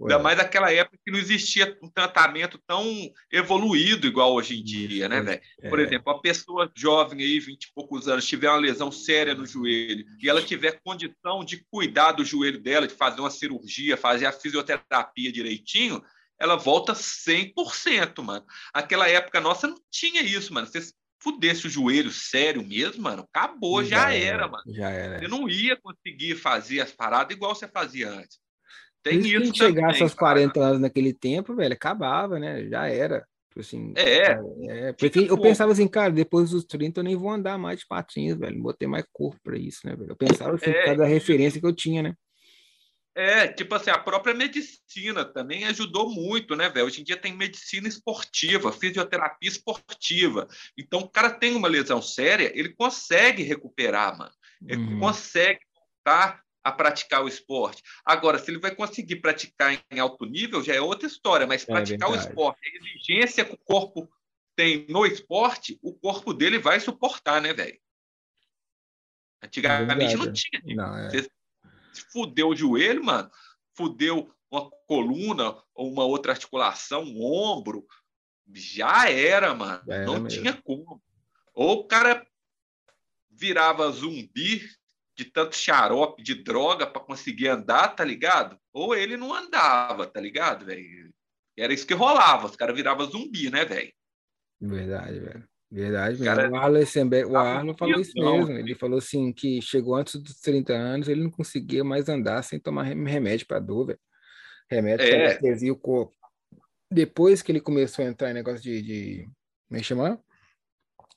Ainda 0.01 0.19
mais 0.19 0.37
naquela 0.37 0.71
época 0.71 0.99
que 1.03 1.11
não 1.11 1.19
existia 1.19 1.77
um 1.83 1.91
tratamento 1.91 2.61
tão 2.67 2.85
evoluído 3.33 4.07
igual 4.07 4.35
hoje 4.35 4.61
em 4.61 4.63
dia, 4.63 5.09
né, 5.09 5.23
velho? 5.23 5.41
Por 5.71 5.81
é, 5.81 5.83
exemplo, 5.83 6.13
uma 6.13 6.21
pessoa 6.21 6.71
jovem 6.77 7.21
aí, 7.23 7.41
20 7.41 7.65
e 7.65 7.73
poucos 7.75 8.07
anos, 8.07 8.27
tiver 8.27 8.51
uma 8.51 8.59
lesão 8.59 8.93
séria 8.93 9.35
no 9.35 9.47
joelho 9.47 10.05
e 10.21 10.29
ela 10.29 10.43
tiver 10.43 10.81
condição 10.85 11.43
de 11.43 11.65
cuidar 11.71 12.13
do 12.13 12.25
joelho 12.25 12.61
dela, 12.61 12.87
de 12.87 12.95
fazer 12.95 13.21
uma 13.21 13.31
cirurgia, 13.31 13.97
fazer 13.97 14.27
a 14.27 14.33
fisioterapia 14.33 15.33
direitinho, 15.33 16.03
ela 16.39 16.57
volta 16.57 16.93
100%, 16.93 18.23
mano. 18.23 18.45
Aquela 18.75 19.09
época 19.09 19.41
nossa 19.41 19.67
não 19.67 19.81
tinha 19.91 20.21
isso, 20.21 20.53
mano. 20.53 20.67
Se 20.67 20.79
fudesse 21.19 21.67
o 21.67 21.71
joelho 21.71 22.11
sério 22.11 22.63
mesmo, 22.67 23.03
mano, 23.03 23.27
acabou, 23.33 23.83
já, 23.85 24.13
era, 24.13 24.47
mano. 24.49 24.65
Já 24.69 24.91
era. 24.91 25.19
Você 25.19 25.29
não 25.29 25.49
ia 25.49 25.77
conseguir 25.77 26.37
fazer 26.37 26.81
as 26.81 26.93
paradas 26.93 27.37
igual 27.37 27.55
você 27.55 27.67
fazia 27.69 28.11
antes. 28.11 28.39
Por 29.03 29.11
Tem 29.11 29.19
isso 29.21 29.37
isso 29.43 29.55
chegasse 29.55 30.03
aos 30.03 30.15
cara. 30.15 30.35
40 30.35 30.61
anos 30.61 30.81
naquele 30.81 31.13
tempo, 31.15 31.55
velho, 31.55 31.73
acabava, 31.75 32.39
né? 32.39 32.69
Já 32.69 32.89
era. 32.89 33.27
Tipo 33.49 33.61
assim, 33.61 33.93
É, 33.97 34.39
é, 34.69 34.93
porque 34.93 35.21
eu 35.21 35.41
pensava 35.41 35.73
assim, 35.73 35.89
cara, 35.89 36.13
depois 36.13 36.51
dos 36.51 36.65
30 36.65 37.01
eu 37.01 37.05
nem 37.05 37.17
vou 37.17 37.31
andar 37.31 37.57
mais 37.57 37.81
de 37.81 37.87
patins, 37.87 38.37
velho. 38.37 38.57
Não 38.57 38.63
vou 38.63 38.75
ter 38.75 38.87
mais 38.87 39.05
corpo 39.13 39.41
pra 39.43 39.57
isso, 39.57 39.87
né, 39.87 39.97
velho? 39.97 40.11
Eu 40.11 40.17
pensava 40.17 40.55
assim, 40.55 40.67
por 40.67 40.77
É, 40.77 40.85
causa 40.85 40.99
da 40.99 41.07
referência 41.07 41.61
que 41.61 41.67
eu 41.67 41.75
tinha, 41.75 42.03
né? 42.03 42.15
É, 43.19 43.49
tipo 43.49 43.75
assim, 43.75 43.89
a 43.89 43.97
própria 43.99 44.35
medicina 44.35 45.25
também 45.25 45.65
ajudou 45.65 46.11
muito, 46.11 46.55
né, 46.55 46.69
velho? 46.69 46.85
Hoje 46.85 47.01
em 47.01 47.05
dia 47.05 47.17
tem 47.17 47.35
medicina 47.35 47.89
esportiva, 47.89 48.71
fisioterapia 48.71 49.49
esportiva. 49.49 50.47
Então, 50.77 51.01
o 51.01 51.09
cara 51.09 51.31
tem 51.31 51.57
uma 51.57 51.67
lesão 51.67 52.03
séria, 52.03 52.53
ele 52.55 52.75
consegue 52.75 53.43
recuperar, 53.43 54.19
mano. 54.19 54.35
Ele 54.69 54.83
Uhum. 54.83 55.01
consegue 55.01 55.61
voltar 55.75 56.43
a 56.63 56.71
praticar 56.71 57.25
o 57.25 57.29
esporte. 57.29 57.83
Agora, 58.05 58.39
se 58.39 58.51
ele 58.51 58.59
vai 58.59 58.75
conseguir 58.75 59.17
praticar 59.17 59.83
em 59.91 59.99
alto 59.99 60.27
nível, 60.27 60.63
já 60.63 60.75
é 60.75 60.81
outra 60.83 61.07
história, 61.07 61.47
mas 61.47 61.63
É 61.63 61.67
praticar 61.73 62.11
o 62.11 62.13
verdade. 62.13 62.29
esporte, 62.29 62.59
a 62.63 62.77
exigência 62.77 63.47
que 63.47 63.55
o 63.55 63.59
corpo 63.65 64.11
tem 64.55 64.85
no 64.91 65.07
esporte, 65.07 65.79
o 65.81 65.95
corpo 65.95 66.35
dele 66.35 66.59
vai 66.59 66.81
suportar, 66.81 67.41
né, 67.41 67.55
velho? 67.55 67.81
Antigamente 69.43 70.17
não 70.17 70.25
verdade. 70.25 70.43
tinha. 70.51 70.77
Não, 70.77 70.99
é. 70.99 71.11
Você 71.11 71.31
fudeu 72.01 72.49
o 72.49 72.57
joelho, 72.57 73.05
mano, 73.05 73.31
fudeu 73.75 74.31
uma 74.51 74.71
coluna 74.87 75.57
ou 75.75 75.91
uma 75.91 76.05
outra 76.05 76.33
articulação, 76.33 77.03
um 77.03 77.23
ombro, 77.23 77.87
já 78.53 79.11
era, 79.11 79.55
mano. 79.55 79.83
Já 79.87 79.95
era 79.95 80.07
não 80.07 80.21
mesmo. 80.21 80.29
tinha 80.29 80.53
como. 80.63 81.03
Ou 81.55 81.81
o 81.81 81.85
cara 81.87 82.27
virava 83.31 83.91
zumbi 83.91 84.63
de 85.17 85.25
tanto 85.25 85.57
xarope, 85.57 86.23
de 86.23 86.35
droga 86.35 86.87
para 86.87 87.03
conseguir 87.03 87.49
andar, 87.49 87.89
tá 87.89 88.05
ligado? 88.05 88.59
Ou 88.73 88.95
ele 88.95 89.17
não 89.17 89.35
andava, 89.35 90.07
tá 90.07 90.21
ligado, 90.21 90.67
velho? 90.67 91.13
Era 91.57 91.73
isso 91.73 91.87
que 91.87 91.95
rolava, 91.95 92.47
os 92.47 92.57
caras 92.57 92.77
viravam 92.77 93.07
zumbi, 93.07 93.51
né, 93.51 93.65
velho? 93.65 93.93
Verdade, 94.61 95.19
velho. 95.19 95.49
Verdade. 95.71 96.23
Cara, 96.23 96.51
o 96.51 96.55
Arlo, 96.57 96.79
o 96.79 97.37
Arlo 97.37 97.75
falou 97.77 98.01
isso 98.01 98.13
mesmo. 98.15 98.53
Ele 98.53 98.75
falou 98.75 98.99
assim 98.99 99.33
que 99.33 99.61
chegou 99.61 99.97
antes 99.97 100.15
dos 100.17 100.37
30 100.41 100.73
anos, 100.73 101.09
ele 101.09 101.23
não 101.25 101.31
conseguia 101.31 101.83
mais 101.83 102.09
andar 102.09 102.43
sem 102.43 102.59
tomar 102.61 102.85
rem- 102.85 103.05
remédio 103.05 103.47
para 103.47 103.59
dor, 103.59 103.87
velho. 103.87 103.99
Remédio 104.71 105.07
É. 105.07 105.27
anestesia 105.27 105.73
o 105.73 105.77
corpo. 105.79 106.15
Depois 106.91 107.43
que 107.43 107.51
ele 107.51 107.61
começou 107.61 108.05
a 108.05 108.09
entrar 108.09 108.31
em 108.31 108.35
negócio 108.35 108.63
de, 108.63 108.81
de 108.81 109.23
como 109.69 109.77
é 109.77 109.79
que 109.79 109.85
chama? 109.87 110.21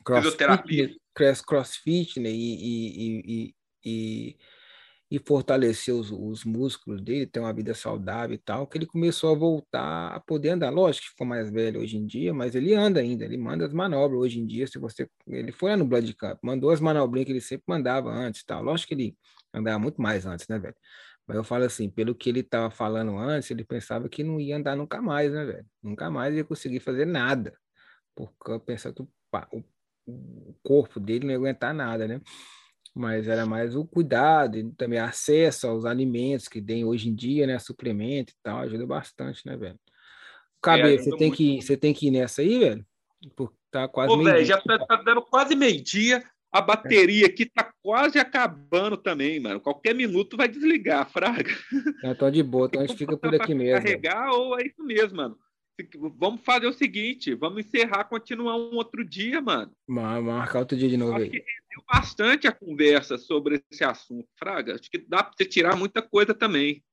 Fisioterapia. 0.05 0.87
Crossfit, 0.87 1.01
cross- 1.13 1.41
crossfit, 1.41 2.19
né? 2.19 2.29
E, 2.29 2.55
e, 2.55 3.21
e, 3.25 3.55
e 3.85 4.37
e, 5.11 5.15
e 5.15 5.19
fortalecer 5.19 5.93
os, 5.93 6.11
os 6.11 6.45
músculos 6.45 7.01
dele, 7.01 7.25
ter 7.25 7.39
uma 7.39 7.53
vida 7.53 7.73
saudável 7.73 8.35
e 8.35 8.37
tal, 8.37 8.67
que 8.67 8.77
ele 8.77 8.85
começou 8.85 9.33
a 9.35 9.37
voltar 9.37 10.15
a 10.15 10.19
poder 10.19 10.49
andar. 10.49 10.69
Lógico 10.69 11.05
que 11.05 11.11
ficou 11.11 11.27
mais 11.27 11.49
velho 11.49 11.81
hoje 11.81 11.97
em 11.97 12.05
dia, 12.05 12.33
mas 12.33 12.55
ele 12.55 12.73
anda 12.73 12.99
ainda, 12.99 13.25
ele 13.25 13.37
manda 13.37 13.65
as 13.65 13.73
manobras 13.73 14.19
hoje 14.19 14.39
em 14.39 14.45
dia. 14.45 14.67
Se 14.67 14.77
você, 14.79 15.09
ele 15.27 15.51
foi 15.51 15.71
lá 15.71 15.77
no 15.77 15.85
Blood 15.85 16.13
Cup, 16.15 16.39
mandou 16.43 16.69
as 16.71 16.79
manobrinhas 16.79 17.25
que 17.25 17.31
ele 17.33 17.41
sempre 17.41 17.65
mandava 17.67 18.09
antes, 18.09 18.43
tal. 18.43 18.63
Lógico 18.63 18.89
que 18.89 18.93
ele 18.93 19.17
andava 19.53 19.79
muito 19.79 20.01
mais 20.01 20.25
antes, 20.25 20.47
né, 20.47 20.59
velho? 20.59 20.75
Mas 21.27 21.37
eu 21.37 21.43
falo 21.43 21.63
assim, 21.63 21.89
pelo 21.89 22.15
que 22.15 22.29
ele 22.29 22.39
estava 22.39 22.71
falando 22.71 23.17
antes, 23.17 23.51
ele 23.51 23.63
pensava 23.63 24.09
que 24.09 24.23
não 24.23 24.39
ia 24.39 24.57
andar 24.57 24.75
nunca 24.75 25.01
mais, 25.01 25.31
né, 25.31 25.45
velho? 25.45 25.65
Nunca 25.81 26.09
mais 26.09 26.35
ia 26.35 26.43
conseguir 26.43 26.79
fazer 26.79 27.05
nada. 27.05 27.53
Porque 28.15 28.51
eu 28.51 28.59
pensava 28.59 28.95
que 28.95 29.03
o, 29.03 29.07
o 30.07 30.55
corpo 30.63 30.99
dele 30.99 31.25
não 31.25 31.31
ia 31.31 31.37
aguentar 31.37 31.73
nada, 31.73 32.07
né? 32.07 32.19
Mas 32.99 33.29
era 33.29 33.45
mais 33.45 33.77
o 33.77 33.85
cuidado 33.85 34.57
e 34.57 34.71
também 34.73 34.99
acesso 34.99 35.67
aos 35.67 35.85
alimentos 35.85 36.49
que 36.49 36.61
tem 36.61 36.83
hoje 36.83 37.07
em 37.07 37.15
dia, 37.15 37.47
né? 37.47 37.57
Suplemento 37.57 38.33
e 38.33 38.35
tal, 38.43 38.59
ajuda 38.59 38.85
bastante, 38.85 39.41
né, 39.45 39.55
velho? 39.55 39.79
Cabe, 40.61 40.95
é, 40.95 40.97
você, 40.97 41.15
tem 41.15 41.31
que, 41.31 41.61
você 41.61 41.77
tem 41.77 41.93
que 41.93 42.07
ir 42.07 42.11
nessa 42.11 42.41
aí, 42.41 42.59
velho? 42.59 42.85
Porque 43.37 43.55
tá 43.71 43.87
quase 43.87 44.13
Ô, 44.13 44.21
velho, 44.21 44.45
já 44.45 44.59
tá, 44.59 44.77
tá 44.85 44.97
dando 44.97 45.21
quase 45.21 45.55
meio-dia. 45.55 46.21
A 46.51 46.59
bateria 46.59 47.27
aqui 47.27 47.45
tá 47.45 47.71
quase 47.81 48.19
acabando 48.19 48.97
também, 48.97 49.39
mano. 49.39 49.61
Qualquer 49.61 49.95
minuto 49.95 50.35
vai 50.35 50.49
desligar, 50.49 51.09
fraga. 51.09 51.55
Tô 52.19 52.29
de 52.29 52.43
boa, 52.43 52.67
então 52.67 52.81
a 52.81 52.85
gente 52.85 52.97
fica 52.97 53.15
por 53.15 53.33
aqui 53.33 53.55
mesmo. 53.55 53.81
Carregar 53.81 54.29
ou 54.31 54.59
é 54.59 54.63
isso 54.63 54.83
mesmo, 54.83 55.15
mano. 55.15 55.37
Vamos 56.17 56.41
fazer 56.41 56.67
o 56.67 56.73
seguinte, 56.73 57.33
vamos 57.35 57.65
encerrar, 57.65 58.05
continuar 58.05 58.55
um 58.55 58.75
outro 58.75 59.03
dia, 59.03 59.41
mano. 59.41 59.71
Marcar 59.87 60.59
outro 60.59 60.77
dia 60.77 60.89
de 60.89 60.97
novo 60.97 61.13
Acho 61.13 61.23
aí. 61.23 61.29
Que 61.29 61.37
rendeu 61.37 61.83
bastante 61.87 62.47
a 62.47 62.51
conversa 62.51 63.17
sobre 63.17 63.63
esse 63.71 63.83
assunto, 63.83 64.27
Fraga. 64.37 64.75
Acho 64.75 64.89
que 64.89 64.97
dá 64.97 65.23
para 65.23 65.33
você 65.35 65.45
tirar 65.45 65.75
muita 65.75 66.01
coisa 66.01 66.33
também. 66.33 66.83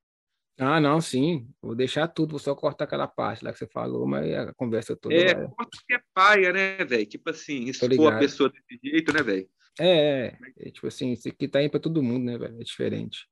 Ah, 0.59 0.81
não, 0.81 1.01
sim. 1.01 1.47
Vou 1.61 1.75
deixar 1.75 2.09
tudo, 2.09 2.31
vou 2.31 2.39
só 2.39 2.55
cortar 2.55 2.85
aquela 2.85 3.07
parte 3.07 3.45
lá 3.45 3.53
que 3.53 3.59
você 3.59 3.67
falou, 3.67 4.07
mas 4.07 4.33
a 4.33 4.55
conversa 4.55 4.97
toda. 4.97 5.15
É, 5.15 5.35
vai... 5.35 5.49
corta 5.49 5.79
que 5.87 5.95
é 5.95 6.01
paia, 6.15 6.53
né, 6.53 6.85
velho? 6.85 7.07
Tipo 7.07 7.31
assim, 7.31 7.65
expor 7.65 8.13
a 8.13 8.19
pessoa 8.19 8.49
desse 8.49 8.81
jeito, 8.83 9.13
né, 9.13 9.23
velho? 9.23 9.49
É, 9.79 9.89
é, 9.89 10.39
é, 10.61 10.71
tipo 10.71 10.87
assim, 10.87 11.13
isso 11.13 11.29
aqui 11.29 11.47
tá 11.47 11.59
aí 11.59 11.69
para 11.69 11.81
todo 11.81 12.03
mundo, 12.03 12.25
né, 12.25 12.39
velho? 12.39 12.59
É 12.59 12.65
diferente. 12.65 13.29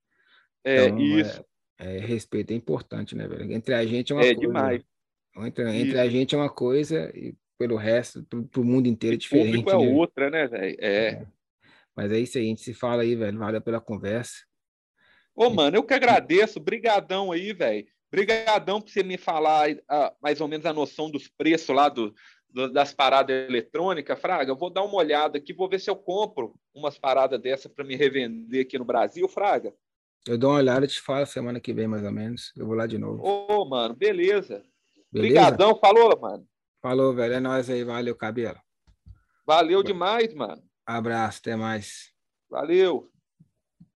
É, 0.63 0.87
então, 0.87 1.01
isso. 1.01 1.45
É, 1.79 1.97
é, 1.97 2.01
respeito 2.01 2.53
é 2.53 2.55
importante, 2.55 3.17
né, 3.17 3.27
velho? 3.27 3.51
Entre 3.51 3.75
a 3.75 3.85
gente 3.87 4.13
é 4.13 4.15
uma 4.15 4.23
é, 4.23 4.35
coisa. 4.35 4.41
É 4.41 4.47
demais. 4.47 4.83
Entre, 5.37 5.77
entre 5.77 5.99
a 5.99 6.09
gente 6.09 6.35
é 6.35 6.39
uma 6.39 6.51
coisa 6.51 7.11
e 7.17 7.35
pelo 7.59 7.77
resto, 7.77 8.23
pro, 8.25 8.45
pro 8.45 8.65
mundo 8.65 8.87
inteiro 8.87 9.15
é 9.15 9.19
diferente. 9.19 9.59
O 9.59 9.65
público 9.65 9.71
é 9.71 9.87
né? 9.87 9.93
outra, 9.95 10.31
né, 10.31 10.47
velho? 10.47 10.77
É. 10.81 11.07
é. 11.07 11.27
Mas 11.97 12.13
é 12.13 12.19
isso 12.19 12.39
aí, 12.39 12.45
a 12.45 12.49
gente 12.49 12.63
se 12.63 12.75
fala 12.75 13.03
aí, 13.03 13.15
velho. 13.15 13.39
Valeu 13.39 13.61
pela 13.61 13.81
conversa. 13.81 14.45
Ô, 15.35 15.51
mano, 15.51 15.77
eu 15.77 15.83
que 15.83 15.95
agradeço. 15.95 16.61
Brigadão 16.61 17.33
aí, 17.33 17.53
velho. 17.53 17.87
Brigadão 18.11 18.81
por 18.81 18.91
você 18.91 19.03
me 19.03 19.17
falar 19.17 19.71
uh, 19.71 20.15
mais 20.23 20.41
ou 20.41 20.49
menos 20.49 20.67
a 20.67 20.73
noção 20.73 21.11
dos 21.11 21.29
preços 21.29 21.75
lá 21.75 21.89
do, 21.89 22.15
do, 22.49 22.73
das 22.73 22.95
paradas 22.95 23.49
eletrônicas, 23.49 24.21
Fraga. 24.21 24.53
Eu 24.53 24.57
vou 24.57 24.71
dar 24.71 24.83
uma 24.83 24.97
olhada 24.97 25.39
aqui, 25.39 25.53
vou 25.53 25.69
ver 25.69 25.81
se 25.81 25.91
eu 25.91 25.97
compro 25.97 26.55
umas 26.73 26.99
paradas 26.99 27.41
dessas 27.41 27.73
para 27.73 27.85
me 27.85 27.97
revender 27.97 28.63
aqui 28.63 28.79
no 28.79 28.85
Brasil, 28.85 29.29
Fraga. 29.29 29.73
Eu 30.27 30.39
dou 30.39 30.51
uma 30.51 30.59
olhada 30.59 30.85
e 30.85 30.89
te 30.89 31.01
falo 31.01 31.27
semana 31.27 31.61
que 31.61 31.73
vem, 31.73 31.87
mais 31.87 32.05
ou 32.05 32.13
menos. 32.13 32.53
Eu 32.57 32.67
vou 32.67 32.75
lá 32.75 32.87
de 32.87 32.97
novo. 32.97 33.23
Ô, 33.23 33.65
mano, 33.65 33.95
beleza. 35.15 35.41
Obrigadão, 35.41 35.79
falou, 35.79 36.19
mano. 36.21 36.47
Falou, 36.83 37.15
velho. 37.15 37.35
É 37.35 37.41
nóis 37.41 37.71
aí. 37.71 37.85
Valeu, 37.85 38.15
cabelo. 38.15 38.59
Valeu 39.47 39.83
demais, 39.83 40.35
mano. 40.35 40.63
Abraço, 40.87 41.39
até 41.41 41.57
mais. 41.57 42.13
Valeu. 42.51 43.11